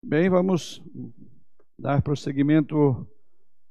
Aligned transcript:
Bem, 0.00 0.30
vamos 0.30 0.80
dar 1.76 2.00
prosseguimento 2.02 3.06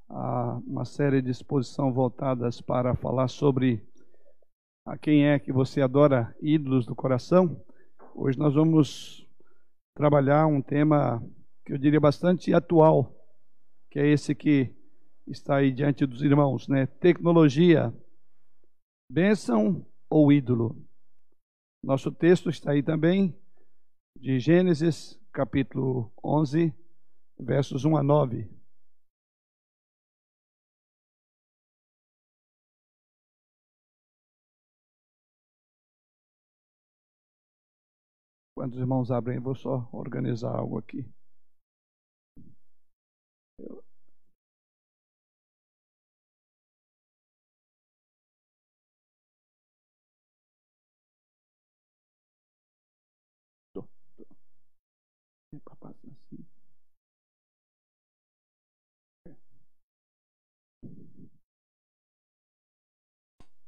a 0.09 0.57
uma 0.67 0.83
série 0.83 1.21
de 1.21 1.31
exposição 1.31 1.91
voltadas 1.93 2.59
para 2.59 2.93
falar 2.95 3.29
sobre 3.29 3.81
a 4.85 4.97
quem 4.97 5.25
é 5.25 5.39
que 5.39 5.53
você 5.53 5.81
adora 5.81 6.35
ídolos 6.41 6.85
do 6.85 6.93
coração. 6.93 7.63
Hoje 8.13 8.37
nós 8.37 8.53
vamos 8.53 9.25
trabalhar 9.95 10.47
um 10.47 10.61
tema 10.61 11.23
que 11.65 11.71
eu 11.71 11.77
diria 11.77 11.99
bastante 11.99 12.53
atual, 12.53 13.15
que 13.89 13.97
é 13.97 14.05
esse 14.05 14.35
que 14.35 14.75
está 15.25 15.55
aí 15.55 15.71
diante 15.71 16.05
dos 16.05 16.21
irmãos, 16.21 16.67
né? 16.67 16.87
Tecnologia, 16.87 17.91
bênção 19.09 19.83
ou 20.09 20.29
ídolo? 20.29 20.75
Nosso 21.81 22.11
texto 22.11 22.49
está 22.49 22.71
aí 22.71 22.83
também, 22.83 23.33
de 24.19 24.39
Gênesis 24.39 25.17
capítulo 25.37 26.11
11, 26.23 26.73
versos 27.37 27.85
1 27.85 27.95
a 27.95 28.01
9. 28.01 28.49
Quando 38.55 38.73
os 38.73 38.79
irmãos 38.79 39.11
abrem, 39.11 39.39
vou 39.39 39.53
só 39.53 39.87
organizar 39.93 40.55
algo 40.57 40.79
aqui. 40.79 41.05
Assim. 55.65 56.45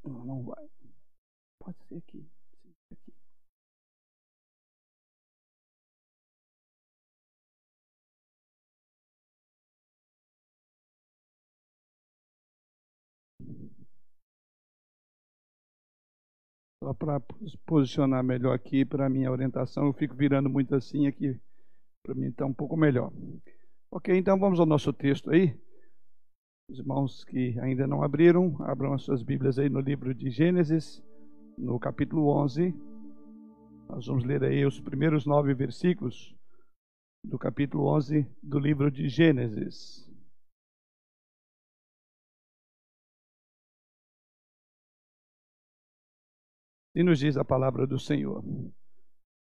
Não, 0.03 0.25
não 0.25 0.43
vai. 0.43 0.69
Pode 1.59 1.77
ser 1.87 1.97
aqui. 1.97 2.25
aqui. 2.91 3.13
Só 16.83 16.93
para 16.93 17.19
posicionar 17.65 18.23
melhor 18.23 18.53
aqui 18.55 18.85
para 18.85 19.09
minha 19.09 19.31
orientação, 19.31 19.85
eu 19.87 19.93
fico 19.93 20.15
virando 20.15 20.49
muito 20.49 20.75
assim 20.75 21.07
aqui 21.07 21.39
para 22.03 22.16
mim 22.16 22.28
está 22.28 22.45
um 22.45 22.53
pouco 22.53 22.75
melhor. 22.78 23.11
Ok, 23.92 24.16
então 24.16 24.38
vamos 24.38 24.59
ao 24.59 24.66
nosso 24.66 24.94
texto 24.94 25.31
aí. 25.31 25.55
Os 26.69 26.80
irmãos 26.80 27.23
que 27.23 27.59
ainda 27.59 27.88
não 27.88 28.03
abriram, 28.03 28.55
abram 28.64 28.94
as 28.94 29.02
suas 29.02 29.23
Bíblias 29.23 29.58
aí 29.58 29.69
no 29.69 29.80
livro 29.80 30.14
de 30.14 30.30
Gênesis, 30.30 31.03
no 31.58 31.80
capítulo 31.80 32.27
11. 32.27 32.73
Nós 33.88 34.05
vamos 34.05 34.23
ler 34.23 34.44
aí 34.44 34.66
os 34.66 34.80
primeiros 34.80 35.25
nove 35.25 35.53
versículos 35.53 36.36
do 37.23 37.39
capítulo 37.39 37.88
11 37.95 38.25
do 38.42 38.59
livro 38.59 38.92
de 38.92 39.09
Gênesis. 39.09 40.08
E 46.95 47.03
nos 47.03 47.20
diz 47.20 47.38
a 47.38 47.45
palavra 47.45 47.88
do 47.88 48.00
Senhor. 48.00 48.44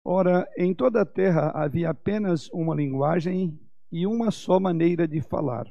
Ora, 0.09 0.49
em 0.57 0.73
toda 0.73 1.01
a 1.01 1.05
terra 1.05 1.51
havia 1.53 1.89
apenas 1.89 2.49
uma 2.53 2.73
linguagem 2.73 3.59
e 3.91 4.07
uma 4.07 4.31
só 4.31 4.57
maneira 4.57 5.05
de 5.05 5.19
falar. 5.19 5.67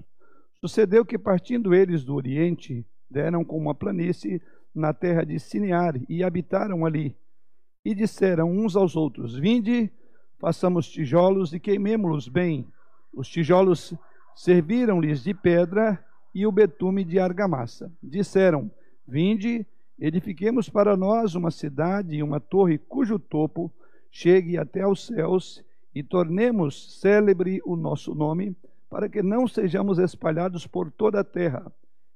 Sucedeu 0.60 1.06
que, 1.06 1.16
partindo 1.16 1.74
eles 1.74 2.04
do 2.04 2.14
Oriente, 2.14 2.86
deram 3.10 3.42
com 3.42 3.56
uma 3.56 3.74
planície 3.74 4.42
na 4.74 4.92
terra 4.92 5.24
de 5.24 5.40
Sinear 5.40 5.98
e 6.06 6.22
habitaram 6.22 6.84
ali. 6.84 7.16
E 7.82 7.94
disseram 7.94 8.50
uns 8.50 8.76
aos 8.76 8.94
outros: 8.94 9.38
Vinde, 9.38 9.90
façamos 10.38 10.86
tijolos 10.86 11.54
e 11.54 11.58
queimemo-los 11.58 12.28
bem. 12.28 12.68
Os 13.14 13.30
tijolos 13.30 13.94
serviram-lhes 14.34 15.24
de 15.24 15.32
pedra 15.32 15.98
e 16.34 16.46
o 16.46 16.52
betume 16.52 17.04
de 17.06 17.18
argamassa. 17.18 17.90
Disseram: 18.02 18.70
Vinde, 19.08 19.66
edifiquemos 19.98 20.68
para 20.68 20.94
nós 20.94 21.34
uma 21.34 21.50
cidade 21.50 22.16
e 22.16 22.22
uma 22.22 22.38
torre 22.38 22.76
cujo 22.76 23.18
topo 23.18 23.72
chegue 24.16 24.56
até 24.56 24.80
aos 24.80 25.06
céus 25.06 25.62
e 25.94 26.02
tornemos 26.02 27.00
célebre 27.00 27.60
o 27.66 27.76
nosso 27.76 28.14
nome, 28.14 28.56
para 28.88 29.10
que 29.10 29.22
não 29.22 29.46
sejamos 29.46 29.98
espalhados 29.98 30.66
por 30.66 30.90
toda 30.90 31.20
a 31.20 31.24
terra. 31.24 31.70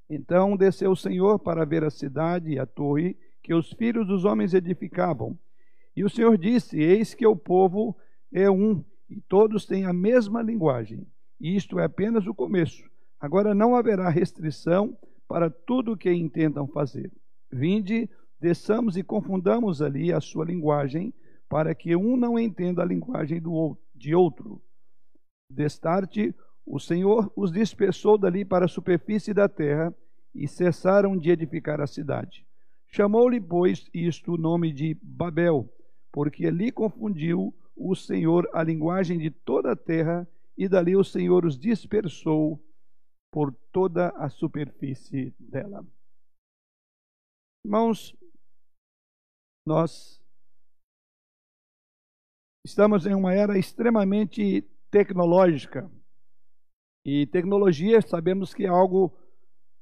Então 0.09 0.57
desceu 0.57 0.91
o 0.91 0.95
Senhor 0.95 1.37
para 1.37 1.63
ver 1.63 1.83
a 1.83 1.91
cidade 1.91 2.49
e 2.49 2.59
a 2.59 2.65
torre 2.65 3.15
que 3.43 3.53
os 3.53 3.71
filhos 3.73 4.07
dos 4.07 4.25
homens 4.25 4.55
edificavam. 4.55 5.37
E 5.95 6.03
o 6.03 6.09
Senhor 6.09 6.35
disse: 6.39 6.79
Eis 6.79 7.13
que 7.13 7.27
o 7.27 7.35
povo 7.35 7.95
é 8.33 8.49
um, 8.49 8.83
e 9.07 9.21
todos 9.21 9.67
têm 9.67 9.85
a 9.85 9.93
mesma 9.93 10.41
linguagem. 10.41 11.05
E 11.39 11.55
isto 11.55 11.79
é 11.79 11.85
apenas 11.85 12.25
o 12.25 12.33
começo. 12.33 12.83
Agora 13.19 13.53
não 13.53 13.75
haverá 13.75 14.09
restrição 14.09 14.97
para 15.27 15.51
tudo 15.51 15.91
o 15.91 15.97
que 15.97 16.11
intentam 16.11 16.65
fazer. 16.65 17.11
Vinde, 17.51 18.09
desçamos 18.39 18.97
e 18.97 19.03
confundamos 19.03 19.83
ali 19.83 20.11
a 20.11 20.19
sua 20.19 20.45
linguagem, 20.45 21.13
para 21.51 21.75
que 21.75 21.93
um 21.97 22.15
não 22.15 22.39
entenda 22.39 22.81
a 22.81 22.85
linguagem 22.85 23.41
do, 23.41 23.77
de 23.93 24.15
outro. 24.15 24.61
Destarte, 25.51 26.33
o 26.65 26.79
Senhor 26.79 27.29
os 27.35 27.51
dispersou 27.51 28.17
dali 28.17 28.45
para 28.45 28.63
a 28.63 28.69
superfície 28.69 29.33
da 29.33 29.49
terra 29.49 29.93
e 30.33 30.47
cessaram 30.47 31.17
de 31.17 31.29
edificar 31.29 31.81
a 31.81 31.87
cidade. 31.87 32.47
Chamou-lhe, 32.87 33.41
pois, 33.41 33.89
isto 33.93 34.35
o 34.35 34.37
nome 34.37 34.71
de 34.71 34.97
Babel, 35.03 35.69
porque 36.09 36.47
ali 36.47 36.71
confundiu 36.71 37.53
o 37.75 37.97
Senhor 37.97 38.49
a 38.53 38.63
linguagem 38.63 39.19
de 39.19 39.29
toda 39.29 39.73
a 39.73 39.75
terra, 39.75 40.25
e 40.57 40.69
dali 40.69 40.95
o 40.95 41.03
Senhor 41.03 41.45
os 41.45 41.59
dispersou 41.59 42.63
por 43.29 43.53
toda 43.73 44.07
a 44.11 44.29
superfície 44.29 45.35
dela. 45.37 45.85
Irmãos, 47.65 48.15
nós 49.67 50.20
Estamos 52.63 53.07
em 53.07 53.15
uma 53.15 53.33
era 53.33 53.57
extremamente 53.57 54.63
tecnológica. 54.91 55.89
E 57.03 57.25
tecnologia, 57.25 57.99
sabemos 58.03 58.53
que 58.53 58.65
é 58.65 58.67
algo 58.67 59.11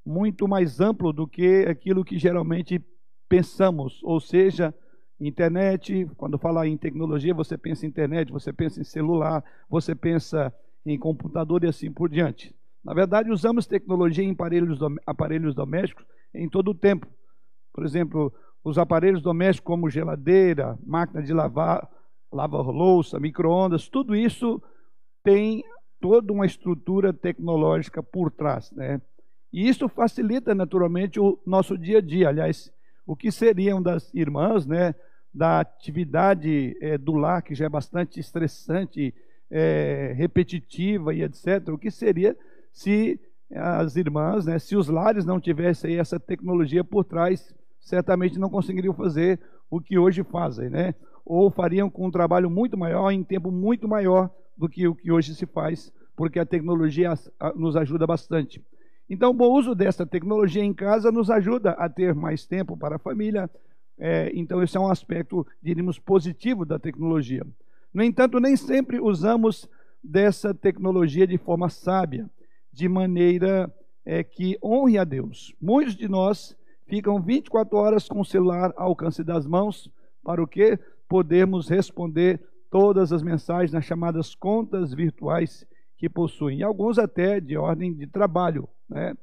muito 0.06 0.48
mais 0.48 0.80
amplo 0.80 1.12
do 1.12 1.28
que 1.28 1.66
aquilo 1.68 2.06
que 2.06 2.18
geralmente 2.18 2.82
pensamos, 3.28 4.02
ou 4.02 4.20
seja, 4.22 4.74
internet, 5.20 6.10
quando 6.16 6.40
fala 6.40 6.66
em 6.66 6.78
tecnologia, 6.78 7.34
você 7.34 7.58
pensa 7.58 7.86
em 7.86 7.90
internet, 7.90 8.32
você 8.32 8.54
pensa 8.54 8.80
em 8.80 8.86
celular, 8.86 9.44
você 9.70 9.94
pensa 9.94 10.54
em 10.86 10.98
computador 10.98 11.66
e 11.66 11.68
assim 11.68 11.92
por 11.92 12.10
diante. 12.10 12.56
Na 12.82 12.94
verdade, 12.94 13.30
usamos 13.30 13.68
tecnologia 13.68 14.24
em 14.24 14.32
aparelhos, 14.32 14.80
aparelhos 15.06 15.54
domésticos 15.54 16.06
em 16.34 16.48
todo 16.50 16.72
o 16.72 16.76
tempo. 16.76 17.06
Por 17.74 17.86
exemplo, 17.86 18.34
os 18.64 18.78
aparelhos 18.78 19.22
domésticos 19.22 19.68
como 19.68 19.90
geladeira, 19.90 20.80
máquina 20.82 21.22
de 21.22 21.34
lavar, 21.34 21.88
lava-louça, 22.32 23.20
micro-ondas, 23.20 23.88
tudo 23.88 24.16
isso 24.16 24.62
tem 25.24 25.64
toda 26.00 26.32
uma 26.32 26.46
estrutura 26.46 27.12
tecnológica 27.12 28.02
por 28.02 28.32
trás, 28.32 28.72
né? 28.72 29.02
E 29.52 29.68
isso 29.68 29.90
facilita 29.90 30.54
naturalmente 30.54 31.20
o 31.20 31.40
nosso 31.46 31.78
dia 31.78 31.98
a 31.98 32.02
dia. 32.02 32.30
Aliás, 32.30 32.72
o 33.06 33.16
que 33.16 33.32
seriam 33.32 33.82
das 33.82 34.14
irmãs, 34.14 34.66
né? 34.66 34.94
Da 35.34 35.60
atividade 35.60 36.78
é, 36.82 36.98
do 36.98 37.14
lar, 37.14 37.42
que 37.42 37.56
já 37.56 37.66
é 37.66 37.70
bastante 37.70 38.20
estressante, 38.20 39.14
é, 39.50 40.14
repetitiva 40.16 41.14
e 41.14 41.24
etc. 41.24 41.70
O 41.70 41.78
que 41.78 41.90
seria 41.90 42.38
se 42.72 43.20
as 43.52 43.96
irmãs, 43.96 44.46
né? 44.46 44.60
Se 44.60 44.76
os 44.76 44.88
lares 44.88 45.26
não 45.26 45.40
tivessem 45.40 45.98
essa 45.98 46.20
tecnologia 46.20 46.84
por 46.84 47.04
trás, 47.04 47.54
certamente 47.80 48.38
não 48.38 48.50
conseguiriam 48.50 48.94
fazer 48.94 49.40
o 49.70 49.82
que 49.82 49.98
hoje 49.98 50.24
fazem, 50.24 50.70
né? 50.70 50.94
Ou 51.30 51.52
fariam 51.52 51.92
com 51.92 52.08
um 52.08 52.12
trabalho 52.12 52.50
muito 52.50 52.76
maior, 52.76 53.12
em 53.12 53.24
tempo 53.24 53.52
muito 53.52 53.88
maior 53.88 54.32
do 54.58 54.68
que 54.68 54.88
o 54.88 54.96
que 54.96 55.12
hoje 55.12 55.36
se 55.36 55.46
faz, 55.46 55.94
porque 56.16 56.40
a 56.40 56.46
tecnologia 56.46 57.14
nos 57.56 57.76
ajuda 57.76 58.08
bastante. 58.08 58.60
Então, 59.08 59.30
o 59.30 59.34
bom 59.34 59.54
uso 59.54 59.76
dessa 59.76 60.08
tecnologia 60.08 60.64
em 60.64 60.74
casa 60.74 61.12
nos 61.12 61.30
ajuda 61.30 61.72
a 61.74 61.88
ter 61.88 62.16
mais 62.16 62.48
tempo 62.48 62.76
para 62.76 62.96
a 62.96 63.00
família. 63.00 63.48
É, 64.00 64.32
então, 64.34 64.64
esse 64.64 64.76
é 64.76 64.80
um 64.80 64.90
aspecto, 64.90 65.46
diríamos, 65.62 66.00
positivo 66.00 66.66
da 66.66 66.80
tecnologia. 66.80 67.46
No 67.94 68.02
entanto, 68.02 68.40
nem 68.40 68.56
sempre 68.56 69.00
usamos 69.00 69.70
dessa 70.04 70.52
tecnologia 70.52 71.28
de 71.28 71.38
forma 71.38 71.70
sábia, 71.70 72.28
de 72.74 72.90
maneira 72.90 73.72
é, 74.04 74.24
que 74.24 74.58
honre 74.64 74.98
a 74.98 75.04
Deus. 75.04 75.54
Muitos 75.62 75.96
de 75.96 76.08
nós 76.08 76.58
ficam 76.88 77.22
24 77.22 77.78
horas 77.78 78.08
com 78.08 78.20
o 78.20 78.26
celular 78.26 78.74
ao 78.76 78.88
alcance 78.88 79.24
das 79.24 79.46
mãos, 79.46 79.92
para 80.24 80.42
o 80.42 80.48
quê? 80.48 80.80
Podemos 81.10 81.68
responder 81.68 82.40
todas 82.70 83.12
as 83.12 83.24
mensagens 83.24 83.74
nas 83.74 83.84
chamadas 83.84 84.36
contas 84.36 84.94
virtuais 84.94 85.66
que 85.98 86.08
possuem, 86.08 86.64
alguns 86.64 86.98
até 86.98 87.42
de 87.42 87.58
ordem 87.58 87.94
de 87.94 88.08
trabalho, 88.08 88.70
né? 88.88 89.14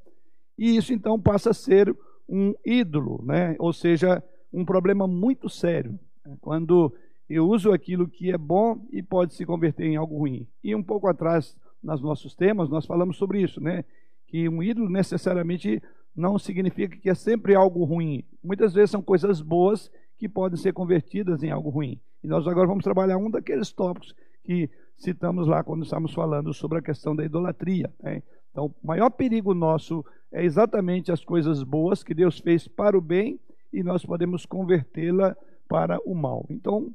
E 0.59 0.77
isso 0.77 0.93
então 0.93 1.21
passa 1.21 1.51
a 1.51 1.55
ser 1.55 1.97
um 2.29 2.53
ídolo, 2.65 3.23
né? 3.25 3.55
Ou 3.59 3.73
seja, 3.73 4.23
um 4.53 4.65
problema 4.65 5.07
muito 5.07 5.49
sério. 5.49 5.99
Né? 6.25 6.37
Quando 6.41 6.93
eu 7.29 7.49
uso 7.49 7.73
aquilo 7.73 8.09
que 8.09 8.31
é 8.31 8.39
bom 8.39 8.87
e 8.91 9.03
pode 9.03 9.35
se 9.35 9.47
converter 9.47 9.87
em 9.87 9.97
algo 9.97 10.19
ruim. 10.19 10.47
E 10.63 10.75
um 10.75 10.83
pouco 10.83 11.09
atrás, 11.09 11.57
nos 11.83 12.03
nossos 12.03 12.35
temas, 12.35 12.69
nós 12.69 12.85
falamos 12.85 13.17
sobre 13.17 13.41
isso, 13.41 13.61
né? 13.61 13.85
Que 14.27 14.49
um 14.49 14.63
ídolo 14.63 14.89
necessariamente 14.91 15.83
não 16.15 16.39
significa 16.39 16.97
que 16.97 17.11
é 17.11 17.15
sempre 17.15 17.55
algo 17.55 17.85
ruim. 17.85 18.25
Muitas 18.43 18.75
vezes 18.75 18.91
são 18.91 19.03
coisas 19.03 19.41
boas 19.41 19.91
que 20.19 20.29
podem 20.29 20.57
ser 20.57 20.73
convertidas 20.73 21.43
em 21.43 21.51
algo 21.51 21.71
ruim. 21.71 22.01
E 22.23 22.27
nós 22.27 22.47
agora 22.47 22.67
vamos 22.67 22.85
trabalhar 22.85 23.19
um 23.19 23.31
daqueles 23.31 23.71
tópicos 23.71 24.15
que 24.43 24.71
citamos 24.97 25.47
lá 25.47 25.63
quando 25.63 25.85
estamos 25.85 26.15
falando 26.15 26.53
sobre 26.55 26.79
a 26.79 26.83
questão 26.83 27.15
da 27.15 27.25
idolatria. 27.25 27.93
Né? 28.03 28.23
Então, 28.51 28.67
o 28.83 28.87
maior 28.87 29.11
perigo 29.11 29.53
nosso 29.53 30.05
é 30.33 30.45
exatamente 30.45 31.13
as 31.13 31.25
coisas 31.25 31.63
boas 31.63 32.03
que 32.03 32.15
Deus 32.15 32.39
fez 32.39 32.67
para 32.67 32.97
o 32.97 33.01
bem 33.01 33.39
e 33.73 33.83
nós 33.83 34.05
podemos 34.05 34.47
convertê-la 34.47 35.37
para 35.69 35.99
o 36.07 36.15
mal. 36.15 36.47
Então, 36.49 36.91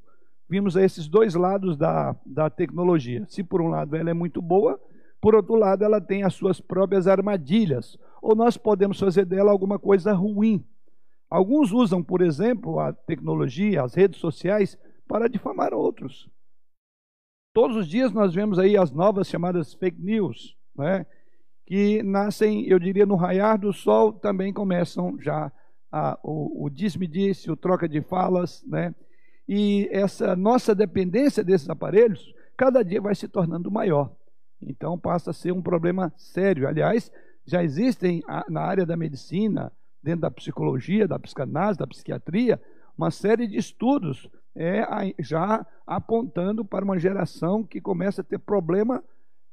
vimos 0.49 0.75
esses 0.75 1.07
dois 1.07 1.35
lados 1.35 1.77
da, 1.77 2.15
da 2.25 2.49
tecnologia. 2.49 3.25
Se 3.29 3.43
por 3.43 3.61
um 3.61 3.67
lado 3.67 3.95
ela 3.95 4.09
é 4.09 4.13
muito 4.13 4.41
boa, 4.41 4.79
por 5.21 5.35
outro 5.35 5.55
lado 5.55 5.83
ela 5.83 6.01
tem 6.01 6.23
as 6.23 6.33
suas 6.33 6.59
próprias 6.59 7.07
armadilhas. 7.07 7.97
Ou 8.21 8.35
nós 8.35 8.57
podemos 8.57 8.99
fazer 8.99 9.25
dela 9.25 9.51
alguma 9.51 9.77
coisa 9.77 10.13
ruim. 10.13 10.65
Alguns 11.31 11.71
usam, 11.71 12.03
por 12.03 12.21
exemplo, 12.21 12.77
a 12.77 12.91
tecnologia, 12.91 13.83
as 13.83 13.93
redes 13.95 14.19
sociais, 14.19 14.77
para 15.07 15.29
difamar 15.29 15.73
outros. 15.73 16.29
Todos 17.53 17.77
os 17.77 17.87
dias 17.87 18.11
nós 18.11 18.33
vemos 18.33 18.59
aí 18.59 18.75
as 18.75 18.91
novas 18.91 19.29
chamadas 19.29 19.73
fake 19.73 20.01
news, 20.01 20.57
né? 20.75 21.05
que 21.65 22.03
nascem, 22.03 22.67
eu 22.67 22.77
diria, 22.77 23.05
no 23.05 23.15
raiar 23.15 23.57
do 23.57 23.71
sol, 23.71 24.11
também 24.11 24.51
começam 24.51 25.17
já 25.21 25.49
a, 25.89 26.19
o, 26.21 26.65
o 26.65 26.69
diz-me-disse, 26.69 27.49
o 27.49 27.55
troca 27.55 27.87
de 27.87 28.01
falas, 28.01 28.61
né? 28.67 28.93
E 29.47 29.87
essa 29.89 30.35
nossa 30.35 30.75
dependência 30.75 31.41
desses 31.41 31.69
aparelhos, 31.69 32.33
cada 32.57 32.83
dia 32.83 32.99
vai 32.99 33.15
se 33.15 33.27
tornando 33.27 33.71
maior. 33.71 34.13
Então 34.61 34.99
passa 34.99 35.31
a 35.31 35.33
ser 35.33 35.53
um 35.53 35.61
problema 35.61 36.13
sério. 36.17 36.67
Aliás, 36.67 37.09
já 37.45 37.63
existem 37.63 38.21
na 38.49 38.61
área 38.61 38.85
da 38.85 38.97
medicina, 38.97 39.71
dentro 40.03 40.21
da 40.21 40.31
psicologia, 40.31 41.07
da 41.07 41.19
psicanálise, 41.19 41.79
da 41.79 41.87
psiquiatria, 41.87 42.61
uma 42.97 43.11
série 43.11 43.47
de 43.47 43.57
estudos 43.57 44.29
é, 44.55 44.83
já 45.19 45.65
apontando 45.85 46.65
para 46.65 46.83
uma 46.83 46.99
geração 46.99 47.63
que 47.63 47.79
começa 47.79 48.21
a 48.21 48.23
ter 48.23 48.39
problema 48.39 49.03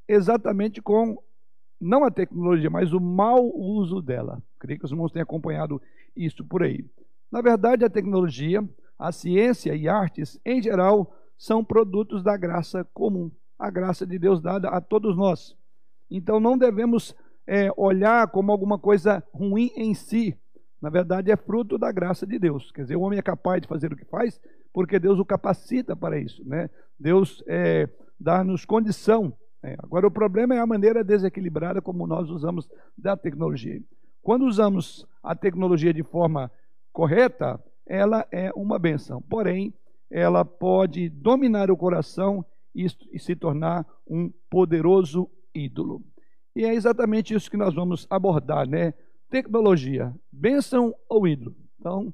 exatamente 0.06 0.80
com 0.82 1.22
não 1.80 2.04
a 2.04 2.10
tecnologia, 2.10 2.68
mas 2.68 2.92
o 2.92 3.00
mau 3.00 3.54
uso 3.54 4.02
dela. 4.02 4.42
Creio 4.58 4.78
que 4.80 4.84
os 4.84 4.90
irmãos 4.90 5.12
têm 5.12 5.22
acompanhado 5.22 5.80
isso 6.16 6.44
por 6.44 6.62
aí. 6.62 6.84
Na 7.30 7.40
verdade, 7.40 7.84
a 7.84 7.90
tecnologia, 7.90 8.66
a 8.98 9.12
ciência 9.12 9.74
e 9.74 9.88
artes, 9.88 10.40
em 10.44 10.60
geral, 10.60 11.14
são 11.36 11.64
produtos 11.64 12.22
da 12.22 12.36
graça 12.36 12.84
comum, 12.92 13.30
a 13.56 13.70
graça 13.70 14.04
de 14.04 14.18
Deus 14.18 14.40
dada 14.40 14.68
a 14.70 14.80
todos 14.80 15.16
nós. 15.16 15.56
Então, 16.10 16.40
não 16.40 16.58
devemos 16.58 17.14
é, 17.48 17.68
olhar 17.76 18.28
como 18.28 18.52
alguma 18.52 18.78
coisa 18.78 19.24
ruim 19.32 19.72
em 19.74 19.94
si. 19.94 20.38
Na 20.80 20.90
verdade, 20.90 21.32
é 21.32 21.36
fruto 21.36 21.76
da 21.76 21.90
graça 21.90 22.24
de 22.24 22.38
Deus. 22.38 22.70
Quer 22.70 22.82
dizer, 22.82 22.96
o 22.96 23.00
homem 23.00 23.18
é 23.18 23.22
capaz 23.22 23.60
de 23.60 23.66
fazer 23.66 23.92
o 23.92 23.96
que 23.96 24.04
faz 24.04 24.40
porque 24.72 24.98
Deus 25.00 25.18
o 25.18 25.24
capacita 25.24 25.96
para 25.96 26.20
isso. 26.20 26.46
Né? 26.46 26.70
Deus 27.00 27.42
é, 27.48 27.88
dá-nos 28.20 28.64
condição 28.64 29.34
é, 29.62 29.74
agora, 29.80 30.06
o 30.06 30.10
problema 30.10 30.54
é 30.54 30.60
a 30.60 30.66
maneira 30.66 31.02
desequilibrada 31.02 31.82
como 31.82 32.06
nós 32.06 32.30
usamos 32.30 32.68
da 32.96 33.16
tecnologia. 33.16 33.80
Quando 34.22 34.46
usamos 34.46 35.06
a 35.22 35.34
tecnologia 35.34 35.92
de 35.92 36.02
forma 36.02 36.50
correta, 36.92 37.62
ela 37.86 38.26
é 38.30 38.52
uma 38.54 38.78
benção. 38.78 39.20
Porém, 39.22 39.74
ela 40.10 40.44
pode 40.44 41.08
dominar 41.08 41.70
o 41.70 41.76
coração 41.76 42.44
e, 42.74 42.86
e 43.12 43.18
se 43.18 43.34
tornar 43.34 43.84
um 44.06 44.30
poderoso 44.48 45.28
ídolo. 45.54 46.02
E 46.58 46.64
é 46.64 46.74
exatamente 46.74 47.32
isso 47.32 47.48
que 47.48 47.56
nós 47.56 47.72
vamos 47.72 48.04
abordar, 48.10 48.68
né? 48.68 48.92
Tecnologia, 49.30 50.12
bênção 50.32 50.92
ou 51.08 51.24
ídolo? 51.24 51.54
Então, 51.78 52.12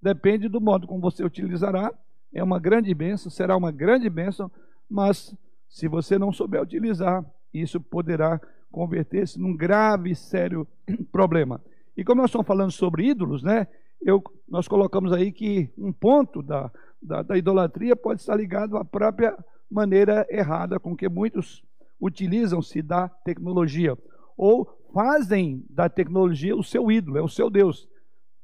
depende 0.00 0.48
do 0.48 0.62
modo 0.62 0.86
como 0.86 1.02
você 1.02 1.22
utilizará. 1.22 1.92
É 2.32 2.42
uma 2.42 2.58
grande 2.58 2.94
bênção, 2.94 3.30
será 3.30 3.54
uma 3.54 3.70
grande 3.70 4.08
bênção, 4.08 4.50
mas 4.88 5.36
se 5.68 5.88
você 5.88 6.18
não 6.18 6.32
souber 6.32 6.62
utilizar, 6.62 7.22
isso 7.52 7.78
poderá 7.78 8.40
converter-se 8.70 9.38
num 9.38 9.54
grave 9.54 10.12
e 10.12 10.16
sério 10.16 10.66
problema. 11.12 11.60
E 11.94 12.02
como 12.02 12.22
nós 12.22 12.30
estamos 12.30 12.46
falando 12.46 12.70
sobre 12.70 13.08
ídolos, 13.08 13.42
né? 13.42 13.66
Eu, 14.00 14.24
nós 14.48 14.66
colocamos 14.66 15.12
aí 15.12 15.30
que 15.30 15.70
um 15.76 15.92
ponto 15.92 16.42
da, 16.42 16.72
da, 17.02 17.20
da 17.20 17.36
idolatria 17.36 17.94
pode 17.94 18.22
estar 18.22 18.36
ligado 18.36 18.78
à 18.78 18.86
própria 18.86 19.36
maneira 19.70 20.26
errada 20.30 20.80
com 20.80 20.96
que 20.96 21.10
muitos 21.10 21.62
utilizam-se 22.02 22.82
da 22.82 23.08
tecnologia 23.08 23.96
ou 24.36 24.66
fazem 24.92 25.64
da 25.70 25.88
tecnologia 25.88 26.56
o 26.56 26.64
seu 26.64 26.90
ídolo, 26.90 27.16
é 27.16 27.22
o 27.22 27.28
seu 27.28 27.48
Deus. 27.48 27.88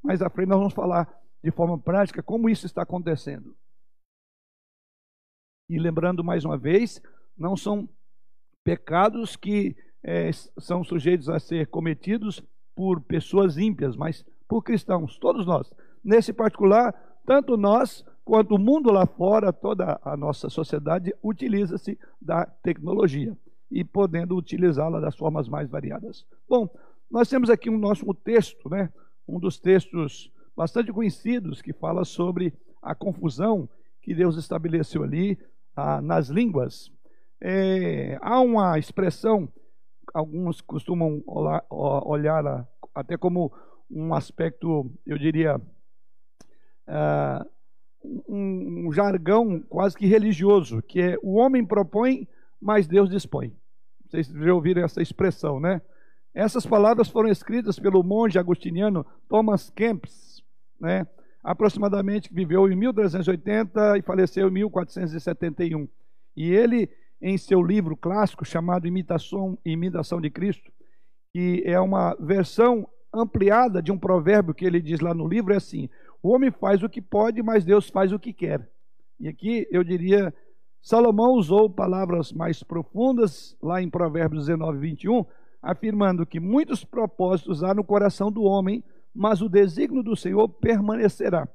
Mais 0.00 0.22
à 0.22 0.30
frente 0.30 0.48
nós 0.48 0.58
vamos 0.58 0.74
falar 0.74 1.12
de 1.42 1.50
forma 1.50 1.76
prática 1.76 2.22
como 2.22 2.48
isso 2.48 2.66
está 2.66 2.82
acontecendo. 2.82 3.56
E 5.68 5.76
lembrando 5.76 6.22
mais 6.22 6.44
uma 6.44 6.56
vez, 6.56 7.02
não 7.36 7.56
são 7.56 7.88
pecados 8.64 9.34
que 9.34 9.76
é, 10.04 10.30
são 10.58 10.84
sujeitos 10.84 11.28
a 11.28 11.40
ser 11.40 11.66
cometidos 11.66 12.40
por 12.76 13.00
pessoas 13.02 13.58
ímpias, 13.58 13.96
mas 13.96 14.24
por 14.46 14.62
cristãos, 14.62 15.18
todos 15.18 15.44
nós. 15.44 15.70
Nesse 16.02 16.32
particular, 16.32 16.94
tanto 17.26 17.56
nós 17.56 18.04
quanto 18.24 18.54
o 18.54 18.58
mundo 18.58 18.90
lá 18.90 19.04
fora, 19.04 19.52
toda 19.52 20.00
a 20.02 20.16
nossa 20.16 20.48
sociedade 20.48 21.14
utiliza-se 21.22 21.98
da 22.20 22.46
tecnologia 22.46 23.36
e 23.70 23.84
podendo 23.84 24.36
utilizá-la 24.36 25.00
das 25.00 25.16
formas 25.16 25.48
mais 25.48 25.68
variadas. 25.68 26.26
Bom, 26.48 26.68
nós 27.10 27.28
temos 27.28 27.50
aqui 27.50 27.68
um 27.68 27.78
nosso 27.78 28.08
um 28.08 28.14
texto, 28.14 28.68
né? 28.68 28.92
Um 29.26 29.38
dos 29.38 29.58
textos 29.58 30.32
bastante 30.56 30.92
conhecidos 30.92 31.60
que 31.62 31.72
fala 31.72 32.04
sobre 32.04 32.52
a 32.82 32.94
confusão 32.94 33.68
que 34.02 34.14
Deus 34.14 34.36
estabeleceu 34.36 35.02
ali 35.02 35.38
ah, 35.76 36.00
nas 36.00 36.28
línguas 36.28 36.90
é, 37.40 38.18
há 38.20 38.40
uma 38.40 38.78
expressão, 38.78 39.48
alguns 40.12 40.60
costumam 40.60 41.22
olhar, 42.04 42.66
até 42.94 43.16
como 43.16 43.52
um 43.90 44.12
aspecto, 44.12 44.90
eu 45.06 45.16
diria, 45.16 45.56
uh, 46.88 47.48
um, 48.28 48.88
um 48.88 48.92
jargão 48.92 49.60
quase 49.60 49.96
que 49.96 50.06
religioso, 50.06 50.82
que 50.82 51.00
é 51.00 51.16
o 51.22 51.34
homem 51.34 51.64
propõe, 51.64 52.26
mas 52.60 52.86
Deus 52.86 53.08
dispõe. 53.08 53.54
Vocês 54.06 54.28
já 54.28 54.54
ouviram 54.54 54.82
essa 54.82 55.02
expressão, 55.02 55.60
né? 55.60 55.80
Essas 56.34 56.64
palavras 56.64 57.08
foram 57.08 57.28
escritas 57.28 57.78
pelo 57.78 58.02
monge 58.02 58.38
agostiniano 58.38 59.04
Thomas 59.28 59.70
Kempis, 59.70 60.42
né? 60.80 61.06
aproximadamente 61.42 62.32
viveu 62.32 62.70
em 62.70 62.76
1380 62.76 63.98
e 63.98 64.02
faleceu 64.02 64.48
em 64.48 64.52
1471. 64.52 65.88
E 66.36 66.50
ele 66.50 66.90
em 67.20 67.36
seu 67.36 67.62
livro 67.62 67.96
clássico 67.96 68.44
chamado 68.44 68.86
Imitação, 68.86 69.58
Imitação 69.64 70.20
de 70.20 70.30
Cristo, 70.30 70.70
que 71.32 71.62
é 71.64 71.80
uma 71.80 72.14
versão 72.20 72.88
ampliada 73.12 73.82
de 73.82 73.90
um 73.90 73.98
provérbio 73.98 74.54
que 74.54 74.64
ele 74.64 74.80
diz 74.80 75.00
lá 75.00 75.14
no 75.14 75.26
livro, 75.26 75.52
é 75.52 75.56
assim: 75.56 75.88
o 76.22 76.30
homem 76.30 76.50
faz 76.50 76.82
o 76.82 76.88
que 76.88 77.00
pode, 77.00 77.42
mas 77.42 77.64
Deus 77.64 77.88
faz 77.88 78.12
o 78.12 78.18
que 78.18 78.32
quer. 78.32 78.68
E 79.18 79.26
aqui 79.26 79.66
eu 79.70 79.82
diria, 79.82 80.32
Salomão 80.88 81.32
usou 81.32 81.68
palavras 81.68 82.32
mais 82.32 82.62
profundas 82.62 83.54
lá 83.62 83.82
em 83.82 83.90
Provérbios 83.90 84.46
19, 84.46 84.78
21, 84.78 85.22
afirmando 85.60 86.24
que 86.24 86.40
muitos 86.40 86.82
propósitos 86.82 87.62
há 87.62 87.74
no 87.74 87.84
coração 87.84 88.32
do 88.32 88.42
homem, 88.42 88.82
mas 89.14 89.42
o 89.42 89.50
desígnio 89.50 90.02
do 90.02 90.16
Senhor 90.16 90.48
permanecerá. 90.48 91.46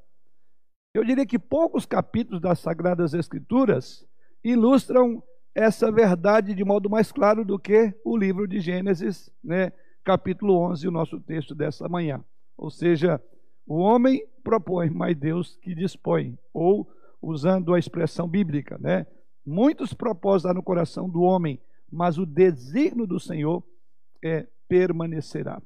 Eu 0.93 1.03
diria 1.03 1.25
que 1.25 1.39
poucos 1.39 1.83
capítulos 1.83 2.39
das 2.39 2.59
Sagradas 2.59 3.15
Escrituras 3.15 4.05
ilustram 4.43 5.23
essa 5.55 5.91
verdade 5.91 6.53
de 6.53 6.63
modo 6.63 6.87
mais 6.87 7.11
claro 7.11 7.43
do 7.43 7.57
que 7.57 7.91
o 8.05 8.15
livro 8.15 8.47
de 8.47 8.59
Gênesis, 8.59 9.31
né, 9.43 9.71
capítulo 10.03 10.59
11, 10.59 10.87
o 10.87 10.91
nosso 10.91 11.19
texto 11.19 11.55
dessa 11.55 11.89
manhã. 11.89 12.23
Ou 12.55 12.69
seja, 12.69 13.19
o 13.65 13.79
homem 13.79 14.27
propõe, 14.43 14.91
mas 14.91 15.17
Deus 15.17 15.57
que 15.59 15.73
dispõe. 15.73 16.37
Ou, 16.53 16.87
usando 17.19 17.73
a 17.73 17.79
expressão 17.79 18.27
bíblica, 18.27 18.77
né, 18.79 19.07
muitos 19.45 19.93
propósitos 19.93 20.51
há 20.51 20.53
no 20.53 20.63
coração 20.63 21.09
do 21.09 21.21
homem, 21.21 21.59
mas 21.91 22.17
o 22.17 22.25
desígnio 22.25 23.05
do 23.05 23.19
Senhor 23.19 23.63
é, 24.23 24.47
permanecerá. 24.67 25.62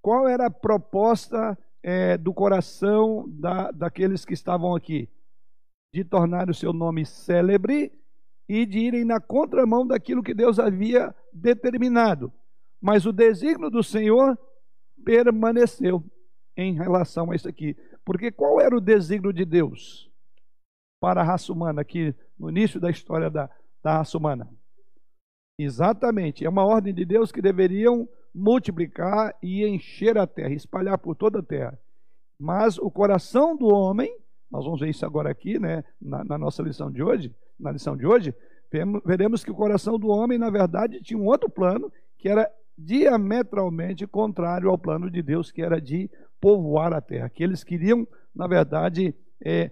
Qual 0.00 0.28
era 0.28 0.46
a 0.46 0.50
proposta 0.50 1.58
é, 1.82 2.16
do 2.16 2.32
coração 2.32 3.24
da, 3.28 3.70
daqueles 3.70 4.24
que 4.24 4.34
estavam 4.34 4.74
aqui? 4.74 5.08
De 5.92 6.04
tornar 6.04 6.48
o 6.48 6.54
seu 6.54 6.72
nome 6.72 7.04
célebre 7.04 7.92
e 8.48 8.64
de 8.64 8.78
irem 8.78 9.04
na 9.04 9.20
contramão 9.20 9.86
daquilo 9.86 10.22
que 10.22 10.34
Deus 10.34 10.58
havia 10.58 11.14
determinado. 11.32 12.32
Mas 12.80 13.06
o 13.06 13.12
desígnio 13.12 13.70
do 13.70 13.82
Senhor 13.82 14.38
permaneceu 15.04 16.04
em 16.56 16.74
relação 16.74 17.30
a 17.30 17.36
isso 17.36 17.48
aqui. 17.48 17.76
Porque 18.04 18.30
qual 18.30 18.60
era 18.60 18.76
o 18.76 18.80
desígnio 18.80 19.32
de 19.32 19.44
Deus 19.44 20.10
para 21.00 21.20
a 21.20 21.24
raça 21.24 21.52
humana 21.52 21.82
aqui 21.82 22.14
no 22.38 22.50
início 22.50 22.80
da 22.80 22.90
história 22.90 23.30
da, 23.30 23.48
da 23.82 23.98
raça 23.98 24.16
humana? 24.16 24.48
Exatamente, 25.58 26.44
é 26.44 26.48
uma 26.48 26.64
ordem 26.64 26.92
de 26.92 27.04
Deus 27.04 27.32
que 27.32 27.40
deveriam 27.40 28.08
multiplicar 28.34 29.34
e 29.42 29.66
encher 29.66 30.18
a 30.18 30.26
terra, 30.26 30.52
espalhar 30.52 30.98
por 30.98 31.14
toda 31.14 31.38
a 31.38 31.42
terra. 31.42 31.78
Mas 32.38 32.78
o 32.78 32.90
coração 32.90 33.56
do 33.56 33.66
homem, 33.66 34.14
nós 34.50 34.64
vamos 34.64 34.80
ver 34.80 34.90
isso 34.90 35.06
agora 35.06 35.30
aqui, 35.30 35.58
né, 35.58 35.82
na, 36.00 36.22
na 36.22 36.36
nossa 36.36 36.62
lição 36.62 36.90
de 36.90 37.02
hoje, 37.02 37.34
na 37.58 37.72
lição 37.72 37.96
de 37.96 38.06
hoje, 38.06 38.34
veremos 39.04 39.42
que 39.42 39.50
o 39.50 39.54
coração 39.54 39.98
do 39.98 40.08
homem, 40.08 40.38
na 40.38 40.50
verdade, 40.50 41.00
tinha 41.00 41.18
um 41.18 41.26
outro 41.26 41.48
plano, 41.48 41.90
que 42.18 42.28
era 42.28 42.50
diametralmente 42.76 44.06
contrário 44.06 44.68
ao 44.68 44.76
plano 44.76 45.10
de 45.10 45.22
Deus, 45.22 45.50
que 45.50 45.62
era 45.62 45.80
de 45.80 46.10
povoar 46.40 46.92
a 46.92 47.00
terra. 47.00 47.30
Que 47.30 47.42
eles 47.42 47.64
queriam, 47.64 48.06
na 48.34 48.46
verdade, 48.46 49.14
é, 49.42 49.70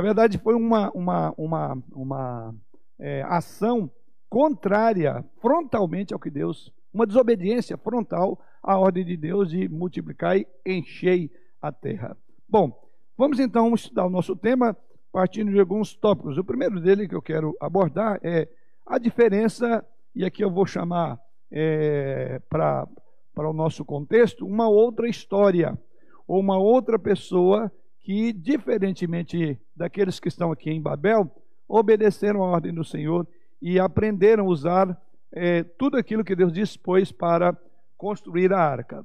na 0.00 0.02
verdade 0.02 0.38
foi 0.38 0.54
uma, 0.54 0.90
uma, 0.92 1.34
uma, 1.36 1.78
uma 1.92 2.54
é, 2.98 3.22
ação 3.28 3.90
contrária 4.30 5.22
frontalmente 5.42 6.14
ao 6.14 6.18
que 6.18 6.30
Deus, 6.30 6.72
uma 6.90 7.06
desobediência 7.06 7.76
frontal 7.76 8.40
à 8.62 8.78
ordem 8.78 9.04
de 9.04 9.14
Deus 9.14 9.50
de 9.50 9.68
multiplicar 9.68 10.38
e 10.38 10.46
encher 10.64 11.30
a 11.60 11.70
terra. 11.70 12.16
Bom, 12.48 12.72
vamos 13.14 13.38
então 13.38 13.74
estudar 13.74 14.06
o 14.06 14.10
nosso 14.10 14.34
tema 14.34 14.74
partindo 15.12 15.52
de 15.52 15.60
alguns 15.60 15.94
tópicos. 15.94 16.38
O 16.38 16.44
primeiro 16.44 16.80
dele 16.80 17.06
que 17.06 17.14
eu 17.14 17.20
quero 17.20 17.54
abordar 17.60 18.18
é 18.22 18.48
a 18.86 18.96
diferença, 18.96 19.84
e 20.14 20.24
aqui 20.24 20.42
eu 20.42 20.50
vou 20.50 20.64
chamar 20.64 21.20
é, 21.52 22.40
para 22.48 22.88
o 23.36 23.52
nosso 23.52 23.84
contexto, 23.84 24.46
uma 24.46 24.66
outra 24.66 25.06
história, 25.06 25.78
ou 26.26 26.40
uma 26.40 26.56
outra 26.56 26.98
pessoa 26.98 27.70
que, 28.02 28.32
diferentemente 28.32 29.60
daqueles 29.74 30.18
que 30.18 30.28
estão 30.28 30.50
aqui 30.50 30.70
em 30.70 30.80
Babel, 30.80 31.30
obedeceram 31.68 32.42
a 32.42 32.48
ordem 32.48 32.72
do 32.72 32.84
Senhor 32.84 33.26
e 33.60 33.78
aprenderam 33.78 34.46
a 34.46 34.48
usar 34.48 35.00
é, 35.32 35.62
tudo 35.62 35.96
aquilo 35.96 36.24
que 36.24 36.34
Deus 36.34 36.52
dispôs 36.52 37.12
para 37.12 37.56
construir 37.96 38.52
a 38.52 38.58
arca. 38.58 39.04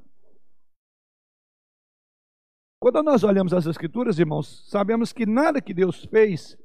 Quando 2.80 3.02
nós 3.02 3.24
olhamos 3.24 3.52
as 3.52 3.66
Escrituras, 3.66 4.18
irmãos, 4.18 4.68
sabemos 4.68 5.12
que 5.12 5.26
nada 5.26 5.60
que 5.60 5.74
Deus 5.74 6.04
fez 6.04 6.56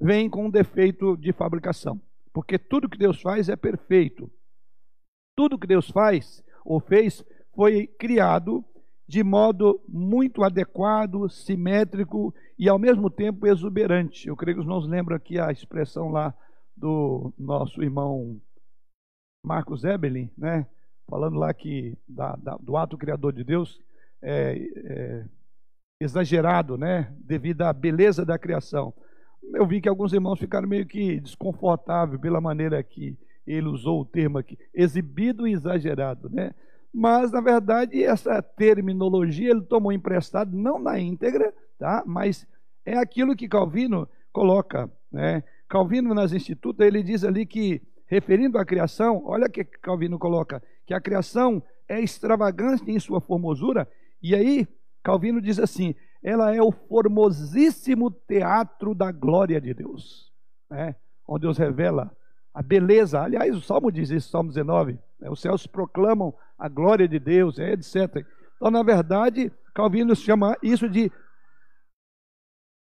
vem 0.00 0.28
com 0.28 0.46
um 0.46 0.50
defeito 0.50 1.16
de 1.16 1.32
fabricação, 1.32 2.00
porque 2.32 2.58
tudo 2.58 2.88
que 2.88 2.98
Deus 2.98 3.20
faz 3.20 3.48
é 3.48 3.56
perfeito. 3.56 4.30
Tudo 5.36 5.58
que 5.58 5.66
Deus 5.66 5.90
faz 5.90 6.42
ou 6.64 6.80
fez 6.80 7.24
foi 7.54 7.86
criado 7.86 8.64
de 9.08 9.24
modo 9.24 9.80
muito 9.88 10.44
adequado, 10.44 11.30
simétrico 11.30 12.34
e 12.58 12.68
ao 12.68 12.78
mesmo 12.78 13.08
tempo 13.08 13.46
exuberante. 13.46 14.28
Eu 14.28 14.36
creio 14.36 14.56
que 14.56 14.60
os 14.60 14.66
irmãos 14.66 14.86
lembram 14.86 15.16
aqui 15.16 15.40
a 15.40 15.50
expressão 15.50 16.10
lá 16.10 16.34
do 16.76 17.32
nosso 17.38 17.82
irmão 17.82 18.38
Marcos 19.42 19.82
Ebelin, 19.82 20.30
né? 20.36 20.66
falando 21.08 21.38
lá 21.38 21.54
que 21.54 21.96
da, 22.06 22.36
da, 22.36 22.56
do 22.58 22.76
ato 22.76 22.98
criador 22.98 23.32
de 23.32 23.42
Deus 23.42 23.80
é, 24.20 24.58
é, 24.76 25.24
exagerado, 25.98 26.76
né? 26.76 27.10
devido 27.18 27.62
à 27.62 27.72
beleza 27.72 28.26
da 28.26 28.38
criação. 28.38 28.92
Eu 29.54 29.66
vi 29.66 29.80
que 29.80 29.88
alguns 29.88 30.12
irmãos 30.12 30.38
ficaram 30.38 30.68
meio 30.68 30.84
que 30.84 31.18
desconfortáveis 31.18 32.20
pela 32.20 32.42
maneira 32.42 32.82
que 32.82 33.16
ele 33.46 33.68
usou 33.68 34.02
o 34.02 34.04
termo 34.04 34.36
aqui, 34.36 34.58
exibido 34.74 35.48
e 35.48 35.52
exagerado, 35.52 36.28
né? 36.28 36.54
Mas 36.92 37.30
na 37.30 37.40
verdade 37.40 38.02
essa 38.02 38.40
terminologia 38.42 39.50
ele 39.50 39.62
tomou 39.62 39.92
emprestado 39.92 40.56
não 40.56 40.78
na 40.78 40.98
íntegra, 40.98 41.52
tá? 41.78 42.02
Mas 42.06 42.46
é 42.84 42.96
aquilo 42.96 43.36
que 43.36 43.48
Calvino 43.48 44.08
coloca, 44.32 44.90
né? 45.12 45.42
Calvino, 45.68 46.14
nas 46.14 46.32
Institutas, 46.32 46.86
ele 46.86 47.02
diz 47.02 47.24
ali 47.24 47.44
que, 47.44 47.82
referindo 48.06 48.56
à 48.56 48.64
criação, 48.64 49.22
olha 49.26 49.48
que 49.48 49.62
Calvino 49.62 50.18
coloca, 50.18 50.62
que 50.86 50.94
a 50.94 51.00
criação 51.00 51.62
é 51.86 52.00
extravagante 52.00 52.90
em 52.90 52.98
sua 52.98 53.20
formosura, 53.20 53.86
e 54.22 54.34
aí 54.34 54.66
Calvino 55.02 55.40
diz 55.40 55.58
assim: 55.58 55.94
ela 56.22 56.54
é 56.54 56.62
o 56.62 56.72
formosíssimo 56.72 58.10
teatro 58.10 58.94
da 58.94 59.12
glória 59.12 59.60
de 59.60 59.74
Deus, 59.74 60.32
né? 60.70 60.96
onde 61.26 61.42
Deus 61.42 61.58
revela 61.58 62.10
a 62.52 62.62
beleza. 62.62 63.20
Aliás, 63.20 63.54
o 63.54 63.60
Salmo 63.60 63.92
diz 63.92 64.10
isso, 64.10 64.30
Salmo 64.30 64.48
19: 64.48 64.92
né? 64.94 64.98
Os 65.20 65.40
céus 65.40 65.66
proclamam 65.66 66.34
a 66.58 66.68
glória 66.68 67.08
de 67.08 67.18
Deus, 67.18 67.58
etc. 67.58 68.24
Então, 68.56 68.70
na 68.70 68.82
verdade, 68.82 69.52
Calvino 69.74 70.14
chama 70.14 70.56
isso 70.62 70.88
de 70.88 71.10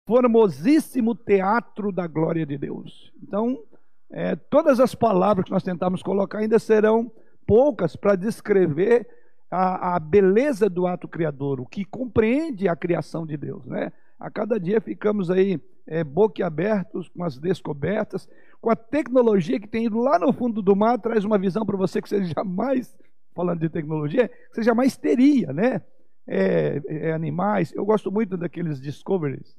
formosíssimo 0.07 1.15
teatro 1.15 1.93
da 1.93 2.07
glória 2.07 2.45
de 2.45 2.59
Deus. 2.59 3.13
Então, 3.23 3.63
é, 4.11 4.35
todas 4.35 4.81
as 4.81 4.95
palavras 4.95 5.45
que 5.45 5.53
nós 5.53 5.63
tentamos 5.63 6.03
colocar 6.03 6.39
ainda 6.39 6.59
serão 6.59 7.13
poucas 7.47 7.95
para 7.95 8.17
descrever 8.17 9.09
a, 9.51 9.95
a, 9.95 9.99
beleza 10.01 10.69
do 10.69 10.87
ato 10.87 11.07
criador, 11.07 11.61
o 11.61 11.67
que 11.67 11.85
compreende 11.85 12.69
a 12.69 12.77
criação 12.77 13.27
de 13.27 13.37
Deus. 13.37 13.65
Né? 13.67 13.93
A 14.19 14.31
cada 14.31 14.59
dia 14.59 14.81
ficamos 14.81 15.31
aí 15.31 15.61
é, 15.91 16.05
boquiabertos 16.05 17.09
com 17.09 17.25
as 17.25 17.37
descobertas, 17.37 18.29
com 18.61 18.71
a 18.71 18.77
tecnologia 18.77 19.59
que 19.59 19.67
tem 19.67 19.87
ido 19.87 19.99
lá 19.99 20.21
no 20.21 20.33
fundo 20.33 20.63
do 20.63 20.77
mar, 20.77 20.99
traz 21.01 21.25
uma 21.25 21.37
visão 21.37 21.67
para 21.67 21.77
você 21.77 22.01
que 22.01 22.09
você 22.09 22.23
jamais, 22.33 22.97
falando 23.35 23.59
de 23.59 23.69
tecnologia, 23.69 24.31
você 24.53 24.63
jamais 24.63 24.97
teria, 24.97 25.53
né? 25.53 25.83
É, 26.29 26.81
é, 26.87 27.13
animais. 27.13 27.73
Eu 27.73 27.85
gosto 27.85 28.13
muito 28.13 28.37
daqueles 28.37 28.81
discoveries 28.81 29.57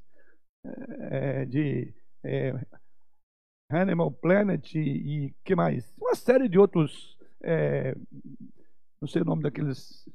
é, 1.09 1.43
de 1.43 1.93
é, 2.23 2.53
Animal 3.69 4.11
Planet 4.11 4.73
e, 4.73 4.79
e, 4.79 5.35
que 5.43 5.53
mais? 5.53 5.93
Uma 5.99 6.15
série 6.15 6.47
de 6.47 6.57
outros, 6.57 7.17
é, 7.43 7.93
não 9.01 9.07
sei 9.07 9.21
o 9.21 9.25
nome 9.25 9.43
daqueles, 9.43 10.07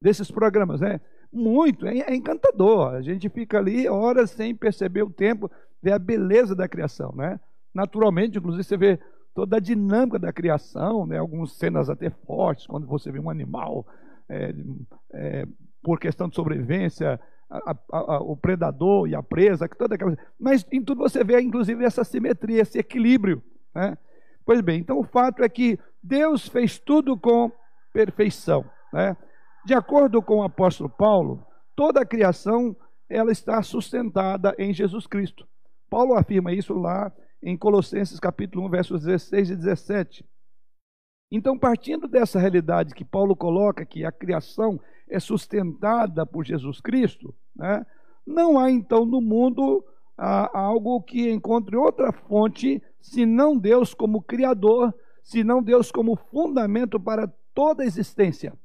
desses 0.00 0.30
programas, 0.30 0.80
né? 0.80 1.00
Muito, 1.36 1.86
é, 1.86 1.98
é, 1.98 2.14
encantador. 2.14 2.94
A 2.94 3.02
gente 3.02 3.28
fica 3.28 3.58
ali 3.58 3.86
horas 3.88 4.30
sem 4.30 4.54
perceber 4.54 5.02
o 5.02 5.10
tempo, 5.10 5.50
ver 5.82 5.92
a 5.92 5.98
beleza 5.98 6.54
da 6.54 6.66
criação, 6.66 7.12
né? 7.14 7.38
Naturalmente, 7.74 8.38
inclusive, 8.38 8.64
você 8.64 8.76
vê 8.76 8.98
toda 9.34 9.58
a 9.58 9.60
dinâmica 9.60 10.18
da 10.18 10.32
criação, 10.32 11.06
né? 11.06 11.18
Algumas 11.18 11.52
cenas 11.52 11.90
até 11.90 12.08
fortes, 12.08 12.66
quando 12.66 12.86
você 12.86 13.12
vê 13.12 13.20
um 13.20 13.28
animal 13.28 13.86
é, 14.30 14.54
é, 15.12 15.46
por 15.82 16.00
questão 16.00 16.26
de 16.26 16.34
sobrevivência, 16.34 17.20
a, 17.50 17.76
a, 17.92 18.20
o 18.22 18.34
predador 18.34 19.06
e 19.06 19.14
a 19.14 19.22
presa, 19.22 19.68
toda 19.68 19.94
aquela. 19.94 20.16
Mas 20.40 20.66
em 20.72 20.82
tudo 20.82 21.02
você 21.02 21.22
vê, 21.22 21.38
inclusive, 21.40 21.84
essa 21.84 22.02
simetria, 22.02 22.62
esse 22.62 22.78
equilíbrio. 22.78 23.42
Né? 23.74 23.96
Pois 24.44 24.60
bem, 24.62 24.80
então 24.80 24.98
o 24.98 25.04
fato 25.04 25.42
é 25.42 25.48
que 25.48 25.78
Deus 26.02 26.48
fez 26.48 26.78
tudo 26.78 27.16
com 27.16 27.52
perfeição. 27.92 28.64
Né? 28.92 29.16
De 29.66 29.74
acordo 29.74 30.22
com 30.22 30.36
o 30.36 30.42
apóstolo 30.44 30.88
Paulo, 30.88 31.44
toda 31.74 32.00
a 32.00 32.06
criação 32.06 32.76
ela 33.08 33.32
está 33.32 33.60
sustentada 33.64 34.54
em 34.60 34.72
Jesus 34.72 35.08
Cristo. 35.08 35.44
Paulo 35.90 36.14
afirma 36.14 36.52
isso 36.52 36.72
lá 36.72 37.12
em 37.42 37.56
Colossenses 37.56 38.20
capítulo 38.20 38.64
1, 38.66 38.70
versos 38.70 39.02
16 39.02 39.50
e 39.50 39.56
17. 39.56 40.24
Então, 41.32 41.58
partindo 41.58 42.06
dessa 42.06 42.38
realidade 42.38 42.94
que 42.94 43.04
Paulo 43.04 43.34
coloca, 43.34 43.84
que 43.84 44.04
a 44.04 44.12
criação 44.12 44.78
é 45.10 45.18
sustentada 45.18 46.24
por 46.24 46.44
Jesus 46.44 46.80
Cristo, 46.80 47.34
né? 47.56 47.84
não 48.24 48.60
há 48.60 48.70
então 48.70 49.04
no 49.04 49.20
mundo 49.20 49.84
ah, 50.16 50.48
algo 50.56 51.02
que 51.02 51.28
encontre 51.28 51.76
outra 51.76 52.12
fonte 52.12 52.80
senão 53.00 53.58
Deus 53.58 53.94
como 53.94 54.22
Criador, 54.22 54.94
senão 55.24 55.60
Deus 55.60 55.90
como 55.90 56.14
fundamento 56.14 57.00
para 57.00 57.26
toda 57.52 57.82
a 57.82 57.86
existência. 57.86 58.56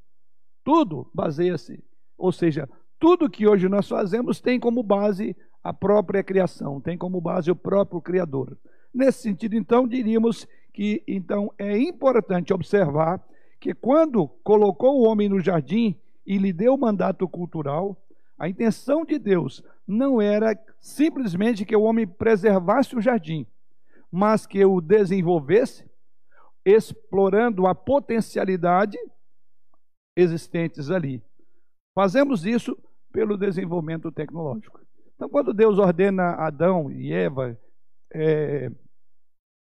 Tudo 0.63 1.09
baseia-se, 1.13 1.83
ou 2.17 2.31
seja, 2.31 2.69
tudo 2.99 3.29
que 3.29 3.47
hoje 3.47 3.67
nós 3.67 3.87
fazemos 3.87 4.39
tem 4.39 4.59
como 4.59 4.83
base 4.83 5.35
a 5.63 5.73
própria 5.73 6.23
criação, 6.23 6.79
tem 6.79 6.97
como 6.97 7.19
base 7.19 7.49
o 7.49 7.55
próprio 7.55 8.01
Criador. 8.01 8.57
Nesse 8.93 9.23
sentido, 9.23 9.55
então, 9.55 9.87
diríamos 9.87 10.47
que 10.73 11.03
então 11.07 11.53
é 11.57 11.77
importante 11.77 12.53
observar 12.53 13.21
que 13.59 13.73
quando 13.73 14.27
colocou 14.43 14.99
o 14.99 15.03
homem 15.03 15.29
no 15.29 15.39
jardim 15.39 15.95
e 16.25 16.37
lhe 16.37 16.51
deu 16.53 16.77
mandato 16.77 17.27
cultural, 17.27 17.97
a 18.37 18.49
intenção 18.49 19.05
de 19.05 19.19
Deus 19.19 19.63
não 19.87 20.21
era 20.21 20.57
simplesmente 20.79 21.65
que 21.65 21.75
o 21.75 21.83
homem 21.83 22.07
preservasse 22.07 22.95
o 22.95 23.01
jardim, 23.01 23.45
mas 24.11 24.45
que 24.45 24.63
o 24.65 24.81
desenvolvesse, 24.81 25.85
explorando 26.65 27.67
a 27.67 27.75
potencialidade 27.75 28.97
existentes 30.15 30.89
ali. 30.89 31.21
Fazemos 31.93 32.45
isso 32.45 32.77
pelo 33.11 33.37
desenvolvimento 33.37 34.11
tecnológico. 34.11 34.79
Então, 35.15 35.29
quando 35.29 35.53
Deus 35.53 35.77
ordena 35.77 36.33
Adão 36.35 36.91
e 36.91 37.13
Eva 37.13 37.57
é, 38.13 38.71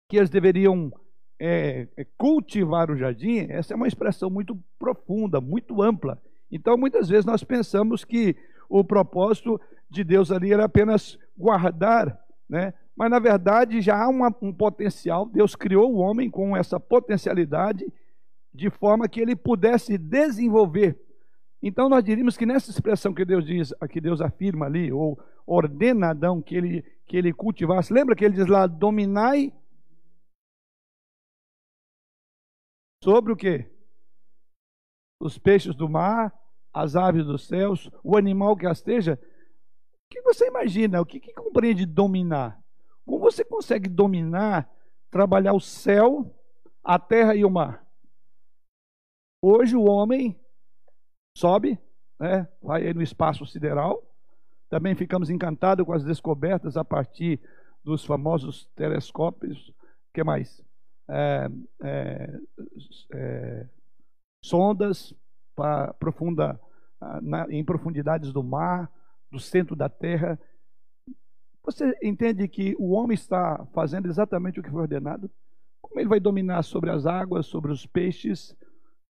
que 0.10 0.18
eles 0.18 0.30
deveriam 0.30 0.92
é, 1.40 1.88
é, 1.96 2.06
cultivar 2.18 2.90
o 2.90 2.98
jardim, 2.98 3.46
essa 3.50 3.74
é 3.74 3.76
uma 3.76 3.88
expressão 3.88 4.30
muito 4.30 4.58
profunda, 4.80 5.40
muito 5.42 5.82
ampla. 5.82 6.22
Então, 6.52 6.78
muitas 6.78 7.10
vezes 7.10 7.26
nós 7.26 7.44
pensamos 7.44 8.04
que 8.04 8.36
o 8.70 8.84
propósito 8.84 9.60
de 9.90 10.04
Deus 10.04 10.32
ali 10.32 10.52
era 10.52 10.66
apenas 10.66 11.18
guardar, 11.38 12.20
né? 12.50 12.74
Mas 12.96 13.10
na 13.10 13.20
verdade 13.20 13.82
já 13.82 14.04
há 14.04 14.08
uma, 14.08 14.34
um 14.42 14.54
potencial. 14.54 15.26
Deus 15.26 15.56
criou 15.56 15.92
o 15.92 15.98
homem 15.98 16.30
com 16.30 16.56
essa 16.56 16.80
potencialidade 16.80 17.92
de 18.54 18.70
forma 18.70 19.08
que 19.08 19.20
ele 19.20 19.36
pudesse 19.36 19.98
desenvolver. 19.98 21.00
Então 21.62 21.90
nós 21.90 22.04
diríamos 22.04 22.38
que 22.38 22.46
nessa 22.46 22.70
expressão 22.70 23.14
que 23.14 23.26
Deus 23.26 23.46
diz, 23.46 23.74
que 23.90 24.02
Deus 24.02 24.22
afirma 24.22 24.66
ali, 24.66 24.92
ou 24.92 25.18
ordena 25.46 26.10
Adão 26.10 26.42
que 26.42 26.56
ele 26.56 26.84
que 27.06 27.18
ele 27.18 27.34
cultivasse. 27.34 27.94
Lembra 27.94 28.16
que 28.16 28.24
ele 28.24 28.36
diz 28.36 28.48
lá: 28.48 28.68
dominai 28.68 29.54
sobre 33.04 33.34
o 33.34 33.36
que? 33.36 33.70
Os 35.20 35.38
peixes 35.38 35.76
do 35.76 35.90
mar, 35.90 36.34
as 36.74 36.96
aves 36.96 37.26
dos 37.26 37.48
céus, 37.48 37.90
o 38.04 38.18
animal 38.18 38.56
que 38.58 38.68
esteja. 38.68 39.14
O 39.14 40.10
que 40.10 40.22
você 40.22 40.48
imagina? 40.48 41.02
O 41.02 41.06
que, 41.06 41.20
que 41.20 41.34
compreende 41.34 41.86
dominar? 41.86 42.62
Como 43.06 43.20
você 43.20 43.44
consegue 43.44 43.90
dominar, 43.90 44.70
trabalhar 45.10 45.54
o 45.54 45.60
céu, 45.60 46.36
a 46.84 47.00
terra 47.00 47.36
e 47.36 47.46
o 47.46 47.50
mar? 47.50 47.86
Hoje 49.46 49.76
o 49.76 49.84
homem 49.84 50.40
sobe, 51.38 51.78
né, 52.20 52.48
vai 52.62 52.94
no 52.94 53.02
espaço 53.02 53.46
sideral. 53.46 54.02
Também 54.70 54.96
ficamos 54.96 55.30
encantados 55.30 55.86
com 55.86 55.92
as 55.94 56.04
descobertas 56.04 56.78
a 56.78 56.86
partir 56.86 57.42
dos 57.84 58.06
famosos 58.06 58.66
telescópios. 58.76 59.70
O 59.70 60.14
que 60.14 60.24
mais? 60.24 60.64
é, 61.10 61.50
é, 61.84 62.40
é, 63.14 63.68
sondas 64.44 65.14
para 65.56 65.94
profunda, 65.94 66.60
na, 67.22 67.46
em 67.50 67.64
profundidades 67.64 68.32
do 68.32 68.44
mar, 68.44 68.92
do 69.32 69.40
centro 69.40 69.76
da 69.76 69.90
terra. 69.90 70.40
Você 71.64 71.98
entende 72.02 72.48
que 72.48 72.76
o 72.78 72.92
homem 72.92 73.16
está 73.16 73.66
fazendo 73.74 74.08
exatamente 74.08 74.60
o 74.60 74.64
que 74.64 74.72
foi 74.72 74.82
ordenado? 74.82 75.30
Como 75.82 76.00
ele 76.00 76.10
vai 76.10 76.20
dominar 76.20 76.64
sobre 76.64 76.90
as 76.90 77.06
águas, 77.06 77.46
sobre 77.46 77.72
os 77.72 77.86
peixes, 77.86 78.56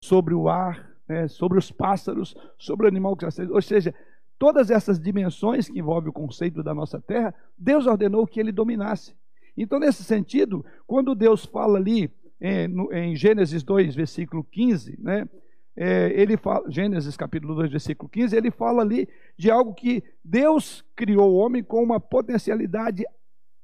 sobre 0.01 0.33
o 0.33 0.47
ar, 0.47 0.89
né, 1.07 1.27
sobre 1.27 1.57
os 1.57 1.71
pássaros, 1.71 2.35
sobre 2.57 2.85
o 2.85 2.89
animal 2.89 3.15
que 3.15 3.29
já 3.29 3.43
Ou 3.51 3.61
seja, 3.61 3.93
todas 4.37 4.71
essas 4.71 4.99
dimensões 4.99 5.67
que 5.67 5.79
envolvem 5.79 6.09
o 6.09 6.13
conceito 6.13 6.63
da 6.63 6.73
nossa 6.73 7.01
terra, 7.01 7.33
Deus 7.57 7.85
ordenou 7.85 8.25
que 8.25 8.39
ele 8.39 8.51
dominasse. 8.51 9.13
Então, 9.57 9.79
nesse 9.79 10.03
sentido, 10.03 10.65
quando 10.87 11.13
Deus 11.13 11.45
fala 11.45 11.77
ali 11.77 12.09
é, 12.39 12.67
no, 12.67 12.91
em 12.93 13.15
Gênesis 13.15 13.63
2, 13.63 13.95
versículo 13.95 14.43
15, 14.43 14.97
né? 15.01 15.27
É, 15.75 16.11
ele 16.13 16.35
fala, 16.35 16.69
Gênesis 16.69 17.15
capítulo 17.15 17.55
2, 17.55 17.71
versículo 17.71 18.09
15, 18.09 18.35
ele 18.35 18.51
fala 18.51 18.81
ali 18.81 19.07
de 19.37 19.49
algo 19.49 19.73
que 19.73 20.03
Deus 20.23 20.83
criou 20.95 21.31
o 21.31 21.37
homem 21.37 21.63
com 21.63 21.81
uma 21.81 21.99
potencialidade 21.99 23.05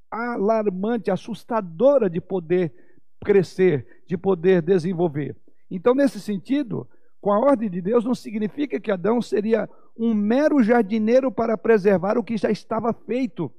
alarmante, 0.10 1.12
assustadora 1.12 2.10
de 2.10 2.22
poder 2.22 2.74
crescer, 3.24 4.04
de 4.08 4.18
poder 4.18 4.62
desenvolver. 4.62 5.36
Então, 5.70 5.94
nesse 5.96 6.20
sentido, 6.20 6.88
com 7.20 7.32
a 7.32 7.40
ordem 7.40 7.70
de 7.70 7.82
Deus, 7.82 8.06
não 8.06 8.14
significa 8.14 8.80
que 8.80 8.92
Adão 8.92 9.22
seria 9.22 9.70
um 9.98 10.14
mero 10.14 10.62
jardineiro 10.62 11.32
para 11.32 11.58
preservar 11.58 12.18
o 12.18 12.24
que 12.24 12.38
já 12.38 12.52
estava 12.52 12.94
feito, 12.94 13.52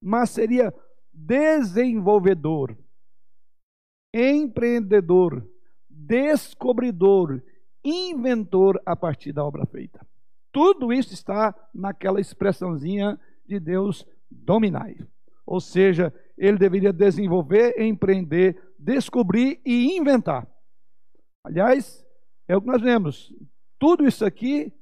mas 0.00 0.30
seria 0.30 0.72
desenvolvedor, 1.12 2.76
empreendedor, 4.12 5.46
descobridor, 5.88 7.42
inventor 7.84 8.80
a 8.86 8.96
partir 8.96 9.32
da 9.32 9.44
obra 9.44 9.66
feita. 9.66 10.06
Tudo 10.52 10.92
isso 10.92 11.12
está 11.12 11.54
naquela 11.74 12.20
expressãozinha 12.20 13.18
de 13.46 13.58
Deus 13.58 14.06
dominai. 14.30 14.96
Ou 15.44 15.60
seja, 15.60 16.14
ele 16.38 16.56
deveria 16.56 16.92
desenvolver, 16.92 17.78
empreender, 17.80 18.56
descobrir 18.78 19.60
e 19.64 19.96
inventar. 19.96 20.48
Aliás, 21.44 22.04
é 22.48 22.56
o 22.56 22.60
que 22.60 22.66
nós 22.66 22.80
vemos. 22.80 23.32
Tudo 23.78 24.06
isso 24.06 24.24
aqui, 24.24 24.72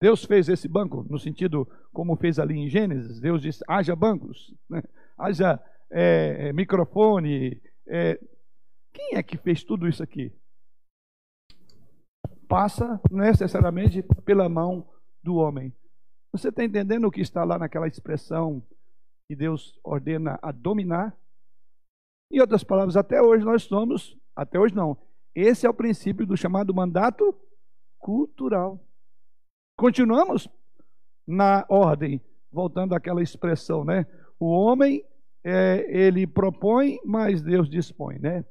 Deus 0.00 0.24
fez 0.24 0.48
esse 0.48 0.68
banco, 0.68 1.04
no 1.10 1.18
sentido 1.18 1.66
como 1.92 2.16
fez 2.16 2.38
ali 2.38 2.56
em 2.56 2.68
Gênesis, 2.68 3.20
Deus 3.20 3.42
disse: 3.42 3.64
haja 3.68 3.96
bancos. 3.96 4.54
Né? 4.68 4.82
haja 5.18 5.60
é, 5.90 6.48
é, 6.48 6.52
microfone. 6.52 7.60
É, 7.86 8.18
quem 8.92 9.16
é 9.16 9.22
que 9.22 9.36
fez 9.36 9.62
tudo 9.64 9.88
isso 9.88 10.02
aqui? 10.02 10.32
Passa 12.48 13.00
necessariamente 13.10 14.02
pela 14.24 14.48
mão 14.48 14.88
do 15.22 15.36
homem. 15.36 15.74
Você 16.32 16.48
está 16.48 16.64
entendendo 16.64 17.06
o 17.06 17.10
que 17.10 17.20
está 17.20 17.44
lá 17.44 17.58
naquela 17.58 17.88
expressão 17.88 18.64
que 19.28 19.36
Deus 19.36 19.78
ordena 19.84 20.38
a 20.42 20.52
dominar? 20.52 21.16
Em 22.32 22.40
outras 22.40 22.62
palavras, 22.62 22.96
até 22.96 23.20
hoje 23.20 23.44
nós 23.44 23.64
somos, 23.64 24.16
até 24.36 24.58
hoje 24.58 24.74
não, 24.74 24.96
esse 25.34 25.66
é 25.66 25.70
o 25.70 25.74
princípio 25.74 26.26
do 26.26 26.36
chamado 26.36 26.74
mandato 26.74 27.34
cultural. 27.98 28.80
Continuamos 29.76 30.48
na 31.26 31.64
ordem, 31.68 32.20
voltando 32.50 32.94
àquela 32.94 33.22
expressão, 33.22 33.84
né? 33.84 34.06
O 34.38 34.46
homem 34.46 35.04
é, 35.44 35.86
ele 35.88 36.26
propõe, 36.26 36.98
mas 37.04 37.42
Deus 37.42 37.68
dispõe, 37.68 38.18
né? 38.18 38.44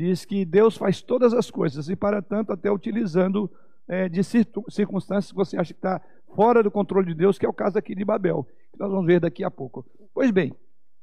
Diz 0.00 0.24
que 0.24 0.44
Deus 0.44 0.76
faz 0.76 1.02
todas 1.02 1.32
as 1.32 1.50
coisas 1.50 1.88
e, 1.88 1.96
para 1.96 2.20
tanto, 2.22 2.52
até 2.52 2.70
utilizando 2.70 3.50
é, 3.88 4.08
de 4.08 4.22
circunstâncias 4.22 5.30
que 5.30 5.36
você 5.36 5.56
acha 5.56 5.72
que 5.72 5.78
está 5.78 6.00
fora 6.34 6.62
do 6.62 6.70
controle 6.70 7.06
de 7.06 7.14
Deus, 7.14 7.38
que 7.38 7.46
é 7.46 7.48
o 7.48 7.52
caso 7.52 7.78
aqui 7.78 7.94
de 7.94 8.04
Babel, 8.04 8.46
que 8.72 8.78
nós 8.78 8.90
vamos 8.90 9.06
ver 9.06 9.20
daqui 9.20 9.42
a 9.42 9.50
pouco. 9.50 9.86
Pois 10.12 10.30
bem, 10.30 10.54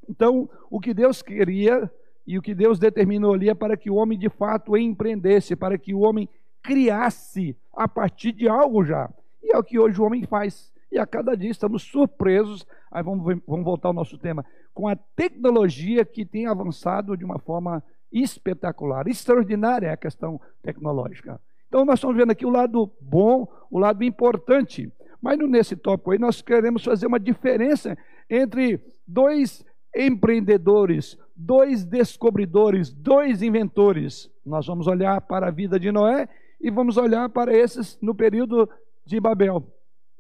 então, 0.08 0.50
o 0.70 0.80
que 0.80 0.94
Deus 0.94 1.22
queria 1.22 1.92
e 2.26 2.38
o 2.38 2.42
que 2.42 2.56
Deus 2.56 2.80
determinou 2.80 3.34
ali 3.34 3.50
é 3.50 3.54
para 3.54 3.76
que 3.76 3.90
o 3.90 3.96
homem 3.96 4.18
de 4.18 4.30
fato 4.30 4.78
empreendesse, 4.78 5.56
para 5.56 5.78
que 5.78 5.94
o 5.94 6.00
homem 6.00 6.30
criasse 6.62 7.56
a 7.76 7.88
partir 7.88 8.32
de 8.32 8.48
algo 8.48 8.86
já. 8.86 9.10
E 9.44 9.54
é 9.54 9.58
o 9.58 9.64
que 9.64 9.78
hoje 9.78 10.00
o 10.00 10.06
homem 10.06 10.26
faz. 10.26 10.72
E 10.90 10.98
a 10.98 11.06
cada 11.06 11.36
dia 11.36 11.52
estamos 11.52 11.84
surpresos. 11.84 12.66
Aí 12.90 13.04
vamos, 13.04 13.42
vamos 13.46 13.66
voltar 13.66 13.90
ao 13.90 13.94
nosso 13.94 14.18
tema. 14.18 14.46
Com 14.74 14.88
a 14.88 14.96
tecnologia 14.96 16.06
que 16.06 16.26
tem 16.26 16.48
avançado 16.48 17.18
de 17.18 17.26
uma 17.26 17.40
forma 17.40 17.84
espetacular, 18.12 19.08
extraordinária 19.08 19.88
é 19.88 19.92
a 19.92 19.98
questão 19.98 20.40
tecnológica. 20.62 21.42
Então, 21.68 21.84
nós 21.84 21.96
estamos 21.96 22.16
vendo 22.16 22.32
aqui 22.32 22.46
o 22.46 22.52
lado 22.52 22.90
bom, 23.02 23.48
o 23.70 23.80
lado 23.80 24.04
importante. 24.04 24.92
Mas 25.20 25.38
nesse 25.40 25.76
tópico 25.76 26.12
aí, 26.12 26.20
nós 26.20 26.42
queremos 26.42 26.84
fazer 26.84 27.08
uma 27.08 27.20
diferença 27.20 27.98
entre 28.30 28.80
dois 29.08 29.66
empreendedores, 29.96 31.18
dois 31.36 31.84
descobridores, 31.84 32.90
dois 32.92 33.42
inventores. 33.42 34.32
Nós 34.46 34.66
vamos 34.66 34.88
olhar 34.88 35.22
para 35.22 35.48
a 35.48 35.52
vida 35.52 35.80
de 35.80 35.92
Noé 35.92 36.28
e 36.60 36.72
vamos 36.72 36.98
olhar 36.98 37.30
para 37.30 37.56
esses 37.56 38.00
no 38.02 38.16
período 38.16 38.70
de 39.06 39.20
Babel. 39.20 39.64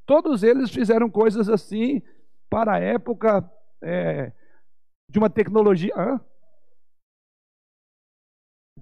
Todos 0.05 0.43
eles 0.43 0.71
fizeram 0.71 1.09
coisas 1.09 1.49
assim 1.49 2.01
para 2.49 2.73
a 2.73 2.79
época 2.79 3.49
é, 3.81 4.31
de 5.09 5.17
uma 5.17 5.29
tecnologia 5.29 5.93
hã? 5.97 6.19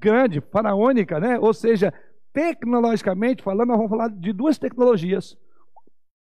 grande, 0.02 0.42
faraônica, 0.42 1.20
né? 1.20 1.40
Ou 1.40 1.54
seja, 1.54 1.94
tecnologicamente 2.34 3.44
falando, 3.44 3.70
nós 3.70 3.78
vamos 3.78 3.92
falar 3.92 4.10
de 4.10 4.34
duas 4.34 4.58
tecnologias, 4.58 5.38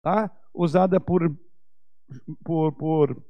tá? 0.04 0.32
Usada 0.54 1.00
por, 1.00 1.36
por, 2.44 2.72
por 2.74 3.24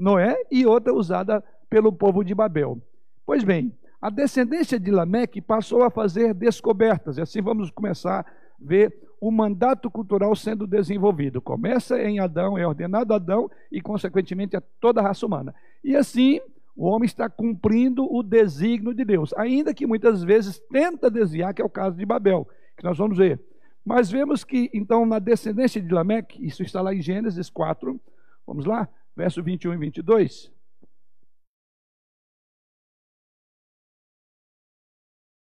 Noé 0.00 0.34
e 0.50 0.64
outra 0.64 0.94
usada 0.94 1.44
pelo 1.68 1.92
povo 1.92 2.24
de 2.24 2.34
Babel. 2.34 2.80
Pois 3.26 3.44
bem, 3.44 3.72
a 4.00 4.08
descendência 4.08 4.80
de 4.80 4.90
Lameque 4.90 5.42
passou 5.42 5.82
a 5.82 5.90
fazer 5.90 6.32
descobertas, 6.32 7.18
e 7.18 7.20
assim 7.20 7.42
vamos 7.42 7.70
começar 7.70 8.20
a 8.20 8.26
ver 8.58 8.98
o 9.20 9.30
mandato 9.30 9.90
cultural 9.90 10.34
sendo 10.34 10.66
desenvolvido. 10.66 11.42
Começa 11.42 12.02
em 12.02 12.18
Adão, 12.18 12.56
é 12.56 12.66
ordenado 12.66 13.12
a 13.12 13.16
Adão 13.16 13.50
e, 13.70 13.82
consequentemente, 13.82 14.56
a 14.56 14.62
toda 14.80 15.00
a 15.00 15.04
raça 15.04 15.26
humana. 15.26 15.54
E 15.84 15.94
assim, 15.94 16.40
o 16.74 16.86
homem 16.86 17.04
está 17.04 17.28
cumprindo 17.28 18.10
o 18.10 18.22
desígnio 18.22 18.94
de 18.94 19.04
Deus, 19.04 19.34
ainda 19.36 19.74
que 19.74 19.86
muitas 19.86 20.24
vezes 20.24 20.58
tenta 20.70 21.10
desviar, 21.10 21.52
que 21.52 21.60
é 21.60 21.64
o 21.64 21.68
caso 21.68 21.98
de 21.98 22.06
Babel, 22.06 22.48
que 22.74 22.84
nós 22.84 22.96
vamos 22.96 23.18
ver. 23.18 23.38
Mas 23.84 24.10
vemos 24.10 24.44
que, 24.44 24.70
então, 24.72 25.04
na 25.04 25.18
descendência 25.18 25.78
de 25.78 25.92
Lameque, 25.92 26.42
isso 26.42 26.62
está 26.62 26.80
lá 26.80 26.94
em 26.94 27.02
Gênesis 27.02 27.50
4, 27.50 28.00
vamos 28.46 28.64
lá, 28.64 28.88
verso 29.20 29.42
21 29.42 29.74
e 29.74 29.76
22. 29.76 30.50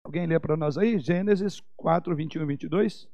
Alguém 0.05 0.27
lê 0.27 0.39
para 0.39 0.59
nós 0.59 0.77
aí? 0.77 0.99
Gênesis 0.99 1.63
4, 1.75 2.15
21 2.15 2.43
e 2.43 2.47
22. 2.47 3.09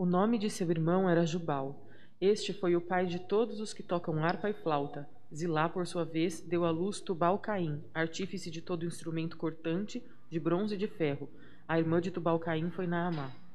O 0.00 0.06
nome 0.06 0.38
de 0.38 0.48
seu 0.48 0.70
irmão 0.70 1.10
era 1.10 1.26
Jubal, 1.26 1.86
Este 2.18 2.54
foi 2.54 2.74
o 2.74 2.80
pai 2.80 3.04
de 3.04 3.18
todos 3.28 3.60
os 3.60 3.74
que 3.74 3.82
tocam 3.82 4.24
harpa 4.24 4.48
e 4.48 4.54
flauta. 4.54 5.06
Zilá, 5.34 5.68
por 5.68 5.86
sua 5.86 6.06
vez, 6.06 6.40
deu 6.40 6.64
à 6.64 6.70
luz 6.70 7.02
Tubal-Caim, 7.02 7.84
artífice 7.92 8.50
de 8.50 8.62
todo 8.62 8.86
instrumento 8.86 9.36
cortante, 9.36 10.02
de 10.30 10.40
bronze 10.40 10.74
e 10.74 10.78
de 10.78 10.88
ferro. 10.88 11.28
A 11.66 11.78
irmã 11.78 12.00
de 12.00 12.10
Tubal-Caim 12.10 12.70
foi 12.70 12.86
Naamá. 12.86 13.47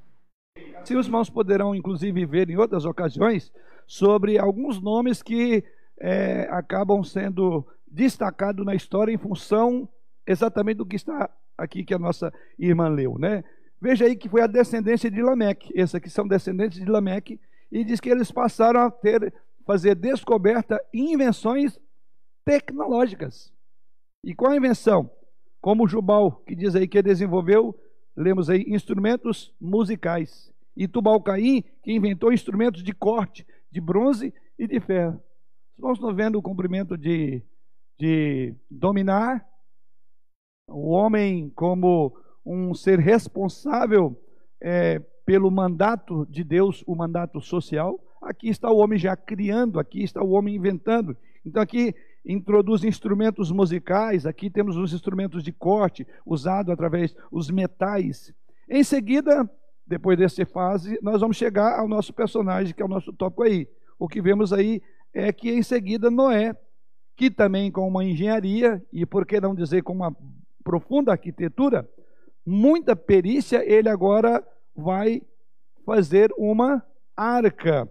Se 0.84 0.96
os 0.96 1.06
irmãos 1.06 1.30
poderão, 1.30 1.74
inclusive, 1.74 2.26
ver 2.26 2.50
em 2.50 2.58
outras 2.58 2.86
ocasiões 2.86 3.52
sobre 3.88 4.38
alguns 4.38 4.82
nomes 4.82 5.22
que 5.22 5.64
é, 6.00 6.48
acabam 6.52 7.04
sendo 7.04 7.66
destacados 7.88 8.66
na 8.66 8.76
história 8.76 9.12
em 9.12 9.18
função 9.18 9.88
exatamente 10.26 10.78
do 10.78 10.86
que 10.86 10.96
está 10.96 11.30
aqui 11.58 11.84
que 11.84 11.94
a 11.94 12.00
nossa 12.00 12.34
irmã 12.58 12.90
leu, 12.90 13.18
né? 13.18 13.44
Veja 13.80 14.06
aí 14.06 14.16
que 14.16 14.30
foi 14.30 14.42
a 14.42 14.48
descendência 14.48 15.12
de 15.12 15.22
Lameque. 15.22 15.72
Esses 15.76 15.96
aqui 15.96 16.10
são 16.10 16.28
descendentes 16.28 16.80
de 16.80 16.90
Lameque 16.90 17.40
e 17.72 17.84
diz 17.84 18.00
que 18.00 18.10
eles 18.10 18.32
passaram 18.32 18.82
a 18.82 18.92
ter 18.92 19.34
fazer 19.66 19.96
descoberta 19.96 20.84
e 20.94 21.14
invenções 21.14 21.80
tecnológicas. 22.46 23.54
E 24.24 24.34
qual 24.34 24.52
a 24.52 24.58
invenção? 24.58 25.10
Como 25.62 25.88
Jubal, 25.88 26.44
que 26.46 26.56
diz 26.56 26.76
aí 26.76 26.88
que 26.88 27.02
desenvolveu, 27.02 27.78
lemos 28.16 28.50
aí, 28.50 28.64
instrumentos 28.68 29.54
musicais. 29.60 30.52
E 30.76 30.88
Tubal-Caim, 30.88 31.64
que 31.84 31.94
inventou 31.94 32.34
instrumentos 32.34 32.84
de 32.84 32.94
corte, 32.94 33.46
de 33.72 33.80
bronze 33.80 34.34
e 34.58 34.68
de 34.68 34.80
ferro. 34.80 35.22
Nós 35.78 35.98
estamos 35.98 36.16
vendo 36.16 36.38
o 36.38 36.42
cumprimento 36.42 36.98
de, 36.98 37.44
de 38.00 38.56
dominar 38.70 39.46
o 40.68 40.90
homem 40.90 41.50
como 41.50 42.16
um 42.46 42.74
ser 42.74 43.00
responsável 43.00 44.20
é, 44.62 45.00
pelo 45.26 45.52
mandato 45.52 46.26
de 46.30 46.44
Deus, 46.44 46.84
o 46.88 46.96
mandato 46.96 47.40
social. 47.42 48.00
Aqui 48.22 48.50
está 48.50 48.72
o 48.72 48.78
homem 48.78 48.98
já 48.98 49.16
criando, 49.16 49.80
aqui 49.80 50.04
está 50.04 50.24
o 50.24 50.32
homem 50.32 50.56
inventando. 50.56 51.16
Então 51.46 51.62
aqui 51.62 51.94
introduz 52.26 52.84
instrumentos 52.84 53.52
musicais, 53.52 54.26
aqui 54.26 54.50
temos 54.50 54.78
os 54.78 54.94
instrumentos 54.94 55.44
de 55.44 55.52
corte 55.52 56.08
usado 56.26 56.72
através 56.72 57.16
dos 57.32 57.50
metais. 57.50 58.34
Em 58.70 58.84
seguida, 58.84 59.50
depois 59.86 60.18
dessa 60.18 60.46
fase, 60.46 60.98
nós 61.02 61.20
vamos 61.22 61.38
chegar 61.38 61.80
ao 61.80 61.88
nosso 61.88 62.14
personagem, 62.14 62.74
que 62.74 62.82
é 62.82 62.86
o 62.86 62.90
nosso 62.90 63.12
tópico 63.12 63.44
aí. 63.44 63.68
O 64.00 64.08
que 64.08 64.22
vemos 64.22 64.54
aí 64.54 64.82
é 65.14 65.32
que 65.32 65.52
em 65.52 65.62
seguida 65.62 66.10
Noé, 66.10 66.56
que 67.16 67.30
também 67.30 67.72
com 67.72 67.88
uma 67.88 68.04
engenharia, 68.04 68.84
e 68.92 69.06
por 69.06 69.26
que 69.26 69.40
não 69.40 69.54
dizer 69.54 69.84
com 69.84 69.94
uma 69.94 70.16
profunda 70.64 71.12
arquitetura, 71.12 71.88
muita 72.46 72.96
perícia, 72.96 73.64
ele 73.70 73.90
agora 73.90 74.44
vai 74.76 75.22
fazer 75.86 76.34
uma 76.38 76.84
arca 77.16 77.88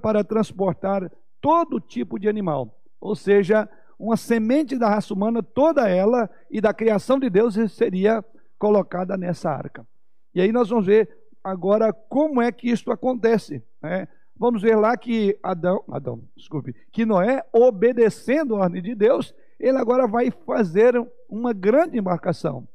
para 0.00 0.22
transportar 0.22 1.10
todo 1.40 1.80
tipo 1.80 2.18
de 2.18 2.28
animal. 2.28 2.80
Ou 3.04 3.14
seja, 3.14 3.68
uma 3.98 4.16
semente 4.16 4.78
da 4.78 4.88
raça 4.88 5.12
humana, 5.12 5.42
toda 5.42 5.86
ela, 5.86 6.30
e 6.50 6.58
da 6.58 6.72
criação 6.72 7.20
de 7.20 7.28
Deus 7.28 7.54
seria 7.70 8.24
colocada 8.58 9.14
nessa 9.14 9.50
arca. 9.50 9.86
E 10.34 10.40
aí 10.40 10.50
nós 10.50 10.70
vamos 10.70 10.86
ver 10.86 11.14
agora 11.44 11.92
como 11.92 12.40
é 12.40 12.50
que 12.50 12.70
isso 12.70 12.90
acontece. 12.90 13.62
Né? 13.82 14.08
Vamos 14.34 14.62
ver 14.62 14.74
lá 14.76 14.96
que 14.96 15.38
Adão, 15.42 15.84
Adão, 15.90 16.24
desculpe, 16.34 16.74
que 16.90 17.04
Noé, 17.04 17.44
obedecendo 17.52 18.56
a 18.56 18.60
ordem 18.60 18.80
de 18.80 18.94
Deus, 18.94 19.34
ele 19.60 19.76
agora 19.76 20.06
vai 20.06 20.30
fazer 20.30 20.94
uma 21.28 21.52
grande 21.52 21.98
embarcação. 21.98 22.66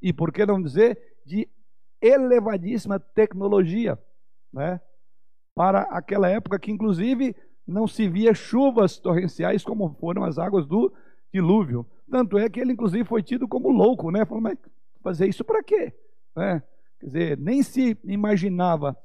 E 0.00 0.14
por 0.14 0.32
que 0.32 0.46
não 0.46 0.62
dizer 0.62 0.98
de 1.26 1.46
elevadíssima 2.00 2.98
tecnologia, 2.98 3.98
né? 4.50 4.80
Para 5.54 5.82
aquela 5.82 6.28
época 6.30 6.58
que 6.58 6.72
inclusive 6.72 7.36
não 7.66 7.86
se 7.86 8.08
via 8.08 8.34
chuvas 8.34 8.98
torrenciais 8.98 9.62
como 9.64 9.94
foram 10.00 10.24
as 10.24 10.38
águas 10.38 10.66
do 10.66 10.92
dilúvio. 11.32 11.86
Tanto 12.10 12.38
é 12.38 12.48
que 12.48 12.60
ele 12.60 12.72
inclusive 12.72 13.04
foi 13.04 13.22
tido 13.22 13.48
como 13.48 13.70
louco, 13.70 14.10
né? 14.10 14.24
Falou, 14.24 14.42
mas 14.42 14.58
fazer 15.02 15.28
isso 15.28 15.44
para 15.44 15.62
quê? 15.62 15.92
Né? 16.36 16.62
Quer 17.00 17.06
dizer, 17.06 17.38
nem 17.38 17.62
se 17.62 17.96
imaginava 18.04 18.96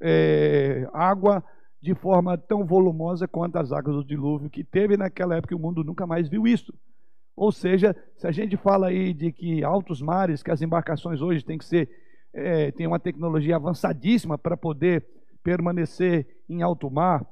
é, 0.00 0.88
água 0.92 1.42
de 1.80 1.94
forma 1.94 2.36
tão 2.36 2.64
volumosa 2.64 3.28
quanto 3.28 3.56
as 3.56 3.72
águas 3.72 3.96
do 3.96 4.04
dilúvio 4.04 4.50
que 4.50 4.64
teve 4.64 4.96
naquela 4.96 5.36
época. 5.36 5.54
O 5.54 5.58
mundo 5.58 5.84
nunca 5.84 6.06
mais 6.06 6.28
viu 6.28 6.46
isso. 6.46 6.72
Ou 7.36 7.52
seja, 7.52 7.94
se 8.16 8.26
a 8.26 8.32
gente 8.32 8.56
fala 8.56 8.88
aí 8.88 9.14
de 9.14 9.30
que 9.30 9.62
altos 9.62 10.02
mares, 10.02 10.42
que 10.42 10.50
as 10.50 10.60
embarcações 10.60 11.20
hoje 11.20 11.44
têm 11.44 11.56
que 11.56 11.64
ser, 11.64 11.88
é, 12.34 12.72
tem 12.72 12.86
uma 12.86 12.98
tecnologia 12.98 13.56
avançadíssima 13.56 14.36
para 14.36 14.56
poder 14.56 15.06
permanecer 15.42 16.26
em 16.48 16.62
alto 16.62 16.90
mar, 16.90 17.24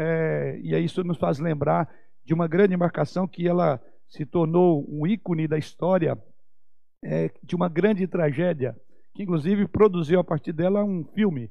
é, 0.00 0.60
e 0.62 0.76
aí 0.76 0.84
isso 0.84 1.02
nos 1.02 1.18
faz 1.18 1.40
lembrar 1.40 1.92
de 2.24 2.32
uma 2.32 2.46
grande 2.46 2.72
embarcação 2.72 3.26
que 3.26 3.48
ela 3.48 3.82
se 4.08 4.24
tornou 4.24 4.86
um 4.88 5.04
ícone 5.04 5.48
da 5.48 5.58
história 5.58 6.16
é, 7.02 7.28
de 7.42 7.56
uma 7.56 7.68
grande 7.68 8.06
tragédia, 8.06 8.80
que 9.12 9.24
inclusive 9.24 9.66
produziu 9.66 10.20
a 10.20 10.24
partir 10.24 10.52
dela 10.52 10.84
um 10.84 11.04
filme. 11.04 11.50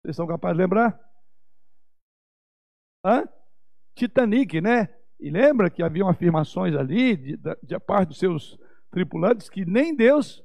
Vocês 0.00 0.14
são 0.14 0.28
capazes 0.28 0.58
de 0.58 0.62
lembrar? 0.62 0.96
Hã? 3.04 3.28
Titanic, 3.96 4.60
né? 4.60 4.88
E 5.18 5.28
lembra 5.28 5.68
que 5.68 5.82
haviam 5.82 6.08
afirmações 6.08 6.76
ali, 6.76 7.16
de, 7.16 7.36
de, 7.36 7.56
de 7.64 7.80
parte 7.80 8.10
dos 8.10 8.18
seus 8.20 8.56
tripulantes, 8.92 9.48
que 9.48 9.64
nem 9.64 9.92
Deus 9.92 10.44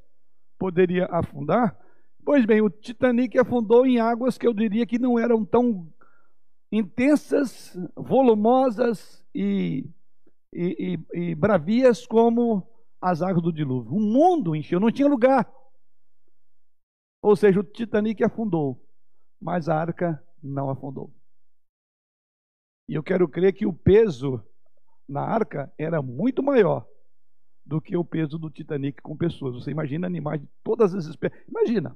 poderia 0.58 1.06
afundar. 1.06 1.78
Pois 2.26 2.46
bem, 2.46 2.62
o 2.62 2.70
Titanic 2.70 3.38
afundou 3.38 3.86
em 3.86 4.00
águas 4.00 4.40
que 4.40 4.48
eu 4.48 4.54
diria 4.54 4.88
que 4.88 4.98
não 4.98 5.20
eram 5.20 5.46
tão 5.46 5.88
intensas, 6.72 7.78
volumosas 7.96 9.26
e, 9.36 9.90
e, 10.54 10.98
e, 11.14 11.32
e 11.32 11.36
bravias 11.36 12.06
como 12.06 12.68
as 13.02 13.22
águas 13.22 13.44
do 13.44 13.52
dilúvio. 13.52 13.92
O 13.92 14.00
mundo 14.00 14.56
encheu, 14.56 14.80
não 14.80 14.92
tinha 14.92 15.08
lugar. 15.08 15.52
Ou 17.22 17.36
seja, 17.36 17.60
o 17.60 17.64
Titanic 17.64 18.24
afundou, 18.24 18.84
mas 19.40 19.68
a 19.68 19.76
arca 19.76 20.24
não 20.42 20.70
afundou. 20.70 21.14
E 22.88 22.94
eu 22.94 23.04
quero 23.04 23.28
crer 23.28 23.54
que 23.54 23.66
o 23.66 23.74
peso 23.74 24.44
na 25.08 25.22
arca 25.22 25.72
era 25.78 26.02
muito 26.02 26.42
maior 26.42 26.88
do 27.66 27.80
que 27.80 27.96
o 27.96 28.04
peso 28.04 28.40
do 28.40 28.50
Titanic 28.50 29.02
com 29.02 29.16
pessoas. 29.16 29.54
Você 29.56 29.72
imagina 29.72 30.08
animais 30.08 30.42
de 30.42 30.48
todas 30.64 30.94
as 30.96 31.06
espécies. 31.06 31.40
Imagina. 31.48 31.96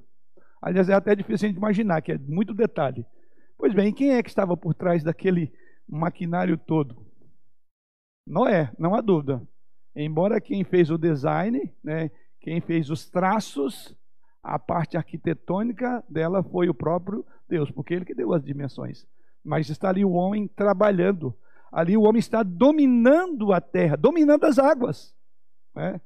Aliás, 0.60 0.88
é 0.88 0.94
até 0.94 1.14
difícil 1.14 1.50
de 1.50 1.56
imaginar, 1.56 2.00
que 2.02 2.12
é 2.12 2.18
muito 2.18 2.54
detalhe. 2.54 3.04
Pois 3.58 3.74
bem, 3.74 3.92
quem 3.92 4.12
é 4.12 4.22
que 4.22 4.28
estava 4.28 4.56
por 4.56 4.74
trás 4.74 5.02
daquele 5.02 5.52
maquinário 5.88 6.56
todo? 6.56 6.96
Noé, 8.26 8.70
não 8.78 8.94
há 8.94 9.00
dúvida. 9.00 9.42
Embora 9.94 10.40
quem 10.40 10.64
fez 10.64 10.90
o 10.90 10.98
design, 10.98 11.72
né, 11.82 12.10
quem 12.40 12.60
fez 12.60 12.90
os 12.90 13.08
traços, 13.08 13.96
a 14.42 14.58
parte 14.58 14.96
arquitetônica 14.96 16.04
dela 16.08 16.42
foi 16.42 16.68
o 16.68 16.74
próprio 16.74 17.24
Deus, 17.48 17.70
porque 17.70 17.94
ele 17.94 18.04
que 18.04 18.14
deu 18.14 18.32
as 18.32 18.44
dimensões. 18.44 19.06
Mas 19.44 19.70
está 19.70 19.88
ali 19.88 20.04
o 20.04 20.12
homem 20.12 20.46
trabalhando 20.48 21.34
ali 21.76 21.94
o 21.94 22.02
homem 22.02 22.20
está 22.20 22.42
dominando 22.42 23.52
a 23.52 23.60
terra, 23.60 23.96
dominando 23.96 24.44
as 24.44 24.58
águas. 24.58 25.14
Né? 25.74 26.00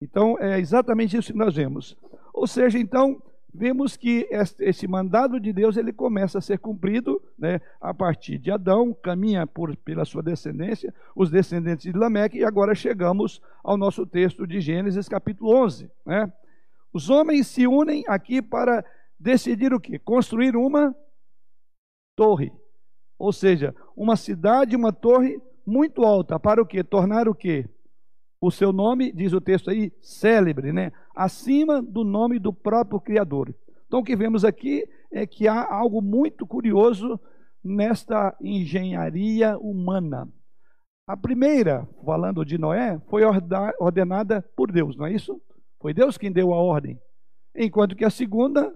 Então, 0.00 0.38
é 0.38 0.60
exatamente 0.60 1.16
isso 1.16 1.32
que 1.32 1.38
nós 1.38 1.56
vemos. 1.56 1.96
Ou 2.32 2.46
seja, 2.46 2.78
então, 2.78 3.20
vemos 3.54 3.96
que 3.96 4.28
esse 4.58 4.88
mandado 4.88 5.38
de 5.38 5.52
Deus 5.52 5.76
ele 5.76 5.92
começa 5.92 6.38
a 6.38 6.40
ser 6.40 6.58
cumprido 6.58 7.22
né, 7.38 7.60
a 7.80 7.94
partir 7.94 8.36
de 8.36 8.50
Adão, 8.50 8.92
caminha 8.92 9.46
por, 9.46 9.76
pela 9.76 10.04
sua 10.04 10.22
descendência, 10.22 10.92
os 11.14 11.30
descendentes 11.30 11.90
de 11.90 11.96
Lameque, 11.96 12.38
e 12.38 12.44
agora 12.44 12.74
chegamos 12.74 13.40
ao 13.62 13.76
nosso 13.76 14.04
texto 14.04 14.44
de 14.44 14.60
Gênesis, 14.60 15.08
capítulo 15.08 15.54
11. 15.54 15.88
Né? 16.04 16.32
Os 16.92 17.08
homens 17.08 17.46
se 17.46 17.64
unem 17.64 18.04
aqui 18.08 18.42
para 18.42 18.84
decidir 19.18 19.72
o 19.72 19.80
quê? 19.80 20.00
Construir 20.00 20.56
uma 20.56 20.94
torre. 22.16 22.52
Ou 23.16 23.32
seja, 23.32 23.72
uma 23.96 24.16
cidade, 24.16 24.74
uma 24.74 24.92
torre 24.92 25.40
muito 25.64 26.02
alta, 26.02 26.40
para 26.40 26.60
o 26.60 26.66
quê? 26.66 26.82
Tornar 26.82 27.28
o 27.28 27.34
quê? 27.34 27.68
O 28.40 28.50
seu 28.50 28.72
nome, 28.72 29.12
diz 29.12 29.32
o 29.32 29.40
texto 29.40 29.70
aí, 29.70 29.92
célebre, 30.02 30.72
né? 30.72 30.92
Acima 31.14 31.80
do 31.80 32.02
nome 32.02 32.38
do 32.38 32.52
próprio 32.52 33.00
Criador. 33.00 33.54
Então 33.86 34.00
o 34.00 34.04
que 34.04 34.16
vemos 34.16 34.44
aqui 34.44 34.84
é 35.12 35.26
que 35.26 35.46
há 35.46 35.72
algo 35.72 36.02
muito 36.02 36.44
curioso 36.44 37.20
nesta 37.62 38.36
engenharia 38.40 39.56
humana. 39.58 40.28
A 41.06 41.16
primeira, 41.16 41.88
falando 42.04 42.44
de 42.44 42.58
Noé, 42.58 43.00
foi 43.08 43.22
ordenada 43.78 44.42
por 44.56 44.72
Deus, 44.72 44.96
não 44.96 45.06
é 45.06 45.12
isso? 45.12 45.40
Foi 45.80 45.94
Deus 45.94 46.18
quem 46.18 46.32
deu 46.32 46.52
a 46.52 46.56
ordem. 46.56 46.98
Enquanto 47.54 47.94
que 47.94 48.04
a 48.04 48.10
segunda, 48.10 48.72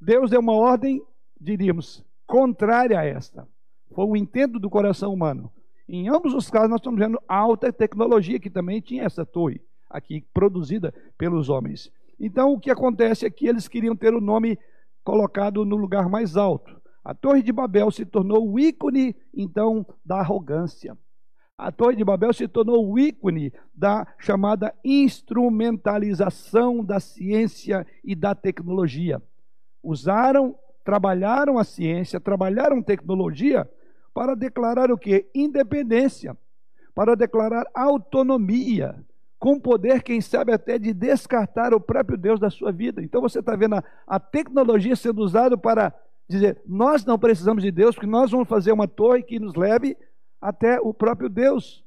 Deus 0.00 0.30
deu 0.30 0.40
uma 0.40 0.52
ordem, 0.52 1.02
diríamos, 1.40 2.04
contrária 2.26 3.00
a 3.00 3.04
esta. 3.04 3.48
Foi 3.92 4.04
o 4.04 4.16
intento 4.16 4.60
do 4.60 4.70
coração 4.70 5.12
humano. 5.12 5.50
Em 5.88 6.08
ambos 6.08 6.34
os 6.34 6.48
casos, 6.48 6.70
nós 6.70 6.78
estamos 6.78 7.00
vendo 7.00 7.20
alta 7.26 7.72
tecnologia, 7.72 8.38
que 8.38 8.50
também 8.50 8.80
tinha 8.80 9.02
essa 9.02 9.26
torre 9.26 9.60
aqui, 9.90 10.24
produzida 10.32 10.94
pelos 11.18 11.48
homens. 11.48 11.90
Então, 12.18 12.52
o 12.52 12.60
que 12.60 12.70
acontece 12.70 13.26
é 13.26 13.30
que 13.30 13.46
eles 13.46 13.66
queriam 13.66 13.96
ter 13.96 14.14
o 14.14 14.20
nome 14.20 14.58
colocado 15.02 15.64
no 15.64 15.76
lugar 15.76 16.08
mais 16.08 16.36
alto. 16.36 16.80
A 17.02 17.14
Torre 17.14 17.42
de 17.42 17.50
Babel 17.50 17.90
se 17.90 18.06
tornou 18.06 18.48
o 18.48 18.60
ícone, 18.60 19.16
então, 19.34 19.84
da 20.04 20.20
arrogância. 20.20 20.96
A 21.56 21.72
Torre 21.72 21.96
de 21.96 22.04
Babel 22.04 22.32
se 22.32 22.46
tornou 22.46 22.90
o 22.90 22.98
ícone 22.98 23.52
da 23.74 24.06
chamada 24.18 24.74
instrumentalização 24.84 26.84
da 26.84 27.00
ciência 27.00 27.86
e 28.04 28.14
da 28.14 28.34
tecnologia. 28.34 29.20
Usaram, 29.82 30.54
trabalharam 30.84 31.58
a 31.58 31.64
ciência, 31.64 32.20
trabalharam 32.20 32.82
tecnologia 32.82 33.68
para 34.12 34.34
declarar 34.34 34.90
o 34.90 34.98
que? 34.98 35.26
Independência, 35.34 36.36
para 36.94 37.14
declarar 37.14 37.66
autonomia, 37.74 39.02
com 39.40 39.58
poder, 39.58 40.02
quem 40.02 40.20
sabe, 40.20 40.52
até 40.52 40.78
de 40.78 40.92
descartar 40.92 41.72
o 41.72 41.80
próprio 41.80 42.18
Deus 42.18 42.38
da 42.38 42.50
sua 42.50 42.70
vida. 42.70 43.02
Então 43.02 43.22
você 43.22 43.38
está 43.40 43.56
vendo 43.56 43.76
a, 43.76 43.84
a 44.06 44.20
tecnologia 44.20 44.94
sendo 44.94 45.22
usada 45.22 45.56
para 45.56 45.94
dizer: 46.28 46.60
nós 46.66 47.06
não 47.06 47.18
precisamos 47.18 47.62
de 47.62 47.70
Deus, 47.70 47.94
porque 47.94 48.06
nós 48.06 48.30
vamos 48.30 48.46
fazer 48.46 48.70
uma 48.70 48.86
torre 48.86 49.22
que 49.22 49.40
nos 49.40 49.54
leve 49.54 49.96
até 50.42 50.78
o 50.78 50.92
próprio 50.92 51.30
Deus. 51.30 51.82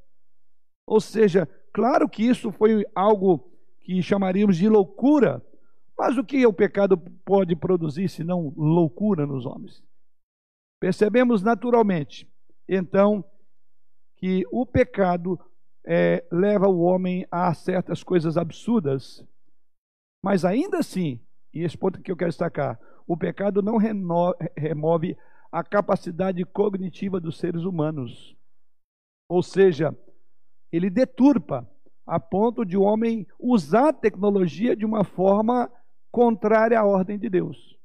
Ou 0.87 0.99
seja, 0.99 1.47
claro 1.71 2.09
que 2.09 2.23
isso 2.23 2.51
foi 2.51 2.83
algo 2.95 3.51
que 3.81 4.01
chamaríamos 4.01 4.57
de 4.57 4.67
loucura, 4.67 5.39
mas 5.95 6.17
o 6.17 6.23
que 6.23 6.43
o 6.47 6.51
pecado 6.51 6.97
pode 7.23 7.55
produzir 7.55 8.09
se 8.09 8.23
não 8.23 8.51
loucura 8.57 9.27
nos 9.27 9.45
homens? 9.45 9.83
Percebemos 10.79 11.43
naturalmente, 11.43 12.27
então, 12.67 13.23
que 14.17 14.43
o 14.51 14.65
pecado 14.65 15.39
é, 15.85 16.25
leva 16.31 16.67
o 16.67 16.81
homem 16.81 17.27
a 17.31 17.53
certas 17.53 18.03
coisas 18.03 18.37
absurdas, 18.37 19.25
mas 20.23 20.45
ainda 20.45 20.79
assim, 20.79 21.19
e 21.53 21.63
esse 21.63 21.77
ponto 21.77 22.01
que 22.01 22.11
eu 22.11 22.15
quero 22.15 22.29
destacar, 22.29 22.79
o 23.05 23.17
pecado 23.17 23.61
não 23.61 23.77
remove 23.77 25.17
a 25.51 25.63
capacidade 25.63 26.43
cognitiva 26.45 27.19
dos 27.19 27.37
seres 27.37 27.63
humanos. 27.63 28.35
Ou 29.29 29.43
seja, 29.43 29.95
ele 30.71 30.89
deturpa 30.89 31.69
a 32.05 32.19
ponto 32.19 32.65
de 32.65 32.77
o 32.77 32.81
homem 32.81 33.27
usar 33.39 33.89
a 33.89 33.93
tecnologia 33.93 34.75
de 34.75 34.85
uma 34.85 35.03
forma 35.03 35.71
contrária 36.11 36.79
à 36.79 36.85
ordem 36.85 37.19
de 37.19 37.29
Deus. 37.29 37.77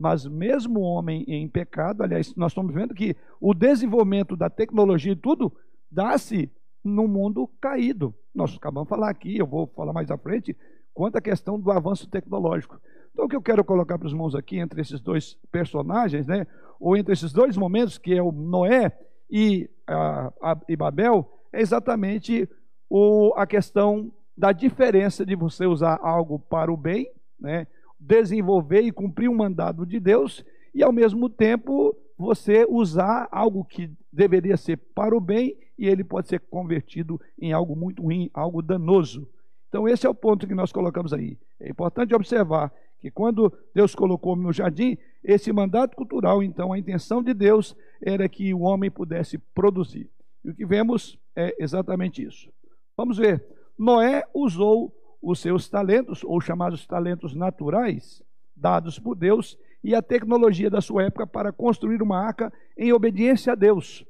Mas 0.00 0.26
mesmo 0.26 0.80
o 0.80 0.84
homem 0.84 1.24
em 1.28 1.48
pecado, 1.48 2.02
aliás, 2.02 2.34
nós 2.34 2.52
estamos 2.52 2.74
vendo 2.74 2.94
que 2.94 3.16
o 3.40 3.54
desenvolvimento 3.54 4.36
da 4.36 4.50
tecnologia 4.50 5.12
e 5.12 5.16
tudo 5.16 5.54
dá-se 5.90 6.50
no 6.84 7.08
mundo 7.08 7.48
caído. 7.60 8.14
Nós 8.34 8.54
acabamos 8.54 8.86
de 8.86 8.90
falar 8.90 9.08
aqui, 9.08 9.38
eu 9.38 9.46
vou 9.46 9.66
falar 9.68 9.92
mais 9.92 10.10
à 10.10 10.18
frente, 10.18 10.56
quanto 10.92 11.16
à 11.16 11.20
questão 11.20 11.58
do 11.58 11.70
avanço 11.70 12.08
tecnológico. 12.08 12.78
Então, 13.12 13.24
o 13.24 13.28
que 13.28 13.36
eu 13.36 13.42
quero 13.42 13.64
colocar 13.64 13.98
para 13.98 14.06
os 14.06 14.12
irmãos 14.12 14.34
aqui, 14.34 14.58
entre 14.58 14.80
esses 14.80 15.00
dois 15.00 15.38
personagens, 15.50 16.26
né, 16.26 16.46
ou 16.78 16.96
entre 16.96 17.12
esses 17.12 17.32
dois 17.32 17.56
momentos, 17.56 17.96
que 17.96 18.12
é 18.12 18.22
o 18.22 18.32
Noé 18.32 18.92
e, 19.30 19.70
a, 19.86 20.32
a, 20.42 20.60
e 20.68 20.76
Babel, 20.76 21.28
é 21.52 21.60
exatamente 21.60 22.48
o, 22.90 23.32
a 23.36 23.46
questão 23.46 24.12
da 24.36 24.52
diferença 24.52 25.24
de 25.24 25.36
você 25.36 25.64
usar 25.64 25.98
algo 26.02 26.38
para 26.38 26.72
o 26.72 26.76
bem, 26.76 27.08
né, 27.38 27.66
desenvolver 27.98 28.80
e 28.80 28.92
cumprir 28.92 29.28
um 29.28 29.36
mandado 29.36 29.86
de 29.86 30.00
Deus, 30.00 30.44
e 30.74 30.82
ao 30.82 30.92
mesmo 30.92 31.30
tempo 31.30 31.96
você 32.18 32.66
usar 32.68 33.28
algo 33.30 33.64
que 33.64 33.90
deveria 34.12 34.56
ser 34.56 34.76
para 34.76 35.16
o 35.16 35.20
bem 35.20 35.56
e 35.78 35.88
ele 35.88 36.04
pode 36.04 36.28
ser 36.28 36.40
convertido 36.40 37.20
em 37.38 37.52
algo 37.52 37.74
muito 37.74 38.02
ruim, 38.02 38.30
algo 38.32 38.62
danoso. 38.62 39.28
Então, 39.68 39.88
esse 39.88 40.06
é 40.06 40.10
o 40.10 40.14
ponto 40.14 40.46
que 40.46 40.54
nós 40.54 40.72
colocamos 40.72 41.12
aí. 41.12 41.36
É 41.58 41.68
importante 41.68 42.14
observar 42.14 42.72
que 43.00 43.10
quando 43.10 43.52
Deus 43.74 43.94
colocou 43.94 44.30
o 44.30 44.32
homem 44.34 44.46
no 44.46 44.52
jardim, 44.52 44.96
esse 45.22 45.52
mandato 45.52 45.96
cultural, 45.96 46.42
então, 46.42 46.72
a 46.72 46.78
intenção 46.78 47.22
de 47.22 47.34
Deus 47.34 47.76
era 48.00 48.28
que 48.28 48.54
o 48.54 48.60
homem 48.60 48.90
pudesse 48.90 49.36
produzir. 49.36 50.08
E 50.44 50.50
o 50.50 50.54
que 50.54 50.64
vemos 50.64 51.18
é 51.34 51.54
exatamente 51.58 52.22
isso. 52.22 52.50
Vamos 52.96 53.18
ver. 53.18 53.44
Noé 53.76 54.22
usou 54.32 54.94
os 55.20 55.40
seus 55.40 55.68
talentos, 55.68 56.22
ou 56.22 56.40
chamados 56.40 56.86
talentos 56.86 57.34
naturais, 57.34 58.22
dados 58.54 58.98
por 58.98 59.16
Deus, 59.16 59.58
e 59.82 59.94
a 59.94 60.00
tecnologia 60.00 60.70
da 60.70 60.80
sua 60.80 61.04
época 61.04 61.26
para 61.26 61.52
construir 61.52 62.00
uma 62.00 62.18
arca 62.18 62.52
em 62.76 62.92
obediência 62.92 63.52
a 63.52 63.56
Deus. 63.56 64.06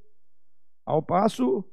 Ao 0.85 1.03
passo 1.03 1.64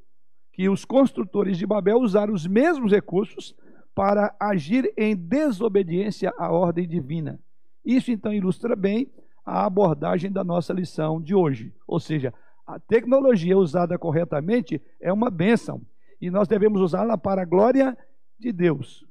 que 0.53 0.69
os 0.69 0.85
construtores 0.85 1.57
de 1.57 1.65
Babel 1.65 1.97
usaram 1.99 2.33
os 2.33 2.45
mesmos 2.45 2.91
recursos 2.91 3.55
para 3.93 4.35
agir 4.39 4.91
em 4.97 5.15
desobediência 5.15 6.33
à 6.37 6.51
ordem 6.51 6.87
divina. 6.87 7.39
Isso 7.83 8.11
então 8.11 8.33
ilustra 8.33 8.75
bem 8.75 9.11
a 9.45 9.65
abordagem 9.65 10.31
da 10.31 10.43
nossa 10.43 10.73
lição 10.73 11.21
de 11.21 11.35
hoje. 11.35 11.73
Ou 11.87 11.99
seja, 11.99 12.33
a 12.65 12.79
tecnologia 12.79 13.57
usada 13.57 13.97
corretamente 13.97 14.81
é 14.99 15.11
uma 15.11 15.29
bênção 15.29 15.81
e 16.21 16.29
nós 16.29 16.47
devemos 16.47 16.79
usá-la 16.79 17.17
para 17.17 17.41
a 17.41 17.45
glória 17.45 17.97
de 18.39 18.51
Deus. 18.51 19.05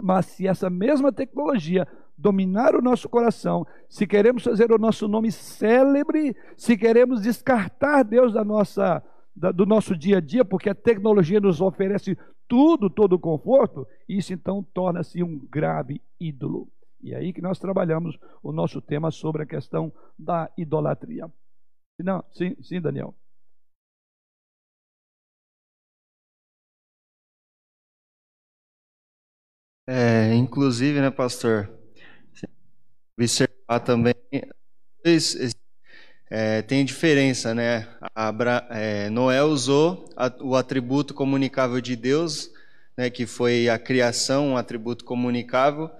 Mas 0.00 0.26
se 0.26 0.46
essa 0.46 0.70
mesma 0.70 1.12
tecnologia 1.12 1.86
dominar 2.16 2.74
o 2.74 2.82
nosso 2.82 3.08
coração, 3.08 3.66
se 3.88 4.06
queremos 4.06 4.44
fazer 4.44 4.70
o 4.72 4.78
nosso 4.78 5.08
nome 5.08 5.30
célebre, 5.32 6.36
se 6.56 6.76
queremos 6.76 7.22
descartar 7.22 8.02
Deus 8.02 8.32
da 8.32 8.44
nossa, 8.44 9.02
da, 9.34 9.50
do 9.50 9.66
nosso 9.66 9.96
dia 9.96 10.18
a 10.18 10.20
dia, 10.20 10.44
porque 10.44 10.70
a 10.70 10.74
tecnologia 10.74 11.40
nos 11.40 11.60
oferece 11.60 12.16
tudo, 12.48 12.88
todo 12.88 13.14
o 13.14 13.18
conforto, 13.18 13.86
isso 14.08 14.32
então 14.32 14.62
torna-se 14.62 15.22
um 15.22 15.38
grave 15.38 16.00
ídolo. 16.20 16.68
E 17.02 17.12
é 17.12 17.16
aí 17.16 17.32
que 17.32 17.42
nós 17.42 17.58
trabalhamos 17.58 18.18
o 18.42 18.52
nosso 18.52 18.80
tema 18.80 19.10
sobre 19.10 19.42
a 19.42 19.46
questão 19.46 19.92
da 20.18 20.50
idolatria. 20.56 21.30
Não, 21.98 22.24
sim, 22.32 22.56
sim, 22.62 22.80
Daniel. 22.80 23.14
É, 29.86 30.34
inclusive, 30.34 30.98
né, 30.98 31.10
pastor, 31.10 31.70
observar 33.18 33.80
também 33.84 34.14
é, 36.30 36.62
tem 36.62 36.84
diferença, 36.84 37.54
né? 37.54 37.86
Abra, 38.14 38.66
é, 38.70 39.08
Noé 39.10 39.42
usou 39.42 40.08
a, 40.16 40.32
o 40.40 40.56
atributo 40.56 41.14
comunicável 41.14 41.80
de 41.80 41.94
Deus, 41.94 42.50
né, 42.96 43.10
que 43.10 43.26
foi 43.26 43.68
a 43.68 43.78
criação, 43.78 44.48
um 44.48 44.56
atributo 44.56 45.04
comunicável, 45.04 45.90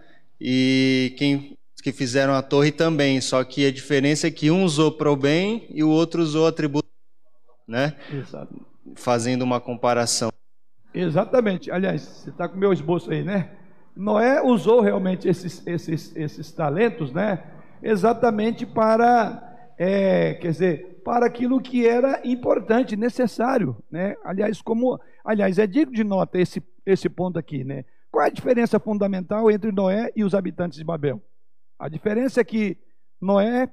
e 0.41 1.15
quem 1.17 1.57
que 1.83 1.93
fizeram 1.93 2.33
a 2.33 2.41
torre 2.41 2.73
também, 2.73 3.21
só 3.21 3.45
que 3.45 3.67
a 3.67 3.71
diferença 3.71 4.27
é 4.27 4.31
que 4.31 4.51
um 4.51 4.65
usou 4.65 4.91
para 4.91 5.13
o 5.13 5.17
bem 5.17 5.67
e 5.69 5.85
o 5.85 5.91
outro 5.91 6.23
usou 6.23 6.45
o 6.45 6.49
atributo, 6.49 6.89
né? 7.69 7.95
Exato. 8.11 8.55
Fazendo 8.97 9.43
uma 9.43 9.61
comparação. 9.61 10.33
Exatamente. 10.95 11.71
Aliás, 11.71 12.01
você 12.01 12.31
está 12.31 12.49
com 12.49 12.57
o 12.57 12.59
meu 12.59 12.73
esboço 12.73 13.11
aí, 13.11 13.23
né? 13.23 13.51
Noé 13.97 14.43
usou 14.43 14.81
realmente 14.81 15.29
esses, 15.29 15.65
esses, 15.67 16.15
esses 16.17 16.53
talentos, 16.53 17.13
né? 17.13 17.45
Exatamente 17.83 18.67
para, 18.67 19.73
é, 19.79 20.35
quer 20.35 20.51
dizer, 20.51 21.03
para 21.05 21.27
aquilo 21.27 21.61
que 21.61 21.87
era 21.87 22.21
importante, 22.27 22.97
necessário, 22.97 23.77
né? 23.91 24.17
Aliás, 24.25 24.61
como, 24.61 24.99
aliás, 25.25 25.59
é 25.59 25.67
digno 25.67 25.93
de 25.93 26.03
nota 26.03 26.39
esse, 26.39 26.63
esse 26.85 27.09
ponto 27.09 27.39
aqui, 27.39 27.63
né? 27.63 27.85
Qual 28.11 28.25
é 28.25 28.29
a 28.29 28.33
diferença 28.33 28.81
fundamental 28.81 29.51
entre 29.51 29.71
Noé 29.71 30.11
e 30.17 30.25
os 30.25 30.35
habitantes 30.35 30.79
de 30.79 30.85
Babel? 30.85 31.23
A 31.79 31.89
diferença 31.89 32.41
é 32.41 32.45
que 32.45 32.79
Noé 33.21 33.69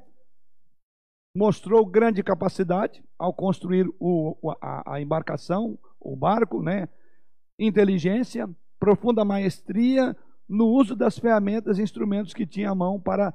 mostrou 1.36 1.86
grande 1.86 2.21
capacidade 2.21 3.03
ao 3.17 3.34
construir 3.34 3.88
o, 3.99 4.36
a, 4.62 4.95
a 4.95 5.01
embarcação, 5.01 5.79
o 5.99 6.15
barco, 6.15 6.62
né? 6.62 6.89
Inteligência, 7.57 8.49
profunda 8.82 9.24
maestria 9.24 10.17
no 10.50 10.65
uso 10.65 10.96
das 10.96 11.20
ferramentas 11.20 11.78
e 11.78 11.84
instrumentos 11.84 12.34
que 12.34 12.48
tinha 12.48 12.72
à 12.72 12.76
mão 12.76 13.00
para 13.00 13.32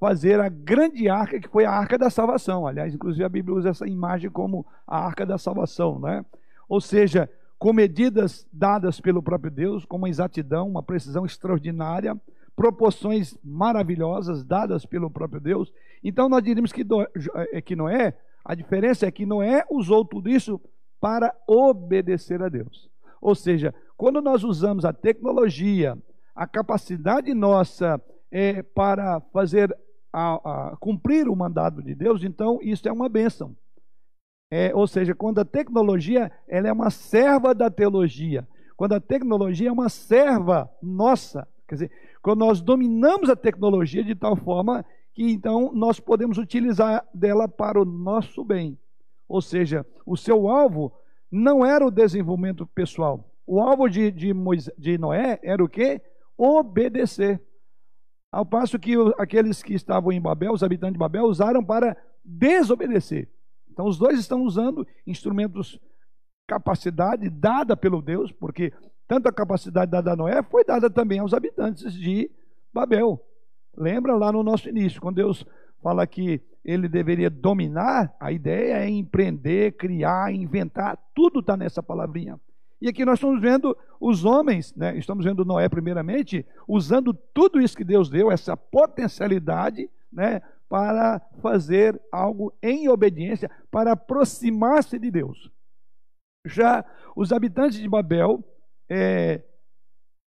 fazer 0.00 0.40
a 0.40 0.48
grande 0.48 1.08
arca, 1.08 1.38
que 1.38 1.48
foi 1.48 1.64
a 1.64 1.70
arca 1.70 1.96
da 1.96 2.10
salvação. 2.10 2.66
Aliás, 2.66 2.92
inclusive 2.92 3.22
a 3.22 3.28
Bíblia 3.28 3.56
usa 3.56 3.68
essa 3.68 3.86
imagem 3.86 4.28
como 4.28 4.66
a 4.84 4.98
arca 4.98 5.24
da 5.24 5.38
salvação, 5.38 6.00
né? 6.00 6.24
Ou 6.68 6.80
seja, 6.80 7.30
com 7.60 7.72
medidas 7.72 8.44
dadas 8.52 9.00
pelo 9.00 9.22
próprio 9.22 9.52
Deus, 9.52 9.84
com 9.84 9.98
uma 9.98 10.08
exatidão, 10.08 10.68
uma 10.68 10.82
precisão 10.82 11.24
extraordinária, 11.24 12.20
proporções 12.56 13.38
maravilhosas 13.44 14.44
dadas 14.44 14.84
pelo 14.84 15.08
próprio 15.08 15.40
Deus. 15.40 15.72
Então 16.02 16.28
nós 16.28 16.42
diríamos 16.42 16.72
que, 16.72 16.84
é, 17.52 17.62
que 17.62 17.76
Noé, 17.76 18.18
a 18.44 18.56
diferença 18.56 19.06
é 19.06 19.12
que 19.12 19.24
Noé 19.24 19.64
usou 19.70 20.04
tudo 20.04 20.28
isso 20.28 20.60
para 21.00 21.32
obedecer 21.46 22.42
a 22.42 22.48
Deus. 22.48 22.90
Ou 23.20 23.36
seja, 23.36 23.72
quando 24.02 24.20
nós 24.20 24.42
usamos 24.42 24.84
a 24.84 24.92
tecnologia, 24.92 25.96
a 26.34 26.44
capacidade 26.44 27.32
nossa 27.32 28.02
é, 28.32 28.60
para 28.60 29.20
fazer 29.32 29.72
a, 30.12 30.70
a, 30.72 30.76
cumprir 30.76 31.28
o 31.28 31.36
mandado 31.36 31.80
de 31.80 31.94
Deus, 31.94 32.24
então 32.24 32.58
isso 32.60 32.88
é 32.88 32.92
uma 32.92 33.08
bênção. 33.08 33.56
É, 34.50 34.74
ou 34.74 34.88
seja, 34.88 35.14
quando 35.14 35.38
a 35.38 35.44
tecnologia 35.44 36.32
ela 36.48 36.66
é 36.66 36.72
uma 36.72 36.90
serva 36.90 37.54
da 37.54 37.70
teologia, 37.70 38.44
quando 38.76 38.94
a 38.94 39.00
tecnologia 39.00 39.68
é 39.68 39.72
uma 39.72 39.88
serva 39.88 40.68
nossa, 40.82 41.46
quer 41.68 41.76
dizer, 41.76 41.92
quando 42.20 42.40
nós 42.40 42.60
dominamos 42.60 43.30
a 43.30 43.36
tecnologia 43.36 44.02
de 44.02 44.16
tal 44.16 44.34
forma 44.34 44.84
que 45.14 45.30
então 45.30 45.70
nós 45.72 46.00
podemos 46.00 46.38
utilizar 46.38 47.06
dela 47.14 47.46
para 47.46 47.80
o 47.80 47.84
nosso 47.84 48.42
bem. 48.44 48.76
Ou 49.28 49.40
seja, 49.40 49.86
o 50.04 50.16
seu 50.16 50.48
alvo 50.48 50.92
não 51.30 51.64
era 51.64 51.86
o 51.86 51.90
desenvolvimento 51.90 52.66
pessoal. 52.66 53.31
O 53.52 53.60
alvo 53.60 53.86
de, 53.86 54.10
de, 54.10 54.32
Moisés, 54.32 54.74
de 54.78 54.96
Noé 54.96 55.38
era 55.42 55.62
o 55.62 55.68
quê? 55.68 56.00
Obedecer. 56.38 57.38
Ao 58.32 58.46
passo 58.46 58.78
que 58.78 58.94
aqueles 59.18 59.62
que 59.62 59.74
estavam 59.74 60.10
em 60.10 60.18
Babel, 60.18 60.54
os 60.54 60.62
habitantes 60.62 60.94
de 60.94 60.98
Babel, 60.98 61.24
usaram 61.24 61.62
para 61.62 61.94
desobedecer. 62.24 63.30
Então, 63.70 63.84
os 63.84 63.98
dois 63.98 64.18
estão 64.18 64.42
usando 64.42 64.86
instrumentos, 65.06 65.78
capacidade 66.48 67.28
dada 67.28 67.76
pelo 67.76 68.00
Deus, 68.00 68.32
porque 68.32 68.72
tanto 69.06 69.28
a 69.28 69.32
capacidade 69.32 69.90
dada 69.90 70.12
a 70.12 70.16
Noé 70.16 70.42
foi 70.44 70.64
dada 70.64 70.88
também 70.88 71.18
aos 71.18 71.34
habitantes 71.34 71.92
de 71.92 72.30
Babel. 72.72 73.22
Lembra 73.76 74.16
lá 74.16 74.32
no 74.32 74.42
nosso 74.42 74.66
início, 74.66 74.98
quando 74.98 75.16
Deus 75.16 75.44
fala 75.82 76.06
que 76.06 76.40
ele 76.64 76.88
deveria 76.88 77.28
dominar, 77.28 78.16
a 78.18 78.32
ideia 78.32 78.76
é 78.78 78.88
empreender, 78.88 79.72
criar, 79.72 80.32
inventar, 80.32 80.98
tudo 81.14 81.40
está 81.40 81.54
nessa 81.54 81.82
palavrinha. 81.82 82.40
E 82.82 82.88
aqui 82.88 83.04
nós 83.04 83.14
estamos 83.14 83.40
vendo 83.40 83.78
os 84.00 84.24
homens, 84.24 84.74
né, 84.74 84.98
estamos 84.98 85.24
vendo 85.24 85.44
Noé 85.44 85.68
primeiramente, 85.68 86.44
usando 86.66 87.14
tudo 87.14 87.60
isso 87.60 87.76
que 87.76 87.84
Deus 87.84 88.10
deu, 88.10 88.28
essa 88.28 88.56
potencialidade, 88.56 89.88
né, 90.12 90.42
para 90.68 91.20
fazer 91.40 92.00
algo 92.10 92.52
em 92.60 92.88
obediência, 92.88 93.48
para 93.70 93.92
aproximar-se 93.92 94.98
de 94.98 95.12
Deus. 95.12 95.48
Já 96.44 96.84
os 97.14 97.32
habitantes 97.32 97.78
de 97.78 97.88
Babel 97.88 98.42
é, 98.90 99.44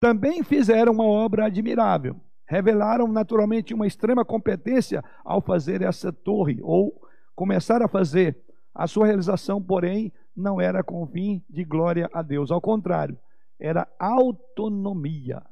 também 0.01 0.43
fizeram 0.43 0.95
uma 0.95 1.05
obra 1.05 1.45
admirável. 1.45 2.19
Revelaram 2.47 3.09
naturalmente 3.09 3.75
uma 3.75 3.87
extrema 3.87 4.25
competência 4.25 5.05
ao 5.23 5.43
fazer 5.43 5.83
essa 5.83 6.11
torre, 6.11 6.61
ou 6.63 6.99
começar 7.37 7.83
a 7.83 7.89
fazer. 7.89 8.39
A 8.75 8.87
sua 8.87 9.07
realização, 9.07 9.61
porém, 9.61 10.11
não 10.38 10.61
era 10.61 10.85
com 10.85 11.05
fim 11.07 11.42
de 11.51 11.64
glória 11.64 12.09
a 12.12 12.22
Deus. 12.22 12.51
Ao 12.51 12.61
contrário, 12.61 13.18
era 13.59 13.88
autonomia. 13.98 15.42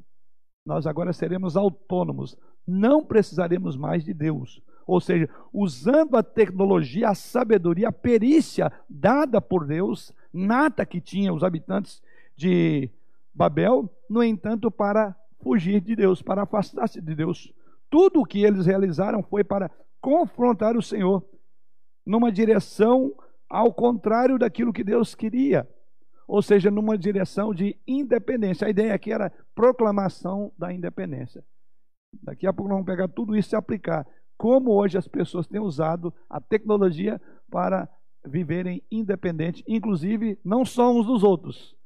Nós 0.64 0.86
agora 0.86 1.12
seremos 1.12 1.56
autônomos, 1.56 2.36
não 2.66 3.04
precisaremos 3.04 3.76
mais 3.76 4.04
de 4.04 4.14
Deus. 4.14 4.62
Ou 4.86 5.00
seja, 5.00 5.28
usando 5.52 6.16
a 6.16 6.22
tecnologia, 6.22 7.08
a 7.08 7.14
sabedoria, 7.14 7.88
a 7.88 7.92
perícia 7.92 8.72
dada 8.88 9.40
por 9.40 9.66
Deus, 9.66 10.12
nata 10.32 10.86
que 10.86 11.00
tinha 11.00 11.34
os 11.34 11.42
habitantes 11.42 12.00
de 12.36 12.88
Babel, 13.34 13.90
no 14.08 14.22
entanto, 14.22 14.70
para 14.70 15.16
fugir 15.42 15.80
de 15.80 15.96
Deus, 15.96 16.22
para 16.22 16.42
afastar-se 16.42 17.00
de 17.00 17.14
Deus. 17.14 17.52
Tudo 17.90 18.20
o 18.20 18.24
que 18.24 18.44
eles 18.44 18.66
realizaram 18.66 19.22
foi 19.22 19.42
para 19.42 19.68
confrontar 20.00 20.76
o 20.76 20.82
Senhor 20.82 21.24
numa 22.04 22.30
direção 22.30 23.12
ao 23.48 23.72
contrário 23.72 24.38
daquilo 24.38 24.72
que 24.72 24.84
Deus 24.84 25.14
queria, 25.14 25.68
ou 26.26 26.42
seja, 26.42 26.70
numa 26.70 26.98
direção 26.98 27.54
de 27.54 27.76
independência. 27.86 28.66
A 28.66 28.70
ideia 28.70 28.94
aqui 28.94 29.12
era 29.12 29.32
proclamação 29.54 30.52
da 30.58 30.72
independência. 30.72 31.44
Daqui 32.22 32.46
a 32.46 32.52
pouco 32.52 32.68
nós 32.68 32.76
vamos 32.76 32.90
pegar 32.90 33.08
tudo 33.08 33.36
isso 33.36 33.54
e 33.54 33.56
aplicar. 33.56 34.06
Como 34.36 34.72
hoje 34.72 34.98
as 34.98 35.06
pessoas 35.06 35.46
têm 35.46 35.60
usado 35.60 36.12
a 36.28 36.40
tecnologia 36.40 37.20
para 37.50 37.88
viverem 38.24 38.82
independentes, 38.90 39.62
inclusive 39.66 40.38
não 40.44 40.64
só 40.64 40.92
uns 40.92 41.06
dos 41.06 41.22
outros. 41.22 41.76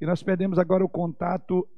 E 0.00 0.06
nós 0.06 0.22
perdemos 0.22 0.58
agora 0.58 0.84
o 0.84 0.88
contato 0.88 1.68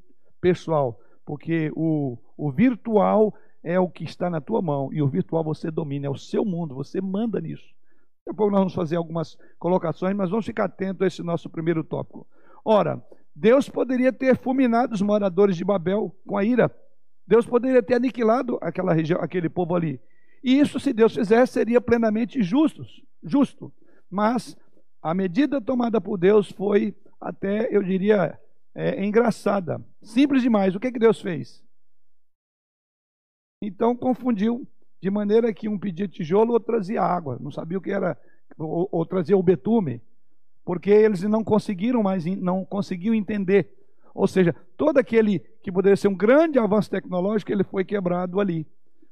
pessoal, 0.40 1.00
porque 1.24 1.72
o, 1.74 2.18
o 2.37 2.50
virtual 2.50 3.35
é 3.62 3.79
o 3.81 3.88
que 3.88 4.05
está 4.05 4.29
na 4.29 4.40
tua 4.40 4.61
mão 4.61 4.92
e 4.92 5.03
o 5.03 5.09
virtual 5.09 5.42
você 5.42 5.70
domina, 5.70 6.07
é 6.07 6.11
o 6.11 6.16
seu 6.16 6.44
mundo, 6.44 6.74
você 6.74 7.00
manda 7.00 7.40
nisso. 7.40 7.74
Pouco 8.24 8.50
nós 8.50 8.61
vamos 8.61 8.74
fazer 8.74 8.96
algumas 8.96 9.37
colocações, 9.59 10.14
mas 10.14 10.30
vamos 10.30 10.46
ficar 10.46 10.64
atentos 10.64 11.02
a 11.02 11.06
esse 11.06 11.22
nosso 11.22 11.48
primeiro 11.48 11.83
tópico. 11.83 12.26
Ora, 12.64 13.04
Deus 13.35 13.68
poderia 13.68 14.12
ter 14.12 14.37
fulminado 14.37 14.94
os 14.94 15.02
moradores 15.02 15.56
de 15.56 15.64
Babel 15.64 16.14
com 16.26 16.37
a 16.37 16.44
ira. 16.44 16.70
Deus 17.26 17.46
poderia 17.46 17.83
ter 17.83 17.94
aniquilado 17.94 18.59
aquela 18.61 18.92
região, 18.92 19.20
aquele 19.20 19.48
povo 19.48 19.74
ali. 19.74 20.00
E 20.42 20.59
isso, 20.59 20.80
se 20.80 20.92
Deus 20.92 21.14
fizesse, 21.14 21.52
seria 21.52 21.80
plenamente 21.80 22.42
justo. 22.42 22.85
justo. 23.22 23.72
Mas 24.11 24.56
a 25.02 25.14
medida 25.14 25.61
tomada 25.61 26.00
por 26.00 26.18
Deus 26.18 26.50
foi 26.50 26.94
até, 27.20 27.74
eu 27.74 27.83
diria, 27.83 28.38
é, 28.74 29.04
engraçada. 29.04 29.85
Simples 30.02 30.42
demais. 30.42 30.74
O 30.74 30.80
que, 30.80 30.92
que 30.92 30.98
Deus 30.98 31.20
fez? 31.20 31.62
Então 33.62 33.94
confundiu 33.94 34.66
de 35.00 35.10
maneira 35.10 35.52
que 35.52 35.68
um 35.68 35.78
pedia 35.78 36.06
tijolo, 36.06 36.52
outro 36.52 36.72
trazia 36.72 37.02
água, 37.02 37.38
não 37.40 37.50
sabia 37.50 37.78
o 37.78 37.80
que 37.80 37.90
era, 37.90 38.18
ou, 38.58 38.88
ou 38.90 39.06
trazia 39.06 39.36
o 39.36 39.42
betume, 39.42 40.02
porque 40.64 40.90
eles 40.90 41.22
não 41.22 41.42
conseguiram 41.42 42.02
mais, 42.02 42.24
não 42.24 42.64
conseguiam 42.64 43.14
entender. 43.14 43.72
Ou 44.14 44.26
seja, 44.26 44.54
todo 44.76 44.98
aquele 44.98 45.38
que 45.62 45.72
poderia 45.72 45.96
ser 45.96 46.08
um 46.08 46.14
grande 46.14 46.58
avanço 46.58 46.90
tecnológico, 46.90 47.52
ele 47.52 47.64
foi 47.64 47.84
quebrado 47.84 48.40
ali. 48.40 48.66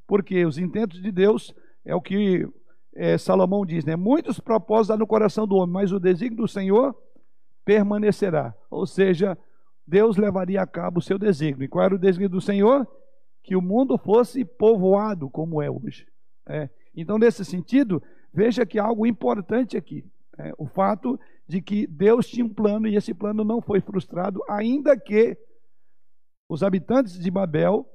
Porque 0.07 0.44
os 0.44 0.59
intentos 0.59 1.01
de 1.01 1.11
Deus 1.11 1.55
é 1.85 1.94
o 1.94 2.01
que 2.01 2.46
é, 2.94 3.16
Salomão 3.16 3.64
diz, 3.64 3.85
né? 3.85 3.94
Muitos 3.96 4.40
propósitos 4.40 4.90
há 4.90 4.96
no 4.96 5.07
coração 5.07 5.46
do 5.46 5.57
homem, 5.57 5.72
mas 5.72 5.92
o 5.92 6.01
desígnio 6.01 6.42
do 6.42 6.48
Senhor 6.48 6.94
permanecerá. 7.64 8.55
Ou 8.70 8.87
seja, 8.87 9.38
Deus 9.87 10.16
levaria 10.16 10.61
a 10.61 10.66
cabo 10.66 10.98
o 10.98 11.03
seu 11.03 11.18
desígnio. 11.18 11.64
E 11.64 11.68
qual 11.68 11.85
era 11.85 11.94
o 11.94 11.98
desígnio 11.98 12.29
do 12.29 12.40
Senhor? 12.40 12.87
Que 13.42 13.57
o 13.57 13.62
mundo 13.62 13.96
fosse 13.96 14.44
povoado 14.44 15.31
como 15.31 15.62
é 15.62 15.70
hoje. 15.70 16.07
É. 16.46 16.68
Então, 16.94 17.18
nesse 17.18 17.44
sentido, 17.44 18.03
veja 18.33 18.66
que 18.66 18.79
há 18.79 18.85
algo 18.85 19.07
importante 19.07 19.77
aqui. 19.77 20.05
É, 20.38 20.53
o 20.57 20.66
fato 20.66 21.18
de 21.46 21.61
que 21.61 21.87
Deus 21.87 22.29
tinha 22.29 22.44
um 22.44 22.53
plano 22.53 22.87
e 22.87 22.94
esse 22.94 23.12
plano 23.12 23.42
não 23.42 23.61
foi 23.61 23.81
frustrado, 23.81 24.42
ainda 24.48 24.96
que 24.96 25.37
os 26.48 26.62
habitantes 26.62 27.18
de 27.18 27.31
Babel 27.31 27.88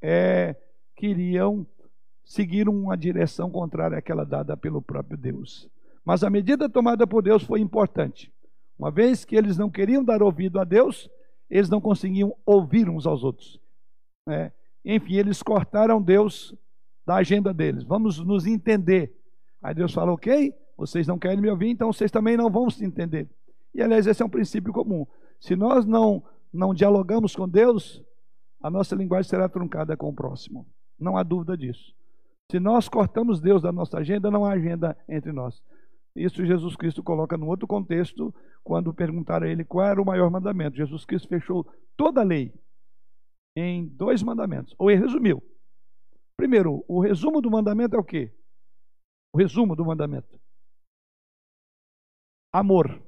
é, 0.00 0.56
queriam 0.96 1.66
seguir 2.24 2.68
uma 2.68 2.96
direção 2.96 3.50
contrária 3.50 3.98
àquela 3.98 4.24
dada 4.24 4.56
pelo 4.56 4.80
próprio 4.80 5.18
Deus. 5.18 5.68
Mas 6.04 6.24
a 6.24 6.30
medida 6.30 6.68
tomada 6.68 7.06
por 7.06 7.22
Deus 7.22 7.42
foi 7.42 7.60
importante. 7.60 8.32
Uma 8.78 8.90
vez 8.90 9.24
que 9.24 9.36
eles 9.36 9.56
não 9.56 9.70
queriam 9.70 10.02
dar 10.02 10.22
ouvido 10.22 10.58
a 10.58 10.64
Deus, 10.64 11.08
eles 11.48 11.68
não 11.68 11.80
conseguiam 11.80 12.34
ouvir 12.44 12.88
uns 12.88 13.06
aos 13.06 13.22
outros. 13.22 13.60
É, 14.28 14.50
enfim, 14.84 15.14
eles 15.14 15.42
cortaram 15.42 16.02
Deus 16.02 16.54
da 17.06 17.16
agenda 17.16 17.52
deles. 17.52 17.84
Vamos 17.84 18.18
nos 18.18 18.46
entender. 18.46 19.14
Aí 19.62 19.74
Deus 19.74 19.92
fala: 19.92 20.12
Ok, 20.12 20.54
vocês 20.76 21.06
não 21.06 21.18
querem 21.18 21.40
me 21.40 21.50
ouvir, 21.50 21.68
então 21.68 21.92
vocês 21.92 22.10
também 22.10 22.36
não 22.36 22.50
vão 22.50 22.68
se 22.70 22.84
entender. 22.84 23.28
E 23.74 23.80
aliás, 23.80 24.06
esse 24.06 24.22
é 24.22 24.24
um 24.24 24.30
princípio 24.30 24.72
comum. 24.72 25.06
Se 25.40 25.56
nós 25.56 25.86
não, 25.86 26.22
não 26.52 26.74
dialogamos 26.74 27.34
com 27.34 27.48
Deus, 27.48 28.02
a 28.60 28.70
nossa 28.70 28.94
linguagem 28.94 29.28
será 29.28 29.48
truncada 29.48 29.96
com 29.96 30.08
o 30.08 30.14
próximo. 30.14 30.66
Não 30.98 31.16
há 31.16 31.22
dúvida 31.22 31.56
disso. 31.56 31.94
Se 32.50 32.60
nós 32.60 32.88
cortamos 32.88 33.40
Deus 33.40 33.62
da 33.62 33.72
nossa 33.72 33.98
agenda, 33.98 34.30
não 34.30 34.44
há 34.44 34.52
agenda 34.52 34.96
entre 35.08 35.32
nós. 35.32 35.62
Isso 36.14 36.44
Jesus 36.44 36.76
Cristo 36.76 37.02
coloca 37.02 37.36
num 37.38 37.48
outro 37.48 37.66
contexto, 37.66 38.34
quando 38.62 38.92
perguntaram 38.92 39.46
a 39.46 39.48
ele 39.48 39.64
qual 39.64 39.86
era 39.86 40.02
o 40.02 40.04
maior 40.04 40.30
mandamento. 40.30 40.76
Jesus 40.76 41.04
Cristo 41.04 41.28
fechou 41.28 41.66
toda 41.96 42.20
a 42.20 42.24
lei 42.24 42.52
em 43.56 43.86
dois 43.86 44.22
mandamentos, 44.22 44.74
ou 44.78 44.90
ele 44.90 45.00
resumiu. 45.00 45.42
Primeiro, 46.36 46.84
o 46.88 47.00
resumo 47.00 47.40
do 47.40 47.50
mandamento 47.50 47.96
é 47.96 47.98
o 47.98 48.04
quê? 48.04 48.32
O 49.32 49.38
resumo 49.38 49.76
do 49.76 49.84
mandamento. 49.84 50.40
Amor. 52.52 53.02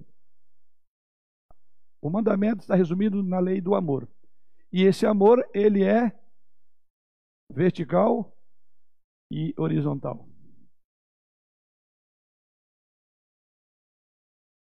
O 2.03 2.11
mandamento 2.11 2.61
está 2.61 2.75
resumido 2.75 3.23
na 3.23 3.39
lei 3.39 3.61
do 3.61 3.75
amor. 3.75 4.09
E 4.73 4.83
esse 4.83 5.07
amor, 5.07 5.49
ele 5.55 5.85
é 5.85 6.13
vertical 7.51 8.37
e 9.31 9.55
horizontal. 9.57 10.29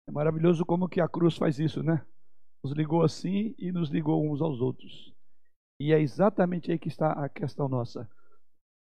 É 0.09 0.13
maravilhoso 0.13 0.65
como 0.65 0.89
que 0.89 1.01
a 1.01 1.09
cruz 1.09 1.37
faz 1.37 1.59
isso, 1.59 1.83
né? 1.83 2.07
Nos 2.63 2.73
ligou 2.75 3.03
assim 3.03 3.55
e 3.59 3.73
nos 3.73 3.91
ligou 3.91 4.31
uns 4.31 4.41
aos 4.41 4.61
outros. 4.61 5.12
E 5.83 5.93
é 5.93 6.01
exatamente 6.01 6.71
aí 6.71 6.79
que 6.79 6.87
está 6.87 7.11
a 7.11 7.29
questão 7.29 7.69
nossa. 7.69 8.09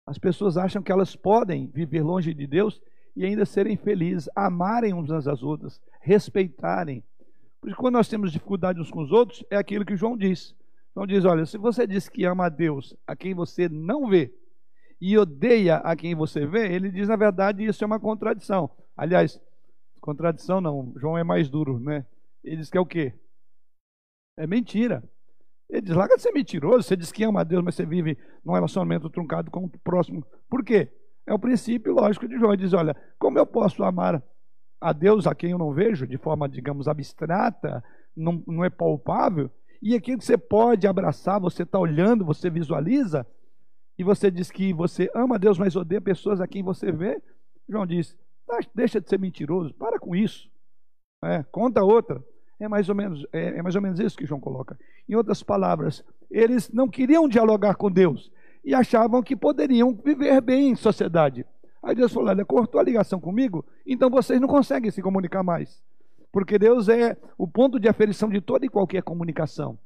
As 0.05 0.19
pessoas 0.19 0.57
acham 0.57 0.83
que 0.83 0.91
elas 0.91 1.15
podem 1.15 1.65
viver 1.65 2.03
longe 2.03 2.35
de 2.35 2.45
Deus 2.45 2.79
e 3.15 3.25
ainda 3.25 3.47
serem 3.47 3.75
felizes, 3.75 4.29
amarem 4.35 4.93
umas 4.93 5.27
às 5.27 5.41
outras, 5.41 5.81
respeitarem. 6.01 7.03
Porque 7.59 7.75
quando 7.75 7.95
nós 7.95 8.07
temos 8.07 8.31
dificuldade 8.31 8.79
uns 8.79 8.91
com 8.91 9.01
os 9.01 9.11
outros, 9.11 9.43
é 9.49 9.57
aquilo 9.57 9.83
que 9.83 9.95
João 9.95 10.15
diz. 10.15 10.55
João 10.93 11.07
diz: 11.07 11.25
olha, 11.25 11.47
se 11.47 11.57
você 11.57 11.87
diz 11.87 12.07
que 12.07 12.25
ama 12.25 12.45
a 12.45 12.49
Deus 12.49 12.95
a 13.07 13.15
quem 13.15 13.33
você 13.33 13.67
não 13.67 14.07
vê 14.07 14.31
e 15.01 15.17
odeia 15.17 15.77
a 15.77 15.95
quem 15.95 16.13
você 16.13 16.45
vê, 16.45 16.71
ele 16.71 16.91
diz, 16.91 17.07
na 17.07 17.15
verdade, 17.15 17.65
isso 17.65 17.83
é 17.83 17.87
uma 17.87 17.99
contradição. 17.99 18.69
Aliás, 18.95 19.41
contradição 19.99 20.61
não, 20.61 20.93
João 20.97 21.17
é 21.17 21.23
mais 21.23 21.49
duro, 21.49 21.79
né? 21.79 22.05
Ele 22.43 22.57
diz 22.57 22.69
que 22.69 22.77
é 22.77 22.81
o 22.81 22.85
quê? 22.85 23.15
É 24.37 24.45
mentira. 24.45 25.03
Ele 25.73 25.81
diz: 25.81 25.95
larga 25.95 26.15
de 26.15 26.21
ser 26.21 26.31
mentiroso, 26.31 26.83
você 26.83 26.95
diz 26.95 27.11
que 27.11 27.23
ama 27.23 27.41
a 27.41 27.43
Deus, 27.43 27.63
mas 27.63 27.73
você 27.73 27.83
vive 27.83 28.15
num 28.45 28.53
relacionamento 28.53 29.09
truncado 29.09 29.49
com 29.49 29.65
o 29.65 29.69
próximo. 29.79 30.23
Por 30.47 30.63
quê? 30.63 30.87
É 31.25 31.33
o 31.33 31.39
princípio 31.39 31.93
lógico 31.93 32.27
de 32.27 32.37
João. 32.37 32.53
Ele 32.53 32.61
diz: 32.61 32.73
olha, 32.73 32.95
como 33.17 33.39
eu 33.39 33.45
posso 33.45 33.83
amar 33.83 34.21
a 34.79 34.93
Deus 34.93 35.25
a 35.25 35.33
quem 35.33 35.49
eu 35.49 35.57
não 35.57 35.73
vejo, 35.73 36.05
de 36.05 36.17
forma, 36.17 36.47
digamos, 36.47 36.87
abstrata, 36.87 37.83
não, 38.15 38.43
não 38.45 38.63
é 38.63 38.69
palpável, 38.69 39.49
e 39.81 39.95
aquilo 39.95 40.19
que 40.19 40.25
você 40.25 40.37
pode 40.37 40.85
abraçar, 40.85 41.39
você 41.39 41.63
está 41.63 41.79
olhando, 41.79 42.23
você 42.23 42.51
visualiza, 42.51 43.25
e 43.97 44.03
você 44.03 44.29
diz 44.29 44.51
que 44.51 44.73
você 44.73 45.09
ama 45.15 45.35
a 45.35 45.39
Deus, 45.39 45.57
mas 45.57 45.75
odeia 45.75 46.01
pessoas 46.01 46.39
a 46.39 46.47
quem 46.47 46.61
você 46.61 46.91
vê, 46.91 47.19
João 47.67 47.87
diz: 47.87 48.15
deixa 48.75 49.01
de 49.01 49.09
ser 49.09 49.17
mentiroso, 49.17 49.73
para 49.73 49.99
com 49.99 50.15
isso. 50.15 50.47
É, 51.23 51.41
conta 51.43 51.83
outra. 51.83 52.23
É 52.63 52.67
mais, 52.69 52.87
ou 52.87 52.95
menos, 52.95 53.25
é, 53.33 53.57
é 53.57 53.61
mais 53.61 53.75
ou 53.75 53.81
menos 53.81 53.99
isso 53.99 54.17
que 54.17 54.25
João 54.25 54.39
coloca. 54.39 54.79
Em 55.07 55.15
outras 55.15 55.43
palavras, 55.43 56.01
eles 56.31 56.71
não 56.71 56.87
queriam 56.87 57.27
dialogar 57.27 57.75
com 57.75 57.91
Deus 57.91 58.31
e 58.63 58.73
achavam 58.73 59.21
que 59.21 59.35
poderiam 59.35 59.93
viver 59.93 60.39
bem 60.39 60.69
em 60.69 60.75
sociedade. 60.75 61.45
Aí 61.83 61.93
Deus 61.93 62.13
falou: 62.13 62.29
Olha, 62.29 62.45
cortou 62.45 62.79
a 62.79 62.83
ligação 62.83 63.19
comigo, 63.19 63.65
então 63.85 64.09
vocês 64.09 64.39
não 64.39 64.47
conseguem 64.47 64.89
se 64.91 65.01
comunicar 65.01 65.43
mais. 65.43 65.83
Porque 66.31 66.57
Deus 66.57 66.87
é 66.87 67.17
o 67.37 67.45
ponto 67.45 67.77
de 67.77 67.89
aferição 67.89 68.29
de 68.29 68.39
toda 68.39 68.65
e 68.65 68.69
qualquer 68.69 69.03
comunicação. 69.03 69.77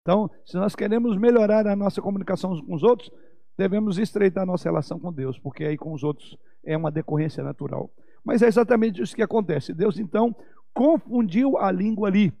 Então, 0.00 0.30
se 0.46 0.56
nós 0.56 0.74
queremos 0.74 1.18
melhorar 1.18 1.66
a 1.66 1.76
nossa 1.76 2.00
comunicação 2.00 2.58
com 2.64 2.74
os 2.74 2.82
outros, 2.82 3.12
devemos 3.58 3.98
estreitar 3.98 4.44
a 4.44 4.46
nossa 4.46 4.70
relação 4.70 4.98
com 4.98 5.12
Deus, 5.12 5.38
porque 5.38 5.64
aí 5.64 5.76
com 5.76 5.92
os 5.92 6.02
outros 6.02 6.34
é 6.64 6.74
uma 6.74 6.90
decorrência 6.90 7.44
natural. 7.44 7.90
Mas 8.24 8.40
é 8.40 8.46
exatamente 8.46 9.02
isso 9.02 9.14
que 9.14 9.22
acontece. 9.22 9.74
Deus, 9.74 9.98
então, 9.98 10.34
confundiu 10.74 11.58
a 11.58 11.70
língua 11.70 12.08
ali. 12.08 12.32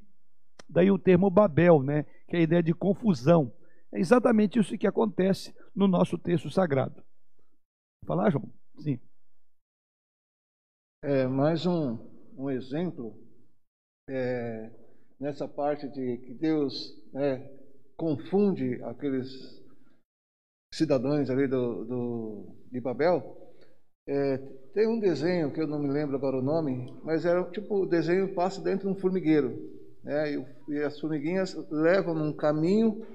Daí 0.68 0.90
o 0.90 0.98
termo 0.98 1.30
Babel, 1.30 1.82
né? 1.82 2.04
que 2.28 2.36
é 2.36 2.38
a 2.38 2.42
ideia 2.42 2.62
de 2.62 2.72
confusão. 2.72 3.52
É 3.92 3.98
exatamente 3.98 4.58
isso 4.58 4.78
que 4.78 4.86
acontece 4.86 5.54
no 5.74 5.88
nosso 5.88 6.16
texto 6.16 6.48
sagrado. 6.48 7.02
Falar, 8.06 8.30
João? 8.30 8.48
Sim. 8.78 8.98
É, 11.02 11.26
mais 11.26 11.66
um, 11.66 11.98
um 12.36 12.50
exemplo 12.50 13.18
é, 14.08 14.70
nessa 15.18 15.48
parte 15.48 15.88
de 15.88 16.18
que 16.18 16.34
Deus 16.34 16.96
né, 17.12 17.38
confunde 17.96 18.82
aqueles 18.84 19.60
cidadãos 20.72 21.28
ali 21.28 21.48
do, 21.48 21.84
do 21.84 22.56
de 22.70 22.80
Babel. 22.80 23.39
É, 24.12 24.40
tem 24.74 24.88
um 24.88 24.98
desenho 24.98 25.52
que 25.52 25.60
eu 25.60 25.68
não 25.68 25.78
me 25.78 25.88
lembro 25.88 26.16
agora 26.16 26.36
o 26.36 26.42
nome, 26.42 26.92
mas 27.04 27.24
era 27.24 27.44
tipo 27.44 27.82
o 27.82 27.86
desenho 27.86 28.34
passa 28.34 28.60
dentro 28.60 28.88
de 28.88 28.92
um 28.92 29.00
formigueiro, 29.00 29.56
né? 30.02 30.32
E, 30.32 30.44
e 30.74 30.82
as 30.82 30.98
formiguinhas 30.98 31.56
levam 31.70 32.12
num 32.12 32.32
caminho 32.32 33.06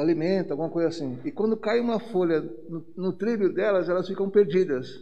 alimento, 0.00 0.50
alguma 0.50 0.68
coisa 0.68 0.88
assim. 0.88 1.16
E 1.24 1.30
quando 1.30 1.56
cai 1.56 1.78
uma 1.78 2.00
folha 2.00 2.40
no, 2.40 2.84
no, 2.96 3.12
trilho 3.12 3.54
delas, 3.54 3.88
elas 3.88 4.08
ficam 4.08 4.28
perdidas. 4.28 5.00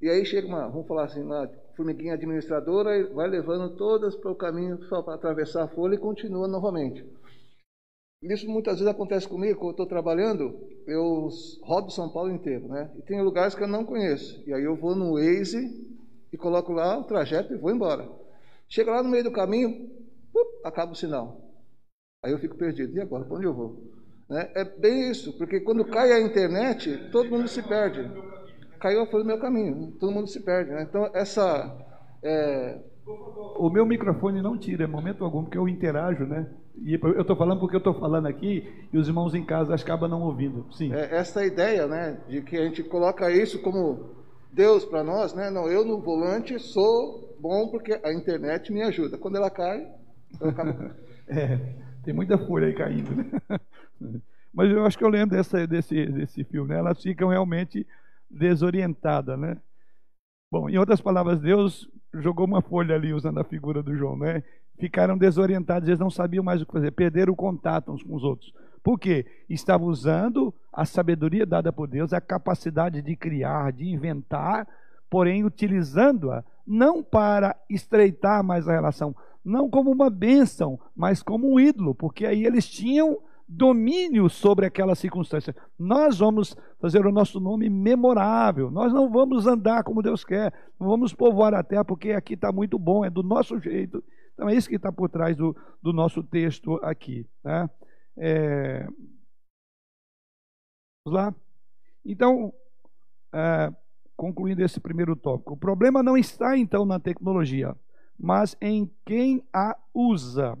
E 0.00 0.08
aí 0.08 0.24
chega 0.24 0.48
uma, 0.48 0.66
vamos 0.68 0.88
falar 0.88 1.04
assim, 1.04 1.22
uma 1.22 1.46
formiguinha 1.76 2.14
administradora 2.14 2.96
e 2.96 3.02
vai 3.12 3.28
levando 3.28 3.76
todas 3.76 4.16
para 4.16 4.30
o 4.30 4.34
caminho 4.34 4.82
só 4.84 5.02
para 5.02 5.16
atravessar 5.16 5.64
a 5.64 5.68
folha 5.68 5.96
e 5.96 5.98
continua 5.98 6.48
novamente. 6.48 7.04
Isso 8.22 8.48
muitas 8.50 8.74
vezes 8.74 8.86
acontece 8.86 9.26
comigo, 9.26 9.58
quando 9.58 9.68
eu 9.68 9.70
estou 9.70 9.86
trabalhando, 9.86 10.60
eu 10.86 11.28
rodo 11.62 11.90
São 11.90 12.10
Paulo 12.10 12.30
inteiro, 12.30 12.68
né? 12.68 12.90
E 12.98 13.02
tem 13.02 13.22
lugares 13.22 13.54
que 13.54 13.62
eu 13.62 13.68
não 13.68 13.84
conheço. 13.84 14.42
E 14.46 14.52
aí 14.52 14.62
eu 14.62 14.76
vou 14.76 14.94
no 14.94 15.14
Waze 15.14 15.88
e 16.30 16.36
coloco 16.36 16.70
lá 16.70 16.98
o 16.98 17.04
trajeto 17.04 17.54
e 17.54 17.56
vou 17.56 17.70
embora. 17.70 18.06
Chega 18.68 18.90
lá 18.90 19.02
no 19.02 19.08
meio 19.08 19.24
do 19.24 19.32
caminho, 19.32 19.90
acaba 20.62 20.92
o 20.92 20.94
sinal. 20.94 21.40
Aí 22.22 22.30
eu 22.30 22.38
fico 22.38 22.56
perdido. 22.56 22.94
E 22.94 23.00
agora, 23.00 23.24
para 23.24 23.36
onde 23.36 23.46
eu 23.46 23.54
vou? 23.54 23.90
Né? 24.28 24.50
É 24.54 24.64
bem 24.64 25.10
isso, 25.10 25.36
porque 25.38 25.60
quando 25.60 25.84
cai 25.86 26.12
a 26.12 26.20
internet, 26.20 27.10
todo 27.10 27.30
mundo 27.30 27.48
se 27.48 27.62
perde. 27.62 28.06
Caiu 28.78 29.06
folha 29.06 29.24
do 29.24 29.28
meu 29.28 29.40
caminho, 29.40 29.92
todo 29.98 30.12
mundo 30.12 30.28
se 30.28 30.40
perde. 30.40 30.70
Né? 30.70 30.82
Então, 30.82 31.10
essa. 31.14 31.74
É... 32.22 32.78
O 33.56 33.70
meu 33.70 33.86
microfone 33.86 34.42
não 34.42 34.58
tira, 34.58 34.86
momento 34.86 35.24
algum, 35.24 35.42
porque 35.42 35.56
eu 35.56 35.66
interajo, 35.66 36.24
né? 36.26 36.48
E 36.82 36.94
eu 36.94 37.20
estou 37.20 37.36
falando 37.36 37.60
porque 37.60 37.76
eu 37.76 37.78
estou 37.78 37.94
falando 37.94 38.26
aqui 38.26 38.66
e 38.92 38.96
os 38.96 39.06
irmãos 39.06 39.34
em 39.34 39.44
casa 39.44 39.74
acabam 39.74 40.08
não 40.08 40.22
ouvindo. 40.22 40.66
Sim. 40.72 40.92
É, 40.94 41.16
essa 41.16 41.44
ideia, 41.44 41.86
né, 41.86 42.18
de 42.28 42.40
que 42.42 42.56
a 42.56 42.64
gente 42.64 42.82
coloca 42.82 43.30
isso 43.30 43.60
como 43.60 44.14
Deus 44.52 44.84
para 44.84 45.04
nós, 45.04 45.34
né? 45.34 45.50
Não, 45.50 45.68
eu 45.68 45.84
no 45.84 46.00
volante 46.00 46.58
sou 46.58 47.36
bom 47.38 47.68
porque 47.68 48.00
a 48.02 48.12
internet 48.12 48.72
me 48.72 48.82
ajuda. 48.82 49.18
Quando 49.18 49.36
ela 49.36 49.50
cai, 49.50 49.86
eu 50.40 50.48
acabo... 50.48 50.90
é, 51.28 51.58
tem 52.02 52.14
muita 52.14 52.38
folha 52.38 52.68
aí 52.68 52.74
caindo, 52.74 53.14
né? 53.14 53.30
Mas 54.52 54.70
eu 54.70 54.84
acho 54.84 54.98
que 54.98 55.04
eu 55.04 55.08
lembro 55.08 55.36
dessa, 55.36 55.66
desse, 55.66 56.06
desse 56.06 56.44
filme, 56.44 56.70
né? 56.70 56.78
Elas 56.78 57.00
ficam 57.00 57.28
realmente 57.28 57.86
desorientadas, 58.28 59.38
né? 59.38 59.56
Bom, 60.50 60.68
em 60.68 60.78
outras 60.78 61.00
palavras, 61.00 61.40
Deus 61.40 61.88
jogou 62.14 62.46
uma 62.46 62.60
folha 62.60 62.96
ali 62.96 63.12
usando 63.12 63.38
a 63.38 63.44
figura 63.44 63.82
do 63.82 63.94
João, 63.94 64.16
né? 64.16 64.42
Ficaram 64.80 65.16
desorientados, 65.16 65.86
eles 65.88 66.00
não 66.00 66.10
sabiam 66.10 66.42
mais 66.42 66.62
o 66.62 66.66
que 66.66 66.72
fazer, 66.72 66.90
perderam 66.90 67.34
o 67.34 67.36
contato 67.36 67.92
uns 67.92 68.02
com 68.02 68.16
os 68.16 68.24
outros. 68.24 68.52
Por 68.82 68.98
quê? 68.98 69.26
Estavam 69.48 69.86
usando 69.88 70.52
a 70.72 70.86
sabedoria 70.86 71.44
dada 71.44 71.70
por 71.70 71.86
Deus, 71.86 72.12
a 72.12 72.20
capacidade 72.20 73.02
de 73.02 73.14
criar, 73.14 73.72
de 73.72 73.86
inventar, 73.86 74.66
porém 75.10 75.44
utilizando-a 75.44 76.42
não 76.66 77.02
para 77.02 77.54
estreitar 77.68 78.42
mais 78.42 78.66
a 78.66 78.72
relação, 78.72 79.14
não 79.44 79.68
como 79.68 79.90
uma 79.90 80.08
bênção, 80.08 80.80
mas 80.96 81.22
como 81.22 81.52
um 81.52 81.60
ídolo, 81.60 81.94
porque 81.94 82.24
aí 82.24 82.44
eles 82.44 82.66
tinham 82.66 83.18
domínio 83.46 84.30
sobre 84.30 84.64
aquela 84.64 84.94
circunstância. 84.94 85.54
Nós 85.78 86.18
vamos 86.18 86.56
fazer 86.80 87.04
o 87.04 87.12
nosso 87.12 87.40
nome 87.40 87.68
memorável. 87.68 88.70
Nós 88.70 88.92
não 88.92 89.10
vamos 89.10 89.46
andar 89.46 89.82
como 89.82 90.02
Deus 90.02 90.24
quer. 90.24 90.54
Não 90.78 90.88
vamos 90.88 91.12
povoar 91.12 91.52
a 91.52 91.62
terra 91.62 91.84
porque 91.84 92.12
aqui 92.12 92.34
está 92.34 92.52
muito 92.52 92.78
bom, 92.78 93.04
é 93.04 93.10
do 93.10 93.24
nosso 93.24 93.58
jeito. 93.58 94.04
Então 94.40 94.48
é 94.48 94.54
isso 94.54 94.70
que 94.70 94.76
está 94.76 94.90
por 94.90 95.10
trás 95.10 95.36
do, 95.36 95.54
do 95.82 95.92
nosso 95.92 96.22
texto 96.22 96.76
aqui. 96.82 97.26
Né? 97.44 97.68
É... 98.16 98.86
Vamos 101.04 101.20
lá? 101.20 101.34
Então, 102.02 102.50
é, 103.34 103.70
concluindo 104.16 104.64
esse 104.64 104.80
primeiro 104.80 105.14
tópico, 105.14 105.52
o 105.52 105.58
problema 105.58 106.02
não 106.02 106.16
está 106.16 106.56
então 106.56 106.86
na 106.86 106.98
tecnologia, 106.98 107.76
mas 108.18 108.56
em 108.62 108.90
quem 109.04 109.44
a 109.52 109.76
usa. 109.92 110.56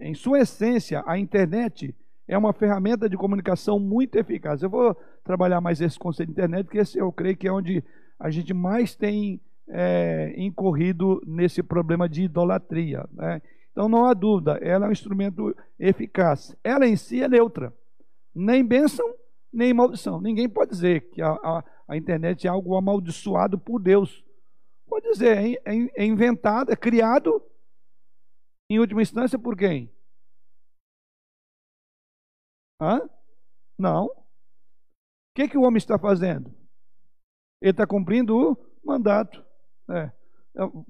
Em 0.00 0.14
sua 0.14 0.38
essência, 0.38 1.04
a 1.06 1.18
internet 1.18 1.94
é 2.26 2.38
uma 2.38 2.54
ferramenta 2.54 3.10
de 3.10 3.16
comunicação 3.18 3.78
muito 3.78 4.16
eficaz. 4.16 4.62
Eu 4.62 4.70
vou 4.70 4.94
trabalhar 5.22 5.60
mais 5.60 5.82
esse 5.82 5.98
conceito 5.98 6.30
de 6.30 6.32
internet, 6.32 6.64
porque 6.64 6.78
esse 6.78 6.96
eu 6.96 7.12
creio 7.12 7.36
que 7.36 7.46
é 7.46 7.52
onde 7.52 7.84
a 8.18 8.30
gente 8.30 8.54
mais 8.54 8.96
tem 8.96 9.38
é, 9.68 10.34
incorrido 10.36 11.22
nesse 11.26 11.62
problema 11.62 12.08
de 12.08 12.22
idolatria. 12.22 13.06
Né? 13.12 13.42
Então 13.72 13.88
não 13.88 14.06
há 14.06 14.14
dúvida, 14.14 14.58
ela 14.62 14.86
é 14.86 14.88
um 14.88 14.92
instrumento 14.92 15.54
eficaz. 15.78 16.56
Ela 16.62 16.86
em 16.86 16.96
si 16.96 17.22
é 17.22 17.28
neutra, 17.28 17.74
nem 18.34 18.64
bênção, 18.64 19.14
nem 19.52 19.72
maldição. 19.74 20.20
Ninguém 20.20 20.48
pode 20.48 20.70
dizer 20.70 21.10
que 21.10 21.20
a, 21.22 21.30
a, 21.30 21.64
a 21.88 21.96
internet 21.96 22.46
é 22.46 22.50
algo 22.50 22.76
amaldiçoado 22.76 23.58
por 23.58 23.80
Deus. 23.80 24.24
Pode 24.86 25.08
dizer, 25.10 25.36
é, 25.36 25.52
é, 25.64 26.02
é 26.02 26.04
inventado, 26.04 26.70
é 26.70 26.76
criado, 26.76 27.42
em 28.68 28.80
última 28.80 29.02
instância, 29.02 29.38
por 29.38 29.56
quem? 29.56 29.92
Hã? 32.80 33.08
Não. 33.78 34.06
O 34.06 34.14
que, 35.34 35.48
que 35.48 35.56
o 35.58 35.62
homem 35.62 35.78
está 35.78 35.98
fazendo? 35.98 36.52
Ele 37.60 37.70
está 37.70 37.86
cumprindo 37.86 38.36
o 38.36 38.56
mandato. 38.84 39.45
É. 39.90 39.98
é. 40.00 40.12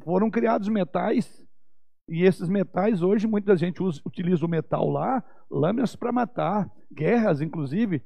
Foram 0.02 0.30
criados 0.30 0.68
metais, 0.68 1.44
e 2.08 2.22
esses 2.22 2.48
metais, 2.48 3.02
hoje, 3.02 3.26
muita 3.26 3.56
gente 3.56 3.82
usa, 3.82 4.00
utiliza 4.04 4.44
o 4.44 4.48
metal 4.48 4.88
lá, 4.88 5.22
lâminas 5.50 5.96
para 5.96 6.12
matar, 6.12 6.70
guerras, 6.92 7.40
inclusive, 7.40 8.02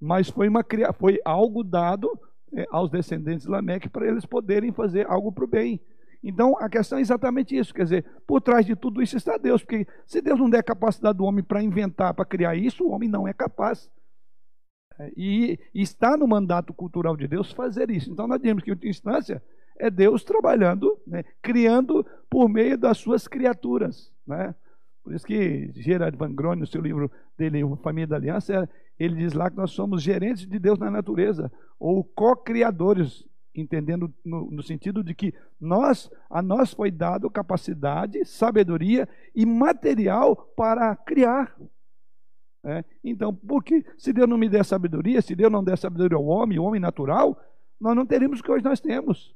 mas 0.00 0.28
foi, 0.28 0.48
uma, 0.48 0.64
foi 0.98 1.18
algo 1.24 1.64
dado 1.64 2.10
é, 2.52 2.66
aos 2.70 2.90
descendentes 2.90 3.46
de 3.46 3.50
Lameque 3.50 3.88
para 3.88 4.06
eles 4.06 4.26
poderem 4.26 4.72
fazer 4.72 5.06
algo 5.06 5.32
para 5.32 5.44
o 5.44 5.48
bem. 5.48 5.80
Então, 6.22 6.54
a 6.58 6.68
questão 6.68 6.98
é 6.98 7.00
exatamente 7.00 7.56
isso, 7.56 7.72
quer 7.72 7.84
dizer, 7.84 8.04
por 8.26 8.42
trás 8.42 8.66
de 8.66 8.76
tudo 8.76 9.00
isso 9.00 9.16
está 9.16 9.38
Deus, 9.38 9.62
porque 9.62 9.86
se 10.06 10.20
Deus 10.20 10.38
não 10.38 10.50
der 10.50 10.62
capacidade 10.62 11.16
do 11.16 11.24
homem 11.24 11.42
para 11.42 11.62
inventar, 11.62 12.12
para 12.12 12.26
criar 12.26 12.54
isso, 12.54 12.84
o 12.84 12.90
homem 12.90 13.08
não 13.08 13.26
é 13.26 13.32
capaz. 13.32 13.90
É, 14.98 15.10
e, 15.16 15.58
está 15.74 16.14
no 16.14 16.28
mandato 16.28 16.74
cultural 16.74 17.16
de 17.16 17.26
Deus 17.26 17.52
fazer 17.52 17.90
isso. 17.90 18.12
Então, 18.12 18.26
nós 18.26 18.38
dizemos 18.38 18.62
que, 18.62 18.68
em 18.68 18.74
última 18.74 18.90
instância, 18.90 19.42
é 19.80 19.90
Deus 19.90 20.22
trabalhando, 20.22 21.00
né, 21.06 21.24
criando 21.42 22.06
por 22.28 22.48
meio 22.48 22.76
das 22.76 22.98
suas 22.98 23.26
criaturas. 23.26 24.12
Né? 24.26 24.54
Por 25.02 25.14
isso 25.14 25.26
que 25.26 25.72
Gerard 25.74 26.16
Van 26.16 26.32
Grone, 26.32 26.60
no 26.60 26.66
seu 26.66 26.80
livro 26.80 27.10
dele, 27.36 27.62
Família 27.82 28.06
da 28.06 28.16
Aliança, 28.16 28.68
ele 28.98 29.16
diz 29.16 29.32
lá 29.32 29.50
que 29.50 29.56
nós 29.56 29.70
somos 29.70 30.02
gerentes 30.02 30.46
de 30.46 30.58
Deus 30.58 30.78
na 30.78 30.90
natureza, 30.90 31.50
ou 31.78 32.04
co-criadores, 32.04 33.26
entendendo 33.54 34.12
no, 34.24 34.50
no, 34.50 34.62
sentido 34.62 35.02
de 35.02 35.14
que 35.14 35.34
nós, 35.58 36.10
a 36.28 36.42
nós 36.42 36.74
foi 36.74 36.90
dado 36.90 37.30
capacidade, 37.30 38.24
sabedoria 38.26 39.08
e 39.34 39.46
material 39.46 40.36
para 40.54 40.94
criar. 40.94 41.56
É? 42.62 42.84
Então, 43.02 43.34
porque 43.34 43.84
se 43.96 44.12
Deus 44.12 44.28
não 44.28 44.36
me 44.36 44.48
der 44.48 44.64
sabedoria, 44.66 45.22
se 45.22 45.34
Deus 45.34 45.50
não 45.50 45.64
der 45.64 45.78
sabedoria 45.78 46.18
ao 46.18 46.26
homem, 46.26 46.58
o 46.58 46.64
homem 46.64 46.80
natural, 46.80 47.40
nós 47.80 47.96
não 47.96 48.04
teríamos 48.04 48.40
o 48.40 48.42
que 48.42 48.52
hoje 48.52 48.62
nós 48.62 48.80
temos. 48.80 49.34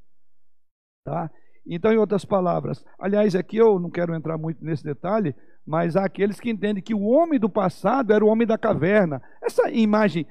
Tá? 1.04 1.30
Então, 1.66 1.92
em 1.92 1.98
outras 1.98 2.24
palavras, 2.24 2.82
aliás, 2.98 3.34
aqui 3.34 3.58
eu 3.58 3.78
não 3.78 3.90
quero 3.90 4.14
entrar 4.14 4.38
muito 4.38 4.64
nesse 4.64 4.82
detalhe, 4.82 5.34
mas 5.66 5.96
há 5.96 6.04
aqueles 6.04 6.40
que 6.40 6.48
entendem 6.48 6.82
que 6.82 6.94
o 6.94 7.02
homem 7.02 7.38
do 7.38 7.48
passado 7.48 8.10
era 8.10 8.24
o 8.24 8.28
homem 8.28 8.46
da 8.46 8.56
caverna. 8.56 9.20
Essa 9.42 9.70
imagem, 9.70 10.26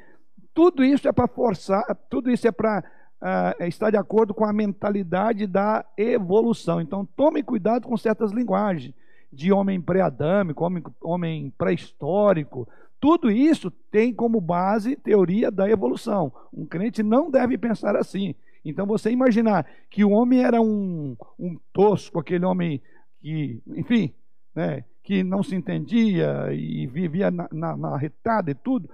tudo 0.51 0.84
isso 0.84 1.07
é 1.07 1.11
para 1.11 1.28
forçar, 1.28 1.84
tudo 2.09 2.32
isso 2.32 2.47
é 2.47 2.51
para 2.51 2.84
uh, 3.21 3.63
estar 3.65 3.91
de 3.91 3.97
acordo 3.97 4.34
com 4.34 4.45
a 4.45 4.51
mentalidade 4.51 5.45
da 5.45 5.86
evolução. 5.95 6.82
Então, 6.82 7.05
tome 7.05 7.43
cuidado 7.43 7.88
com 7.88 7.95
certas 7.95 8.32
linguagens 8.32 8.95
de 9.32 9.51
homem 9.53 9.80
pré-adâmico, 9.80 10.63
homem, 10.63 10.84
homem 11.01 11.53
pré-histórico. 11.55 12.67
Tudo 12.99 13.30
isso 13.30 13.69
tem 13.91 14.11
como 14.11 14.41
base 14.41 14.95
teoria 14.95 15.51
da 15.51 15.69
evolução. 15.69 16.34
Um 16.51 16.65
crente 16.65 17.03
não 17.03 17.30
deve 17.30 17.59
pensar 17.59 17.95
assim. 17.95 18.34
Então, 18.64 18.86
você 18.86 19.11
imaginar 19.11 19.66
que 19.89 20.03
o 20.03 20.11
homem 20.11 20.43
era 20.43 20.61
um, 20.61 21.16
um 21.38 21.57
tosco, 21.74 22.20
aquele 22.20 22.45
homem 22.45 22.82
que, 23.20 23.61
enfim, 23.68 24.14
né, 24.55 24.86
que 25.03 25.24
não 25.24 25.43
se 25.43 25.55
entendia 25.55 26.53
e 26.53 26.88
vivia 26.88 27.30
na, 27.30 27.47
na, 27.51 27.76
na 27.76 27.97
retada 27.97 28.51
e 28.51 28.55
tudo. 28.55 28.89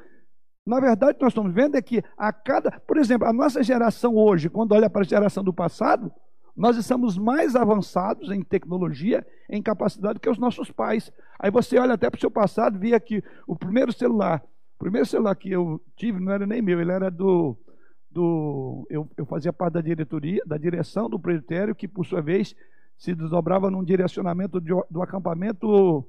Na 0.66 0.80
verdade, 0.80 1.14
o 1.14 1.16
que 1.16 1.22
nós 1.22 1.32
estamos 1.32 1.54
vendo 1.54 1.76
é 1.76 1.82
que 1.82 2.04
a 2.18 2.32
cada. 2.34 2.72
Por 2.82 2.98
exemplo, 2.98 3.28
a 3.28 3.34
nossa 3.34 3.64
geração 3.64 4.16
hoje, 4.16 4.50
quando 4.50 4.74
olha 4.74 4.90
para 4.90 5.02
a 5.02 5.06
geração 5.06 5.44
do 5.44 5.54
passado, 5.54 6.12
nós 6.56 6.78
estamos 6.78 7.18
mais 7.18 7.56
avançados 7.56 8.30
em 8.32 8.42
tecnologia, 8.42 9.26
em 9.50 9.62
capacidade 9.62 10.20
que 10.20 10.30
os 10.30 10.38
nossos 10.38 10.70
pais. 10.70 11.12
Aí 11.40 11.50
você 11.50 11.80
olha 11.80 11.94
até 11.94 12.10
para 12.10 12.18
o 12.18 12.20
seu 12.20 12.30
passado, 12.30 12.78
via 12.78 13.00
que 13.00 13.24
o 13.48 13.56
primeiro 13.56 13.94
celular, 13.94 14.44
o 14.76 14.80
primeiro 14.80 15.08
celular 15.08 15.36
que 15.36 15.50
eu 15.50 15.82
tive 15.96 16.20
não 16.20 16.34
era 16.34 16.46
nem 16.46 16.62
meu, 16.62 16.82
ele 16.82 16.92
era 16.92 17.10
do. 17.10 17.58
Do 18.12 18.88
eu, 18.90 19.10
eu 19.16 19.26
fazia 19.26 19.54
parte 19.54 19.74
da 19.74 19.82
diretoria, 19.82 20.42
da 20.46 20.58
direção 20.58 21.10
do 21.10 21.20
presbitério, 21.20 21.76
que 21.76 21.88
por 21.88 22.06
sua 22.06 22.22
vez 22.22 22.56
se 22.98 23.16
desdobrava 23.16 23.72
num 23.72 23.84
direcionamento 23.84 24.60
de, 24.60 24.72
do 24.90 25.02
acampamento. 25.02 26.06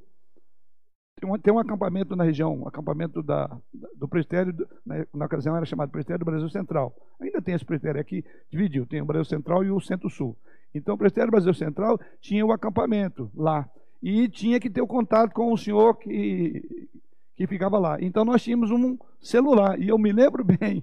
Tem 1.20 1.30
um, 1.30 1.38
tem 1.38 1.52
um, 1.52 1.58
acampamento 1.58 2.16
na 2.16 2.24
região, 2.24 2.62
um 2.62 2.68
acampamento 2.68 3.22
da, 3.22 3.54
do 3.94 4.08
presbitério, 4.08 4.54
na, 4.84 5.06
na, 5.12 5.26
ocasião 5.26 5.54
era 5.54 5.66
chamado 5.66 5.90
presbitério 5.90 6.24
do 6.24 6.30
Brasil 6.30 6.48
Central. 6.48 6.94
Ainda 7.20 7.42
tem 7.42 7.54
esse 7.54 7.64
presbitério 7.64 8.00
aqui, 8.00 8.24
dividiu, 8.50 8.86
tem 8.86 9.02
o 9.02 9.04
Brasil 9.04 9.26
Central 9.26 9.62
e 9.62 9.70
o 9.70 9.80
Centro-Sul. 9.80 10.36
Então 10.74 10.94
o 10.94 10.98
presbitério 10.98 11.30
do 11.30 11.34
Brasil 11.34 11.52
Central 11.52 12.00
tinha 12.20 12.44
o 12.44 12.52
acampamento 12.52 13.30
lá. 13.34 13.68
E 14.02 14.28
tinha 14.28 14.58
que 14.58 14.70
ter 14.70 14.80
o 14.80 14.86
contato 14.86 15.32
com 15.34 15.52
o 15.52 15.58
senhor 15.58 15.94
que, 15.98 16.88
que 17.36 17.46
ficava 17.46 17.78
lá. 17.78 17.98
Então 18.00 18.24
nós 18.24 18.42
tínhamos 18.42 18.70
um 18.70 18.96
celular. 19.20 19.78
E 19.78 19.88
eu 19.88 19.98
me 19.98 20.10
lembro 20.10 20.42
bem. 20.58 20.82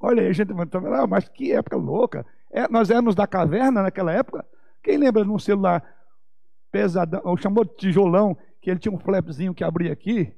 Olha 0.00 0.22
aí, 0.22 0.28
a 0.28 0.32
gente 0.32 0.52
vai 0.52 0.66
ah, 0.94 1.06
mas 1.06 1.28
que 1.28 1.52
época 1.52 1.76
louca. 1.76 2.26
É, 2.50 2.68
nós 2.68 2.90
éramos 2.90 3.14
da 3.14 3.26
caverna 3.26 3.82
naquela 3.82 4.12
época. 4.12 4.44
Quem 4.82 4.96
lembra 4.96 5.24
de 5.24 5.30
um 5.30 5.38
celular 5.38 5.82
pesadão, 6.70 7.20
ou 7.24 7.36
chamou 7.36 7.64
de 7.64 7.74
tijolão, 7.76 8.36
que 8.60 8.70
ele 8.70 8.78
tinha 8.78 8.92
um 8.92 8.98
flapzinho 8.98 9.54
que 9.54 9.64
abria 9.64 9.92
aqui? 9.92 10.32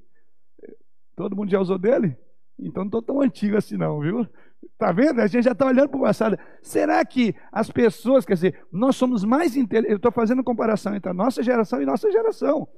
Todo 1.17 1.37
mundo 1.37 1.51
já 1.51 1.61
usou 1.61 1.79
dele? 1.79 2.17
Então 2.59 2.83
não 2.83 2.89
estou 2.89 3.03
tão 3.03 3.21
antigo 3.21 3.57
assim 3.57 3.77
não, 3.77 4.01
viu? 4.01 4.27
Tá 4.77 4.93
vendo? 4.93 5.21
A 5.21 5.27
gente 5.27 5.45
já 5.45 5.53
está 5.53 5.67
olhando 5.67 5.89
para 5.89 5.99
o 5.99 6.03
passado. 6.03 6.39
Será 6.63 7.05
que 7.05 7.35
as 7.53 7.71
pessoas, 7.71 8.25
quer 8.25 8.35
dizer, 8.35 8.67
nós 8.73 8.97
somos 8.97 9.25
mais 9.25 9.57
inteligentes? 9.57 9.91
Eu 9.91 9.97
estou 9.97 10.13
fazendo 10.13 10.43
comparação 10.43 10.95
entre 10.95 11.11
a 11.11 11.15
nossa 11.15 11.43
geração 11.43 11.83
e 11.83 11.87
nossa 11.87 12.11
geração. 12.11 12.69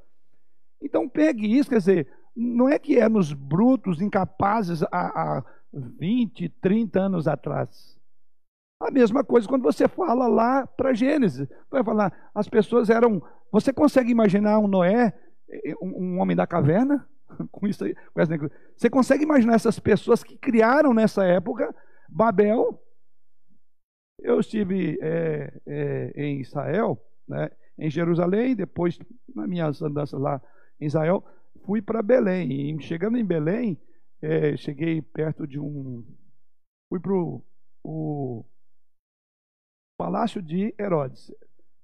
Então 0.82 1.08
pegue 1.08 1.46
isso, 1.46 1.68
quer 1.68 1.78
dizer, 1.78 2.08
não 2.34 2.68
é 2.68 2.78
que 2.78 2.98
éramos 2.98 3.32
brutos, 3.32 4.00
incapazes 4.00 4.82
há, 4.84 4.88
há 4.92 5.44
20, 5.72 6.48
30 6.60 7.00
anos 7.00 7.28
atrás. 7.28 7.98
A 8.80 8.90
mesma 8.90 9.22
coisa 9.22 9.46
quando 9.46 9.62
você 9.62 9.86
fala 9.86 10.26
lá 10.26 10.66
para 10.66 10.94
Gênesis. 10.94 11.46
Vai 11.70 11.84
falar, 11.84 12.30
as 12.34 12.48
pessoas 12.48 12.88
eram. 12.88 13.22
Você 13.52 13.72
consegue 13.72 14.10
imaginar 14.10 14.58
um 14.58 14.66
Noé, 14.66 15.12
eh, 15.50 15.74
um, 15.82 16.18
homem 16.18 16.34
da 16.34 16.46
caverna? 16.46 17.06
Com 17.52 17.66
isso 17.66 17.84
aí, 17.84 17.94
com 18.12 18.20
essa... 18.20 18.36
Você 18.76 18.90
consegue 18.90 19.22
imaginar 19.22 19.54
essas 19.54 19.78
pessoas 19.78 20.24
que 20.24 20.36
criaram 20.36 20.92
nessa 20.92 21.24
época 21.24 21.72
Babel? 22.08 22.82
Eu 24.18 24.40
estive 24.40 24.98
é, 25.00 25.60
é, 25.64 26.12
em 26.16 26.40
Israel, 26.40 27.00
né, 27.28 27.50
em 27.78 27.88
Jerusalém, 27.88 28.56
depois, 28.56 28.98
nas 29.34 29.48
minhas 29.48 29.80
andanças 29.80 30.20
lá 30.20 30.42
em 30.80 30.86
Israel, 30.86 31.24
fui 31.64 31.80
para 31.80 32.02
Belém. 32.02 32.76
E 32.76 32.82
chegando 32.82 33.16
em 33.16 33.24
Belém, 33.24 33.80
é, 34.22 34.56
cheguei 34.56 35.00
perto 35.00 35.46
de 35.46 35.58
um. 35.58 36.04
Fui 36.88 37.00
para 37.00 37.12
o 37.84 38.44
palácio 39.98 40.42
de 40.42 40.74
Herodes. 40.78 41.32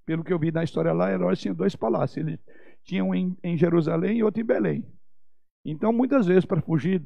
Pelo 0.05 0.22
que 0.22 0.32
eu 0.32 0.39
vi 0.39 0.53
na 0.53 0.64
história 0.64 0.93
lá, 0.93 1.11
Herodes 1.11 1.41
tinha 1.41 1.55
dois 1.55 1.74
palácios. 1.74 2.16
Ele 2.16 2.39
tinha 2.84 3.05
um 3.05 3.14
em, 3.14 3.37
em 3.43 3.57
Jerusalém 3.57 4.18
e 4.18 4.24
outro 4.24 4.41
em 4.41 4.45
Belém. 4.45 4.87
Então, 5.64 5.93
muitas 5.93 6.26
vezes, 6.26 6.45
para 6.45 6.61
fugir 6.61 7.03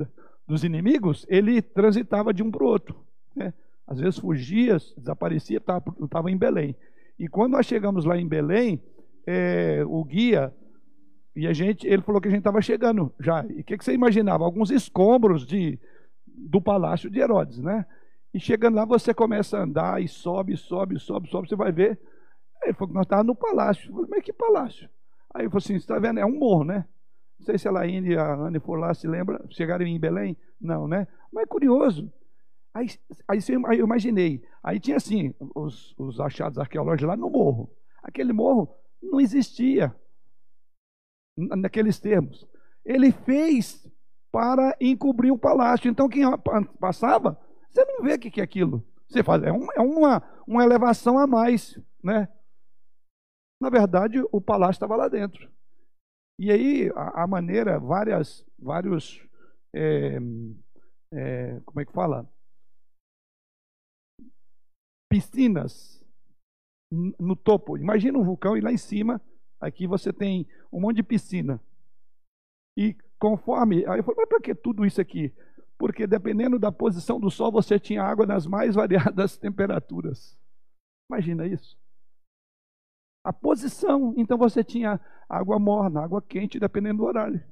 dos 0.46 0.64
inimigos, 0.64 1.24
ele 1.28 1.62
transitava 1.62 2.34
de 2.34 2.42
um 2.42 2.50
para 2.50 2.64
o 2.64 2.66
outro. 2.66 3.04
Né? 3.34 3.54
Às 3.86 3.98
vezes 3.98 4.18
fugia, 4.20 4.76
desaparecia, 4.96 5.56
estava 5.56 6.30
em 6.30 6.36
Belém. 6.36 6.76
E 7.18 7.26
quando 7.28 7.52
nós 7.52 7.66
chegamos 7.66 8.04
lá 8.04 8.16
em 8.18 8.28
Belém, 8.28 8.82
é, 9.26 9.82
o 9.86 10.04
guia 10.04 10.54
e 11.40 11.46
a 11.46 11.54
gente, 11.54 11.86
ele 11.86 12.02
falou 12.02 12.20
que 12.20 12.28
a 12.28 12.30
gente 12.30 12.40
estava 12.40 12.60
chegando 12.60 13.14
já. 13.18 13.42
E 13.46 13.62
o 13.62 13.64
que, 13.64 13.78
que, 13.78 13.82
você 13.82 13.94
imaginava? 13.94 14.44
Alguns 14.44 14.70
escombros 14.70 15.46
de, 15.46 15.80
do 16.26 16.60
palácio 16.60 17.08
de 17.08 17.18
Herodes, 17.18 17.62
né? 17.62 17.86
E 18.34 18.38
chegando 18.38 18.74
lá, 18.74 18.84
você 18.84 19.14
começa 19.14 19.56
a 19.56 19.62
andar 19.62 20.02
e 20.02 20.06
sobe, 20.06 20.54
sobe, 20.54 20.98
sobe, 20.98 21.30
sobe, 21.30 21.48
você 21.48 21.56
vai 21.56 21.72
ver. 21.72 21.98
Ele 22.62 22.74
falou 22.74 22.88
que 22.88 22.94
nós 22.94 23.06
estávamos 23.06 23.28
no 23.28 23.34
palácio. 23.34 23.88
Eu 23.88 23.94
falei, 23.94 24.10
mas 24.10 24.22
que 24.22 24.34
palácio? 24.34 24.86
Aí 25.34 25.44
ele 25.44 25.48
falou 25.48 25.60
assim: 25.60 25.72
você 25.72 25.78
está 25.78 25.98
vendo? 25.98 26.20
É 26.20 26.26
um 26.26 26.38
morro, 26.38 26.62
né? 26.62 26.84
Não 27.38 27.46
sei 27.46 27.56
se 27.56 27.66
a 27.66 27.70
Laine 27.70 28.10
e 28.10 28.18
a 28.18 28.34
Anne 28.34 28.60
for 28.60 28.78
lá, 28.78 28.92
se 28.92 29.08
lembra, 29.08 29.42
chegaram 29.48 29.86
em 29.86 29.98
Belém? 29.98 30.36
Não, 30.60 30.86
né? 30.86 31.08
Mas 31.32 31.44
é 31.44 31.46
curioso. 31.46 32.12
Aí, 32.74 32.86
aí, 33.26 33.38
aí 33.66 33.78
eu 33.78 33.86
imaginei. 33.86 34.44
Aí 34.62 34.78
tinha 34.78 34.98
assim, 34.98 35.34
os, 35.54 35.94
os 35.96 36.20
achados 36.20 36.58
arqueológicos 36.58 37.08
lá 37.08 37.16
no 37.16 37.30
morro. 37.30 37.70
Aquele 38.02 38.34
morro 38.34 38.68
não 39.02 39.18
existia 39.18 39.96
naqueles 41.56 41.98
termos. 41.98 42.46
Ele 42.84 43.12
fez 43.12 43.86
para 44.32 44.76
encobrir 44.80 45.32
o 45.32 45.38
palácio. 45.38 45.90
Então 45.90 46.08
quem 46.08 46.22
passava 46.78 47.38
você 47.70 47.84
não 47.84 48.02
vê 48.02 48.14
o 48.14 48.18
que 48.18 48.40
é 48.40 48.44
aquilo. 48.44 48.84
Você 49.08 49.22
faz, 49.22 49.42
é, 49.42 49.52
um, 49.52 49.66
é 49.72 49.80
uma, 49.80 50.22
uma 50.46 50.64
elevação 50.64 51.18
a 51.18 51.26
mais, 51.26 51.78
né? 52.02 52.28
Na 53.60 53.70
verdade, 53.70 54.18
o 54.32 54.40
palácio 54.40 54.72
estava 54.72 54.96
lá 54.96 55.08
dentro. 55.08 55.50
E 56.38 56.50
aí, 56.50 56.90
a, 56.94 57.24
a 57.24 57.26
maneira, 57.26 57.78
várias, 57.78 58.44
vários, 58.58 59.20
é, 59.74 60.18
é, 61.12 61.60
como 61.60 61.80
é 61.80 61.84
que 61.84 61.92
fala? 61.92 62.28
Piscinas 65.08 66.04
no 66.90 67.36
topo. 67.36 67.76
Imagina 67.76 68.18
um 68.18 68.24
vulcão 68.24 68.56
e 68.56 68.60
lá 68.60 68.72
em 68.72 68.78
cima, 68.78 69.20
aqui 69.60 69.86
você 69.86 70.12
tem 70.12 70.46
um 70.72 70.80
monte 70.80 70.96
de 70.96 71.02
piscina. 71.02 71.60
E 72.76 72.96
conforme, 73.18 73.84
aí 73.86 73.98
eu 73.98 74.04
falei, 74.04 74.16
mas 74.18 74.28
para 74.28 74.40
que 74.40 74.54
tudo 74.54 74.86
isso 74.86 75.00
aqui? 75.00 75.32
porque 75.80 76.06
dependendo 76.06 76.58
da 76.58 76.70
posição 76.70 77.18
do 77.18 77.30
sol, 77.30 77.50
você 77.50 77.80
tinha 77.80 78.02
água 78.02 78.26
nas 78.26 78.46
mais 78.46 78.74
variadas 78.76 79.38
temperaturas. 79.38 80.38
Imagina 81.10 81.46
isso. 81.46 81.74
A 83.24 83.32
posição, 83.32 84.12
então 84.14 84.36
você 84.36 84.62
tinha 84.62 85.00
água 85.26 85.58
morna, 85.58 86.02
água 86.02 86.20
quente, 86.20 86.60
dependendo 86.60 86.98
do 86.98 87.04
horário. 87.04 87.42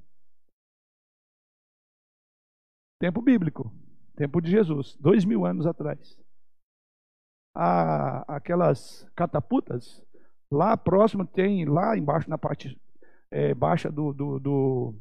Tempo 3.01 3.23
bíblico, 3.23 3.73
tempo 4.15 4.43
de 4.43 4.51
Jesus, 4.51 4.95
dois 4.97 5.25
mil 5.25 5.47
anos 5.47 5.67
atrás. 5.67 6.19
aquelas 8.27 9.09
catapultas, 9.17 10.05
lá 10.51 10.77
próximo 10.77 11.27
tem, 11.27 11.65
lá 11.65 11.97
embaixo, 11.97 12.29
na 12.29 12.39
parte 12.39 12.79
é, 13.31 13.55
baixa 13.55 13.91
do, 13.91 14.13
do, 14.13 14.39
do 14.39 14.95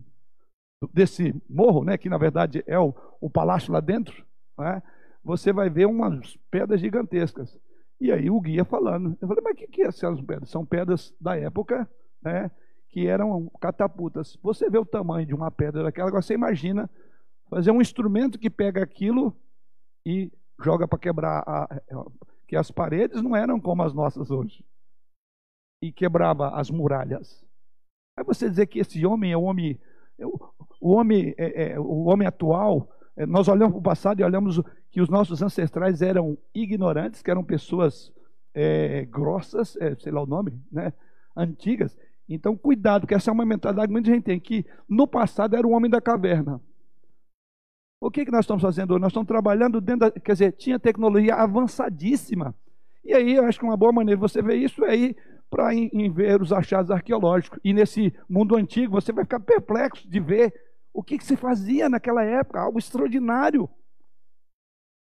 desse 0.94 1.34
morro, 1.50 1.84
né, 1.84 1.98
que 1.98 2.10
na 2.10 2.18
verdade 2.18 2.64
é 2.68 2.78
o, 2.78 2.94
o 3.20 3.30
palácio 3.30 3.74
lá 3.74 3.80
dentro, 3.80 4.26
né, 4.58 4.82
você 5.24 5.52
vai 5.52 5.70
ver 5.70 5.88
umas 5.88 6.38
pedras 6.52 6.80
gigantescas. 6.80 7.60
E 8.00 8.12
aí 8.12 8.30
o 8.30 8.40
guia 8.40 8.64
falando. 8.64 9.18
Eu 9.20 9.28
falei, 9.28 9.44
mas 9.44 9.54
o 9.54 9.56
que, 9.56 9.68
que 9.68 9.82
é 9.82 9.88
essas 9.88 10.22
pedras? 10.22 10.52
São 10.52 10.64
pedras 10.64 11.14
da 11.20 11.36
época, 11.36 11.90
né, 12.22 12.52
que 12.90 13.08
eram 13.08 13.50
catapultas. 13.60 14.38
Você 14.42 14.70
vê 14.70 14.78
o 14.78 14.86
tamanho 14.86 15.26
de 15.26 15.34
uma 15.34 15.50
pedra 15.50 15.84
daquela, 15.84 16.08
agora 16.08 16.22
você 16.22 16.34
imagina 16.34 16.90
fazer 17.50 17.72
um 17.72 17.82
instrumento 17.82 18.38
que 18.38 18.50
pega 18.50 18.84
aquilo 18.84 19.36
e 20.06 20.32
joga 20.64 20.88
para 20.88 21.00
quebrar 21.00 21.44
a, 21.46 21.82
que 22.48 22.56
as 22.56 22.72
paredes 22.72 23.22
não 23.22 23.36
eram 23.36 23.60
como 23.60 23.84
as 23.84 23.94
nossas 23.94 24.30
hoje. 24.32 24.64
E 25.82 25.92
quebrava 25.92 26.50
as 26.50 26.70
muralhas. 26.72 27.46
Aí 28.18 28.24
você 28.24 28.50
dizer 28.50 28.68
que 28.68 28.80
esse 28.80 29.06
homem 29.06 29.32
é 29.32 29.38
um 29.38 29.44
homem 29.44 29.80
o 30.82 30.92
homem, 30.92 31.34
é, 31.38 31.74
é, 31.74 31.80
o 31.80 32.06
homem 32.06 32.28
atual, 32.28 32.90
é, 33.16 33.26
nós 33.26 33.48
olhamos 33.48 33.74
para 33.74 33.80
o 33.80 33.84
passado 33.84 34.20
e 34.20 34.24
olhamos 34.24 34.62
que 34.92 35.02
os 35.02 35.10
nossos 35.10 35.42
ancestrais 35.42 36.02
eram 36.02 36.38
ignorantes, 36.54 37.22
que 37.22 37.32
eram 37.32 37.44
pessoas 37.44 38.12
é, 38.54 39.06
grossas, 39.06 39.76
é, 39.78 39.96
sei 39.96 40.12
lá 40.12 40.22
o 40.22 40.28
nome, 40.28 40.60
né? 40.72 40.94
antigas. 41.36 41.98
Então, 42.28 42.58
cuidado, 42.58 43.08
que 43.08 43.14
essa 43.14 43.30
é 43.30 43.34
uma 43.34 43.46
mentalidade 43.46 43.88
que 43.88 43.94
muita 43.94 44.12
gente 44.12 44.24
tem, 44.24 44.40
que 44.40 44.66
no 44.88 45.08
passado 45.08 45.56
era 45.56 45.68
o 45.68 45.72
homem 45.72 45.90
da 45.90 46.02
caverna. 46.02 46.62
O 48.02 48.12
que, 48.12 48.26
que 48.26 48.32
nós 48.32 48.42
estamos 48.42 48.62
fazendo 48.62 48.92
hoje? 48.92 49.02
Nós 49.02 49.12
estamos 49.12 49.28
trabalhando 49.28 49.82
dentro 49.82 50.02
da. 50.02 50.12
Quer 50.12 50.34
dizer, 50.34 50.52
tinha 50.54 50.80
tecnologia 50.80 51.36
avançadíssima. 51.36 52.54
E 53.04 53.14
aí, 53.14 53.36
eu 53.36 53.46
acho 53.46 53.58
que 53.58 53.66
uma 53.66 53.78
boa 53.78 53.92
maneira 53.92 54.18
de 54.18 54.22
você 54.22 54.42
ver 54.42 54.56
isso 54.56 54.84
é 54.86 54.96
ir 54.96 55.18
para 55.50 55.70
ver 56.14 56.42
os 56.42 56.52
achados 56.52 56.92
arqueológicos. 56.92 57.60
E 57.64 57.74
nesse 57.74 58.14
mundo 58.30 58.56
antigo, 58.56 59.00
você 59.00 59.12
vai 59.12 59.24
ficar 59.24 59.40
perplexo 59.40 60.08
de 60.10 60.20
ver 60.20 60.54
o 60.94 61.04
que, 61.04 61.18
que 61.18 61.26
se 61.26 61.36
fazia 61.36 61.88
naquela 61.90 62.24
época, 62.24 62.60
algo 62.60 62.80
extraordinário. 62.80 63.70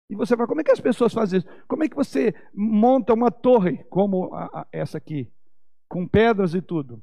E 0.09 0.15
você 0.15 0.35
vai, 0.35 0.47
como 0.47 0.61
é 0.61 0.65
que 0.65 0.73
as 0.73 0.81
pessoas 0.81 1.13
fazem 1.13 1.39
isso? 1.39 1.49
Como 1.69 1.85
é 1.85 1.89
que 1.89 1.97
você 1.97 2.35
monta 2.55 3.15
uma 3.15 3.31
torre 3.31 3.85
como 3.85 4.35
a, 4.35 4.61
a, 4.61 4.67
essa 4.73 4.99
aqui, 4.99 5.33
com 5.89 6.07
pedras 6.07 6.55
e 6.55 6.61
tudo? 6.61 7.03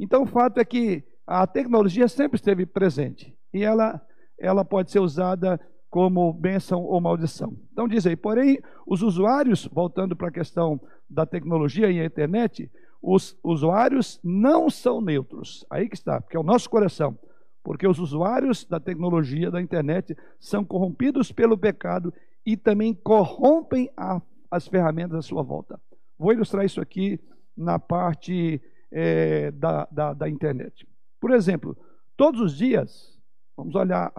Então, 0.00 0.22
o 0.22 0.26
fato 0.26 0.58
é 0.58 0.64
que 0.64 1.04
a 1.26 1.46
tecnologia 1.46 2.08
sempre 2.08 2.36
esteve 2.36 2.66
presente 2.66 3.38
e 3.52 3.62
ela 3.62 4.00
ela 4.42 4.64
pode 4.64 4.90
ser 4.90 4.98
usada 4.98 5.60
como 5.92 6.32
bênção 6.32 6.82
ou 6.82 6.98
maldição. 7.02 7.54
Então 7.70 7.86
diz 7.86 8.06
aí, 8.06 8.16
porém, 8.16 8.58
os 8.86 9.02
usuários, 9.02 9.68
voltando 9.70 10.16
para 10.16 10.28
a 10.28 10.32
questão 10.32 10.80
da 11.08 11.26
tecnologia 11.26 11.90
e 11.90 12.00
a 12.00 12.04
internet, 12.06 12.72
os 13.02 13.38
usuários 13.44 14.18
não 14.24 14.70
são 14.70 15.02
neutros. 15.02 15.66
Aí 15.68 15.90
que 15.90 15.94
está, 15.94 16.18
porque 16.18 16.34
é 16.34 16.40
o 16.40 16.42
nosso 16.42 16.70
coração. 16.70 17.18
Porque 17.62 17.86
os 17.86 17.98
usuários 17.98 18.64
da 18.64 18.80
tecnologia, 18.80 19.50
da 19.50 19.60
internet, 19.60 20.16
são 20.40 20.64
corrompidos 20.64 21.30
pelo 21.30 21.58
pecado 21.58 22.10
e 22.44 22.56
também 22.56 22.94
corrompem 22.94 23.90
a, 23.94 24.18
as 24.50 24.66
ferramentas 24.66 25.18
à 25.18 25.20
sua 25.20 25.42
volta. 25.42 25.78
Vou 26.18 26.32
ilustrar 26.32 26.64
isso 26.64 26.80
aqui 26.80 27.20
na 27.54 27.78
parte 27.78 28.62
é, 28.90 29.50
da, 29.50 29.86
da, 29.92 30.14
da 30.14 30.26
internet. 30.26 30.88
Por 31.20 31.32
exemplo, 31.32 31.76
todos 32.16 32.40
os 32.40 32.56
dias 32.56 33.12
Vamos 33.56 33.74
olhar 33.74 34.12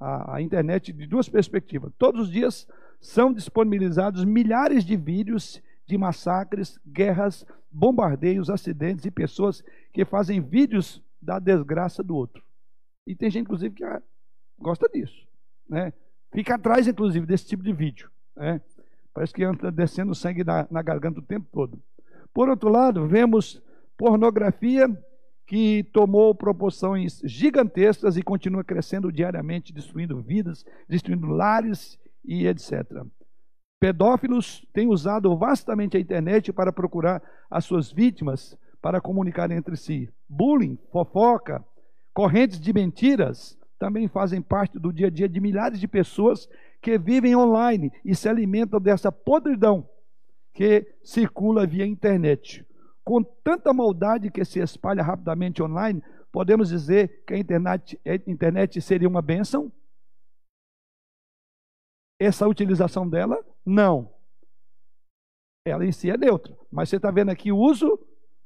a, 0.00 0.36
a, 0.36 0.42
internet 0.42 0.92
de 0.92 1.06
duas 1.06 1.28
perspectivas. 1.28 1.92
Todos 1.98 2.22
os 2.22 2.30
dias 2.30 2.66
são 3.00 3.32
disponibilizados 3.32 4.24
milhares 4.24 4.84
de 4.84 4.96
vídeos 4.96 5.62
de 5.86 5.98
massacres, 5.98 6.80
guerras, 6.86 7.46
bombardeios, 7.70 8.48
acidentes 8.48 9.04
e 9.04 9.10
pessoas 9.10 9.62
que 9.92 10.04
fazem 10.04 10.40
vídeos 10.40 11.02
da 11.20 11.38
desgraça 11.38 12.02
do 12.02 12.16
outro. 12.16 12.42
E 13.06 13.14
tem 13.14 13.30
gente, 13.30 13.44
inclusive, 13.44 13.74
que 13.74 13.84
ah, 13.84 14.02
gosta 14.58 14.88
disso. 14.88 15.26
Né? 15.68 15.92
Fica 16.32 16.54
atrás, 16.54 16.88
inclusive, 16.88 17.26
desse 17.26 17.46
tipo 17.46 17.62
de 17.62 17.72
vídeo. 17.72 18.10
Né? 18.36 18.60
Parece 19.12 19.34
que 19.34 19.44
anda 19.44 19.70
descendo 19.70 20.14
sangue 20.14 20.44
na, 20.44 20.66
na 20.70 20.82
garganta 20.82 21.18
o 21.20 21.22
tempo 21.22 21.46
todo. 21.52 21.80
Por 22.32 22.48
outro 22.48 22.68
lado, 22.68 23.06
vemos 23.06 23.62
pornografia 23.96 24.88
que 25.50 25.82
tomou 25.82 26.32
proporções 26.32 27.20
gigantescas 27.24 28.16
e 28.16 28.22
continua 28.22 28.62
crescendo 28.62 29.10
diariamente, 29.10 29.72
destruindo 29.72 30.22
vidas, 30.22 30.64
destruindo 30.88 31.26
lares 31.26 31.98
e 32.24 32.46
etc. 32.46 32.84
Pedófilos 33.80 34.64
têm 34.72 34.86
usado 34.86 35.36
vastamente 35.36 35.96
a 35.96 36.00
internet 36.00 36.52
para 36.52 36.72
procurar 36.72 37.20
as 37.50 37.64
suas 37.64 37.90
vítimas, 37.90 38.56
para 38.80 39.00
comunicar 39.00 39.50
entre 39.50 39.76
si. 39.76 40.08
Bullying, 40.28 40.78
fofoca, 40.92 41.64
correntes 42.14 42.60
de 42.60 42.72
mentiras 42.72 43.58
também 43.76 44.06
fazem 44.06 44.40
parte 44.40 44.78
do 44.78 44.92
dia 44.92 45.08
a 45.08 45.10
dia 45.10 45.28
de 45.28 45.40
milhares 45.40 45.80
de 45.80 45.88
pessoas 45.88 46.48
que 46.80 46.96
vivem 46.96 47.34
online 47.34 47.90
e 48.04 48.14
se 48.14 48.28
alimentam 48.28 48.80
dessa 48.80 49.10
podridão 49.10 49.84
que 50.54 50.86
circula 51.02 51.66
via 51.66 51.84
internet 51.84 52.64
com 53.10 53.24
tanta 53.24 53.72
maldade 53.72 54.30
que 54.30 54.44
se 54.44 54.60
espalha 54.60 55.02
rapidamente 55.02 55.60
online, 55.60 56.00
podemos 56.30 56.68
dizer 56.68 57.24
que 57.24 57.34
a 57.34 57.36
internet, 57.36 58.00
a 58.06 58.30
internet 58.30 58.80
seria 58.80 59.08
uma 59.08 59.20
bênção? 59.20 59.72
Essa 62.20 62.46
utilização 62.46 63.10
dela? 63.10 63.44
Não. 63.66 64.14
Ela 65.66 65.84
em 65.84 65.90
si 65.90 66.08
é 66.08 66.16
neutra. 66.16 66.56
Mas 66.70 66.88
você 66.88 66.98
está 66.98 67.10
vendo 67.10 67.30
aqui 67.30 67.50
o 67.50 67.58
uso 67.58 67.98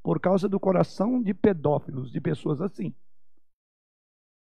por 0.02 0.18
causa 0.18 0.48
do 0.48 0.58
coração 0.58 1.22
de 1.22 1.34
pedófilos, 1.34 2.10
de 2.10 2.18
pessoas 2.18 2.62
assim. 2.62 2.94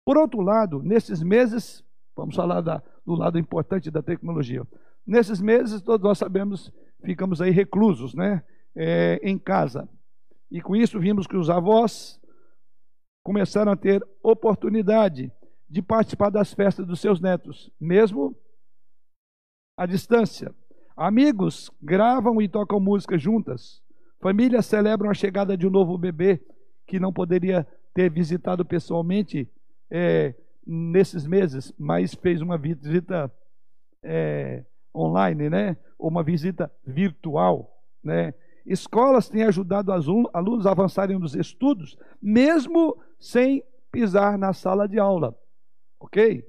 Por 0.06 0.16
outro 0.16 0.40
lado, 0.40 0.82
nesses 0.82 1.22
meses, 1.22 1.84
vamos 2.16 2.38
falar 2.38 2.62
da, 2.62 2.82
do 3.06 3.16
lado 3.16 3.38
importante 3.38 3.92
da 3.92 4.02
tecnologia. 4.02 4.66
Nesses 5.06 5.42
meses, 5.42 5.82
todos 5.82 6.06
nós 6.06 6.18
sabemos, 6.18 6.72
ficamos 7.04 7.42
aí 7.42 7.52
reclusos, 7.52 8.16
né? 8.16 8.46
É, 8.74 9.20
em 9.22 9.38
casa. 9.38 9.90
E 10.56 10.62
com 10.62 10.74
isso 10.74 10.98
vimos 10.98 11.28
que 11.28 11.36
os 11.36 11.50
avós 11.50 12.18
começaram 13.22 13.74
a 13.74 13.76
ter 13.76 14.02
oportunidade 14.24 15.30
de 15.70 15.82
participar 15.82 16.30
das 16.30 16.54
festas 16.54 16.88
dos 16.88 17.02
seus 17.02 17.20
netos, 17.20 17.70
mesmo 17.78 18.34
à 19.76 19.86
distância. 19.86 20.56
Amigos 20.96 21.70
gravam 21.82 22.42
e 22.42 22.48
tocam 22.48 22.80
música 22.80 23.18
juntas. 23.18 23.84
Famílias 24.22 24.66
celebram 24.66 25.10
a 25.10 25.14
chegada 25.14 25.58
de 25.58 25.68
um 25.68 25.70
novo 25.70 25.98
bebê 25.98 26.42
que 26.88 27.02
não 27.02 27.12
poderia 27.12 27.68
ter 27.94 28.10
visitado 28.10 28.64
pessoalmente 28.64 29.52
é, 29.92 30.34
nesses 30.66 31.28
meses, 31.28 31.74
mas 31.78 32.16
fez 32.16 32.40
uma 32.40 32.58
visita 32.58 33.30
é, 34.02 34.64
online, 34.96 35.50
né? 35.50 35.76
Ou 36.00 36.10
uma 36.10 36.24
visita 36.24 36.72
virtual, 36.88 37.78
né? 38.02 38.34
Escolas 38.66 39.30
têm 39.30 39.44
ajudado 39.44 39.94
os 39.94 40.08
alunos 40.34 40.66
a 40.66 40.72
avançarem 40.72 41.20
nos 41.20 41.36
estudos, 41.36 41.98
mesmo 42.22 42.98
sem 43.20 43.64
pisar 43.92 44.38
na 44.38 44.54
sala 44.54 44.88
de 44.88 45.00
aula. 45.00 45.38
Ok? 46.00 46.44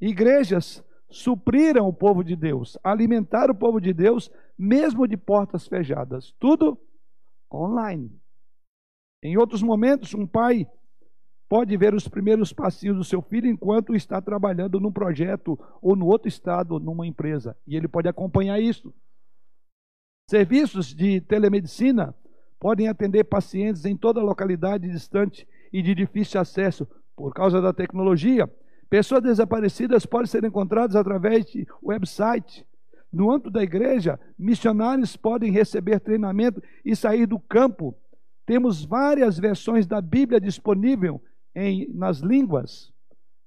Igrejas 0.00 0.84
supriram 1.08 1.88
o 1.88 1.92
povo 1.92 2.22
de 2.22 2.36
Deus, 2.36 2.78
alimentaram 2.82 3.54
o 3.54 3.58
povo 3.58 3.80
de 3.80 3.92
Deus, 3.92 4.30
mesmo 4.58 5.06
de 5.06 5.16
portas 5.16 5.66
fechadas. 5.66 6.34
Tudo 6.38 6.78
online. 7.52 8.10
Em 9.22 9.36
outros 9.36 9.62
momentos, 9.62 10.14
um 10.14 10.26
pai 10.26 10.66
pode 11.48 11.76
ver 11.76 11.94
os 11.94 12.08
primeiros 12.08 12.52
passinhos 12.52 12.96
do 12.96 13.04
seu 13.04 13.20
filho 13.20 13.46
enquanto 13.46 13.94
está 13.94 14.20
trabalhando 14.20 14.80
num 14.80 14.90
projeto 14.90 15.58
ou 15.80 15.94
no 15.94 16.06
outro 16.06 16.28
estado, 16.28 16.80
numa 16.80 17.06
empresa. 17.06 17.56
E 17.66 17.76
ele 17.76 17.86
pode 17.86 18.08
acompanhar 18.08 18.58
isso. 18.58 18.92
Serviços 20.32 20.94
de 20.94 21.20
telemedicina 21.20 22.14
podem 22.58 22.88
atender 22.88 23.22
pacientes 23.24 23.84
em 23.84 23.94
toda 23.94 24.22
localidade 24.22 24.88
distante 24.88 25.46
e 25.70 25.82
de 25.82 25.94
difícil 25.94 26.40
acesso 26.40 26.88
por 27.14 27.34
causa 27.34 27.60
da 27.60 27.70
tecnologia. 27.70 28.50
Pessoas 28.88 29.22
desaparecidas 29.22 30.06
podem 30.06 30.26
ser 30.26 30.42
encontradas 30.42 30.96
através 30.96 31.44
de 31.44 31.66
website. 31.82 32.66
No 33.12 33.30
âmbito 33.30 33.50
da 33.50 33.62
igreja, 33.62 34.18
missionários 34.38 35.18
podem 35.18 35.52
receber 35.52 36.00
treinamento 36.00 36.62
e 36.82 36.96
sair 36.96 37.26
do 37.26 37.38
campo. 37.38 37.94
Temos 38.46 38.86
várias 38.86 39.38
versões 39.38 39.86
da 39.86 40.00
Bíblia 40.00 40.40
disponível 40.40 41.22
em, 41.54 41.92
nas 41.92 42.20
línguas, 42.20 42.90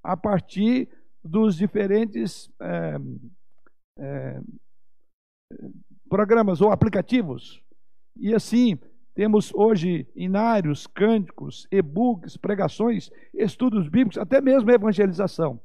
a 0.04 0.16
partir 0.16 0.88
dos 1.24 1.56
diferentes 1.56 2.48
é, 2.60 2.96
é, 3.98 4.40
programas 6.08 6.60
ou 6.60 6.70
aplicativos. 6.70 7.62
E 8.16 8.34
assim, 8.34 8.78
temos 9.14 9.52
hoje 9.54 10.06
inários, 10.14 10.86
cânticos, 10.86 11.66
e-books, 11.70 12.36
pregações, 12.36 13.10
estudos 13.32 13.88
bíblicos, 13.88 14.18
até 14.18 14.40
mesmo 14.40 14.70
evangelização. 14.70 15.60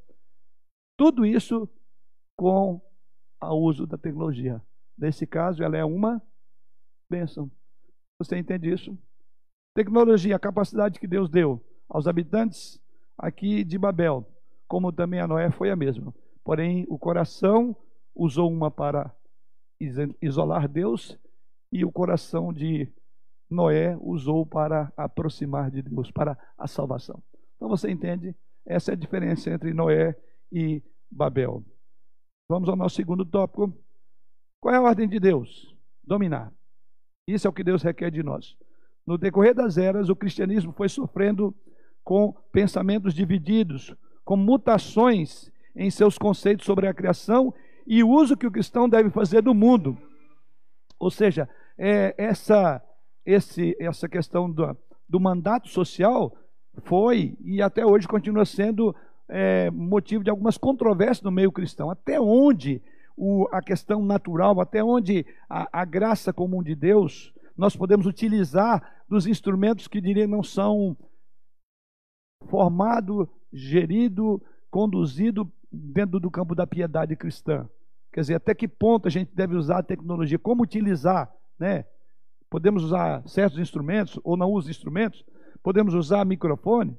Tudo 0.98 1.26
isso 1.26 1.70
com 2.38 2.82
o 3.42 3.56
uso 3.56 3.86
da 3.86 3.98
tecnologia. 3.98 4.62
Nesse 4.98 5.26
caso, 5.26 5.64
ela 5.64 5.78
é 5.78 5.84
uma 5.84 6.22
bênção. 7.10 7.52
Você 8.20 8.38
entende 8.38 8.72
isso? 8.72 8.98
Tecnologia, 9.76 10.36
a 10.36 10.40
capacidade 10.40 11.00
que 11.00 11.08
Deus 11.08 11.30
deu 11.30 11.62
aos 11.90 12.08
habitantes 12.08 12.80
aqui 13.18 13.64
de 13.64 13.78
Babel, 13.78 14.26
como 14.68 14.92
também 14.92 15.20
a 15.20 15.28
Noé, 15.28 15.52
foi 15.52 15.70
a 15.70 15.76
mesma. 15.76 16.14
Porém, 16.44 16.86
o 16.90 16.98
coração 16.98 17.76
usou 18.16 18.52
uma 18.52 18.72
para 18.72 19.14
isolar 20.22 20.68
Deus 20.68 21.18
e 21.72 21.86
o 21.86 21.92
coração 21.92 22.54
de 22.54 22.92
Noé 23.50 23.98
usou 24.00 24.46
para 24.46 24.92
aproximar 24.96 25.72
de 25.72 25.82
Deus, 25.82 26.12
para 26.12 26.38
a 26.58 26.68
salvação. 26.68 27.22
Então 27.56 27.70
você 27.70 27.90
entende? 27.90 28.36
Essa 28.66 28.92
é 28.92 28.94
a 28.94 28.98
diferença 28.98 29.50
entre 29.50 29.74
Noé 29.74 30.16
e 30.52 30.82
Babel. 31.10 31.64
Vamos 32.50 32.70
ao 32.70 32.76
nosso 32.76 32.96
segundo 32.96 33.26
tópico. 33.26 33.74
Qual 34.62 34.74
é 34.74 34.78
a 34.78 34.82
ordem 34.82 35.08
de 35.08 35.20
Deus? 35.20 35.76
Dominar. 36.04 36.54
Isso 37.28 37.48
é 37.48 37.50
o 37.50 37.54
que 37.54 37.64
Deus 37.64 37.82
requer 37.82 38.12
de 38.12 38.24
nós. 38.24 38.58
No 39.06 39.18
decorrer 39.18 39.56
das 39.56 39.78
eras, 39.78 40.10
o 40.10 40.16
cristianismo 40.16 40.72
foi 40.72 40.90
sofrendo 40.90 41.56
com 42.04 42.34
pensamentos 42.52 43.14
divididos, 43.14 43.96
com 44.24 44.36
mutações 44.36 45.52
em 45.76 45.90
seus 45.90 46.18
conceitos 46.18 46.66
sobre 46.66 46.88
a 46.88 46.94
criação 46.94 47.54
e 47.86 48.04
o 48.04 48.10
uso 48.10 48.38
que 48.38 48.48
o 48.48 48.52
cristão 48.52 48.88
deve 48.88 49.10
fazer 49.10 49.42
do 49.42 49.54
mundo. 49.54 49.98
Ou 51.00 51.10
seja, 51.10 51.50
é, 51.78 52.14
essa, 52.18 52.82
esse, 53.26 53.76
essa 53.80 54.08
questão 54.08 54.50
do, 54.50 54.78
do 55.10 55.20
mandato 55.20 55.68
social 55.68 56.36
foi 56.84 57.36
e 57.44 57.62
até 57.62 57.86
hoje 57.86 58.08
continua 58.08 58.46
sendo 58.46 58.96
é, 59.28 59.70
motivo 59.72 60.24
de 60.24 60.30
algumas 60.30 60.58
controvérsias 60.58 61.22
no 61.22 61.32
meio 61.32 61.52
cristão. 61.52 61.90
Até 61.90 62.20
onde 62.20 62.82
o, 63.18 63.48
a 63.52 63.62
questão 63.62 64.04
natural, 64.04 64.60
até 64.60 64.84
onde 64.84 65.26
a, 65.50 65.82
a, 65.82 65.86
graça 65.86 66.32
comum 66.34 66.62
de 66.64 66.76
Deus 66.76 67.34
nós 67.58 67.76
podemos 67.76 68.06
utilizar 68.06 69.04
dos 69.08 69.28
instrumentos 69.28 69.88
que 69.88 70.02
diria 70.02 70.28
não 70.28 70.42
são 70.42 70.98
formado, 72.48 73.30
gerido, 73.52 74.42
conduzido 74.70 75.52
dentro 75.72 76.20
do 76.20 76.30
campo 76.30 76.54
da 76.54 76.68
piedade 76.68 77.16
cristã. 77.16 77.70
Quer 78.12 78.22
dizer, 78.22 78.36
até 78.36 78.54
que 78.54 78.68
ponto 78.68 79.08
a 79.08 79.12
gente 79.12 79.34
deve 79.34 79.56
usar 79.56 79.80
a 79.80 79.84
tecnologia, 79.84 80.38
como 80.38 80.64
utilizar, 80.64 81.32
né? 81.58 81.86
Podemos 82.50 82.84
usar 82.84 83.26
certos 83.28 83.58
instrumentos 83.58 84.20
ou 84.24 84.36
não 84.36 84.50
usa 84.50 84.70
instrumentos? 84.70 85.24
Podemos 85.64 85.94
usar 85.94 86.26
microfone? 86.26 86.98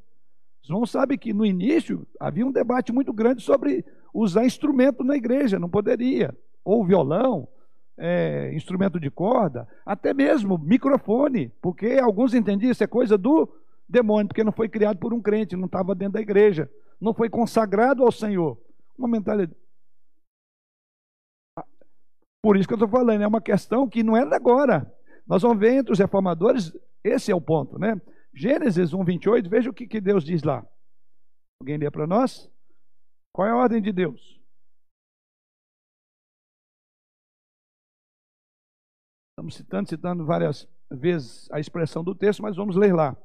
Os 0.63 0.69
irmãos 0.69 0.91
sabem 0.91 1.19
que 1.19 1.35
no 1.35 1.45
início 1.45 2.07
havia 2.19 2.47
um 2.47 2.53
debate 2.53 2.93
muito 2.93 3.13
grande 3.13 3.43
sobre 3.43 3.85
usar 4.15 4.47
instrumento 4.47 5.05
na 5.05 5.17
igreja, 5.17 5.59
não 5.59 5.69
poderia. 5.69 6.35
Ou 6.65 6.85
violão, 6.85 7.47
é, 7.99 8.53
instrumento 8.55 8.99
de 8.99 9.11
corda, 9.11 9.69
até 9.85 10.15
mesmo 10.15 10.57
microfone, 10.57 11.53
porque 11.61 11.99
alguns 12.03 12.33
entendiam 12.33 12.71
isso 12.71 12.83
é 12.83 12.87
coisa 12.87 13.19
do 13.19 13.49
demônio, 13.89 14.29
porque 14.29 14.45
não 14.45 14.53
foi 14.53 14.69
criado 14.69 14.99
por 14.99 15.13
um 15.13 15.21
crente, 15.21 15.57
não 15.57 15.67
estava 15.67 15.95
dentro 15.95 16.15
da 16.15 16.21
igreja, 16.21 16.71
não 17.03 17.13
foi 17.13 17.29
consagrado 17.29 18.05
ao 18.05 18.13
Senhor. 18.13 18.57
Uma 18.97 19.09
mentalidade. 19.09 19.61
Por 22.41 22.57
isso 22.57 22.67
que 22.67 22.75
eu 22.75 22.77
estou 22.77 22.89
falando, 22.89 23.23
é 23.23 23.27
uma 23.27 23.41
questão 23.41 23.89
que 23.89 24.03
não 24.05 24.17
é 24.17 24.25
de 24.25 24.35
agora. 24.35 24.93
Nós 25.27 25.43
vamos 25.43 25.59
ver 25.59 25.75
entre 25.75 25.93
os 25.93 25.99
reformadores, 25.99 26.73
esse 27.03 27.31
é 27.31 27.35
o 27.35 27.41
ponto, 27.41 27.79
né? 27.79 28.01
Gênesis 28.33 28.93
1, 28.93 29.05
28, 29.05 29.51
veja 29.51 29.71
o 29.71 29.75
que, 29.75 29.87
que 29.87 30.01
Deus 30.01 30.25
diz 30.25 30.43
lá. 30.43 30.67
Alguém 31.61 31.77
lê 31.77 31.91
para 31.91 32.07
nós? 32.07 32.51
Qual 33.33 33.47
é 33.47 33.51
a 33.51 33.57
ordem 33.57 33.83
de 33.83 33.93
Deus? 33.93 34.41
Estamos 39.33 39.55
citando, 39.57 39.89
citando 39.89 40.25
várias 40.25 40.69
vezes 40.91 41.51
a 41.51 41.59
expressão 41.59 42.05
do 42.05 42.15
texto, 42.15 42.43
mas 42.43 42.57
vamos 42.57 42.77
ler 42.77 42.95
lá. 42.95 43.17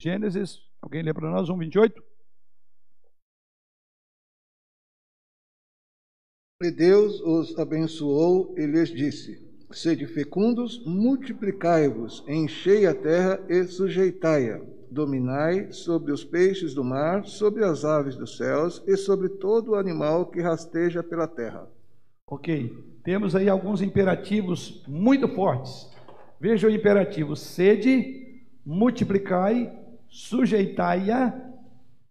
Gênesis, 0.00 0.62
alguém 0.80 1.02
lê 1.02 1.12
para 1.12 1.30
nós, 1.30 1.48
1, 1.48 1.58
28? 1.58 2.02
E 6.62 6.70
Deus 6.70 7.20
os 7.20 7.58
abençoou 7.58 8.54
e 8.56 8.64
lhes 8.64 8.88
disse: 8.88 9.46
Sede 9.70 10.06
fecundos, 10.06 10.82
multiplicai-vos, 10.86 12.24
enchei 12.26 12.86
a 12.86 12.94
terra 12.94 13.44
e 13.48 13.64
sujeitai-a. 13.64 14.62
Dominai 14.90 15.70
sobre 15.72 16.12
os 16.12 16.24
peixes 16.24 16.72
do 16.72 16.82
mar, 16.82 17.26
sobre 17.26 17.62
as 17.62 17.84
aves 17.84 18.16
dos 18.16 18.38
céus 18.38 18.82
e 18.86 18.96
sobre 18.96 19.28
todo 19.28 19.72
o 19.72 19.74
animal 19.74 20.30
que 20.30 20.40
rasteja 20.40 21.02
pela 21.02 21.28
terra. 21.28 21.68
Ok, 22.26 22.72
temos 23.04 23.36
aí 23.36 23.48
alguns 23.48 23.82
imperativos 23.82 24.82
muito 24.88 25.28
fortes. 25.28 25.90
Veja 26.40 26.68
o 26.68 26.70
imperativo: 26.70 27.36
sede, 27.36 28.46
multiplicai, 28.64 29.70
sujeitai-a 30.16 31.34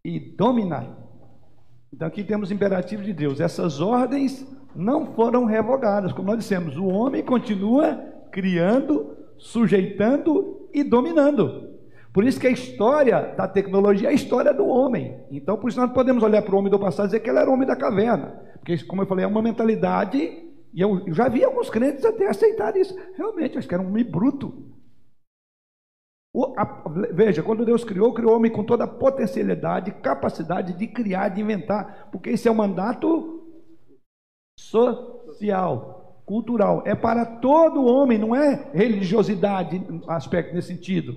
e 0.04 0.20
dominai. 0.20 0.88
Então 1.92 2.08
aqui 2.08 2.24
temos 2.24 2.52
o 2.52 2.54
imperativo 2.54 3.02
de 3.02 3.12
Deus. 3.12 3.40
Essas 3.40 3.82
ordens 3.82 4.46
não 4.76 5.08
foram 5.14 5.46
revogadas. 5.46 6.14
Como 6.14 6.28
nós 6.28 6.38
dissemos, 6.38 6.78
o 6.78 6.86
homem 6.86 7.24
continua 7.24 7.96
criando, 8.32 9.18
sujeitando 9.40 10.70
e 10.72 10.84
dominando. 10.84 11.74
Por 12.14 12.24
isso 12.24 12.40
que 12.40 12.46
a 12.48 12.52
história 12.52 13.34
da 13.36 13.48
tecnologia 13.48 14.10
é 14.10 14.12
a 14.12 14.16
história 14.16 14.54
do 14.54 14.68
homem. 14.68 15.20
Então, 15.32 15.58
por 15.58 15.70
isso 15.70 15.80
nós 15.80 15.92
podemos 15.92 16.22
olhar 16.22 16.44
para 16.44 16.56
o 16.56 16.60
homem 16.60 16.70
do 16.70 16.80
passado 16.80 17.06
e 17.06 17.08
dizer 17.08 17.22
que 17.22 17.30
ele 17.30 17.40
era 17.40 17.50
homem 17.50 17.68
da 17.68 17.76
caverna. 17.76 18.40
Porque, 18.60 18.78
como 18.86 19.02
eu 19.02 19.08
falei, 19.08 19.26
é 19.26 19.28
uma 19.28 19.42
mentalidade, 19.42 20.18
e 20.18 20.82
eu 20.82 21.02
já 21.14 21.28
vi 21.28 21.44
alguns 21.44 21.70
crentes 21.70 22.06
até 22.06 22.28
aceitar 22.28 22.76
isso. 22.78 22.96
Realmente, 23.18 23.58
acho 23.58 23.68
que 23.68 23.74
era 23.74 23.84
um 23.84 23.88
homem 23.88 24.04
bruto. 24.04 24.65
O, 26.36 26.54
a, 26.58 26.84
veja, 27.14 27.42
quando 27.42 27.64
Deus 27.64 27.86
criou, 27.86 28.14
criou 28.14 28.34
o 28.34 28.36
homem 28.36 28.52
com 28.52 28.62
toda 28.62 28.84
a 28.84 28.88
potencialidade, 28.88 29.90
capacidade 30.02 30.74
de 30.74 30.86
criar, 30.86 31.30
de 31.30 31.40
inventar, 31.40 32.10
porque 32.12 32.30
esse 32.32 32.46
é 32.46 32.52
o 32.52 32.56
mandato 32.56 33.42
social, 34.60 36.22
cultural. 36.26 36.84
É 36.86 36.94
para 36.94 37.26
todo 37.26 37.86
homem, 37.86 38.18
não 38.18 38.36
é 38.36 38.70
religiosidade, 38.74 39.82
aspecto 40.10 40.54
nesse 40.54 40.76
sentido. 40.76 41.16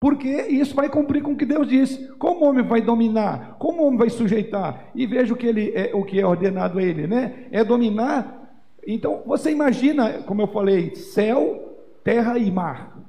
Porque 0.00 0.30
isso 0.30 0.74
vai 0.74 0.88
cumprir 0.88 1.22
com 1.22 1.32
o 1.32 1.36
que 1.36 1.44
Deus 1.44 1.68
disse. 1.68 2.08
Como 2.12 2.40
o 2.40 2.48
homem 2.48 2.64
vai 2.64 2.80
dominar? 2.80 3.56
Como 3.58 3.82
o 3.82 3.86
homem 3.88 3.98
vai 3.98 4.08
sujeitar? 4.08 4.90
E 4.94 5.06
veja 5.06 5.34
o 5.34 5.36
que, 5.36 5.46
ele 5.46 5.70
é, 5.74 5.90
o 5.94 6.02
que 6.02 6.18
é 6.18 6.26
ordenado 6.26 6.78
a 6.78 6.82
ele, 6.82 7.06
né? 7.06 7.46
É 7.52 7.62
dominar. 7.62 8.50
Então, 8.86 9.22
você 9.26 9.50
imagina, 9.50 10.22
como 10.22 10.40
eu 10.40 10.46
falei, 10.46 10.94
céu, 10.94 11.76
terra 12.02 12.38
e 12.38 12.50
mar. 12.50 12.99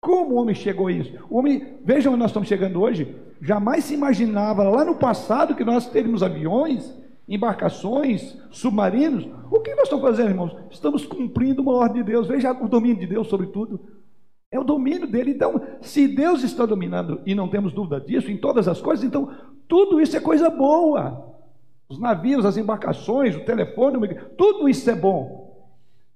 Como 0.00 0.34
o 0.34 0.40
homem 0.40 0.54
chegou 0.54 0.86
a 0.86 0.92
isso? 0.92 1.12
O 1.28 1.38
homem, 1.38 1.78
vejam 1.84 2.12
onde 2.12 2.20
nós 2.20 2.30
estamos 2.30 2.48
chegando 2.48 2.80
hoje. 2.80 3.16
Jamais 3.40 3.84
se 3.84 3.94
imaginava 3.94 4.62
lá 4.62 4.84
no 4.84 4.94
passado 4.94 5.54
que 5.54 5.64
nós 5.64 5.86
teríamos 5.86 6.22
aviões, 6.22 6.96
embarcações, 7.28 8.36
submarinos. 8.50 9.28
O 9.50 9.60
que 9.60 9.74
nós 9.74 9.84
estamos 9.84 10.04
fazendo, 10.04 10.30
irmãos? 10.30 10.56
Estamos 10.70 11.04
cumprindo 11.04 11.62
uma 11.62 11.74
ordem 11.74 12.02
de 12.02 12.12
Deus. 12.12 12.28
Veja 12.28 12.52
o 12.52 12.68
domínio 12.68 13.00
de 13.00 13.06
Deus 13.06 13.28
sobre 13.28 13.48
tudo. 13.48 13.80
É 14.50 14.58
o 14.58 14.64
domínio 14.64 15.06
dele. 15.06 15.32
Então, 15.32 15.60
se 15.80 16.06
Deus 16.06 16.42
está 16.42 16.64
dominando, 16.64 17.20
e 17.26 17.34
não 17.34 17.48
temos 17.48 17.72
dúvida 17.72 18.00
disso, 18.00 18.30
em 18.30 18.36
todas 18.36 18.68
as 18.68 18.80
coisas, 18.80 19.04
então 19.04 19.30
tudo 19.66 20.00
isso 20.00 20.16
é 20.16 20.20
coisa 20.20 20.48
boa. 20.48 21.36
Os 21.88 21.98
navios, 21.98 22.46
as 22.46 22.56
embarcações, 22.56 23.34
o 23.34 23.44
telefone, 23.44 23.98
tudo 24.36 24.68
isso 24.68 24.88
é 24.90 24.94
bom. 24.94 25.47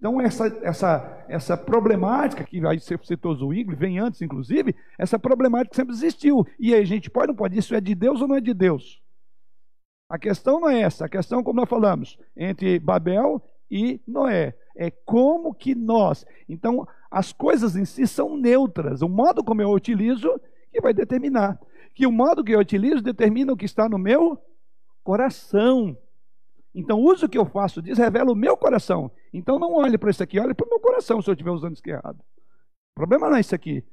Então, 0.02 0.20
essa, 0.20 0.48
essa, 0.62 1.24
essa 1.28 1.56
problemática, 1.56 2.42
que 2.42 2.66
aí 2.66 2.80
você 2.80 2.98
citou 3.04 3.54
Igor, 3.54 3.76
vem 3.76 4.00
antes, 4.00 4.20
inclusive, 4.20 4.74
essa 4.98 5.16
problemática 5.16 5.76
sempre 5.76 5.94
existiu. 5.94 6.44
E 6.58 6.74
aí 6.74 6.82
a 6.82 6.84
gente 6.84 7.08
pode, 7.08 7.28
não 7.28 7.36
pode, 7.36 7.56
isso 7.56 7.72
é 7.72 7.80
de 7.80 7.94
Deus 7.94 8.20
ou 8.20 8.26
não 8.26 8.34
é 8.34 8.40
de 8.40 8.52
Deus? 8.52 9.00
A 10.10 10.18
questão 10.18 10.58
não 10.58 10.68
é 10.68 10.80
essa, 10.80 11.04
a 11.04 11.08
questão, 11.08 11.40
como 11.44 11.60
nós 11.60 11.68
falamos, 11.68 12.18
entre 12.36 12.80
Babel 12.80 13.40
e 13.70 14.00
Noé. 14.04 14.56
É 14.74 14.90
como 14.90 15.54
que 15.54 15.72
nós. 15.72 16.26
Então, 16.48 16.84
as 17.08 17.32
coisas 17.32 17.76
em 17.76 17.84
si 17.84 18.04
são 18.04 18.36
neutras. 18.36 19.02
O 19.02 19.08
modo 19.08 19.44
como 19.44 19.62
eu 19.62 19.70
utilizo 19.70 20.28
que 20.72 20.80
vai 20.80 20.92
determinar. 20.92 21.60
Que 21.94 22.08
o 22.08 22.10
modo 22.10 22.42
que 22.42 22.50
eu 22.50 22.58
utilizo 22.58 23.02
determina 23.02 23.52
o 23.52 23.56
que 23.56 23.66
está 23.66 23.88
no 23.88 23.98
meu 23.98 24.36
coração. 25.04 25.96
Então, 26.74 26.98
o 26.98 27.04
uso 27.04 27.28
que 27.28 27.36
eu 27.36 27.44
faço 27.44 27.82
disso 27.82 28.00
revela 28.00 28.32
o 28.32 28.36
meu 28.36 28.56
coração. 28.56 29.10
Então, 29.32 29.58
não 29.58 29.74
olhe 29.74 29.98
para 29.98 30.10
isso 30.10 30.22
aqui, 30.22 30.40
olhe 30.40 30.54
para 30.54 30.66
o 30.66 30.70
meu 30.70 30.80
coração 30.80 31.20
se 31.20 31.28
eu 31.28 31.32
estiver 31.32 31.50
usando 31.50 31.74
isso 31.74 31.82
aqui 31.82 31.90
errado. 31.90 32.18
O 32.18 32.94
problema 32.94 33.28
não 33.28 33.36
é 33.36 33.40
isso 33.40 33.54
aqui. 33.54 33.84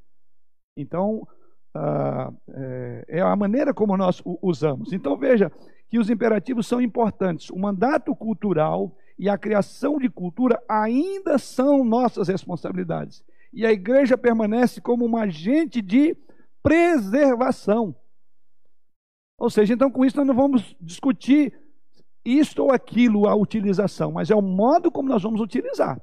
Então, 0.78 1.28
uh, 1.76 2.38
é, 2.54 3.06
é 3.08 3.22
a 3.22 3.36
maneira 3.36 3.74
como 3.74 3.98
nós 3.98 4.22
usamos. 4.42 4.94
Então, 4.94 5.18
veja, 5.18 5.52
que 5.90 6.00
os 6.00 6.10
imperativos 6.10 6.68
são 6.68 6.80
importantes. 6.80 7.50
O 7.50 7.58
mandato 7.58 8.16
cultural 8.16 8.96
e 9.18 9.28
a 9.28 9.38
criação 9.38 9.98
de 9.98 10.10
cultura 10.10 10.62
ainda 10.70 11.38
são 11.38 11.84
nossas 11.84 12.30
responsabilidades. 12.30 13.24
E 13.52 13.66
a 13.66 13.72
igreja 13.72 14.18
permanece 14.18 14.80
como 14.80 15.06
um 15.06 15.18
agente 15.18 15.82
de 15.82 16.16
preservação. 16.62 17.96
Ou 19.38 19.50
seja, 19.50 19.74
então 19.74 19.90
com 19.90 20.06
isso 20.06 20.18
nós 20.18 20.28
não 20.28 20.36
vamos 20.36 20.76
discutir 20.80 21.54
isto 22.38 22.64
ou 22.64 22.72
aquilo, 22.72 23.28
a 23.28 23.36
utilização, 23.36 24.12
mas 24.12 24.30
é 24.30 24.36
o 24.36 24.42
modo 24.42 24.92
como 24.92 25.10
nós 25.10 25.24
vamos 25.24 25.42
utilizar. 25.42 26.00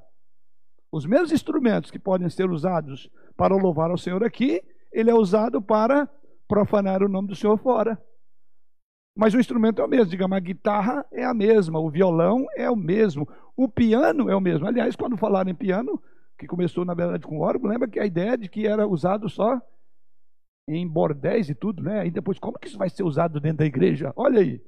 Os 0.91 1.05
mesmos 1.05 1.31
instrumentos 1.31 1.91
que 1.91 1.99
podem 1.99 2.29
ser 2.29 2.49
usados 2.49 3.09
para 3.35 3.55
louvar 3.55 3.91
ao 3.91 3.97
Senhor 3.97 4.23
aqui, 4.23 4.61
ele 4.91 5.09
é 5.09 5.13
usado 5.13 5.61
para 5.61 6.09
profanar 6.47 7.03
o 7.03 7.09
nome 7.09 7.27
do 7.27 7.35
Senhor 7.35 7.57
fora. 7.57 8.01
Mas 9.15 9.33
o 9.33 9.39
instrumento 9.39 9.81
é 9.81 9.85
o 9.85 9.87
mesmo, 9.87 10.11
digamos, 10.11 10.37
a 10.37 10.39
guitarra 10.39 11.05
é 11.11 11.25
a 11.25 11.33
mesma, 11.33 11.79
o 11.79 11.89
violão 11.89 12.45
é 12.55 12.69
o 12.69 12.75
mesmo, 12.75 13.27
o 13.55 13.67
piano 13.67 14.29
é 14.29 14.35
o 14.35 14.41
mesmo. 14.41 14.67
Aliás, 14.67 14.95
quando 14.95 15.17
falaram 15.17 15.49
em 15.49 15.55
piano, 15.55 16.01
que 16.37 16.45
começou 16.45 16.85
na 16.85 16.93
verdade 16.93 17.25
com 17.25 17.39
órgão, 17.39 17.69
lembra 17.69 17.87
que 17.87 17.99
a 17.99 18.05
ideia 18.05 18.37
de 18.37 18.47
que 18.47 18.67
era 18.67 18.87
usado 18.87 19.27
só 19.27 19.59
em 20.69 20.87
bordéis 20.87 21.49
e 21.49 21.55
tudo, 21.55 21.81
né? 21.81 22.01
Aí 22.01 22.11
depois, 22.11 22.37
como 22.37 22.59
que 22.59 22.67
isso 22.67 22.77
vai 22.77 22.89
ser 22.89 23.03
usado 23.03 23.39
dentro 23.39 23.59
da 23.59 23.65
igreja? 23.65 24.13
Olha 24.15 24.39
aí. 24.39 24.61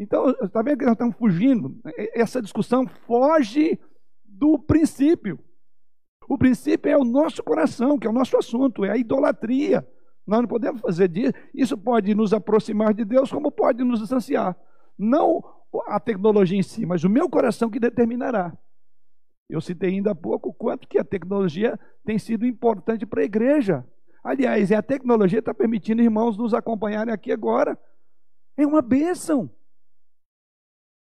Então, 0.00 0.30
está 0.42 0.62
vendo 0.62 0.78
que 0.78 0.84
nós 0.86 0.94
estamos 0.94 1.14
fugindo? 1.14 1.78
Essa 2.14 2.40
discussão 2.40 2.86
foge 2.86 3.78
do 4.24 4.58
princípio. 4.58 5.38
O 6.26 6.38
princípio 6.38 6.90
é 6.90 6.96
o 6.96 7.04
nosso 7.04 7.42
coração, 7.42 7.98
que 7.98 8.06
é 8.06 8.10
o 8.10 8.12
nosso 8.12 8.34
assunto, 8.38 8.82
é 8.82 8.90
a 8.90 8.96
idolatria. 8.96 9.86
Nós 10.26 10.40
não 10.40 10.48
podemos 10.48 10.80
fazer 10.80 11.06
disso. 11.06 11.34
Isso 11.52 11.76
pode 11.76 12.14
nos 12.14 12.32
aproximar 12.32 12.94
de 12.94 13.04
Deus, 13.04 13.30
como 13.30 13.52
pode 13.52 13.84
nos 13.84 14.00
distanciar. 14.00 14.56
Não 14.96 15.44
a 15.86 16.00
tecnologia 16.00 16.58
em 16.58 16.62
si, 16.62 16.86
mas 16.86 17.04
o 17.04 17.10
meu 17.10 17.28
coração 17.28 17.68
que 17.68 17.78
determinará. 17.78 18.56
Eu 19.50 19.60
citei 19.60 19.90
ainda 19.90 20.12
há 20.12 20.14
pouco 20.14 20.50
quanto 20.50 20.88
que 20.88 20.98
a 20.98 21.04
tecnologia 21.04 21.78
tem 22.06 22.18
sido 22.18 22.46
importante 22.46 23.04
para 23.04 23.20
a 23.20 23.24
igreja. 23.24 23.86
Aliás, 24.24 24.70
é 24.70 24.76
a 24.76 24.82
tecnologia 24.82 25.40
está 25.40 25.52
permitindo 25.52 26.00
irmãos 26.00 26.38
nos 26.38 26.54
acompanharem 26.54 27.12
aqui 27.12 27.30
agora. 27.30 27.78
É 28.56 28.66
uma 28.66 28.80
bênção. 28.80 29.50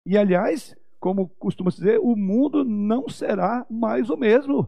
E 0.09 0.17
aliás, 0.17 0.75
como 0.99 1.29
costuma 1.37 1.69
dizer, 1.69 1.99
o 1.99 2.15
mundo 2.15 2.65
não 2.65 3.07
será 3.07 3.63
mais 3.69 4.09
o 4.09 4.17
mesmo. 4.17 4.67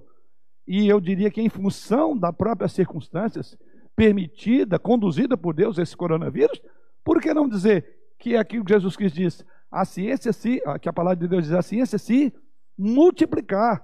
E 0.67 0.87
eu 0.87 1.01
diria 1.01 1.31
que 1.31 1.41
em 1.41 1.49
função 1.49 2.15
das 2.15 2.35
próprias 2.35 2.73
circunstâncias 2.73 3.57
permitida, 3.95 4.77
conduzida 4.77 5.35
por 5.35 5.55
Deus 5.55 5.79
esse 5.79 5.97
coronavírus, 5.97 6.61
por 7.03 7.19
que 7.19 7.33
não 7.33 7.49
dizer 7.49 7.83
que 8.19 8.35
é 8.35 8.37
aquilo 8.37 8.63
que 8.63 8.71
Jesus 8.71 8.95
Cristo 8.95 9.15
diz, 9.15 9.43
a 9.71 9.83
ciência 9.83 10.31
se, 10.31 10.61
que 10.79 10.87
a 10.87 10.93
palavra 10.93 11.17
de 11.17 11.27
Deus 11.27 11.45
diz, 11.45 11.53
a 11.53 11.63
ciência 11.63 11.97
se 11.97 12.31
multiplicar. 12.77 13.83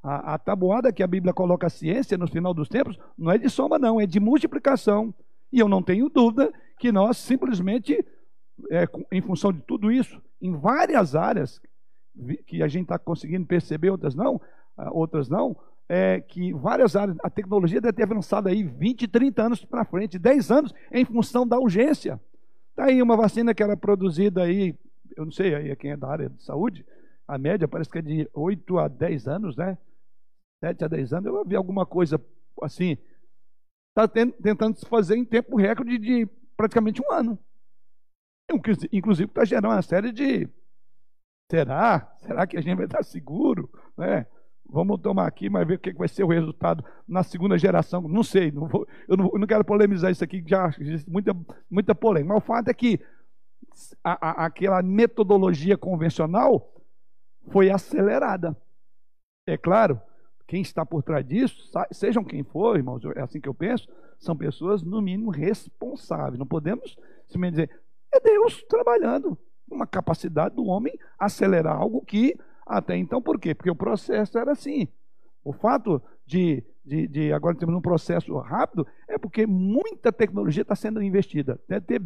A, 0.00 0.34
a 0.34 0.38
tabuada 0.38 0.92
que 0.92 1.02
a 1.02 1.06
Bíblia 1.08 1.34
coloca 1.34 1.66
a 1.66 1.70
ciência 1.70 2.16
no 2.16 2.28
final 2.28 2.54
dos 2.54 2.68
tempos 2.68 2.96
não 3.18 3.32
é 3.32 3.38
de 3.38 3.50
soma, 3.50 3.76
não, 3.76 4.00
é 4.00 4.06
de 4.06 4.20
multiplicação. 4.20 5.12
E 5.52 5.58
eu 5.58 5.68
não 5.68 5.82
tenho 5.82 6.08
dúvida 6.08 6.52
que 6.78 6.92
nós 6.92 7.16
simplesmente, 7.16 8.06
é, 8.70 8.88
em 9.12 9.20
função 9.20 9.52
de 9.52 9.60
tudo 9.60 9.90
isso, 9.90 10.20
em 10.40 10.52
várias 10.52 11.14
áreas 11.14 11.60
que 12.46 12.62
a 12.62 12.68
gente 12.68 12.84
está 12.84 12.98
conseguindo 12.98 13.46
perceber, 13.46 13.90
outras 13.90 14.14
não, 14.14 14.40
ah, 14.76 14.90
outras 14.90 15.28
não, 15.28 15.56
é 15.88 16.20
que 16.20 16.52
várias 16.52 16.96
áreas, 16.96 17.16
a 17.22 17.30
tecnologia 17.30 17.80
deve 17.80 17.92
ter 17.92 18.02
avançado 18.02 18.48
aí 18.48 18.62
20, 18.62 19.06
30 19.06 19.42
anos 19.42 19.64
para 19.64 19.84
frente, 19.84 20.18
10 20.18 20.50
anos 20.50 20.74
em 20.90 21.04
função 21.04 21.46
da 21.46 21.58
urgência. 21.58 22.20
Está 22.70 22.86
aí 22.86 23.00
uma 23.00 23.16
vacina 23.16 23.54
que 23.54 23.62
era 23.62 23.76
produzida 23.76 24.42
aí, 24.42 24.74
eu 25.16 25.24
não 25.24 25.32
sei 25.32 25.54
aí 25.54 25.76
quem 25.76 25.92
é 25.92 25.96
da 25.96 26.08
área 26.08 26.28
de 26.28 26.42
saúde, 26.42 26.84
a 27.28 27.38
média 27.38 27.68
parece 27.68 27.90
que 27.90 27.98
é 27.98 28.02
de 28.02 28.30
8 28.32 28.78
a 28.78 28.88
10 28.88 29.28
anos, 29.28 29.56
né? 29.56 29.78
7 30.60 30.84
a 30.84 30.88
10 30.88 31.12
anos, 31.12 31.26
eu 31.26 31.44
vi 31.44 31.56
alguma 31.56 31.84
coisa 31.84 32.20
assim, 32.62 32.96
está 33.90 34.08
tentando 34.08 34.78
se 34.78 34.86
fazer 34.86 35.16
em 35.16 35.24
tempo 35.24 35.56
recorde 35.56 35.98
de 35.98 36.26
praticamente 36.56 37.02
um 37.02 37.12
ano. 37.12 37.38
Inclusive 38.92 39.28
está 39.28 39.44
gerando 39.44 39.68
uma 39.72 39.82
série 39.82 40.12
de 40.12 40.48
será? 41.50 42.12
Será 42.18 42.46
que 42.46 42.56
a 42.56 42.60
gente 42.60 42.76
vai 42.76 42.86
estar 42.86 43.02
seguro? 43.02 43.70
Né? 43.96 44.26
Vamos 44.68 45.00
tomar 45.00 45.26
aqui, 45.26 45.48
mas 45.48 45.66
ver 45.66 45.74
o 45.74 45.78
que 45.78 45.92
vai 45.92 46.08
ser 46.08 46.24
o 46.24 46.28
resultado 46.28 46.84
na 47.06 47.22
segunda 47.22 47.56
geração. 47.56 48.02
Não 48.02 48.22
sei, 48.22 48.50
não 48.50 48.66
vou, 48.66 48.86
eu, 49.08 49.16
não, 49.16 49.30
eu, 49.32 49.38
não, 49.38 49.46
quero 49.46 49.64
polemizar 49.64 50.10
isso 50.10 50.24
aqui, 50.24 50.42
já 50.46 50.74
existe 50.78 51.08
muita, 51.08 51.36
muita 51.70 51.94
polêmica. 51.94 52.34
Mas 52.34 52.42
o 52.42 52.46
fato 52.46 52.68
é 52.68 52.74
que 52.74 53.00
a, 54.02 54.30
a, 54.30 54.46
aquela 54.46 54.82
metodologia 54.82 55.76
convencional 55.76 56.72
foi 57.48 57.70
acelerada. 57.70 58.56
É 59.46 59.56
claro, 59.56 60.00
quem 60.46 60.62
está 60.62 60.84
por 60.84 61.02
trás 61.02 61.24
disso, 61.24 61.70
sejam 61.92 62.24
quem 62.24 62.42
for, 62.42 62.76
irmãos, 62.76 63.02
é 63.14 63.20
assim 63.20 63.40
que 63.40 63.48
eu 63.48 63.54
penso, 63.54 63.88
são 64.18 64.36
pessoas, 64.36 64.82
no 64.82 65.00
mínimo, 65.00 65.30
responsáveis. 65.30 66.38
Não 66.38 66.46
podemos 66.46 66.96
simplesmente 67.26 67.50
dizer, 67.52 67.80
é 68.16 68.20
Deus 68.20 68.62
trabalhando, 68.64 69.38
uma 69.70 69.86
capacidade 69.86 70.54
do 70.54 70.64
homem 70.64 70.98
acelerar 71.18 71.76
algo 71.76 72.04
que 72.04 72.38
até 72.66 72.96
então, 72.96 73.22
por 73.22 73.38
quê? 73.38 73.54
Porque 73.54 73.70
o 73.70 73.76
processo 73.76 74.36
era 74.36 74.50
assim. 74.50 74.88
O 75.44 75.52
fato 75.52 76.02
de, 76.26 76.64
de, 76.84 77.06
de 77.06 77.32
agora 77.32 77.54
temos 77.54 77.76
um 77.76 77.80
processo 77.80 78.36
rápido 78.38 78.84
é 79.08 79.16
porque 79.16 79.46
muita 79.46 80.12
tecnologia 80.12 80.62
está 80.62 80.74
sendo 80.74 81.00
investida. 81.00 81.60
Deve 81.68 81.86
ter 81.86 82.02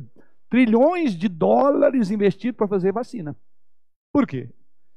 trilhões 0.50 1.16
de 1.16 1.28
dólares 1.28 2.11
investidos 2.11 2.58
para 2.58 2.68
fazer 2.68 2.92
vacina. 2.92 3.34
Por 4.12 4.26
quê? 4.26 4.50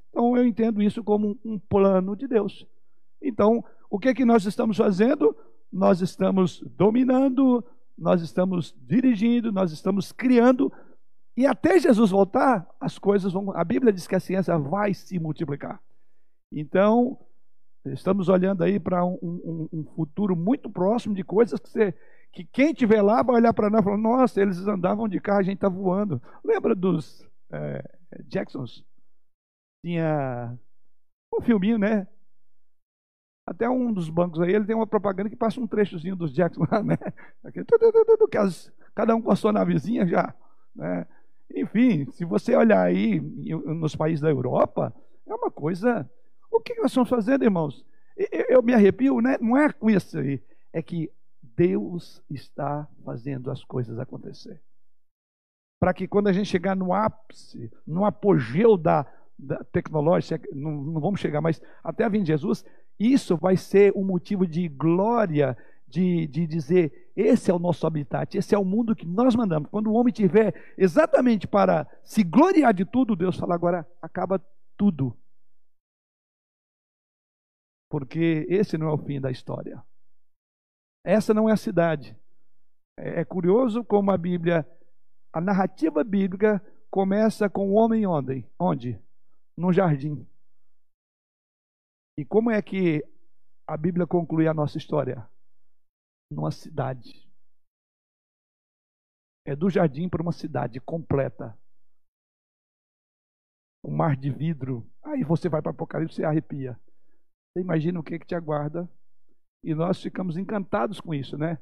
Então 0.09 0.36
eu 0.36 0.45
entendo 0.45 0.82
isso 0.82 1.01
como 1.01 1.39
um 1.45 1.57
plano 1.57 2.16
de 2.16 2.28
Deus. 2.28 2.68
Então, 3.22 3.64
o 3.89 3.97
que 3.97 4.09
é 4.09 4.14
que 4.14 4.26
nós 4.26 4.45
estamos 4.45 4.76
fazendo? 4.76 5.34
Nós 5.72 6.01
estamos 6.01 6.61
dominando, 6.76 7.64
nós 7.97 8.22
estamos 8.22 8.76
dirigindo, 8.82 9.51
nós 9.51 9.72
estamos 9.72 10.11
criando, 10.11 10.72
e 11.36 11.46
até 11.46 11.80
Jesus 11.80 12.12
voltar, 12.12 12.68
as 12.80 13.00
coisas 13.00 13.34
vão. 13.34 13.52
A 13.56 13.64
Bíblia 13.64 13.92
diz 13.92 14.08
que 14.08 14.16
a 14.16 14.20
ciência 14.20 14.58
vai 14.58 14.94
se 14.94 15.18
multiplicar. 15.20 15.82
Então, 16.52 17.18
estamos 17.86 18.30
olhando 18.30 18.64
aí 18.64 18.80
para 18.80 19.04
um, 19.04 19.18
um, 19.24 19.70
um, 19.74 19.84
futuro 19.96 20.36
muito 20.36 20.70
próximo 20.70 21.16
de 21.16 21.24
coisas 21.24 21.60
que, 21.60 21.70
você, 21.70 21.94
que 22.32 22.44
quem 22.44 22.72
estiver 22.72 23.02
lá 23.02 23.24
vai 23.24 23.36
olhar 23.38 23.54
para 23.54 23.70
nós 23.70 23.82
e 23.82 23.84
falar: 23.84 23.98
nossa, 23.98 24.42
eles 24.42 24.60
andavam 24.68 25.08
de 25.08 25.20
carro, 25.20 25.40
a 25.40 25.44
gente 25.44 25.56
está 25.56 25.70
voando. 25.70 26.22
Lembra 26.44 26.76
dos 26.76 27.28
é, 27.52 27.84
Jacksons? 28.28 28.86
tinha 29.84 30.58
um 31.34 31.42
filminho, 31.42 31.78
né? 31.78 32.08
Até 33.46 33.70
um 33.70 33.92
dos 33.92 34.10
bancos 34.10 34.40
aí, 34.40 34.54
ele 34.54 34.66
tem 34.66 34.76
uma 34.76 34.88
propaganda 34.88 35.30
que 35.30 35.36
passa 35.36 35.60
um 35.60 35.68
trechozinho 35.68 36.16
dos 36.16 36.34
Jacksons 36.34 36.70
lá, 36.72 36.82
né? 36.82 36.98
Cada 38.96 39.16
um 39.16 39.22
com 39.22 39.32
a 39.32 39.36
sua 39.36 39.52
navezinha 39.52 40.08
já, 40.08 40.34
né? 40.74 41.06
Enfim, 41.56 42.10
se 42.12 42.26
você 42.26 42.56
olhar 42.56 42.82
aí 42.82 43.20
nos 43.20 43.96
países 43.96 44.22
da 44.22 44.30
Europa, 44.30 44.94
é 45.26 45.34
uma 45.34 45.52
coisa. 45.52 46.10
O 46.52 46.60
que 46.60 46.76
nós 46.76 46.88
estamos 46.91 47.10
fazendo, 47.10 47.44
irmãos? 47.44 47.86
Eu, 48.16 48.46
eu 48.50 48.64
me 48.64 48.74
arrepio, 48.74 49.20
né? 49.22 49.38
não 49.41 49.58
é 49.58 49.72
com 49.72 49.89
isso 49.89 50.20
aí, 50.20 50.41
é 50.72 50.82
que 50.82 51.12
Deus 51.41 52.22
está 52.30 52.88
fazendo 53.04 53.52
as 53.52 53.64
coisas 53.64 54.00
acontecer. 54.00 54.62
Para 55.80 55.94
que 55.94 56.08
quando 56.08 56.28
a 56.28 56.34
gente 56.34 56.50
chegar 56.50 56.76
no 56.76 56.94
ápice, 56.94 57.72
no 57.86 58.06
apogeu 58.06 58.78
da, 58.78 59.06
da 59.38 59.64
tecnológica, 59.66 60.41
não, 60.54 60.72
não 60.72 61.02
vamos 61.02 61.20
chegar 61.20 61.41
mais 61.41 61.62
até 61.84 62.04
a 62.04 62.10
vinda 62.10 62.26
de 62.26 62.32
Jesus, 62.32 62.64
isso 63.00 63.36
vai 63.36 63.58
ser 63.58 63.91
um 63.96 64.04
motivo 64.04 64.48
de 64.48 64.68
glória, 64.68 65.58
de, 65.94 66.28
de 66.28 66.48
dizer: 66.48 67.12
esse 67.16 67.52
é 67.52 67.54
o 67.54 67.60
nosso 67.60 67.86
habitat, 67.86 68.38
esse 68.38 68.56
é 68.56 68.58
o 68.58 68.66
mundo 68.66 68.96
que 68.96 69.06
nós 69.06 69.36
mandamos. 69.36 69.70
Quando 69.70 69.88
o 69.88 69.94
homem 69.94 70.14
tiver 70.14 70.74
exatamente 70.78 71.48
para 71.48 71.88
se 72.04 72.24
gloriar 72.24 72.74
de 72.74 72.86
tudo, 72.86 73.16
Deus 73.16 73.38
fala: 73.38 73.54
agora 73.56 73.88
acaba 74.02 74.44
tudo. 74.76 75.16
Porque 77.89 78.48
esse 78.50 78.78
não 78.78 78.88
é 78.88 78.91
o 78.91 78.98
fim 78.98 79.22
da 79.22 79.30
história. 79.30 79.84
Essa 81.06 81.34
não 81.34 81.48
é 81.48 81.54
a 81.54 81.58
cidade. 81.58 82.18
É, 82.98 83.22
é 83.22 83.26
curioso 83.26 83.84
como 83.84 84.10
a 84.10 84.18
Bíblia, 84.18 84.68
a 85.32 85.39
narrativa 85.39 86.04
bíblica 86.04 86.62
começa 86.89 87.50
com 87.50 87.70
o 87.70 87.74
homem 87.74 88.06
onde? 88.08 88.48
Onde? 88.58 89.00
no 89.58 89.72
jardim. 89.72 90.28
E 92.18 92.26
como 92.26 92.52
é 92.52 92.62
que 92.62 93.04
a 93.68 93.78
Bíblia 93.78 94.06
conclui 94.06 94.48
a 94.48 94.54
nossa 94.54 94.78
história? 94.78 95.28
Numa 96.34 96.52
cidade. 96.52 97.30
É 99.46 99.56
do 99.56 99.70
jardim 99.70 100.08
para 100.10 100.22
uma 100.22 100.32
cidade 100.32 100.80
completa. 100.80 101.58
Um 103.84 103.96
mar 103.96 104.16
de 104.16 104.30
vidro. 104.30 104.90
Aí 105.04 105.24
você 105.24 105.50
vai 105.50 105.62
para 105.62 105.72
Apocalipse 105.72 106.22
e 106.22 106.26
arrepia. 106.26 106.80
Você 107.52 107.62
imagina 107.62 108.00
o 108.00 108.04
que, 108.04 108.18
que 108.18 108.26
te 108.26 108.36
aguarda. 108.36 108.90
E 109.64 109.74
nós 109.74 110.02
ficamos 110.02 110.38
encantados 110.38 111.00
com 111.00 111.14
isso, 111.14 111.38
né? 111.38 111.58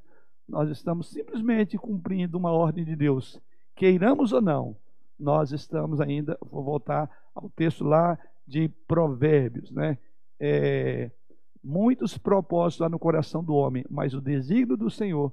Nós 0.48 0.70
estamos 0.70 1.10
simplesmente 1.10 1.78
cumprindo 1.78 2.38
uma 2.38 2.52
ordem 2.52 2.84
de 2.84 2.96
Deus. 2.96 3.42
Queiramos 3.76 4.34
ou 4.34 4.42
não, 4.42 4.78
nós 5.18 5.52
estamos 5.52 6.02
ainda, 6.02 6.38
vou 6.42 6.64
voltar 6.64 7.10
ao 7.34 7.50
texto 7.50 7.84
lá 7.84 8.18
de 8.46 8.68
Provérbios, 8.88 9.72
né? 9.72 9.98
É, 10.40 11.12
muitos 11.64 12.18
propósitos 12.18 12.82
lá 12.82 12.90
no 12.90 13.00
coração 13.00 13.44
do 13.44 13.54
homem, 13.54 13.86
mas 13.90 14.14
o 14.14 14.22
desígnio 14.22 14.76
do 14.76 14.90
Senhor 14.90 15.32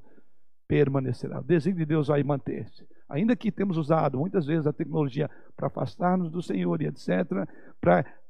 permanecerá. 0.67 1.41
O 1.41 1.45
desígnio 1.45 1.87
de 1.87 1.89
Deus 1.89 2.09
vai 2.09 2.23
manter-se. 2.23 2.87
Ainda 3.09 3.35
que 3.35 3.51
temos 3.51 3.79
usado 3.79 4.19
muitas 4.19 4.45
vezes 4.45 4.67
a 4.67 4.73
tecnologia 4.73 5.31
para 5.57 5.69
afastar-nos 5.69 6.31
do 6.31 6.43
Senhor 6.43 6.83
e 6.83 6.87
etc., 6.87 7.49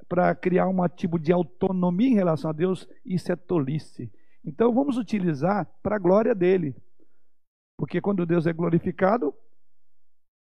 para 0.08 0.34
criar 0.36 0.68
um 0.68 0.88
tipo 0.88 1.18
de 1.18 1.32
autonomia 1.32 2.08
em 2.08 2.14
relação 2.14 2.50
a 2.50 2.52
Deus, 2.52 2.88
isso 3.04 3.32
é 3.32 3.36
tolice. 3.36 4.10
Então 4.44 4.72
vamos 4.72 4.96
utilizar 4.96 5.68
para 5.82 5.96
a 5.96 5.98
glória 5.98 6.34
dele. 6.34 6.76
Porque 7.76 8.00
quando 8.00 8.24
Deus 8.24 8.46
é 8.46 8.52
glorificado, 8.52 9.34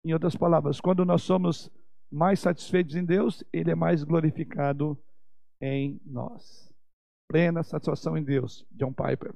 em 0.05 0.13
outras 0.13 0.35
palavras, 0.35 0.79
quando 0.79 1.03
nós 1.05 1.23
somos 1.23 1.71
mais 2.11 2.39
satisfeitos 2.39 2.95
em 2.95 3.03
Deus, 3.03 3.43
Ele 3.51 3.71
é 3.71 3.75
mais 3.75 4.03
glorificado 4.03 4.97
em 5.59 5.99
nós. 6.05 6.66
Plena 7.30 7.63
satisfação 7.63 8.17
em 8.17 8.23
Deus, 8.23 8.65
John 8.71 8.93
Piper. 8.93 9.34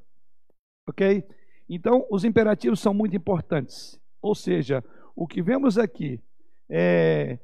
Ok? 0.87 1.23
Então, 1.69 2.05
os 2.09 2.23
imperativos 2.23 2.79
são 2.79 2.93
muito 2.93 3.15
importantes. 3.15 3.99
Ou 4.21 4.35
seja, 4.35 4.83
o 5.15 5.27
que 5.27 5.41
vemos 5.41 5.77
aqui 5.77 6.19
é. 6.69 7.39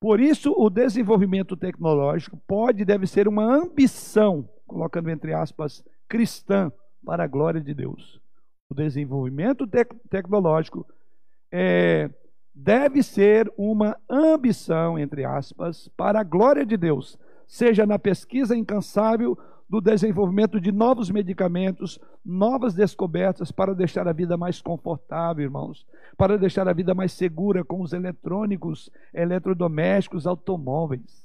Por 0.00 0.18
isso, 0.18 0.54
o 0.56 0.70
desenvolvimento 0.70 1.54
tecnológico 1.56 2.38
pode 2.46 2.82
e 2.82 2.84
deve 2.86 3.06
ser 3.06 3.28
uma 3.28 3.44
ambição, 3.44 4.48
colocando 4.66 5.10
entre 5.10 5.34
aspas, 5.34 5.84
cristã, 6.08 6.72
para 7.04 7.24
a 7.24 7.26
glória 7.26 7.60
de 7.60 7.74
Deus. 7.74 8.18
O 8.70 8.74
desenvolvimento 8.74 9.66
tec 9.66 9.92
tecnológico 10.08 10.86
é, 11.52 12.08
deve 12.54 13.02
ser 13.02 13.52
uma 13.58 13.96
ambição, 14.08 14.98
entre 14.98 15.24
aspas, 15.24 15.88
para 15.96 16.20
a 16.20 16.24
glória 16.24 16.64
de 16.64 16.76
Deus, 16.76 17.18
seja 17.46 17.84
na 17.84 17.98
pesquisa 17.98 18.56
incansável 18.56 19.36
do 19.70 19.80
desenvolvimento 19.80 20.60
de 20.60 20.72
novos 20.72 21.08
medicamentos, 21.10 22.00
novas 22.24 22.74
descobertas 22.74 23.52
para 23.52 23.72
deixar 23.72 24.08
a 24.08 24.12
vida 24.12 24.36
mais 24.36 24.60
confortável, 24.60 25.44
irmãos, 25.44 25.86
para 26.16 26.36
deixar 26.36 26.68
a 26.68 26.72
vida 26.72 26.92
mais 26.92 27.12
segura 27.12 27.64
com 27.64 27.80
os 27.80 27.92
eletrônicos, 27.92 28.90
eletrodomésticos, 29.14 30.26
automóveis. 30.26 31.24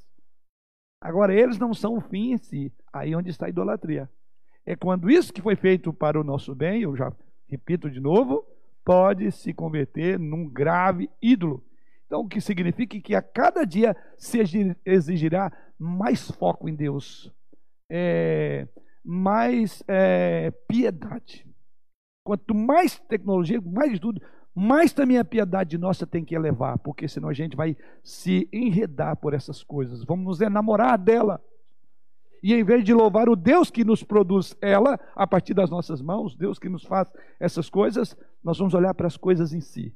Agora, 1.01 1.33
eles 1.33 1.57
não 1.57 1.73
são 1.73 1.97
o 1.97 2.01
fim 2.01 2.33
em 2.33 2.37
si, 2.37 2.71
aí 2.93 3.15
onde 3.15 3.31
está 3.31 3.47
a 3.47 3.49
idolatria. 3.49 4.07
É 4.63 4.75
quando 4.75 5.09
isso 5.09 5.33
que 5.33 5.41
foi 5.41 5.55
feito 5.55 5.91
para 5.91 6.21
o 6.21 6.23
nosso 6.23 6.53
bem, 6.53 6.83
eu 6.83 6.95
já 6.95 7.11
repito 7.47 7.89
de 7.89 7.99
novo, 7.99 8.45
pode 8.83 9.31
se 9.31 9.55
converter 9.55 10.19
num 10.19 10.47
grave 10.47 11.09
ídolo. 11.19 11.63
Então, 12.05 12.21
o 12.21 12.27
que 12.27 12.39
significa 12.39 12.99
que 12.99 13.15
a 13.15 13.23
cada 13.23 13.65
dia 13.65 13.97
se 14.15 14.39
exigirá 14.85 15.51
mais 15.79 16.29
foco 16.29 16.69
em 16.69 16.75
Deus, 16.75 17.33
é, 17.97 18.67
mais 19.01 19.81
é, 19.87 20.51
piedade. 20.67 21.47
Quanto 22.25 22.53
mais 22.53 22.99
tecnologia, 22.99 23.61
mais 23.61 23.93
estudo, 23.93 24.21
mais 24.53 24.91
também 24.91 25.17
a 25.17 25.23
piedade 25.23 25.77
nossa 25.77 26.05
tem 26.05 26.25
que 26.25 26.35
elevar, 26.35 26.77
porque 26.79 27.07
senão 27.07 27.29
a 27.29 27.33
gente 27.33 27.55
vai 27.55 27.77
se 28.03 28.49
enredar 28.51 29.15
por 29.15 29.33
essas 29.33 29.63
coisas. 29.63 30.03
Vamos 30.03 30.25
nos 30.25 30.41
enamorar 30.41 30.97
dela. 30.97 31.41
E 32.43 32.53
em 32.53 32.63
vez 32.63 32.83
de 32.83 32.93
louvar 32.93 33.29
o 33.29 33.35
Deus 33.35 33.71
que 33.71 33.85
nos 33.85 34.03
produz 34.03 34.57
ela, 34.61 34.99
a 35.15 35.25
partir 35.25 35.53
das 35.53 35.69
nossas 35.69 36.01
mãos, 36.01 36.35
Deus 36.35 36.59
que 36.59 36.67
nos 36.67 36.83
faz 36.83 37.09
essas 37.39 37.69
coisas, 37.69 38.15
nós 38.43 38.57
vamos 38.57 38.73
olhar 38.73 38.93
para 38.93 39.07
as 39.07 39.15
coisas 39.15 39.53
em 39.53 39.61
si. 39.61 39.95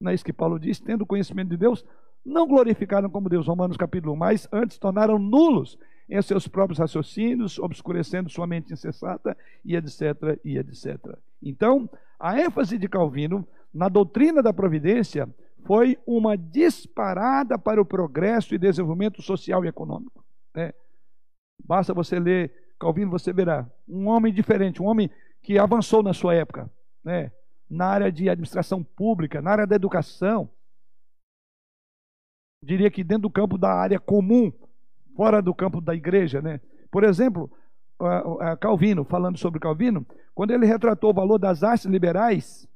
Não 0.00 0.10
é 0.10 0.14
isso 0.14 0.24
que 0.24 0.32
Paulo 0.32 0.58
diz? 0.58 0.80
Tendo 0.80 1.06
conhecimento 1.06 1.50
de 1.50 1.56
Deus, 1.56 1.84
não 2.24 2.46
glorificaram 2.46 3.08
como 3.08 3.28
Deus, 3.28 3.46
Romanos 3.46 3.76
capítulo 3.76 4.14
1, 4.14 4.16
mas 4.16 4.48
antes 4.52 4.78
tornaram 4.78 5.18
nulos 5.18 5.78
em 6.10 6.20
seus 6.20 6.48
próprios 6.48 6.78
raciocínios, 6.78 7.58
obscurecendo 7.58 8.28
sua 8.28 8.46
mente 8.46 8.72
insensata, 8.72 9.36
e 9.64 9.76
etc, 9.76 10.38
e 10.44 10.58
etc. 10.58 10.98
Então, 11.40 11.88
a 12.18 12.38
ênfase 12.40 12.76
de 12.76 12.88
Calvino 12.88 13.46
na 13.72 13.88
doutrina 13.88 14.42
da 14.42 14.52
providência 14.52 15.28
foi 15.64 15.96
uma 16.04 16.36
disparada 16.36 17.56
para 17.56 17.80
o 17.80 17.84
progresso 17.84 18.54
e 18.54 18.58
desenvolvimento 18.58 19.22
social 19.22 19.64
e 19.64 19.68
econômico. 19.68 20.24
Né? 20.54 20.72
Basta 21.64 21.94
você 21.94 22.18
ler 22.18 22.52
Calvino, 22.78 23.10
você 23.10 23.32
verá 23.32 23.70
um 23.88 24.08
homem 24.08 24.32
diferente, 24.32 24.82
um 24.82 24.86
homem 24.86 25.08
que 25.42 25.58
avançou 25.58 26.02
na 26.02 26.12
sua 26.12 26.34
época, 26.34 26.68
né? 27.04 27.30
na 27.68 27.86
área 27.86 28.10
de 28.10 28.28
administração 28.28 28.82
pública, 28.82 29.40
na 29.40 29.52
área 29.52 29.66
da 29.66 29.76
educação. 29.76 30.50
Diria 32.62 32.90
que 32.90 33.04
dentro 33.04 33.22
do 33.22 33.30
campo 33.30 33.56
da 33.56 33.72
área 33.72 33.98
comum, 33.98 34.52
fora 35.16 35.40
do 35.40 35.54
campo 35.54 35.80
da 35.80 35.94
igreja, 35.94 36.40
né? 36.40 36.60
Por 36.90 37.04
exemplo, 37.04 37.50
Calvino, 38.60 39.04
falando 39.04 39.38
sobre 39.38 39.60
Calvino, 39.60 40.06
quando 40.34 40.52
ele 40.52 40.66
retratou 40.66 41.10
o 41.10 41.14
valor 41.14 41.38
das 41.38 41.62
artes 41.62 41.86
liberais, 41.86 42.68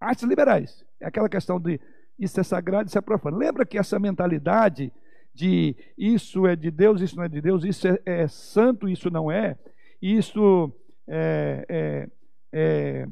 artes 0.00 0.24
liberais, 0.24 0.84
é 1.00 1.06
aquela 1.06 1.28
questão 1.28 1.60
de 1.60 1.80
isso 2.18 2.38
é 2.40 2.42
sagrado, 2.42 2.88
isso 2.88 2.98
é 2.98 3.00
profano. 3.00 3.36
Lembra 3.36 3.66
que 3.66 3.78
essa 3.78 3.98
mentalidade 3.98 4.92
de 5.32 5.76
isso 5.98 6.46
é 6.46 6.54
de 6.54 6.70
Deus, 6.70 7.00
isso 7.00 7.16
não 7.16 7.24
é 7.24 7.28
de 7.28 7.40
Deus, 7.40 7.64
isso 7.64 7.88
é, 7.88 7.98
é 8.04 8.28
santo, 8.28 8.88
isso 8.88 9.10
não 9.10 9.30
é, 9.30 9.58
isso 10.00 10.72
é, 11.08 11.66
é, 11.68 12.08
é, 12.52 13.08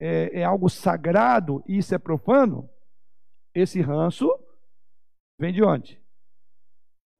é, 0.00 0.40
é 0.40 0.44
algo 0.44 0.68
sagrado, 0.68 1.62
isso 1.68 1.94
é 1.94 1.98
profano, 1.98 2.68
esse 3.54 3.80
ranço 3.80 4.28
vem 5.38 5.52
de 5.52 5.62
onde? 5.62 6.00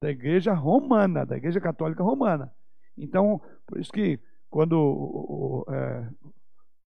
Da 0.01 0.09
igreja 0.09 0.53
romana, 0.53 1.25
da 1.25 1.35
igreja 1.35 1.59
católica 1.59 2.01
romana. 2.01 2.53
Então, 2.97 3.41
por 3.67 3.79
isso 3.79 3.91
que 3.91 4.19
quando 4.49 4.73
o, 4.73 5.65
o, 5.67 5.73
é, 5.73 6.09
o 6.23 6.33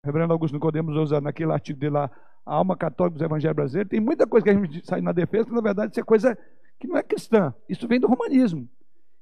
reverendo 0.04 0.32
Augusto 0.32 0.54
Nicodemos 0.54 0.94
usa 0.94 1.20
naquele 1.20 1.52
artigo 1.52 1.78
dele 1.78 1.94
lá, 1.94 2.10
a 2.44 2.54
alma 2.54 2.76
católica 2.76 3.18
dos 3.18 3.24
evangelhos 3.24 3.56
brasileiros, 3.56 3.90
tem 3.90 4.00
muita 4.00 4.26
coisa 4.26 4.44
que 4.44 4.50
a 4.50 4.54
gente 4.54 4.86
sai 4.86 5.00
na 5.00 5.12
defesa, 5.12 5.46
que 5.46 5.54
na 5.54 5.60
verdade 5.60 5.92
isso 5.92 6.00
é 6.00 6.04
coisa 6.04 6.38
que 6.78 6.86
não 6.86 6.96
é 6.96 7.02
cristã. 7.02 7.54
Isso 7.68 7.88
vem 7.88 7.98
do 7.98 8.06
romanismo. 8.06 8.68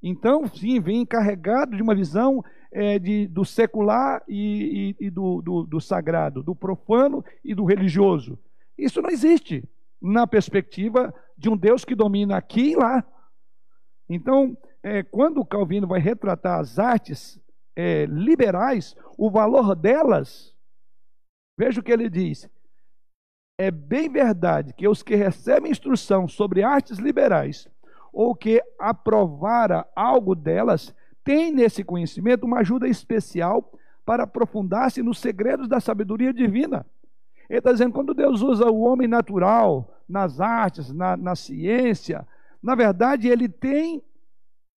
Então, 0.02 0.46
sim, 0.46 0.80
vem 0.80 1.06
carregado 1.06 1.76
de 1.76 1.82
uma 1.82 1.94
visão 1.94 2.44
é, 2.70 2.98
de, 2.98 3.26
do 3.26 3.44
secular 3.44 4.22
e, 4.28 4.94
e, 5.00 5.06
e 5.06 5.10
do, 5.10 5.40
do, 5.40 5.62
do 5.64 5.80
sagrado, 5.80 6.42
do 6.42 6.54
profano 6.54 7.24
e 7.44 7.54
do 7.54 7.64
religioso. 7.64 8.38
Isso 8.76 9.00
não 9.00 9.10
existe 9.10 9.64
na 10.00 10.26
perspectiva 10.26 11.14
de 11.36 11.48
um 11.48 11.56
Deus 11.56 11.84
que 11.84 11.94
domina 11.94 12.36
aqui 12.36 12.72
e 12.72 12.76
lá. 12.76 13.04
Então, 14.08 14.56
é, 14.82 15.02
quando 15.02 15.44
Calvino 15.44 15.86
vai 15.86 16.00
retratar 16.00 16.60
as 16.60 16.78
artes 16.78 17.40
é, 17.74 18.06
liberais, 18.06 18.94
o 19.18 19.30
valor 19.30 19.74
delas, 19.74 20.54
veja 21.58 21.80
o 21.80 21.82
que 21.82 21.92
ele 21.92 22.08
diz: 22.08 22.48
é 23.58 23.70
bem 23.70 24.08
verdade 24.08 24.72
que 24.72 24.86
os 24.86 25.02
que 25.02 25.14
recebem 25.14 25.70
instrução 25.70 26.28
sobre 26.28 26.62
artes 26.62 26.98
liberais 26.98 27.68
ou 28.12 28.34
que 28.34 28.62
aprovara 28.78 29.86
algo 29.94 30.34
delas 30.34 30.94
têm 31.24 31.52
nesse 31.52 31.82
conhecimento 31.82 32.46
uma 32.46 32.60
ajuda 32.60 32.88
especial 32.88 33.72
para 34.04 34.22
aprofundar-se 34.22 35.02
nos 35.02 35.18
segredos 35.18 35.68
da 35.68 35.80
sabedoria 35.80 36.32
divina. 36.32 36.86
Ele 37.48 37.58
está 37.58 37.72
dizendo, 37.72 37.92
quando 37.92 38.14
Deus 38.14 38.40
usa 38.40 38.70
o 38.70 38.80
homem 38.80 39.08
natural 39.08 39.92
nas 40.08 40.40
artes, 40.40 40.92
na, 40.92 41.16
na 41.16 41.34
ciência, 41.34 42.26
na 42.66 42.74
verdade 42.74 43.28
ele 43.28 43.48
tem 43.48 44.02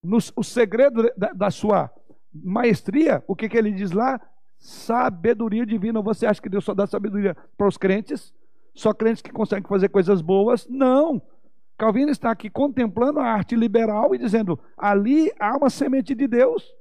nos, 0.03 0.31
o 0.35 0.43
segredo 0.43 1.11
da, 1.17 1.33
da 1.33 1.49
sua 1.49 1.89
maestria, 2.31 3.23
o 3.27 3.35
que, 3.35 3.49
que 3.49 3.57
ele 3.57 3.71
diz 3.71 3.91
lá? 3.91 4.21
Sabedoria 4.59 5.65
divina. 5.65 5.99
Você 5.99 6.27
acha 6.27 6.39
que 6.39 6.49
Deus 6.49 6.63
só 6.63 6.75
dá 6.75 6.85
sabedoria 6.85 7.35
para 7.57 7.67
os 7.67 7.77
crentes? 7.77 8.31
Só 8.75 8.93
crentes 8.93 9.23
que 9.23 9.31
conseguem 9.31 9.67
fazer 9.67 9.89
coisas 9.89 10.21
boas? 10.21 10.67
Não. 10.69 11.19
Calvino 11.79 12.11
está 12.11 12.29
aqui 12.29 12.47
contemplando 12.47 13.19
a 13.19 13.25
arte 13.25 13.55
liberal 13.55 14.13
e 14.13 14.19
dizendo: 14.19 14.59
ali 14.77 15.31
há 15.39 15.57
uma 15.57 15.71
semente 15.71 16.13
de 16.13 16.27
Deus. 16.27 16.71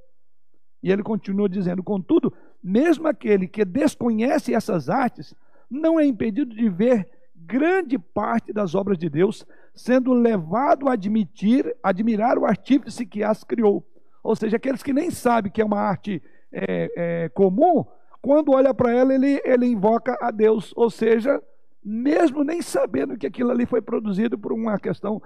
E 0.83 0.91
ele 0.91 1.01
continua 1.01 1.49
dizendo: 1.49 1.81
contudo, 1.81 2.31
mesmo 2.63 3.07
aquele 3.07 3.47
que 3.47 3.65
desconhece 3.65 4.53
essas 4.53 4.89
artes, 4.89 5.33
não 5.67 5.99
é 5.99 6.05
impedido 6.05 6.53
de 6.53 6.69
ver 6.69 7.09
grande 7.49 7.97
parte 7.97 8.53
das 8.53 8.75
obras 8.75 8.97
de 8.97 9.09
Deus, 9.09 9.43
sendo 9.73 10.13
levado 10.13 10.87
a 10.87 10.93
admitir, 10.93 11.75
admirar 11.81 12.37
o 12.37 12.45
artífice 12.45 13.07
que 13.07 13.23
as 13.23 13.43
criou. 13.43 13.83
Ou 14.23 14.35
seja, 14.35 14.57
aqueles 14.57 14.83
que 14.83 14.93
nem 14.93 15.09
sabem 15.09 15.51
que 15.51 15.61
é 15.61 15.65
uma 15.65 15.79
arte 15.79 16.21
é, 16.51 16.91
é, 16.95 17.29
comum, 17.29 17.83
quando 18.21 18.51
olha 18.51 18.71
para 18.71 18.91
ela, 18.91 19.13
ele, 19.13 19.41
ele 19.43 19.65
invoca 19.65 20.15
a 20.21 20.29
Deus. 20.29 20.71
Ou 20.75 20.91
seja, 20.91 21.41
mesmo 21.83 22.43
nem 22.43 22.61
sabendo 22.61 23.17
que 23.17 23.25
aquilo 23.25 23.49
ali 23.49 23.65
foi 23.65 23.81
produzido 23.81 24.37
por 24.37 24.53
uma 24.53 24.77
questão 24.77 25.19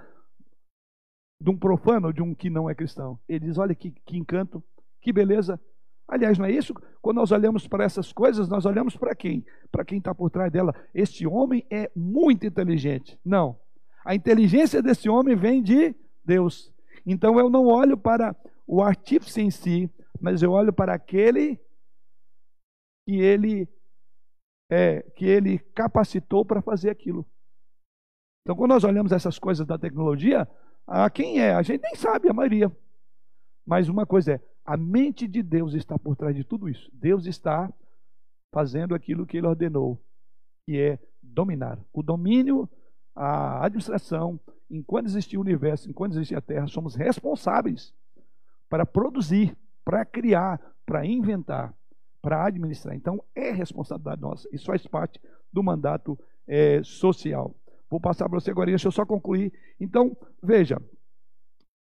de 1.42 1.50
um 1.50 1.58
profano, 1.58 2.14
de 2.14 2.22
um 2.22 2.34
que 2.34 2.50
não 2.50 2.70
é 2.70 2.76
cristão. 2.76 3.20
Ele 3.28 3.48
diz: 3.48 3.58
olha 3.58 3.76
que, 3.76 3.92
que 3.92 4.18
encanto, 4.18 4.64
que 5.02 5.12
beleza. 5.12 5.60
Aliás, 6.08 6.38
não 6.38 6.46
é 6.46 6.52
isso? 6.52 6.74
Quando 7.02 7.18
nós 7.18 7.32
olhamos 7.32 7.68
para 7.68 7.84
essas 7.84 8.12
coisas, 8.12 8.48
nós 8.48 8.66
olhamos 8.66 8.96
para 8.96 9.16
quem? 9.16 9.46
Para 9.72 9.86
quem 9.86 9.98
está 9.98 10.14
por 10.14 10.30
trás 10.30 10.52
dela. 10.52 10.74
Este 10.94 11.26
homem 11.26 11.66
é 11.70 11.90
muito 11.96 12.46
inteligente. 12.46 13.20
Não. 13.24 13.60
A 14.06 14.14
inteligência 14.14 14.82
desse 14.82 15.10
homem 15.10 15.36
vem 15.36 15.62
de 15.62 15.96
Deus. 16.24 16.72
Então 17.06 17.40
eu 17.40 17.50
não 17.50 17.68
olho 17.68 17.98
para 17.98 18.36
o 18.68 18.82
artífice 18.82 19.42
em 19.42 19.50
si, 19.50 19.90
mas 20.20 20.42
eu 20.42 20.52
olho 20.52 20.74
para 20.74 20.94
aquele 20.94 21.60
que 23.06 23.20
ele 23.20 23.68
é, 24.70 25.02
que 25.16 25.26
ele 25.26 25.60
capacitou 25.60 26.46
para 26.46 26.62
fazer 26.62 26.90
aquilo. 26.90 27.26
Então, 28.42 28.56
quando 28.56 28.72
nós 28.72 28.84
olhamos 28.84 29.12
essas 29.12 29.40
coisas 29.40 29.66
da 29.66 29.78
tecnologia, 29.78 30.48
a 30.86 31.10
quem 31.10 31.40
é? 31.40 31.54
A 31.54 31.62
gente 31.62 31.82
nem 31.82 31.96
sabe, 31.96 32.30
a 32.30 32.34
maioria. 32.34 32.72
Mas 33.66 33.88
uma 33.88 34.06
coisa 34.06 34.34
é, 34.34 34.42
a 34.66 34.78
mente 34.78 35.28
de 35.28 35.44
Deus 35.44 35.74
está 35.74 35.98
por 35.98 36.16
trás 36.16 36.36
de 36.36 36.44
tudo 36.44 36.70
isso. 36.70 36.90
Deus 36.94 37.26
está 37.26 37.72
fazendo 38.54 38.96
aquilo 38.96 39.26
que 39.26 39.38
ele 39.38 39.48
ordenou, 39.48 40.02
que 40.66 40.80
é 40.80 41.00
dominar. 41.22 41.80
O 41.92 42.02
domínio, 42.02 42.70
a 43.16 43.66
administração, 43.66 44.40
enquanto 44.70 45.08
existir 45.08 45.38
o 45.38 45.42
universo, 45.42 45.90
enquanto 45.90 46.14
existir 46.14 46.36
a 46.36 46.42
Terra, 46.42 46.68
somos 46.68 46.96
responsáveis 46.96 47.94
para 48.70 48.86
produzir, 48.86 49.58
para 49.84 50.06
criar, 50.06 50.60
para 50.86 51.06
inventar 51.06 51.76
para 52.24 52.46
administrar. 52.46 52.96
Então, 52.96 53.22
é 53.36 53.52
responsabilidade 53.52 54.22
nossa. 54.22 54.48
Isso 54.54 54.66
faz 54.66 54.88
parte 54.88 55.20
do 55.52 55.62
mandato 55.62 56.18
é, 56.48 56.82
social. 56.82 57.54
Vou 57.90 58.00
passar 58.00 58.30
para 58.30 58.40
você 58.40 58.50
agora, 58.50 58.72
deixa 58.72 58.88
eu 58.88 58.92
só 58.94 59.06
concluir. 59.06 59.52
Então, 59.78 60.16
veja, 60.42 60.82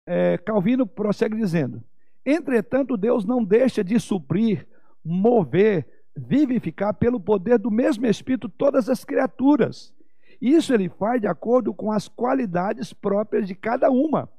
é, 0.05 0.37
Calvino 0.37 0.85
prossegue 0.85 1.37
dizendo: 1.37 1.81
Entretanto, 2.25 2.97
Deus 2.97 3.25
não 3.25 3.43
deixa 3.43 3.83
de 3.83 3.99
suprir, 3.99 4.67
mover, 5.03 5.87
vivificar 6.15 6.93
pelo 6.93 7.19
poder 7.19 7.59
do 7.59 7.69
mesmo 7.69 8.05
Espírito 8.05 8.49
todas 8.49 8.89
as 8.89 9.03
criaturas. 9.03 9.93
Isso 10.41 10.73
ele 10.73 10.89
faz 10.89 11.21
de 11.21 11.27
acordo 11.27 11.73
com 11.73 11.91
as 11.91 12.07
qualidades 12.07 12.93
próprias 12.93 13.47
de 13.47 13.55
cada 13.55 13.89
uma, 13.89 14.29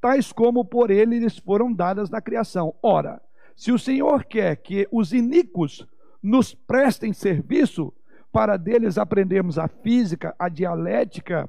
tais 0.00 0.32
como 0.32 0.64
por 0.64 0.90
ele 0.90 1.18
lhes 1.18 1.38
foram 1.38 1.72
dadas 1.72 2.10
na 2.10 2.20
criação. 2.20 2.74
Ora, 2.82 3.20
se 3.56 3.72
o 3.72 3.78
Senhor 3.78 4.24
quer 4.24 4.56
que 4.56 4.86
os 4.92 5.12
iníquos 5.12 5.86
nos 6.22 6.54
prestem 6.54 7.12
serviço, 7.12 7.92
para 8.34 8.56
deles 8.56 8.98
aprendermos 8.98 9.60
a 9.60 9.68
física, 9.68 10.34
a 10.36 10.48
dialética 10.48 11.48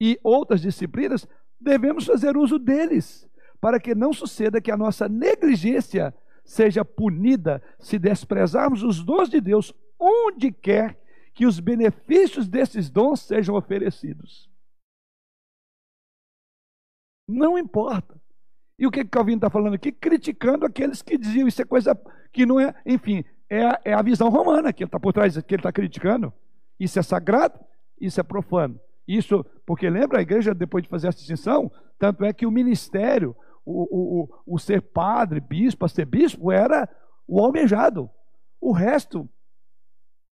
e 0.00 0.18
outras 0.24 0.62
disciplinas, 0.62 1.28
devemos 1.60 2.06
fazer 2.06 2.34
uso 2.34 2.58
deles, 2.58 3.28
para 3.60 3.80
que 3.80 3.94
não 3.94 4.12
suceda 4.12 4.60
que 4.60 4.70
a 4.70 4.76
nossa 4.76 5.08
negligência 5.08 6.14
seja 6.44 6.84
punida 6.84 7.62
se 7.78 7.98
desprezarmos 7.98 8.82
os 8.82 9.02
dons 9.02 9.28
de 9.28 9.40
Deus 9.40 9.74
onde 9.98 10.52
quer 10.52 10.98
que 11.34 11.46
os 11.46 11.60
benefícios 11.60 12.48
desses 12.48 12.88
dons 12.88 13.20
sejam 13.20 13.56
oferecidos. 13.56 14.48
Não 17.28 17.58
importa. 17.58 18.20
E 18.78 18.86
o 18.86 18.90
que, 18.90 19.04
que 19.04 19.10
Calvino 19.10 19.38
está 19.38 19.50
falando 19.50 19.74
aqui? 19.74 19.90
Criticando 19.90 20.64
aqueles 20.64 21.02
que 21.02 21.18
diziam 21.18 21.48
isso 21.48 21.60
é 21.60 21.64
coisa 21.64 21.98
que 22.32 22.46
não 22.46 22.60
é, 22.60 22.74
enfim, 22.84 23.24
é 23.48 23.64
a, 23.64 23.80
é 23.84 23.92
a 23.94 24.02
visão 24.02 24.28
romana 24.28 24.72
que 24.72 24.82
ele 24.82 24.88
está 24.88 25.00
por 25.00 25.12
trás, 25.12 25.36
que 25.36 25.54
ele 25.54 25.60
está 25.60 25.72
criticando. 25.72 26.32
Isso 26.78 26.98
é 26.98 27.02
sagrado, 27.02 27.58
isso 28.00 28.20
é 28.20 28.22
profano. 28.22 28.78
Isso, 29.08 29.44
porque 29.64 29.88
lembra 29.88 30.18
a 30.18 30.22
igreja, 30.22 30.54
depois 30.54 30.82
de 30.82 30.90
fazer 30.90 31.08
a 31.08 31.10
distinção, 31.10 31.70
tanto 31.98 32.24
é 32.24 32.32
que 32.32 32.44
o 32.44 32.50
ministério, 32.50 33.34
o, 33.66 34.22
o, 34.22 34.54
o, 34.54 34.58
ser 34.58 34.80
padre, 34.80 35.40
bispo, 35.40 35.88
ser 35.88 36.06
bispo, 36.06 36.52
era 36.52 36.88
o 37.26 37.40
almejado. 37.40 38.08
O 38.60 38.72
resto, 38.72 39.28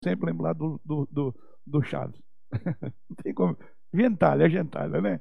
sempre 0.03 0.27
lembro 0.27 0.45
lá 0.45 0.55
do, 0.55 0.81
do, 0.83 1.07
do, 1.13 1.35
do 1.67 1.83
Chaves. 1.83 2.21
Não 2.83 3.17
tem 3.23 3.35
como. 3.35 3.57
Gentalha, 3.93 4.49
gentalha, 4.49 5.01
né? 5.01 5.21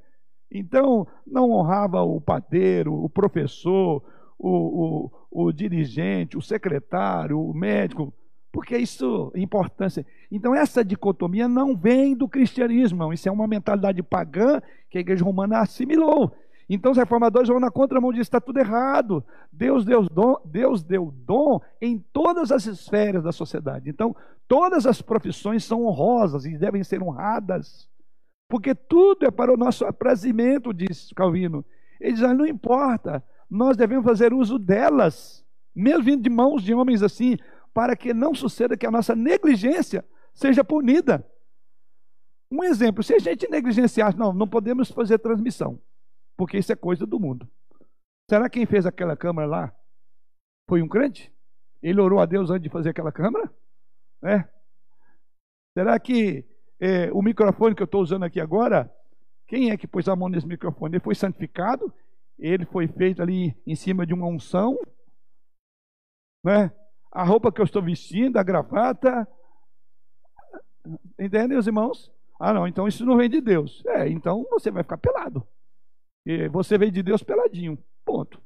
Então, 0.52 1.06
não 1.26 1.52
honrava 1.52 2.02
o 2.04 2.22
padeiro, 2.22 2.94
o 2.94 3.10
professor, 3.10 4.04
o, 4.40 5.12
o, 5.32 5.46
o 5.48 5.52
dirigente, 5.52 6.38
o 6.38 6.42
secretário, 6.42 7.40
o 7.40 7.54
médico, 7.54 8.14
porque 8.52 8.78
isso 8.78 9.32
é 9.36 9.40
importância. 9.40 10.06
Então, 10.32 10.56
essa 10.56 10.84
dicotomia 10.84 11.48
não 11.48 11.76
vem 11.76 12.16
do 12.16 12.28
cristianismo, 12.30 13.12
isso 13.12 13.28
é 13.28 13.32
uma 13.32 13.48
mentalidade 13.48 14.02
pagã 14.02 14.62
que 14.90 14.98
a 14.98 15.02
igreja 15.02 15.24
romana 15.24 15.60
assimilou. 15.60 16.34
Então, 16.70 16.92
os 16.92 16.98
reformadores 16.98 17.48
vão 17.48 17.60
na 17.60 17.72
contramão 17.72 18.12
disso, 18.12 18.24
está 18.24 18.42
tudo 18.42 18.60
errado. 18.60 19.24
Deus 19.52 19.86
deu, 19.86 20.04
dom, 20.04 20.36
Deus 20.44 20.84
deu 20.84 21.14
dom 21.16 21.62
em 21.82 21.98
todas 22.12 22.52
as 22.52 22.66
esferas 22.66 23.24
da 23.24 23.32
sociedade. 23.32 23.90
Então, 23.90 24.16
todas 24.48 24.86
as 24.86 25.02
profissões 25.02 25.64
são 25.64 25.86
honrosas 25.86 26.46
e 26.46 26.58
devem 26.58 26.84
ser 26.84 27.02
honradas, 27.02 27.88
porque 28.50 28.76
tudo 28.76 29.26
é 29.26 29.32
para 29.32 29.54
o 29.54 29.58
nosso 29.58 29.86
aprazimento, 29.86 30.74
diz 30.74 31.12
Calvino. 31.16 31.64
Ele 32.02 32.14
diz: 32.14 32.24
ah, 32.24 32.34
não 32.34 32.46
importa, 32.46 33.24
nós 33.50 33.78
devemos 33.78 34.06
fazer 34.06 34.34
uso 34.34 34.60
delas, 34.60 35.46
mesmo 35.74 36.04
vindo 36.04 36.24
de 36.24 36.30
mãos 36.30 36.64
de 36.64 36.74
homens 36.74 37.02
assim, 37.02 37.38
para 37.74 37.96
que 37.96 38.14
não 38.14 38.36
suceda 38.36 38.76
que 38.76 38.86
a 38.86 38.92
nossa 38.92 39.16
negligência 39.16 40.04
seja 40.34 40.64
punida. 40.64 41.26
Um 42.52 42.64
exemplo, 42.64 43.04
se 43.04 43.14
a 43.14 43.20
gente 43.20 43.50
negligenciar, 43.50 44.16
não, 44.18 44.34
não 44.34 44.48
podemos 44.48 44.90
fazer 44.90 45.18
transmissão, 45.20 45.80
porque 46.38 46.58
isso 46.58 46.72
é 46.72 46.76
coisa 46.76 47.06
do 47.06 47.20
mundo. 47.20 47.50
Será 48.30 48.50
que 48.50 48.60
quem 48.60 48.66
fez 48.66 48.86
aquela 48.86 49.18
câmara 49.18 49.48
lá 49.48 49.76
foi 50.70 50.82
um 50.82 50.88
crente? 50.88 51.34
Ele 51.82 52.00
orou 52.00 52.20
a 52.20 52.26
Deus 52.26 52.50
antes 52.50 52.64
de 52.64 52.70
fazer 52.70 52.90
aquela 52.90 53.12
câmara? 53.12 53.52
É. 54.24 54.48
Será 55.78 56.00
que 56.00 56.46
é, 56.80 57.12
o 57.12 57.22
microfone 57.22 57.76
que 57.76 57.82
eu 57.82 57.86
estou 57.86 58.02
usando 58.02 58.24
aqui 58.24 58.40
agora, 58.40 58.94
quem 59.48 59.72
é 59.72 59.78
que 59.78 59.88
pôs 59.88 60.08
a 60.08 60.16
mão 60.16 60.30
nesse 60.30 60.48
microfone? 60.48 60.96
Ele 60.96 61.04
foi 61.04 61.16
santificado 61.16 61.94
ele 62.38 62.66
foi 62.66 62.88
feito 62.88 63.22
ali 63.22 63.56
em 63.66 63.76
cima 63.76 64.06
de 64.06 64.14
uma 64.14 64.28
unção, 64.28 64.78
né? 66.44 66.72
A 67.12 67.24
roupa 67.24 67.52
que 67.52 67.60
eu 67.60 67.66
estou 67.66 67.82
vestindo, 67.82 68.38
a 68.38 68.44
gravata, 68.44 69.28
entendem 71.20 71.58
os 71.58 71.66
irmãos? 71.66 72.12
Ah, 72.40 72.54
não, 72.54 72.68
então 72.68 72.88
isso 72.88 73.06
não 73.06 73.18
vem 73.18 73.30
de 73.30 73.42
Deus. 73.42 73.84
É, 73.88 74.08
então 74.08 74.46
você 74.52 74.70
vai 74.70 74.84
ficar 74.84 74.98
pelado. 74.98 75.46
Você 76.52 76.78
veio 76.78 76.92
de 76.92 77.04
Deus 77.04 77.24
peladinho. 77.24 77.78
Ponto. 78.06 78.42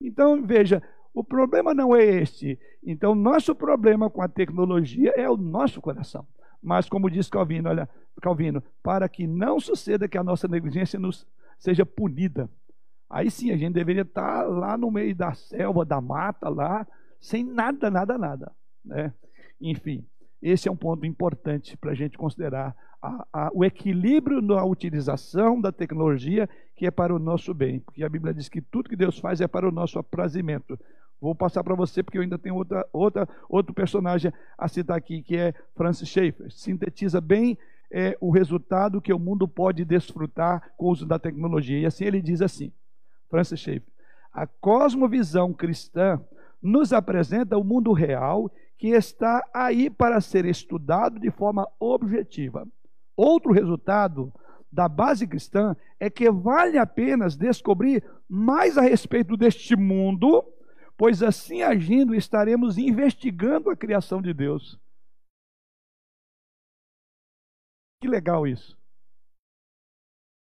Então, 0.00 0.44
veja, 0.44 0.82
o 1.14 1.22
problema 1.22 1.74
não 1.74 1.94
é 1.94 2.04
este. 2.04 2.58
Então, 2.82 3.14
nosso 3.14 3.54
problema 3.54 4.10
com 4.10 4.22
a 4.22 4.28
tecnologia 4.28 5.12
é 5.16 5.28
o 5.28 5.36
nosso 5.36 5.80
coração. 5.80 6.26
Mas, 6.62 6.88
como 6.88 7.10
diz 7.10 7.28
Calvino, 7.28 7.68
olha, 7.68 7.88
Calvino, 8.20 8.62
para 8.82 9.08
que 9.08 9.26
não 9.26 9.58
suceda 9.58 10.08
que 10.08 10.18
a 10.18 10.24
nossa 10.24 10.46
negligência 10.46 10.98
nos 10.98 11.26
seja 11.58 11.84
punida. 11.84 12.48
Aí 13.10 13.30
sim, 13.30 13.50
a 13.50 13.56
gente 13.56 13.74
deveria 13.74 14.02
estar 14.02 14.42
lá 14.44 14.76
no 14.76 14.90
meio 14.90 15.14
da 15.14 15.34
selva, 15.34 15.84
da 15.84 16.00
mata, 16.00 16.48
lá, 16.48 16.86
sem 17.20 17.44
nada, 17.44 17.90
nada, 17.90 18.16
nada. 18.16 18.52
Né? 18.84 19.12
Enfim, 19.60 20.06
esse 20.42 20.68
é 20.68 20.72
um 20.72 20.76
ponto 20.76 21.06
importante 21.06 21.76
para 21.76 21.92
a 21.92 21.94
gente 21.94 22.18
considerar 22.18 22.74
a, 23.00 23.26
a, 23.32 23.50
o 23.54 23.64
equilíbrio 23.64 24.42
na 24.42 24.64
utilização 24.64 25.60
da 25.60 25.70
tecnologia 25.70 26.48
que 26.74 26.86
é 26.86 26.90
para 26.90 27.14
o 27.14 27.18
nosso 27.18 27.54
bem, 27.54 27.78
porque 27.80 28.02
a 28.02 28.08
Bíblia 28.08 28.34
diz 28.34 28.48
que 28.48 28.60
tudo 28.60 28.88
que 28.88 28.96
Deus 28.96 29.18
faz 29.18 29.40
é 29.40 29.46
para 29.46 29.68
o 29.68 29.72
nosso 29.72 29.98
aprazimento. 29.98 30.78
Vou 31.20 31.34
passar 31.34 31.62
para 31.62 31.76
você 31.76 32.02
porque 32.02 32.18
eu 32.18 32.22
ainda 32.22 32.36
tenho 32.36 32.56
outra, 32.56 32.84
outra, 32.92 33.28
outro 33.48 33.72
personagem 33.72 34.32
a 34.58 34.66
citar 34.66 34.96
aqui, 34.96 35.22
que 35.22 35.36
é 35.36 35.54
Francis 35.76 36.08
Schaeffer. 36.08 36.50
Sintetiza 36.50 37.20
bem 37.20 37.56
é, 37.88 38.18
o 38.20 38.32
resultado 38.32 39.00
que 39.00 39.12
o 39.12 39.18
mundo 39.20 39.46
pode 39.46 39.84
desfrutar 39.84 40.72
com 40.76 40.86
o 40.86 40.90
uso 40.90 41.06
da 41.06 41.20
tecnologia. 41.20 41.78
E 41.78 41.86
assim 41.86 42.06
ele 42.06 42.20
diz 42.20 42.42
assim: 42.42 42.72
Francis 43.30 43.60
Schaeffer. 43.60 43.92
A 44.32 44.48
cosmovisão 44.48 45.52
cristã 45.52 46.20
nos 46.60 46.92
apresenta 46.92 47.56
o 47.56 47.62
mundo 47.62 47.92
real 47.92 48.50
que 48.82 48.88
está 48.88 49.48
aí 49.54 49.88
para 49.88 50.20
ser 50.20 50.44
estudado 50.44 51.20
de 51.20 51.30
forma 51.30 51.70
objetiva. 51.78 52.66
Outro 53.16 53.52
resultado 53.52 54.34
da 54.72 54.88
base 54.88 55.24
cristã 55.24 55.76
é 56.00 56.10
que 56.10 56.28
vale 56.28 56.76
a 56.76 56.84
pena 56.84 57.28
descobrir 57.28 58.02
mais 58.28 58.76
a 58.76 58.80
respeito 58.80 59.36
deste 59.36 59.76
mundo, 59.76 60.44
pois 60.96 61.22
assim 61.22 61.62
agindo 61.62 62.12
estaremos 62.12 62.76
investigando 62.76 63.70
a 63.70 63.76
criação 63.76 64.20
de 64.20 64.34
Deus. 64.34 64.76
Que 68.00 68.08
legal 68.08 68.48
isso. 68.48 68.76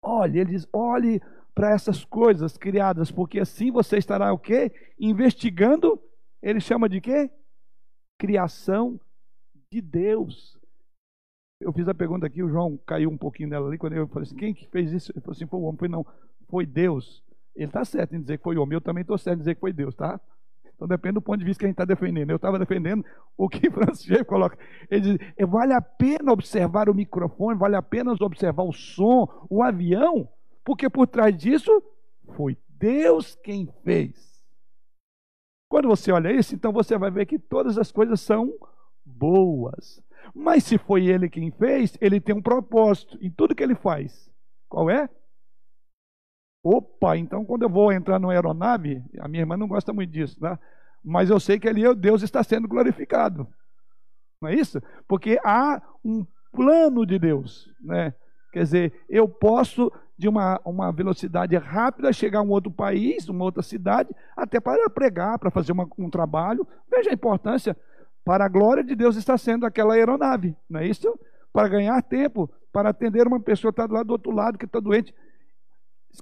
Olhe, 0.02 0.40
ele 0.40 0.54
diz: 0.54 0.68
olhe 0.74 1.22
para 1.54 1.70
essas 1.70 2.04
coisas 2.04 2.58
criadas, 2.58 3.12
porque 3.12 3.40
assim 3.40 3.72
você 3.72 4.00
estará 4.00 4.34
o 4.34 4.40
quê? 4.40 4.72
Investigando, 5.00 6.02
ele 6.42 6.60
chama 6.60 6.90
de 6.90 7.00
quê? 7.00 7.30
Criação 8.24 8.98
de 9.70 9.82
Deus. 9.82 10.58
Eu 11.60 11.74
fiz 11.74 11.90
a 11.90 11.94
pergunta 11.94 12.26
aqui, 12.26 12.42
o 12.42 12.48
João 12.48 12.78
caiu 12.88 13.10
um 13.10 13.18
pouquinho 13.18 13.50
nela 13.50 13.68
ali, 13.68 13.78
quando 13.78 13.98
eu 13.98 14.08
falei 14.08 14.24
assim, 14.24 14.38
quem 14.38 14.54
que 14.54 14.66
fez 14.70 14.94
isso? 14.94 15.12
Ele 15.12 15.20
falou 15.20 15.34
assim, 15.34 15.46
foi 15.46 15.60
o 15.60 15.64
homem. 15.64 15.78
Falei, 15.78 15.92
não, 15.92 16.06
foi 16.48 16.66
Deus. 16.66 17.22
Ele 17.54 17.66
está 17.66 17.84
certo 17.84 18.16
em 18.16 18.22
dizer 18.22 18.38
que 18.38 18.44
foi 18.46 18.56
o 18.56 18.62
homem, 18.62 18.78
eu 18.78 18.82
também 18.82 19.02
estou 19.02 19.18
certo 19.18 19.36
em 19.36 19.40
dizer 19.40 19.56
que 19.56 19.60
foi 19.60 19.74
Deus, 19.74 19.94
tá? 19.94 20.22
Então 20.74 20.88
depende 20.88 21.16
do 21.16 21.22
ponto 21.22 21.40
de 21.40 21.44
vista 21.44 21.60
que 21.60 21.66
a 21.66 21.68
gente 21.68 21.74
está 21.74 21.84
defendendo. 21.84 22.30
Eu 22.30 22.38
estava 22.38 22.58
defendendo 22.58 23.04
o 23.38 23.50
que 23.50 23.68
Francis 23.70 24.22
coloca. 24.24 24.58
Ele 24.90 25.02
diz, 25.02 25.28
é, 25.36 25.46
vale 25.46 25.74
a 25.74 25.82
pena 25.82 26.32
observar 26.32 26.88
o 26.88 26.96
microfone, 26.96 27.60
vale 27.60 27.76
a 27.76 27.82
pena 27.82 28.16
observar 28.22 28.64
o 28.64 28.72
som, 28.72 29.28
o 29.50 29.62
avião, 29.62 30.30
porque 30.64 30.90
por 30.90 31.08
trás 31.08 31.36
disso 31.36 31.84
foi 32.38 32.58
Deus 32.70 33.36
quem 33.44 33.68
fez. 33.84 34.33
Quando 35.74 35.88
você 35.88 36.12
olha 36.12 36.32
isso, 36.32 36.54
então 36.54 36.72
você 36.72 36.96
vai 37.00 37.10
ver 37.10 37.26
que 37.26 37.40
todas 37.40 37.80
as 37.80 37.92
coisas 37.92 38.22
são 38.22 38.54
boas. 39.04 40.00
Mas 40.32 40.66
se 40.66 40.78
foi 40.78 41.08
ele 41.08 41.28
quem 41.28 41.50
fez, 41.50 41.98
ele 42.00 42.22
tem 42.22 42.36
um 42.36 42.44
propósito 42.44 43.18
em 43.20 43.32
tudo 43.32 43.56
que 43.56 43.64
ele 43.64 43.74
faz. 43.74 44.32
Qual 44.70 44.88
é? 44.88 45.10
Opa, 46.64 47.18
então 47.18 47.44
quando 47.44 47.64
eu 47.64 47.70
vou 47.72 47.92
entrar 47.92 48.20
numa 48.20 48.34
aeronave, 48.34 49.04
a 49.18 49.28
minha 49.28 49.42
irmã 49.42 49.58
não 49.58 49.68
gosta 49.68 49.92
muito 49.92 50.12
disso, 50.12 50.38
né? 50.40 50.60
Mas 51.04 51.32
eu 51.32 51.40
sei 51.40 51.60
que 51.60 51.68
ali 51.68 51.82
Deus 51.96 52.22
está 52.22 52.44
sendo 52.44 52.68
glorificado. 52.68 53.48
Não 54.40 54.50
é 54.50 54.54
isso? 54.54 54.80
Porque 55.08 55.40
há 55.44 55.82
um 56.06 56.24
plano 56.52 57.04
de 57.04 57.18
Deus, 57.18 57.68
né? 57.82 58.14
Quer 58.54 58.64
dizer, 58.64 58.94
eu 59.10 59.28
posso 59.28 59.92
de 60.16 60.30
uma, 60.30 60.62
uma 60.64 60.92
velocidade 60.92 61.58
rápida, 61.58 62.14
chegar 62.14 62.38
a 62.38 62.44
um 62.44 62.52
outro 62.52 62.70
país, 62.70 63.28
uma 63.28 63.44
outra 63.44 63.64
cidade, 63.64 64.16
até 64.38 64.60
para 64.60 64.88
pregar, 64.92 65.40
para 65.40 65.50
fazer 65.50 65.72
uma, 65.72 65.90
um 65.98 66.08
trabalho. 66.08 66.68
Veja 66.90 67.10
a 67.10 67.14
importância. 67.14 67.76
Para 68.24 68.46
a 68.46 68.48
glória 68.48 68.84
de 68.84 68.96
Deus 68.96 69.16
está 69.16 69.40
sendo 69.40 69.66
aquela 69.66 69.96
aeronave, 69.96 70.56
não 70.70 70.82
é 70.82 70.88
isso? 70.88 71.20
Para 71.52 71.68
ganhar 71.68 72.00
tempo, 72.04 72.48
para 72.72 72.90
atender 72.90 73.26
uma 73.26 73.40
pessoa 73.40 73.74
que 73.74 73.82
está 73.82 73.88
do 73.88 73.96
lado 73.96 74.06
do 74.06 74.14
outro 74.14 74.32
lado, 74.32 74.58
que 74.58 74.66
está 74.66 74.80
doente. 74.80 75.14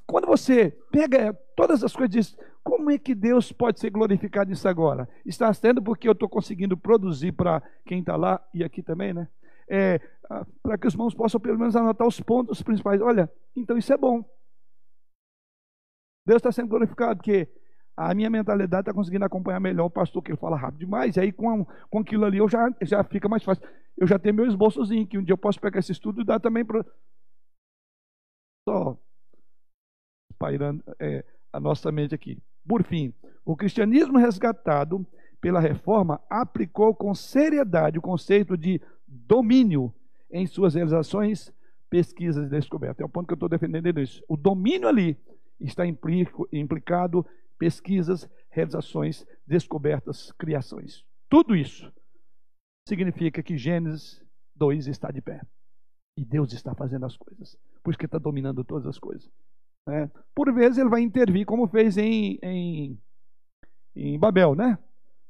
Quando 0.08 0.26
você 0.26 0.72
pega 0.90 1.38
todas 1.53 1.84
as 1.84 1.94
coisas, 1.94 2.10
diz, 2.10 2.38
como 2.64 2.90
é 2.91 2.98
que 2.98 3.14
Deus 3.14 3.52
pode 3.52 3.82
ser 3.82 3.90
glorificado 3.90 4.49
nisso 4.49 4.70
agora? 4.70 5.08
Está 5.26 5.53
sendo 5.53 5.82
porque 5.82 6.08
eu 6.08 6.14
estou 6.14 6.30
conseguindo 6.30 6.78
produzir 6.78 7.34
para 7.34 7.62
quem 7.86 7.99
está 7.99 8.16
lá 8.16 8.41
e 8.53 8.64
aqui 8.64 8.82
também, 8.82 9.14
né? 9.14 9.28
É, 9.72 9.99
para 10.61 10.77
que 10.77 10.88
os 10.88 10.93
irmãos 10.93 11.14
possam 11.14 11.39
pelo 11.39 11.57
menos 11.57 11.76
anotar 11.76 12.06
os 12.06 12.19
pontos 12.19 12.61
principais. 12.61 13.02
Olha, 13.02 13.31
então 13.56 13.77
isso 13.77 13.93
é 13.93 13.98
bom. 13.98 14.23
Deus 16.26 16.39
está 16.39 16.52
sendo 16.52 16.68
glorificado, 16.68 17.18
porque 17.18 17.49
a 17.95 18.14
minha 18.14 18.30
mentalidade 18.30 18.81
está 18.81 18.93
conseguindo 18.93 19.26
acompanhar 19.26 19.60
melhor 19.60 19.85
o 19.85 19.89
pastor, 19.89 20.22
que 20.22 20.31
ele 20.31 20.38
fala 20.38 20.57
rápido 20.57 20.80
demais, 20.80 21.18
aí 21.18 21.31
com, 21.31 21.65
com 21.89 21.99
aquilo 21.99 22.26
ali 22.26 22.38
eu 22.38 22.49
já, 22.49 22.69
já 22.81 23.03
fica 23.03 23.30
mais 23.30 23.43
fácil. 23.43 23.64
Eu 23.98 24.07
já 24.07 24.18
tenho 24.18 24.35
meu 24.35 24.45
esboçozinho, 24.45 25.07
que 25.07 25.18
um 25.18 25.23
dia 25.23 25.34
eu 25.34 25.38
posso 25.38 25.60
pegar 25.60 25.80
esse 25.80 25.91
estudo 25.91 26.22
e 26.22 26.26
dar 26.26 26.39
também 26.39 26.65
para. 26.65 26.85
Só 28.68 28.98
pairando 30.38 30.84
é, 30.99 31.23
a 31.53 31.60
nossa 31.60 31.91
mente 31.91 32.15
aqui. 32.15 32.41
Por 32.68 32.84
fim, 32.84 33.14
o 33.45 33.56
cristianismo 33.56 34.18
resgatado 34.18 35.06
pela 35.39 35.60
reforma 35.60 36.22
aplicou 36.30 36.95
com 36.95 37.14
seriedade 37.14 37.99
o 37.99 38.02
conceito 38.02 38.56
de 38.57 38.81
domínio 39.12 39.94
em 40.32 40.48
suas 40.48 40.74
realizações, 40.74 41.54
pesquisas 41.90 42.48
e 42.48 42.50
descobertas. 42.50 43.02
É 43.02 43.06
o 43.06 43.10
ponto 43.10 43.28
que 43.28 43.34
eu 43.34 43.36
estou 43.36 43.50
defendendo 43.50 44.00
isso. 44.00 44.24
O 44.28 44.38
domínio 44.38 44.88
ali 44.88 45.18
está 45.60 45.84
implicado 45.86 47.26
pesquisas, 47.58 48.28
realizações, 48.50 49.26
descobertas, 49.46 50.32
criações. 50.32 51.04
Tudo 51.30 51.56
isso 51.56 51.92
significa 52.88 53.44
que 53.44 53.58
Gênesis 53.58 54.24
2 54.56 54.88
está 54.88 55.12
de 55.12 55.22
pé. 55.22 55.42
E 56.18 56.26
Deus 56.26 56.52
está 56.54 56.74
fazendo 56.74 57.06
as 57.06 57.16
coisas, 57.16 57.58
porque 57.84 58.06
está 58.06 58.18
dominando 58.18 58.64
todas 58.64 58.88
as 58.88 58.98
coisas. 58.98 59.30
Né? 59.88 60.10
Por 60.36 60.54
vezes 60.54 60.78
ele 60.78 60.90
vai 60.90 61.02
intervir, 61.02 61.46
como 61.46 61.68
fez 61.68 61.98
em, 61.98 62.38
em, 62.42 63.00
em 63.96 64.20
Babel, 64.20 64.56
né? 64.56 64.78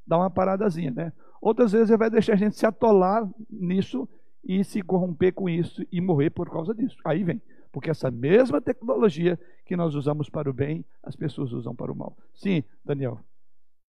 Dá 0.05 0.17
uma 0.17 0.29
paradazinha, 0.29 0.91
né? 0.91 1.13
Outras 1.41 1.71
vezes 1.71 1.89
ele 1.89 1.97
vai 1.97 2.09
deixar 2.09 2.33
a 2.33 2.37
gente 2.37 2.55
se 2.55 2.65
atolar 2.67 3.27
nisso 3.49 4.07
e 4.43 4.63
se 4.63 4.81
corromper 4.81 5.33
com 5.33 5.49
isso 5.49 5.83
e 5.91 5.99
morrer 5.99 6.29
por 6.29 6.49
causa 6.49 6.73
disso. 6.73 6.97
Aí 7.03 7.23
vem. 7.23 7.41
Porque 7.71 7.89
essa 7.89 8.11
mesma 8.11 8.61
tecnologia 8.61 9.39
que 9.65 9.75
nós 9.75 9.95
usamos 9.95 10.29
para 10.29 10.49
o 10.49 10.53
bem, 10.53 10.85
as 11.01 11.15
pessoas 11.15 11.51
usam 11.51 11.75
para 11.75 11.91
o 11.91 11.95
mal. 11.95 12.15
Sim, 12.35 12.63
Daniel. 12.85 13.19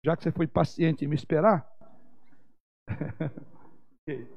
Já 0.05 0.17
que 0.17 0.23
você 0.23 0.33
foi 0.33 0.47
paciente 0.47 1.05
em 1.05 1.09
me 1.09 1.15
esperar. 1.15 1.69
ok. 4.09 4.29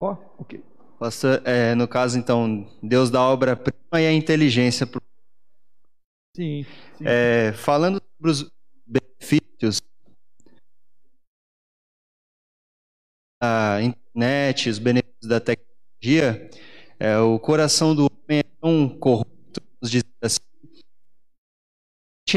Ó, 0.00 0.12
oh, 0.12 0.42
ok. 0.42 0.62
Pastor, 0.98 1.42
é, 1.44 1.74
no 1.74 1.88
caso, 1.88 2.18
então, 2.18 2.68
Deus 2.82 3.10
dá 3.10 3.20
a 3.20 3.30
obra-prima 3.30 4.00
e 4.00 4.06
a 4.06 4.12
inteligência. 4.12 4.86
Pro... 4.86 5.00
Sim. 6.36 6.64
sim. 6.98 7.04
É, 7.06 7.52
falando 7.52 8.00
sobre 8.16 8.30
os 8.30 8.50
benefícios 8.86 9.80
da 13.44 13.82
internet, 13.82 14.70
os 14.70 14.78
benefícios 14.78 15.28
da 15.28 15.40
tecnologia, 15.40 16.50
é, 16.98 17.18
o 17.18 17.38
coração 17.38 17.94
do 17.94 18.04
homem 18.04 18.40
é 18.40 18.44
tão 18.60 18.88
corrupto, 18.88 19.60
vamos 19.80 19.90
dizer 19.90 20.06
assim, 20.22 20.38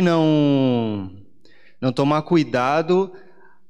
não, 0.01 1.11
não 1.79 1.91
tomar 1.93 2.21
cuidado, 2.23 3.13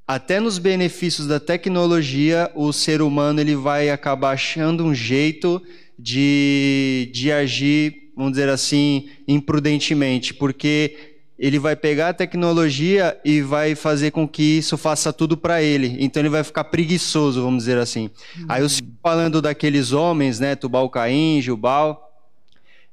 até 0.07 0.39
nos 0.39 0.57
benefícios 0.57 1.27
da 1.27 1.39
tecnologia, 1.39 2.51
o 2.55 2.73
ser 2.73 3.01
humano 3.01 3.39
ele 3.39 3.55
vai 3.55 3.89
acabar 3.89 4.31
achando 4.31 4.84
um 4.84 4.95
jeito 4.95 5.61
de, 5.97 7.09
de 7.14 7.31
agir, 7.31 8.11
vamos 8.15 8.31
dizer 8.31 8.49
assim, 8.49 9.09
imprudentemente, 9.27 10.34
porque 10.34 11.16
ele 11.38 11.59
vai 11.59 11.76
pegar 11.76 12.09
a 12.09 12.14
tecnologia 12.14 13.18
e 13.23 13.41
vai 13.41 13.76
fazer 13.76 14.11
com 14.11 14.27
que 14.27 14.57
isso 14.57 14.77
faça 14.77 15.14
tudo 15.14 15.38
para 15.38 15.61
ele. 15.61 15.95
Então 15.99 16.22
ele 16.22 16.30
vai 16.30 16.43
ficar 16.43 16.64
preguiçoso, 16.65 17.41
vamos 17.41 17.64
dizer 17.64 17.77
assim. 17.77 18.09
Uhum. 18.38 18.45
Aí 18.49 18.61
eu 18.64 18.68
falando 19.03 19.41
daqueles 19.41 19.91
homens, 19.91 20.39
né, 20.39 20.55
Tubal 20.55 20.89
Caim, 20.89 21.39
Jubal, 21.41 22.11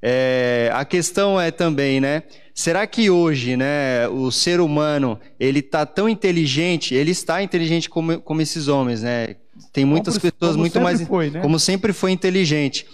é, 0.02 0.70
a 0.74 0.84
questão 0.84 1.40
é 1.40 1.50
também, 1.50 1.98
né, 1.98 2.24
será 2.52 2.86
que 2.86 3.08
hoje, 3.08 3.56
né, 3.56 4.06
o 4.08 4.30
ser 4.30 4.60
humano, 4.60 5.18
ele 5.40 5.60
está 5.60 5.86
tão 5.86 6.06
inteligente, 6.06 6.94
ele 6.94 7.12
está 7.12 7.42
inteligente 7.42 7.88
como, 7.88 8.20
como 8.20 8.42
esses 8.42 8.68
homens, 8.68 9.02
né? 9.02 9.36
Tem 9.72 9.84
muitas 9.84 10.18
como, 10.18 10.32
pessoas 10.32 10.52
como 10.52 10.60
muito 10.60 10.80
mais, 10.80 11.00
foi, 11.02 11.30
né? 11.30 11.40
como 11.40 11.58
sempre 11.58 11.92
foi 11.92 12.10
inteligente 12.10 12.86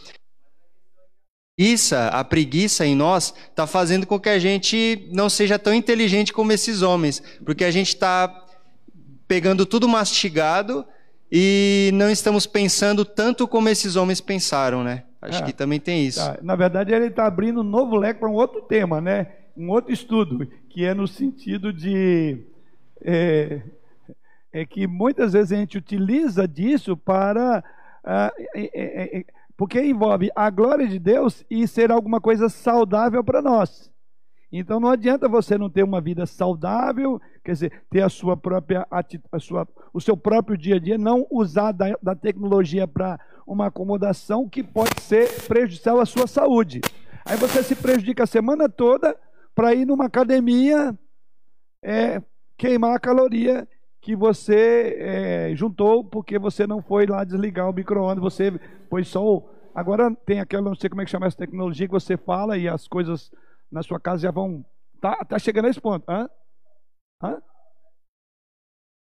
preguiça, 1.60 2.08
a 2.08 2.24
preguiça 2.24 2.86
em 2.86 2.96
nós 2.96 3.34
está 3.50 3.66
fazendo 3.66 4.06
com 4.06 4.18
que 4.18 4.30
a 4.30 4.38
gente 4.38 5.06
não 5.12 5.28
seja 5.28 5.58
tão 5.58 5.74
inteligente 5.74 6.32
como 6.32 6.52
esses 6.52 6.80
homens, 6.80 7.22
porque 7.44 7.64
a 7.64 7.70
gente 7.70 7.88
está 7.88 8.46
pegando 9.28 9.66
tudo 9.66 9.86
mastigado 9.86 10.86
e 11.30 11.90
não 11.92 12.08
estamos 12.08 12.46
pensando 12.46 13.04
tanto 13.04 13.46
como 13.46 13.68
esses 13.68 13.94
homens 13.94 14.22
pensaram, 14.22 14.82
né? 14.82 15.04
Acho 15.20 15.42
é, 15.42 15.46
que 15.46 15.52
também 15.52 15.78
tem 15.78 16.06
isso. 16.06 16.18
Tá. 16.18 16.38
Na 16.40 16.56
verdade, 16.56 16.94
ele 16.94 17.08
está 17.08 17.26
abrindo 17.26 17.60
um 17.60 17.64
novo 17.64 17.94
leque 17.94 18.20
para 18.20 18.30
um 18.30 18.34
outro 18.34 18.62
tema, 18.62 18.98
né? 18.98 19.26
Um 19.54 19.68
outro 19.68 19.92
estudo, 19.92 20.48
que 20.70 20.86
é 20.86 20.94
no 20.94 21.06
sentido 21.06 21.74
de 21.74 22.38
é, 23.04 23.60
é 24.50 24.64
que 24.64 24.86
muitas 24.86 25.34
vezes 25.34 25.52
a 25.52 25.56
gente 25.56 25.76
utiliza 25.76 26.48
disso 26.48 26.96
para 26.96 27.62
ah, 28.02 28.32
é, 28.54 29.18
é, 29.18 29.24
porque 29.60 29.78
envolve 29.78 30.30
a 30.34 30.48
glória 30.48 30.88
de 30.88 30.98
Deus 30.98 31.44
e 31.50 31.68
ser 31.68 31.92
alguma 31.92 32.18
coisa 32.18 32.48
saudável 32.48 33.22
para 33.22 33.42
nós. 33.42 33.92
Então 34.50 34.80
não 34.80 34.88
adianta 34.88 35.28
você 35.28 35.58
não 35.58 35.68
ter 35.68 35.82
uma 35.82 36.00
vida 36.00 36.24
saudável, 36.24 37.20
quer 37.44 37.52
dizer, 37.52 37.82
ter 37.90 38.00
a 38.00 38.08
sua 38.08 38.38
própria 38.38 38.86
a 38.90 39.38
sua, 39.38 39.68
o 39.92 40.00
seu 40.00 40.16
próprio 40.16 40.56
dia 40.56 40.76
a 40.76 40.78
dia, 40.78 40.96
não 40.96 41.26
usar 41.30 41.72
da, 41.72 41.94
da 42.02 42.14
tecnologia 42.14 42.88
para 42.88 43.20
uma 43.46 43.66
acomodação 43.66 44.48
que 44.48 44.62
pode 44.62 44.98
ser 45.02 45.28
prejudicial 45.46 46.00
à 46.00 46.06
sua 46.06 46.26
saúde. 46.26 46.80
Aí 47.22 47.36
você 47.36 47.62
se 47.62 47.74
prejudica 47.74 48.24
a 48.24 48.26
semana 48.26 48.66
toda 48.66 49.14
para 49.54 49.74
ir 49.74 49.84
numa 49.84 50.06
academia 50.06 50.98
é, 51.84 52.22
queimar 52.56 52.96
a 52.96 52.98
caloria 52.98 53.68
que 54.00 54.16
você 54.16 54.96
é, 54.98 55.54
juntou 55.54 56.02
porque 56.02 56.38
você 56.38 56.66
não 56.66 56.82
foi 56.82 57.06
lá 57.06 57.22
desligar 57.22 57.68
o 57.68 57.72
micro-ondas, 57.72 58.22
você 58.22 58.50
pôs 58.88 59.08
só. 59.08 59.42
Agora 59.74 60.14
tem 60.26 60.40
aquela, 60.40 60.62
não 60.62 60.74
sei 60.74 60.88
como 60.88 61.02
é 61.02 61.04
que 61.04 61.10
chama 61.10 61.26
essa 61.26 61.36
tecnologia, 61.36 61.86
que 61.86 61.92
você 61.92 62.16
fala 62.16 62.56
e 62.56 62.68
as 62.68 62.88
coisas 62.88 63.30
na 63.70 63.82
sua 63.82 64.00
casa 64.00 64.22
já 64.22 64.30
vão... 64.30 64.64
Tá, 65.00 65.16
tá 65.24 65.38
chegando 65.38 65.66
a 65.66 65.68
esse 65.68 65.80
ponto. 65.80 66.04
Hã? 66.08 66.28
Hã? 67.22 67.42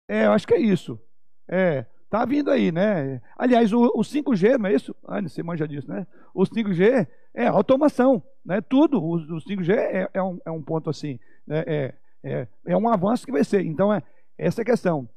É, 0.09 0.25
eu 0.25 0.31
acho 0.31 0.47
que 0.47 0.53
é 0.53 0.59
isso. 0.59 0.99
É, 1.47 1.85
tá 2.09 2.25
vindo 2.25 2.49
aí, 2.49 2.71
né? 2.71 3.21
Aliás, 3.37 3.73
o, 3.73 3.85
o 3.95 4.01
5G, 4.01 4.57
não 4.57 4.69
é 4.69 4.73
isso? 4.73 4.95
Anne, 5.07 5.29
você 5.29 5.43
manja 5.43 5.67
disso, 5.67 5.89
né? 5.89 6.07
O 6.33 6.43
5G 6.43 7.07
é 7.33 7.47
automação, 7.47 8.23
né? 8.45 8.61
Tudo, 8.61 9.01
o, 9.01 9.15
o 9.15 9.41
5G 9.41 9.73
é, 9.73 10.09
é, 10.13 10.23
um, 10.23 10.39
é 10.45 10.51
um 10.51 10.61
ponto 10.61 10.89
assim, 10.89 11.19
né? 11.45 11.63
é, 11.67 11.93
é, 12.23 12.47
é 12.65 12.77
um 12.77 12.89
avanço 12.89 13.25
que 13.25 13.31
vai 13.31 13.43
ser. 13.43 13.63
Então, 13.63 13.93
é, 13.93 14.01
essa 14.37 14.61
é 14.61 14.63
a 14.63 14.65
questão. 14.65 15.07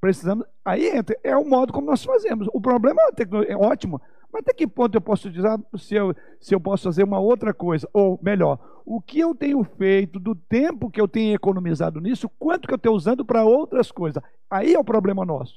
Precisamos. 0.00 0.46
Aí 0.64 0.88
entra, 0.88 1.16
é 1.22 1.36
o 1.36 1.44
modo 1.44 1.72
como 1.72 1.86
nós 1.86 2.04
fazemos. 2.04 2.48
O 2.52 2.60
problema 2.60 3.00
é 3.02 3.12
tecnologia, 3.12 3.54
é 3.54 3.56
ótimo, 3.56 4.00
mas 4.32 4.40
até 4.40 4.52
que 4.52 4.66
ponto 4.66 4.94
eu 4.96 5.00
posso 5.00 5.30
dizer 5.30 5.48
se 5.78 5.94
eu, 5.94 6.14
se 6.40 6.54
eu 6.54 6.60
posso 6.60 6.84
fazer 6.84 7.04
uma 7.04 7.20
outra 7.20 7.54
coisa? 7.54 7.88
Ou 7.92 8.18
melhor, 8.22 8.58
o 8.84 9.00
que 9.00 9.20
eu 9.20 9.34
tenho 9.34 9.62
feito, 9.62 10.18
do 10.18 10.34
tempo 10.34 10.90
que 10.90 11.00
eu 11.00 11.08
tenho 11.08 11.34
economizado 11.34 12.00
nisso, 12.00 12.28
quanto 12.38 12.66
que 12.66 12.74
eu 12.74 12.76
estou 12.76 12.94
usando 12.94 13.24
para 13.24 13.44
outras 13.44 13.90
coisas? 13.92 14.22
Aí 14.50 14.74
é 14.74 14.78
o 14.78 14.84
problema 14.84 15.24
nosso. 15.24 15.54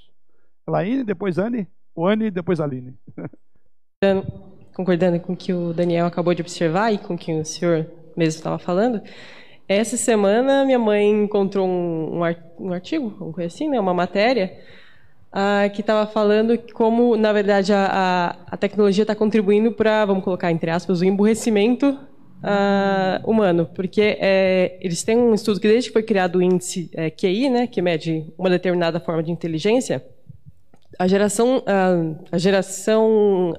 Laine, 0.68 1.04
depois 1.04 1.38
Anne, 1.38 1.68
o 1.96 2.06
Anne, 2.06 2.30
depois 2.30 2.60
Aline. 2.60 2.94
Concordando 4.76 5.20
com 5.20 5.34
o 5.34 5.38
que 5.38 5.52
o 5.52 5.74
Daniel 5.74 6.06
acabou 6.06 6.36
de 6.36 6.42
observar 6.42 6.94
e 6.94 7.00
com 7.00 7.16
o 7.16 7.18
que 7.18 7.34
o 7.34 7.44
senhor 7.44 7.88
mesmo 8.16 8.38
estava 8.38 8.60
falando, 8.60 9.02
essa 9.68 9.98
semana, 9.98 10.64
minha 10.66 10.80
mãe 10.80 11.10
encontrou 11.10 11.68
um, 11.68 12.22
um 12.60 12.74
artigo, 12.74 13.32
coisa 13.34 13.48
assim, 13.48 13.70
né, 13.70 13.80
uma 13.80 13.94
matéria, 13.94 14.58
uh, 15.34 15.70
que 15.74 15.82
estava 15.82 16.10
falando 16.10 16.58
como, 16.74 17.16
na 17.18 17.34
verdade, 17.34 17.74
a, 17.74 18.36
a 18.50 18.58
tecnologia 18.58 19.04
está 19.04 19.16
contribuindo 19.16 19.72
para, 19.72 20.06
vamos 20.06 20.24
colocar 20.24 20.52
entre 20.52 20.72
aspas, 20.72 21.02
o 21.02 21.06
emburrecimento 21.06 21.90
uh, 21.90 23.30
humano. 23.30 23.70
Porque 23.76 24.18
é, 24.20 24.78
eles 24.82 25.04
têm 25.04 25.18
um 25.18 25.34
estudo 25.34 25.60
que, 25.60 25.68
desde 25.68 25.90
que 25.90 25.94
foi 25.94 26.04
criado 26.04 26.38
o 26.38 26.42
índice 26.42 26.90
é, 26.94 27.10
QI, 27.10 27.50
né, 27.50 27.68
que 27.68 27.82
mede 27.82 28.26
uma 28.38 28.50
determinada 28.50 29.00
forma 29.00 29.24
de 29.24 29.32
inteligência, 29.32 30.04
a 31.00 31.08
geração, 31.08 31.64
a, 31.66 32.36
a 32.36 32.38
geração 32.38 33.54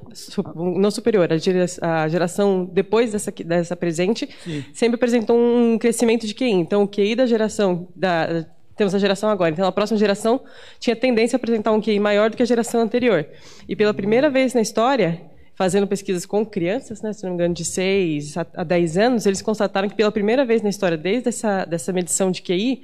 não 0.54 0.90
superior, 0.90 1.28
a, 1.32 2.08
geração 2.08 2.64
depois 2.64 3.12
dessa, 3.12 3.30
dessa 3.30 3.76
presente, 3.76 4.28
Sim. 4.42 4.64
sempre 4.72 4.96
apresentou 4.96 5.38
um 5.38 5.78
crescimento 5.78 6.26
de 6.26 6.34
QI. 6.34 6.50
Então, 6.50 6.82
o 6.82 6.88
QI 6.88 7.14
da 7.14 7.26
geração, 7.26 7.88
da, 7.94 8.44
temos 8.76 8.94
a 8.94 8.98
geração 8.98 9.30
agora. 9.30 9.52
Então, 9.52 9.66
a 9.66 9.72
próxima 9.72 9.98
geração 9.98 10.40
tinha 10.80 10.96
tendência 10.96 11.36
a 11.36 11.38
apresentar 11.38 11.72
um 11.72 11.80
QI 11.80 12.00
maior 12.00 12.30
do 12.30 12.36
que 12.36 12.42
a 12.42 12.46
geração 12.46 12.80
anterior. 12.80 13.26
E 13.68 13.76
pela 13.76 13.94
primeira 13.94 14.28
vez 14.28 14.52
na 14.52 14.60
história, 14.60 15.20
fazendo 15.54 15.86
pesquisas 15.86 16.26
com 16.26 16.44
crianças, 16.44 17.02
né, 17.02 17.12
se 17.12 17.22
não 17.22 17.30
me 17.30 17.34
engano, 17.34 17.54
de 17.54 17.64
6 17.64 18.36
a 18.36 18.64
10 18.64 18.98
anos, 18.98 19.26
eles 19.26 19.42
constataram 19.42 19.88
que 19.88 19.94
pela 19.94 20.10
primeira 20.10 20.44
vez 20.44 20.60
na 20.60 20.68
história, 20.68 20.96
desde 20.96 21.28
essa 21.28 21.64
dessa 21.64 21.92
medição 21.92 22.30
de 22.30 22.42
QI, 22.42 22.82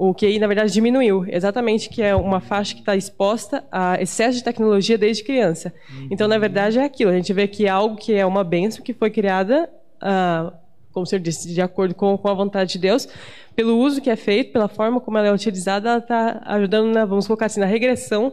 o 0.00 0.14
QI, 0.14 0.38
na 0.38 0.46
verdade, 0.46 0.72
diminuiu. 0.72 1.26
Exatamente, 1.28 1.90
que 1.90 2.00
é 2.00 2.16
uma 2.16 2.40
faixa 2.40 2.72
que 2.72 2.80
está 2.80 2.96
exposta 2.96 3.62
a 3.70 4.00
excesso 4.00 4.38
de 4.38 4.44
tecnologia 4.44 4.96
desde 4.96 5.22
criança. 5.22 5.74
Então, 6.10 6.26
na 6.26 6.38
verdade, 6.38 6.78
é 6.78 6.84
aquilo. 6.84 7.10
A 7.10 7.14
gente 7.14 7.30
vê 7.34 7.46
que 7.46 7.66
é 7.66 7.68
algo 7.68 7.96
que 7.96 8.14
é 8.14 8.24
uma 8.24 8.42
benção 8.42 8.82
que 8.82 8.94
foi 8.94 9.10
criada, 9.10 9.70
ah, 10.00 10.54
como 10.90 11.04
o 11.04 11.06
senhor 11.06 11.20
disse, 11.20 11.52
de 11.52 11.60
acordo 11.60 11.94
com, 11.94 12.16
com 12.16 12.28
a 12.28 12.32
vontade 12.32 12.72
de 12.72 12.78
Deus, 12.78 13.06
pelo 13.54 13.76
uso 13.76 14.00
que 14.00 14.08
é 14.08 14.16
feito, 14.16 14.54
pela 14.54 14.68
forma 14.68 15.02
como 15.02 15.18
ela 15.18 15.28
é 15.28 15.32
utilizada, 15.34 15.90
ela 15.90 15.98
está 15.98 16.40
ajudando, 16.46 16.94
na, 16.94 17.04
vamos 17.04 17.26
colocar 17.26 17.44
assim, 17.44 17.60
na 17.60 17.66
regressão 17.66 18.32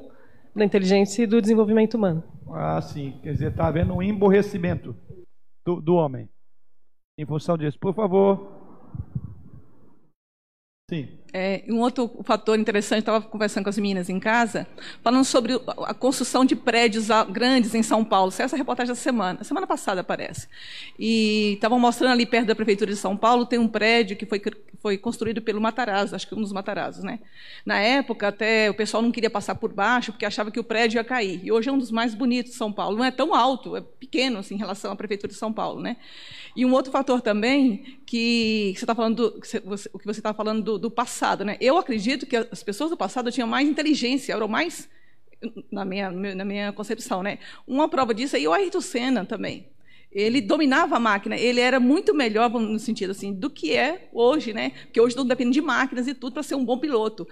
da 0.55 0.63
inteligência 0.63 1.23
e 1.23 1.27
do 1.27 1.41
desenvolvimento 1.41 1.95
humano. 1.95 2.23
Ah, 2.49 2.81
sim. 2.81 3.19
Quer 3.21 3.33
dizer, 3.33 3.51
está 3.51 3.67
havendo 3.67 3.93
um 3.93 4.01
emborrecimento 4.01 4.95
do, 5.65 5.81
do 5.81 5.95
homem. 5.95 6.29
Em 7.19 7.25
função 7.25 7.57
disso. 7.57 7.77
Por 7.77 7.93
favor. 7.93 8.55
Sim. 10.89 11.09
É, 11.39 11.63
um 11.69 11.81
outro 11.81 12.09
fator 12.23 12.57
interessante, 12.57 13.01
estava 13.01 13.21
conversando 13.21 13.63
com 13.65 13.69
as 13.69 13.77
meninas 13.77 14.09
em 14.09 14.19
casa, 14.19 14.65
falando 15.03 15.23
sobre 15.23 15.53
a 15.85 15.93
construção 15.93 16.43
de 16.43 16.55
prédios 16.55 17.09
grandes 17.29 17.75
em 17.75 17.83
São 17.83 18.03
Paulo. 18.03 18.29
Essa 18.29 18.55
é 18.55 18.55
a 18.55 18.57
reportagem 18.57 18.91
da 18.91 18.95
semana, 18.95 19.43
semana 19.43 19.67
passada 19.67 20.03
parece. 20.03 20.47
E 20.97 21.53
estavam 21.53 21.79
mostrando 21.79 22.13
ali 22.13 22.25
perto 22.25 22.47
da 22.47 22.55
prefeitura 22.55 22.89
de 22.89 22.97
São 22.97 23.15
Paulo 23.15 23.45
tem 23.45 23.59
um 23.59 23.67
prédio 23.67 24.17
que 24.17 24.25
foi, 24.25 24.41
foi 24.81 24.97
construído 24.97 25.39
pelo 25.39 25.61
Matarazzo, 25.61 26.15
acho 26.15 26.27
que 26.27 26.33
um 26.33 26.41
dos 26.41 26.51
Matarazos, 26.51 27.03
né? 27.03 27.19
Na 27.63 27.77
época 27.77 28.29
até 28.29 28.71
o 28.71 28.73
pessoal 28.73 29.03
não 29.03 29.11
queria 29.11 29.29
passar 29.29 29.53
por 29.53 29.71
baixo 29.71 30.11
porque 30.11 30.25
achava 30.25 30.49
que 30.49 30.59
o 30.59 30.63
prédio 30.63 30.97
ia 30.97 31.03
cair. 31.03 31.39
E 31.43 31.51
hoje 31.51 31.69
é 31.69 31.71
um 31.71 31.77
dos 31.77 31.91
mais 31.91 32.15
bonitos 32.15 32.53
de 32.53 32.57
São 32.57 32.73
Paulo. 32.73 32.97
Não 32.97 33.05
é 33.05 33.11
tão 33.11 33.35
alto, 33.35 33.75
é 33.75 33.81
pequeno 33.81 34.39
assim, 34.39 34.55
em 34.55 34.57
relação 34.57 34.91
à 34.91 34.95
prefeitura 34.95 35.31
de 35.31 35.37
São 35.37 35.53
Paulo, 35.53 35.79
né? 35.79 35.97
E 36.55 36.65
um 36.65 36.73
outro 36.73 36.91
fator 36.91 37.21
também 37.21 37.99
que 38.07 38.73
você 38.75 38.83
está 38.83 38.95
falando, 38.95 39.15
do, 39.15 39.37
o 39.37 39.99
que 39.99 40.05
você 40.05 40.19
está 40.19 40.33
falando 40.33 40.63
do, 40.63 40.79
do 40.79 40.89
passado 40.89 41.26
passado, 41.27 41.43
né? 41.43 41.57
Eu 41.59 41.77
acredito 41.77 42.25
que 42.25 42.35
as 42.35 42.63
pessoas 42.63 42.89
do 42.89 42.97
passado 42.97 43.31
tinham 43.31 43.47
mais 43.47 43.67
inteligência, 43.67 44.33
eram 44.33 44.47
mais 44.47 44.87
na 45.71 45.83
minha 45.85 46.09
na 46.09 46.45
minha 46.45 46.71
concepção, 46.71 47.21
né? 47.21 47.39
Uma 47.67 47.89
prova 47.89 48.13
disso 48.13 48.37
é 48.37 48.39
o 48.47 48.53
Ayrton 48.53 48.81
Senna 48.81 49.25
também. 49.25 49.67
Ele 50.09 50.39
dominava 50.39 50.95
a 50.95 50.99
máquina, 50.99 51.35
ele 51.35 51.59
era 51.59 51.79
muito 51.79 52.15
melhor 52.15 52.49
no 52.49 52.79
sentido 52.79 53.11
assim 53.11 53.33
do 53.33 53.49
que 53.49 53.75
é 53.75 54.07
hoje, 54.13 54.53
né? 54.53 54.71
Porque 54.85 55.01
hoje 55.01 55.15
tudo 55.15 55.27
depende 55.27 55.51
de 55.51 55.61
máquinas 55.61 56.07
e 56.07 56.13
tudo 56.13 56.33
para 56.33 56.43
ser 56.43 56.55
um 56.55 56.63
bom 56.63 56.77
piloto. 56.77 57.27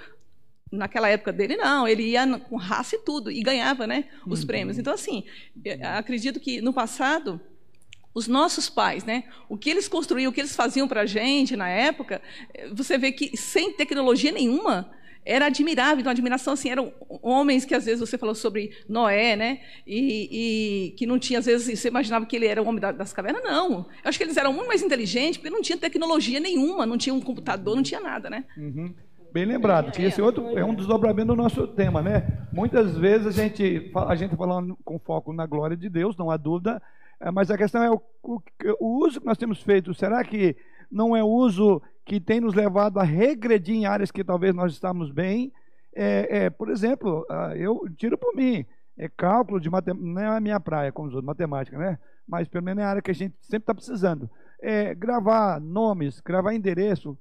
Naquela 0.72 1.08
época 1.08 1.32
dele 1.32 1.56
não, 1.56 1.88
ele 1.88 2.04
ia 2.04 2.28
com 2.40 2.58
raça 2.58 2.98
e 2.98 3.00
tudo 3.00 3.32
e 3.32 3.42
ganhava, 3.42 3.88
né, 3.88 4.06
os 4.26 4.42
uhum. 4.42 4.48
prêmios. 4.48 4.78
Então 4.78 4.94
assim, 4.94 5.24
acredito 5.96 6.40
que 6.40 6.60
no 6.60 6.74
passado 6.74 7.40
os 8.16 8.30
nossos 8.30 8.70
pais, 8.70 9.04
né? 9.04 9.26
O 9.50 9.58
que 9.58 9.70
eles 9.70 9.90
construíam, 9.90 10.32
o 10.32 10.34
que 10.34 10.40
eles 10.40 10.56
faziam 10.56 10.88
para 10.88 11.02
a 11.02 11.06
gente 11.06 11.58
na 11.58 11.68
época, 11.68 12.22
você 12.74 12.98
vê 12.98 13.12
que 13.12 13.36
sem 13.36 13.74
tecnologia 13.74 14.32
nenhuma 14.32 14.90
era 15.26 15.48
admirável, 15.48 16.00
então 16.00 16.12
admiração 16.12 16.54
assim 16.54 16.70
eram 16.70 16.94
homens 17.10 17.66
que 17.66 17.74
às 17.74 17.86
vezes 17.86 18.00
você 18.00 18.18
falou 18.18 18.36
sobre 18.36 18.72
Noé, 18.88 19.36
né? 19.36 19.60
E, 19.86 20.30
e 20.32 20.92
que 20.92 21.06
não 21.06 21.20
tinha 21.20 21.40
às 21.40 21.46
vezes 21.46 21.78
você 21.78 21.90
imaginava 21.90 22.26
que 22.26 22.36
ele 22.36 22.46
era 22.46 22.62
o 22.62 22.68
homem 22.68 22.80
das 22.80 23.12
cavernas, 23.12 23.44
não. 23.44 23.80
Eu 23.80 23.86
acho 24.06 24.18
que 24.18 24.24
eles 24.24 24.38
eram 24.38 24.54
muito 24.54 24.68
mais 24.68 24.82
inteligentes 24.82 25.38
porque 25.38 25.50
não 25.50 25.62
tinha 25.62 25.78
tecnologia 25.78 26.40
nenhuma, 26.40 26.86
não 26.86 26.98
tinha 26.98 27.14
um 27.14 27.20
computador, 27.20 27.76
não 27.76 27.84
tinha 27.84 28.00
nada, 28.00 28.30
né? 28.30 28.46
Uhum. 28.56 28.94
Bem 29.34 29.44
lembrado, 29.44 29.92
que 29.92 30.02
esse 30.02 30.22
outro 30.22 30.58
é 30.58 30.64
um 30.64 30.74
desdobramento 30.74 31.28
do 31.28 31.36
nosso 31.36 31.68
tema, 31.68 32.02
né? 32.02 32.48
Muitas 32.54 32.98
vezes 32.98 33.28
a 33.28 33.32
gente 33.32 33.92
a 33.94 34.16
gente 34.16 34.34
falando 34.38 34.78
com 34.86 34.98
foco 34.98 35.34
na 35.34 35.46
glória 35.46 35.76
de 35.76 35.90
Deus, 35.90 36.16
não 36.16 36.32
há 36.32 36.38
dúvida, 36.38 36.82
mas 37.32 37.50
a 37.50 37.58
questão 37.58 37.84
é 37.84 37.90
o, 37.90 38.02
o, 38.24 38.42
o, 38.80 39.06
uso 39.06 39.20
que 39.20 39.26
nós 39.26 39.38
temos 39.38 39.62
feito. 39.62 39.94
Será 39.94 40.24
que 40.24 40.56
não 40.92 41.16
é 41.16 41.24
o 41.24 41.28
uso 41.28 41.82
que 42.06 42.20
tem 42.20 42.40
nos 42.40 42.54
levado 42.54 43.00
a 43.00 43.04
regredir 43.04 43.76
em 43.76 43.86
áreas 43.86 44.12
que 44.12 44.24
talvez 44.24 44.54
nós 44.54 44.74
estamos 44.74 45.12
bem? 45.12 45.52
É, 45.96 46.46
é, 46.46 46.50
por 46.50 46.70
exemplo, 46.70 47.26
ah, 47.30 47.54
eu 47.56 47.82
tiro 47.98 48.18
por 48.18 48.36
mim, 48.36 48.66
é 48.98 49.10
cálculo 49.10 49.60
de 49.60 49.70
matemática, 49.70 50.06
não 50.06 50.22
é 50.22 50.38
a 50.38 50.40
minha 50.40 50.60
praia, 50.60 50.92
como 50.92 51.08
os 51.08 51.14
outros, 51.14 51.26
matemática, 51.26 51.78
né? 51.78 51.98
Mas 52.28 52.48
pelo 52.48 52.64
menos 52.64 52.84
é 52.84 52.86
a 52.86 52.90
área 52.90 53.02
que 53.02 53.12
a 53.12 53.16
gente 53.16 53.36
sempre 53.42 53.64
está 53.64 53.74
precisando. 53.74 54.30
É, 54.62 54.94
gravar 54.94 55.60
nomes, 55.60 56.20
gravar 56.20 56.54
endereço. 56.54 57.18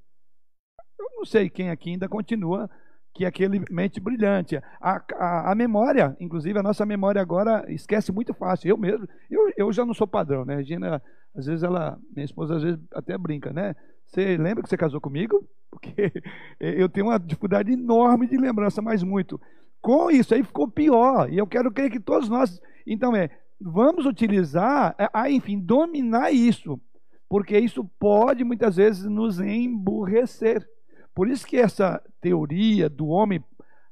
Eu 0.99 1.07
não 1.17 1.25
sei 1.25 1.49
quem 1.49 1.71
aqui 1.71 1.91
ainda 1.91 2.09
continua 2.09 2.69
que 3.15 3.25
é 3.25 3.29
aquele 3.29 3.65
mente 3.71 4.01
brilhante. 4.01 4.57
A, 4.81 5.03
a, 5.15 5.53
a, 5.53 5.55
memória, 5.55 6.17
inclusive 6.19 6.59
a 6.59 6.63
nossa 6.63 6.85
memória 6.85 7.23
agora 7.23 7.65
esquece 7.73 8.11
muito 8.11 8.35
fácil. 8.35 8.69
Eu 8.69 8.77
mesmo, 8.77 9.09
eu, 9.31 9.53
eu 9.57 9.73
já 9.73 9.87
não 9.87 9.95
sou 9.95 10.07
padrão, 10.07 10.45
né? 10.45 10.57
Regina, 10.57 11.01
às 11.35 11.47
vezes 11.47 11.63
ela, 11.63 11.97
minha 12.15 12.25
esposa 12.25 12.57
às 12.57 12.63
vezes 12.63 12.81
até 12.93 13.17
brinca, 13.17 13.53
né? 13.53 13.77
Você 14.07 14.37
lembra 14.37 14.65
que 14.65 14.69
você 14.69 14.77
casou 14.77 15.01
comigo? 15.01 15.49
Porque 15.71 16.13
eu 16.61 16.89
tenho 16.89 17.07
uma 17.07 17.19
dificuldade 17.19 17.73
enorme 17.73 18.27
de 18.27 18.37
lembrança, 18.37 18.83
mas 18.83 19.03
muito. 19.03 19.41
Com 19.81 20.11
isso 20.11 20.35
aí 20.35 20.43
ficou 20.43 20.67
pior. 20.69 21.33
E 21.33 21.39
eu 21.39 21.47
quero 21.47 21.71
crer 21.71 21.91
que 21.91 22.01
todos 22.01 22.29
nós, 22.29 22.61
então 22.87 23.15
é, 23.15 23.31
vamos 23.61 24.07
utilizar, 24.07 24.95
a, 25.13 25.31
enfim, 25.31 25.59
dominar 25.59 26.33
isso, 26.33 26.81
porque 27.29 27.59
isso 27.59 27.85
pode 27.99 28.43
muitas 28.45 28.77
vezes 28.77 29.05
nos 29.05 29.39
emburrecer. 29.41 30.67
Por 31.15 31.29
isso 31.29 31.47
que 31.47 31.57
essa 31.57 32.03
teoria 32.21 32.89
do 32.89 33.07
homem 33.07 33.43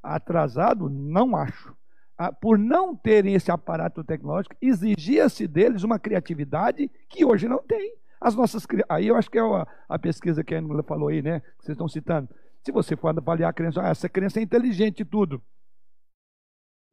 atrasado, 0.02 0.90
não 0.90 1.36
acho. 1.36 1.76
Ah, 2.18 2.32
por 2.32 2.58
não 2.58 2.94
terem 2.94 3.34
esse 3.34 3.50
aparato 3.50 4.04
tecnológico, 4.04 4.56
exigia-se 4.60 5.46
deles 5.46 5.82
uma 5.82 5.98
criatividade 5.98 6.90
que 7.08 7.24
hoje 7.24 7.48
não 7.48 7.62
tem. 7.62 7.94
As 8.20 8.34
nossas 8.34 8.66
aí 8.88 9.08
eu 9.08 9.16
acho 9.16 9.30
que 9.30 9.38
é 9.38 9.40
a, 9.40 9.66
a 9.88 9.98
pesquisa 9.98 10.44
que 10.44 10.54
a 10.54 10.58
Angela 10.58 10.82
falou 10.82 11.08
aí, 11.08 11.22
né? 11.22 11.40
Que 11.40 11.64
vocês 11.64 11.74
estão 11.74 11.88
citando. 11.88 12.28
Se 12.64 12.70
você 12.70 12.96
for 12.96 13.08
avaliar 13.08 13.50
a 13.50 13.52
criança, 13.52 13.82
ah, 13.82 13.88
essa 13.88 14.08
criança 14.08 14.38
é 14.38 14.42
inteligente 14.42 15.00
e 15.00 15.04
tudo. 15.04 15.42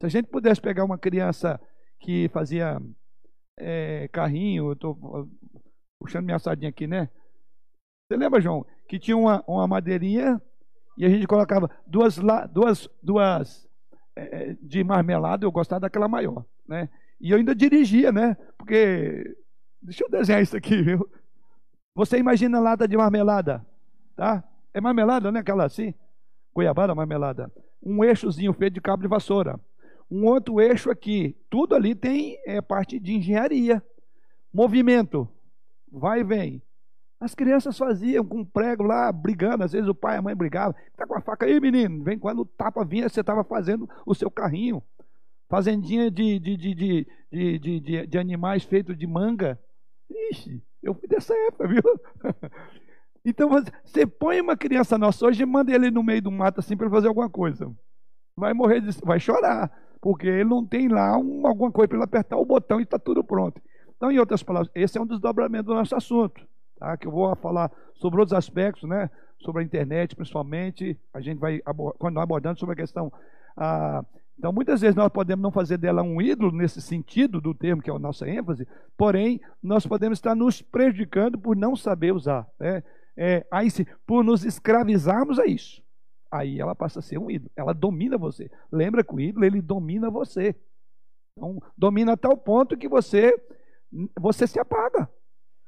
Se 0.00 0.06
a 0.06 0.08
gente 0.08 0.26
pudesse 0.26 0.60
pegar 0.60 0.84
uma 0.84 0.98
criança 0.98 1.60
que 2.00 2.28
fazia 2.30 2.80
é, 3.58 4.08
carrinho, 4.08 4.68
eu 4.68 4.72
estou 4.72 5.28
puxando 6.00 6.24
minha 6.24 6.38
sardinha 6.38 6.70
aqui, 6.70 6.86
né? 6.86 7.08
Você 8.10 8.16
lembra, 8.16 8.40
João, 8.40 8.66
que 8.88 8.98
tinha 8.98 9.16
uma, 9.16 9.44
uma 9.46 9.68
madeirinha 9.68 10.42
e 10.98 11.06
a 11.06 11.08
gente 11.08 11.28
colocava 11.28 11.70
duas, 11.86 12.18
duas, 12.50 12.88
duas 13.00 13.68
é, 14.16 14.56
de 14.60 14.82
marmelada, 14.82 15.46
eu 15.46 15.52
gostava 15.52 15.82
daquela 15.82 16.08
maior, 16.08 16.44
né? 16.66 16.88
E 17.20 17.30
eu 17.30 17.38
ainda 17.38 17.54
dirigia, 17.54 18.10
né? 18.10 18.36
Porque, 18.58 19.36
deixa 19.80 20.02
eu 20.02 20.10
desenhar 20.10 20.42
isso 20.42 20.56
aqui, 20.56 20.82
viu? 20.82 21.08
Você 21.94 22.18
imagina 22.18 22.58
lata 22.58 22.88
de 22.88 22.96
marmelada, 22.96 23.64
tá? 24.16 24.42
É 24.74 24.80
marmelada, 24.80 25.30
né? 25.30 25.38
Aquela 25.38 25.64
assim, 25.64 25.94
goiabada 26.52 26.92
marmelada. 26.96 27.48
Um 27.80 28.02
eixozinho 28.02 28.52
feito 28.52 28.74
de 28.74 28.80
cabo 28.80 29.04
de 29.04 29.08
vassoura. 29.08 29.60
Um 30.10 30.26
outro 30.26 30.60
eixo 30.60 30.90
aqui. 30.90 31.36
Tudo 31.48 31.76
ali 31.76 31.94
tem 31.94 32.40
é, 32.44 32.60
parte 32.60 32.98
de 32.98 33.14
engenharia. 33.14 33.80
Movimento. 34.52 35.28
Vai 35.92 36.22
e 36.22 36.24
vem. 36.24 36.62
As 37.20 37.34
crianças 37.34 37.76
faziam 37.76 38.24
com 38.24 38.42
prego 38.42 38.82
lá, 38.82 39.12
brigando. 39.12 39.62
Às 39.62 39.72
vezes 39.72 39.86
o 39.86 39.94
pai 39.94 40.16
e 40.16 40.18
a 40.18 40.22
mãe 40.22 40.34
brigavam. 40.34 40.74
Tá 40.96 41.06
com 41.06 41.14
a 41.14 41.20
faca 41.20 41.44
aí, 41.44 41.60
menino. 41.60 42.02
Vem 42.02 42.18
quando 42.18 42.40
o 42.40 42.46
tapa 42.46 42.82
vinha, 42.82 43.08
você 43.08 43.20
estava 43.20 43.44
fazendo 43.44 43.86
o 44.06 44.14
seu 44.14 44.30
carrinho. 44.30 44.82
Fazendinha 45.50 46.10
de, 46.10 46.38
de, 46.38 46.56
de, 46.56 46.74
de, 47.30 47.58
de, 47.58 48.06
de, 48.06 48.18
animais 48.18 48.64
feitos 48.64 48.96
de 48.96 49.06
manga. 49.06 49.60
Ixi, 50.30 50.62
eu 50.82 50.94
fui 50.94 51.06
dessa 51.06 51.34
época, 51.46 51.68
viu? 51.68 51.82
Então 53.22 53.50
você 53.50 54.06
põe 54.06 54.40
uma 54.40 54.56
criança 54.56 54.96
nossa 54.96 55.26
hoje 55.26 55.42
e 55.42 55.46
manda 55.46 55.70
ele 55.70 55.90
no 55.90 56.02
meio 56.02 56.22
do 56.22 56.30
mato 56.30 56.60
assim 56.60 56.74
para 56.74 56.88
fazer 56.88 57.06
alguma 57.06 57.28
coisa. 57.28 57.70
Vai 58.34 58.54
morrer, 58.54 58.80
de, 58.80 58.98
vai 59.04 59.20
chorar, 59.20 59.70
porque 60.00 60.26
ele 60.26 60.44
não 60.44 60.66
tem 60.66 60.88
lá 60.88 61.18
um, 61.18 61.46
alguma 61.46 61.70
coisa 61.70 61.86
para 61.86 61.98
ele 61.98 62.04
apertar 62.04 62.38
o 62.38 62.46
botão 62.46 62.80
e 62.80 62.84
está 62.84 62.98
tudo 62.98 63.22
pronto. 63.22 63.60
Então, 63.94 64.10
em 64.10 64.18
outras 64.18 64.42
palavras, 64.42 64.72
esse 64.74 64.96
é 64.96 65.00
um 65.02 65.06
desdobramento 65.06 65.64
do 65.64 65.74
nosso 65.74 65.94
assunto 65.94 66.48
tá? 66.80 66.96
que 66.96 67.06
eu 67.06 67.12
vou 67.12 67.34
falar 67.36 67.70
sobre 67.94 68.18
outros 68.18 68.36
aspectos, 68.36 68.88
né? 68.88 69.08
sobre 69.38 69.62
a 69.62 69.64
internet 69.64 70.16
principalmente, 70.16 70.98
a 71.14 71.20
gente 71.20 71.38
vai 71.38 71.60
continuar 71.98 72.24
abordando 72.24 72.58
sobre 72.58 72.72
a 72.72 72.76
questão. 72.76 73.12
Ah, 73.56 74.04
então, 74.38 74.54
muitas 74.54 74.80
vezes 74.80 74.96
nós 74.96 75.10
podemos 75.10 75.42
não 75.42 75.52
fazer 75.52 75.76
dela 75.76 76.02
um 76.02 76.20
ídolo 76.20 76.50
nesse 76.50 76.80
sentido 76.80 77.42
do 77.42 77.54
termo, 77.54 77.82
que 77.82 77.90
é 77.90 77.94
a 77.94 77.98
nossa 77.98 78.26
ênfase, 78.26 78.66
porém, 78.96 79.38
nós 79.62 79.86
podemos 79.86 80.16
estar 80.16 80.34
nos 80.34 80.62
prejudicando 80.62 81.38
por 81.38 81.54
não 81.54 81.76
saber 81.76 82.12
usar. 82.12 82.48
Né? 82.58 82.82
É, 83.14 83.46
aí, 83.50 83.70
se, 83.70 83.86
por 84.06 84.24
nos 84.24 84.42
escravizarmos 84.46 85.38
a 85.38 85.44
isso. 85.44 85.82
Aí 86.30 86.58
ela 86.58 86.74
passa 86.74 87.00
a 87.00 87.02
ser 87.02 87.18
um 87.18 87.30
ídolo. 87.30 87.50
Ela 87.54 87.74
domina 87.74 88.16
você. 88.16 88.50
Lembra 88.72 89.04
que 89.04 89.14
o 89.14 89.20
ídolo, 89.20 89.44
ele 89.44 89.60
domina 89.60 90.10
você. 90.10 90.56
Então, 91.36 91.60
domina 91.76 92.12
a 92.12 92.16
tal 92.16 92.34
ponto 92.34 92.78
que 92.78 92.88
você, 92.88 93.38
você 94.18 94.46
se 94.46 94.58
apaga. 94.58 95.06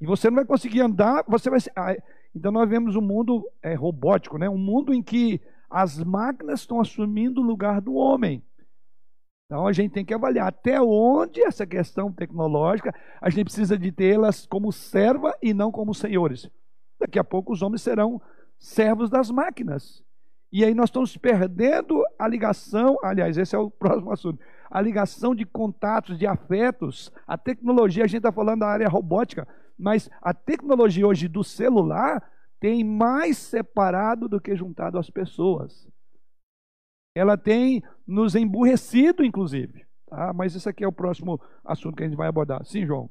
E 0.03 0.05
você 0.05 0.29
não 0.29 0.35
vai 0.35 0.45
conseguir 0.45 0.81
andar, 0.81 1.25
você 1.29 1.49
vai. 1.49 1.61
Ah, 1.77 1.95
então 2.35 2.51
nós 2.51 2.69
vemos 2.69 2.97
um 2.97 3.01
mundo 3.01 3.49
é, 3.63 3.73
robótico, 3.75 4.37
né? 4.37 4.51
um 4.51 4.59
mundo 4.59 4.93
em 4.93 5.01
que 5.01 5.41
as 5.71 6.03
máquinas 6.03 6.59
estão 6.59 6.81
assumindo 6.81 7.41
o 7.41 7.45
lugar 7.45 7.81
do 7.81 7.95
homem. 7.95 8.43
Então 9.47 9.65
a 9.65 9.73
gente 9.73 9.93
tem 9.93 10.05
que 10.05 10.13
avaliar 10.13 10.49
até 10.49 10.83
onde 10.83 11.41
essa 11.41 11.65
questão 11.65 12.11
tecnológica 12.11 12.93
a 13.21 13.31
gente 13.31 13.45
precisa 13.45 13.79
de 13.79 13.93
tê-las 13.93 14.45
como 14.45 14.73
serva 14.73 15.39
e 15.41 15.55
não 15.55 15.71
como 15.71 15.95
senhores. 15.95 16.51
Daqui 16.99 17.21
a 17.21 17.25
pouco 17.25 17.53
os 17.53 17.63
homens 17.63 17.83
serão 17.83 18.21
servos 18.59 19.09
das 19.09 19.31
máquinas. 19.31 20.03
E 20.51 20.65
aí 20.65 20.75
nós 20.75 20.89
estamos 20.89 21.17
perdendo 21.17 22.03
a 22.19 22.27
ligação, 22.27 22.99
aliás, 23.05 23.39
esse 23.39 23.55
é 23.55 23.59
o 23.59 23.71
próximo 23.79 24.11
assunto, 24.11 24.43
a 24.69 24.81
ligação 24.81 25.33
de 25.33 25.45
contatos, 25.45 26.19
de 26.19 26.27
afetos. 26.27 27.13
A 27.25 27.39
tecnologia, 27.39 28.03
a 28.03 28.09
gente 28.09 28.17
está 28.17 28.33
falando 28.33 28.61
da 28.61 28.67
área 28.67 28.89
robótica, 28.89 29.47
mas 29.79 30.11
a 30.21 30.33
tecnologia 30.33 31.07
hoje 31.07 31.29
do 31.29 31.43
celular 31.43 32.23
tem 32.61 32.85
mais 32.85 33.39
separado 33.39 34.29
do 34.29 34.41
que 34.41 34.55
juntado 34.55 34.99
as 34.99 35.11
pessoas. 35.11 35.89
Ela 37.15 37.37
tem 37.37 37.83
nos 38.07 38.35
emburrecido, 38.35 39.25
inclusive. 39.25 39.85
Tá? 40.07 40.33
Mas 40.33 40.55
esse 40.55 40.69
aqui 40.69 40.85
é 40.85 40.89
o 40.89 40.93
próximo 40.93 41.41
assunto 41.65 41.97
que 41.97 42.05
a 42.05 42.07
gente 42.07 42.17
vai 42.17 42.29
abordar. 42.29 42.65
Sim, 42.65 42.87
João. 42.87 43.11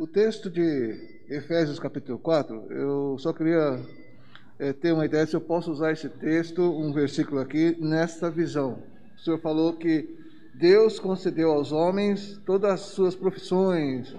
O 0.00 0.06
texto 0.08 0.50
de 0.50 1.24
Efésios 1.28 1.78
capítulo 1.78 2.18
4, 2.18 2.72
eu 2.72 3.16
só 3.18 3.32
queria 3.32 3.80
é, 4.58 4.72
ter 4.72 4.92
uma 4.92 5.06
ideia 5.06 5.24
se 5.24 5.36
eu 5.36 5.40
posso 5.40 5.70
usar 5.70 5.92
esse 5.92 6.08
texto, 6.08 6.60
um 6.60 6.92
versículo 6.92 7.40
aqui, 7.40 7.76
nesta 7.80 8.28
visão. 8.28 8.82
O 9.14 9.18
senhor 9.20 9.38
falou 9.38 9.76
que 9.76 10.23
Deus 10.54 11.00
concedeu 11.00 11.50
aos 11.50 11.72
homens 11.72 12.40
todas 12.46 12.70
as 12.70 12.80
suas 12.80 13.14
profissões, 13.14 14.14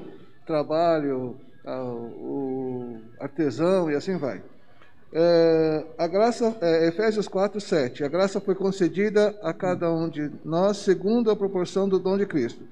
trabalho, 0.46 1.38
o 1.66 3.00
artesão 3.20 3.90
e 3.90 3.96
assim 3.96 4.18
vai. 4.18 4.44
É, 5.14 5.86
a 5.98 6.08
graça, 6.08 6.58
é, 6.60 6.88
Efésios 6.90 7.28
4, 7.28 7.62
7. 7.62 8.04
A 8.04 8.10
graça 8.10 8.42
foi 8.42 8.54
concedida 8.54 9.40
a 9.42 9.54
cada 9.54 9.90
um 9.92 10.10
de 10.10 10.30
nós 10.44 10.78
segundo 10.78 11.32
a 11.32 11.36
proporção 11.36 11.88
do 11.88 11.98
dom 11.98 12.18
de 12.18 12.26
Cristo. 12.26 12.64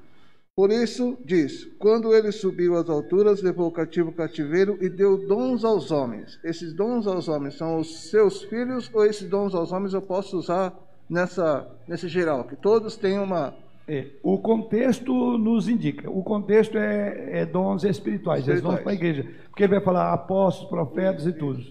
Por 0.53 0.69
isso, 0.69 1.17
diz: 1.23 1.65
quando 1.79 2.13
ele 2.13 2.31
subiu 2.33 2.75
às 2.75 2.89
alturas, 2.89 3.41
levou 3.41 3.67
o 3.67 3.71
cativo 3.71 4.09
o 4.09 4.13
cativeiro 4.13 4.77
e 4.81 4.89
deu 4.89 5.25
dons 5.25 5.63
aos 5.63 5.89
homens. 5.89 6.37
Esses 6.43 6.73
dons 6.73 7.07
aos 7.07 7.29
homens 7.29 7.55
são 7.55 7.79
os 7.79 8.09
seus 8.09 8.43
filhos 8.43 8.91
ou 8.93 9.05
esses 9.05 9.27
dons 9.27 9.55
aos 9.55 9.71
homens 9.71 9.93
eu 9.93 10.01
posso 10.01 10.37
usar 10.37 10.77
nessa, 11.13 11.67
nesse 11.87 12.07
geral? 12.07 12.43
Que 12.43 12.55
todos 12.55 12.97
têm 12.97 13.19
uma. 13.19 13.53
É, 13.87 14.07
o 14.23 14.37
contexto 14.37 15.37
nos 15.37 15.67
indica. 15.69 16.09
O 16.09 16.23
contexto 16.23 16.77
é, 16.77 17.41
é 17.41 17.45
dons 17.45 17.83
espirituais, 17.83 18.41
espirituais. 18.41 18.61
dons 18.61 18.81
para 18.81 18.91
a 18.91 18.95
igreja. 18.95 19.25
Porque 19.49 19.63
ele 19.63 19.73
vai 19.73 19.81
falar 19.81 20.11
apóstolos, 20.13 20.69
profetas 20.69 21.25
e 21.27 21.33
tudo. 21.33 21.63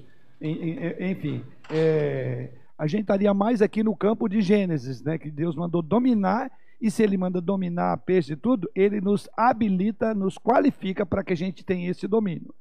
Enfim, 1.00 1.42
é, 1.70 2.50
a 2.76 2.86
gente 2.86 3.02
estaria 3.02 3.32
mais 3.32 3.62
aqui 3.62 3.82
no 3.82 3.96
campo 3.96 4.28
de 4.28 4.40
Gênesis, 4.42 5.02
né? 5.02 5.16
Que 5.16 5.30
Deus 5.30 5.54
mandou 5.54 5.80
dominar 5.80 6.50
e 6.82 6.90
se 6.90 7.00
ele 7.00 7.16
manda 7.16 7.40
dominar 7.40 7.96
peixe 7.98 8.32
e 8.32 8.36
tudo, 8.36 8.68
ele 8.74 9.00
nos 9.00 9.28
habilita, 9.36 10.12
nos 10.12 10.36
qualifica 10.36 11.06
para 11.06 11.22
que 11.22 11.32
a 11.32 11.36
gente 11.36 11.64
tenha 11.64 11.88
esse 11.88 12.08
domínio. 12.08 12.52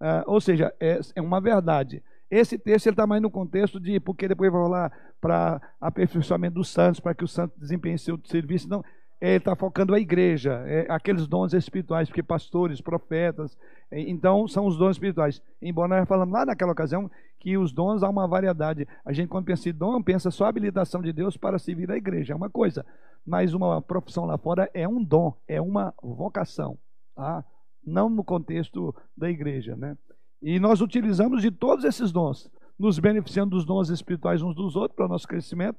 Uh, 0.00 0.24
ou 0.26 0.40
seja, 0.40 0.72
é, 0.80 0.98
é, 1.14 1.20
uma 1.20 1.42
verdade. 1.42 2.02
Esse 2.30 2.58
texto 2.58 2.88
está 2.88 3.06
mais 3.06 3.22
no 3.22 3.30
contexto 3.30 3.78
de, 3.78 4.00
porque 4.00 4.26
depois 4.26 4.50
vai 4.50 4.62
falar 4.62 4.92
para 5.20 5.60
aperfeiçoamento 5.80 6.54
dos 6.54 6.68
santos, 6.68 7.00
para 7.00 7.14
que 7.14 7.24
os 7.24 7.32
santos 7.32 7.56
desempenhem 7.58 7.98
seu 7.98 8.18
serviço. 8.24 8.68
Não, 8.68 8.84
ele 9.20 9.36
está 9.36 9.56
focando 9.56 9.94
a 9.94 10.00
igreja, 10.00 10.62
é, 10.66 10.86
aqueles 10.90 11.26
dons 11.26 11.54
espirituais, 11.54 12.08
porque 12.08 12.22
pastores, 12.22 12.80
profetas, 12.80 13.56
é, 13.90 14.00
então 14.00 14.46
são 14.46 14.66
os 14.66 14.76
dons 14.76 14.92
espirituais. 14.92 15.40
Embora 15.62 15.96
nós 15.96 16.08
falamos 16.08 16.34
lá 16.34 16.44
naquela 16.44 16.72
ocasião 16.72 17.10
que 17.38 17.56
os 17.56 17.72
dons 17.72 18.02
há 18.02 18.08
uma 18.08 18.26
variedade. 18.26 18.86
A 19.04 19.12
gente, 19.12 19.28
quando 19.28 19.46
pensa 19.46 19.68
em 19.68 19.72
dom, 19.72 20.02
pensa 20.02 20.30
só 20.30 20.44
a 20.44 20.48
habilitação 20.48 21.00
de 21.00 21.12
Deus 21.12 21.36
para 21.36 21.58
servir 21.58 21.90
a 21.90 21.96
igreja, 21.96 22.32
é 22.32 22.36
uma 22.36 22.50
coisa. 22.50 22.84
Mas 23.24 23.54
uma 23.54 23.80
profissão 23.80 24.26
lá 24.26 24.36
fora 24.36 24.68
é 24.74 24.86
um 24.86 25.02
dom, 25.02 25.34
é 25.48 25.60
uma 25.60 25.94
vocação, 26.02 26.78
tá? 27.14 27.44
não 27.84 28.10
no 28.10 28.24
contexto 28.24 28.94
da 29.16 29.30
igreja. 29.30 29.76
Né? 29.76 29.96
E 30.42 30.60
nós 30.60 30.80
utilizamos 30.80 31.42
de 31.42 31.50
todos 31.50 31.84
esses 31.84 32.12
dons, 32.12 32.50
nos 32.78 32.98
beneficiando 32.98 33.50
dos 33.56 33.64
dons 33.64 33.88
espirituais 33.88 34.42
uns 34.42 34.54
dos 34.54 34.76
outros 34.76 34.96
para 34.96 35.06
o 35.06 35.08
nosso 35.08 35.26
crescimento 35.26 35.78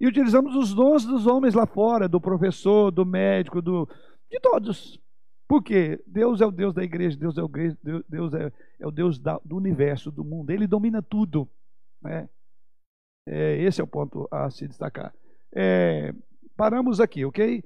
e 0.00 0.06
utilizamos 0.06 0.54
os 0.56 0.74
dons 0.74 1.04
dos 1.04 1.26
homens 1.26 1.54
lá 1.54 1.66
fora, 1.66 2.08
do 2.08 2.20
professor, 2.20 2.90
do 2.90 3.06
médico, 3.06 3.62
do, 3.62 3.88
de 4.30 4.40
todos. 4.40 5.00
Por 5.46 5.62
quê? 5.62 6.02
Deus 6.06 6.40
é 6.40 6.46
o 6.46 6.50
Deus 6.50 6.74
da 6.74 6.82
igreja, 6.82 7.16
Deus 7.16 7.36
é 7.38 7.42
o, 7.42 7.48
Deus 8.08 8.34
é, 8.34 8.52
é 8.80 8.86
o 8.86 8.90
Deus 8.90 9.18
da, 9.18 9.38
do 9.44 9.56
universo, 9.56 10.10
do 10.10 10.24
mundo. 10.24 10.50
Ele 10.50 10.66
domina 10.66 11.02
tudo. 11.02 11.48
Né? 12.02 12.28
É, 13.28 13.62
esse 13.62 13.80
é 13.80 13.84
o 13.84 13.86
ponto 13.86 14.26
a 14.30 14.50
se 14.50 14.66
destacar. 14.66 15.14
É, 15.54 16.12
paramos 16.56 17.00
aqui, 17.00 17.24
ok? 17.24 17.62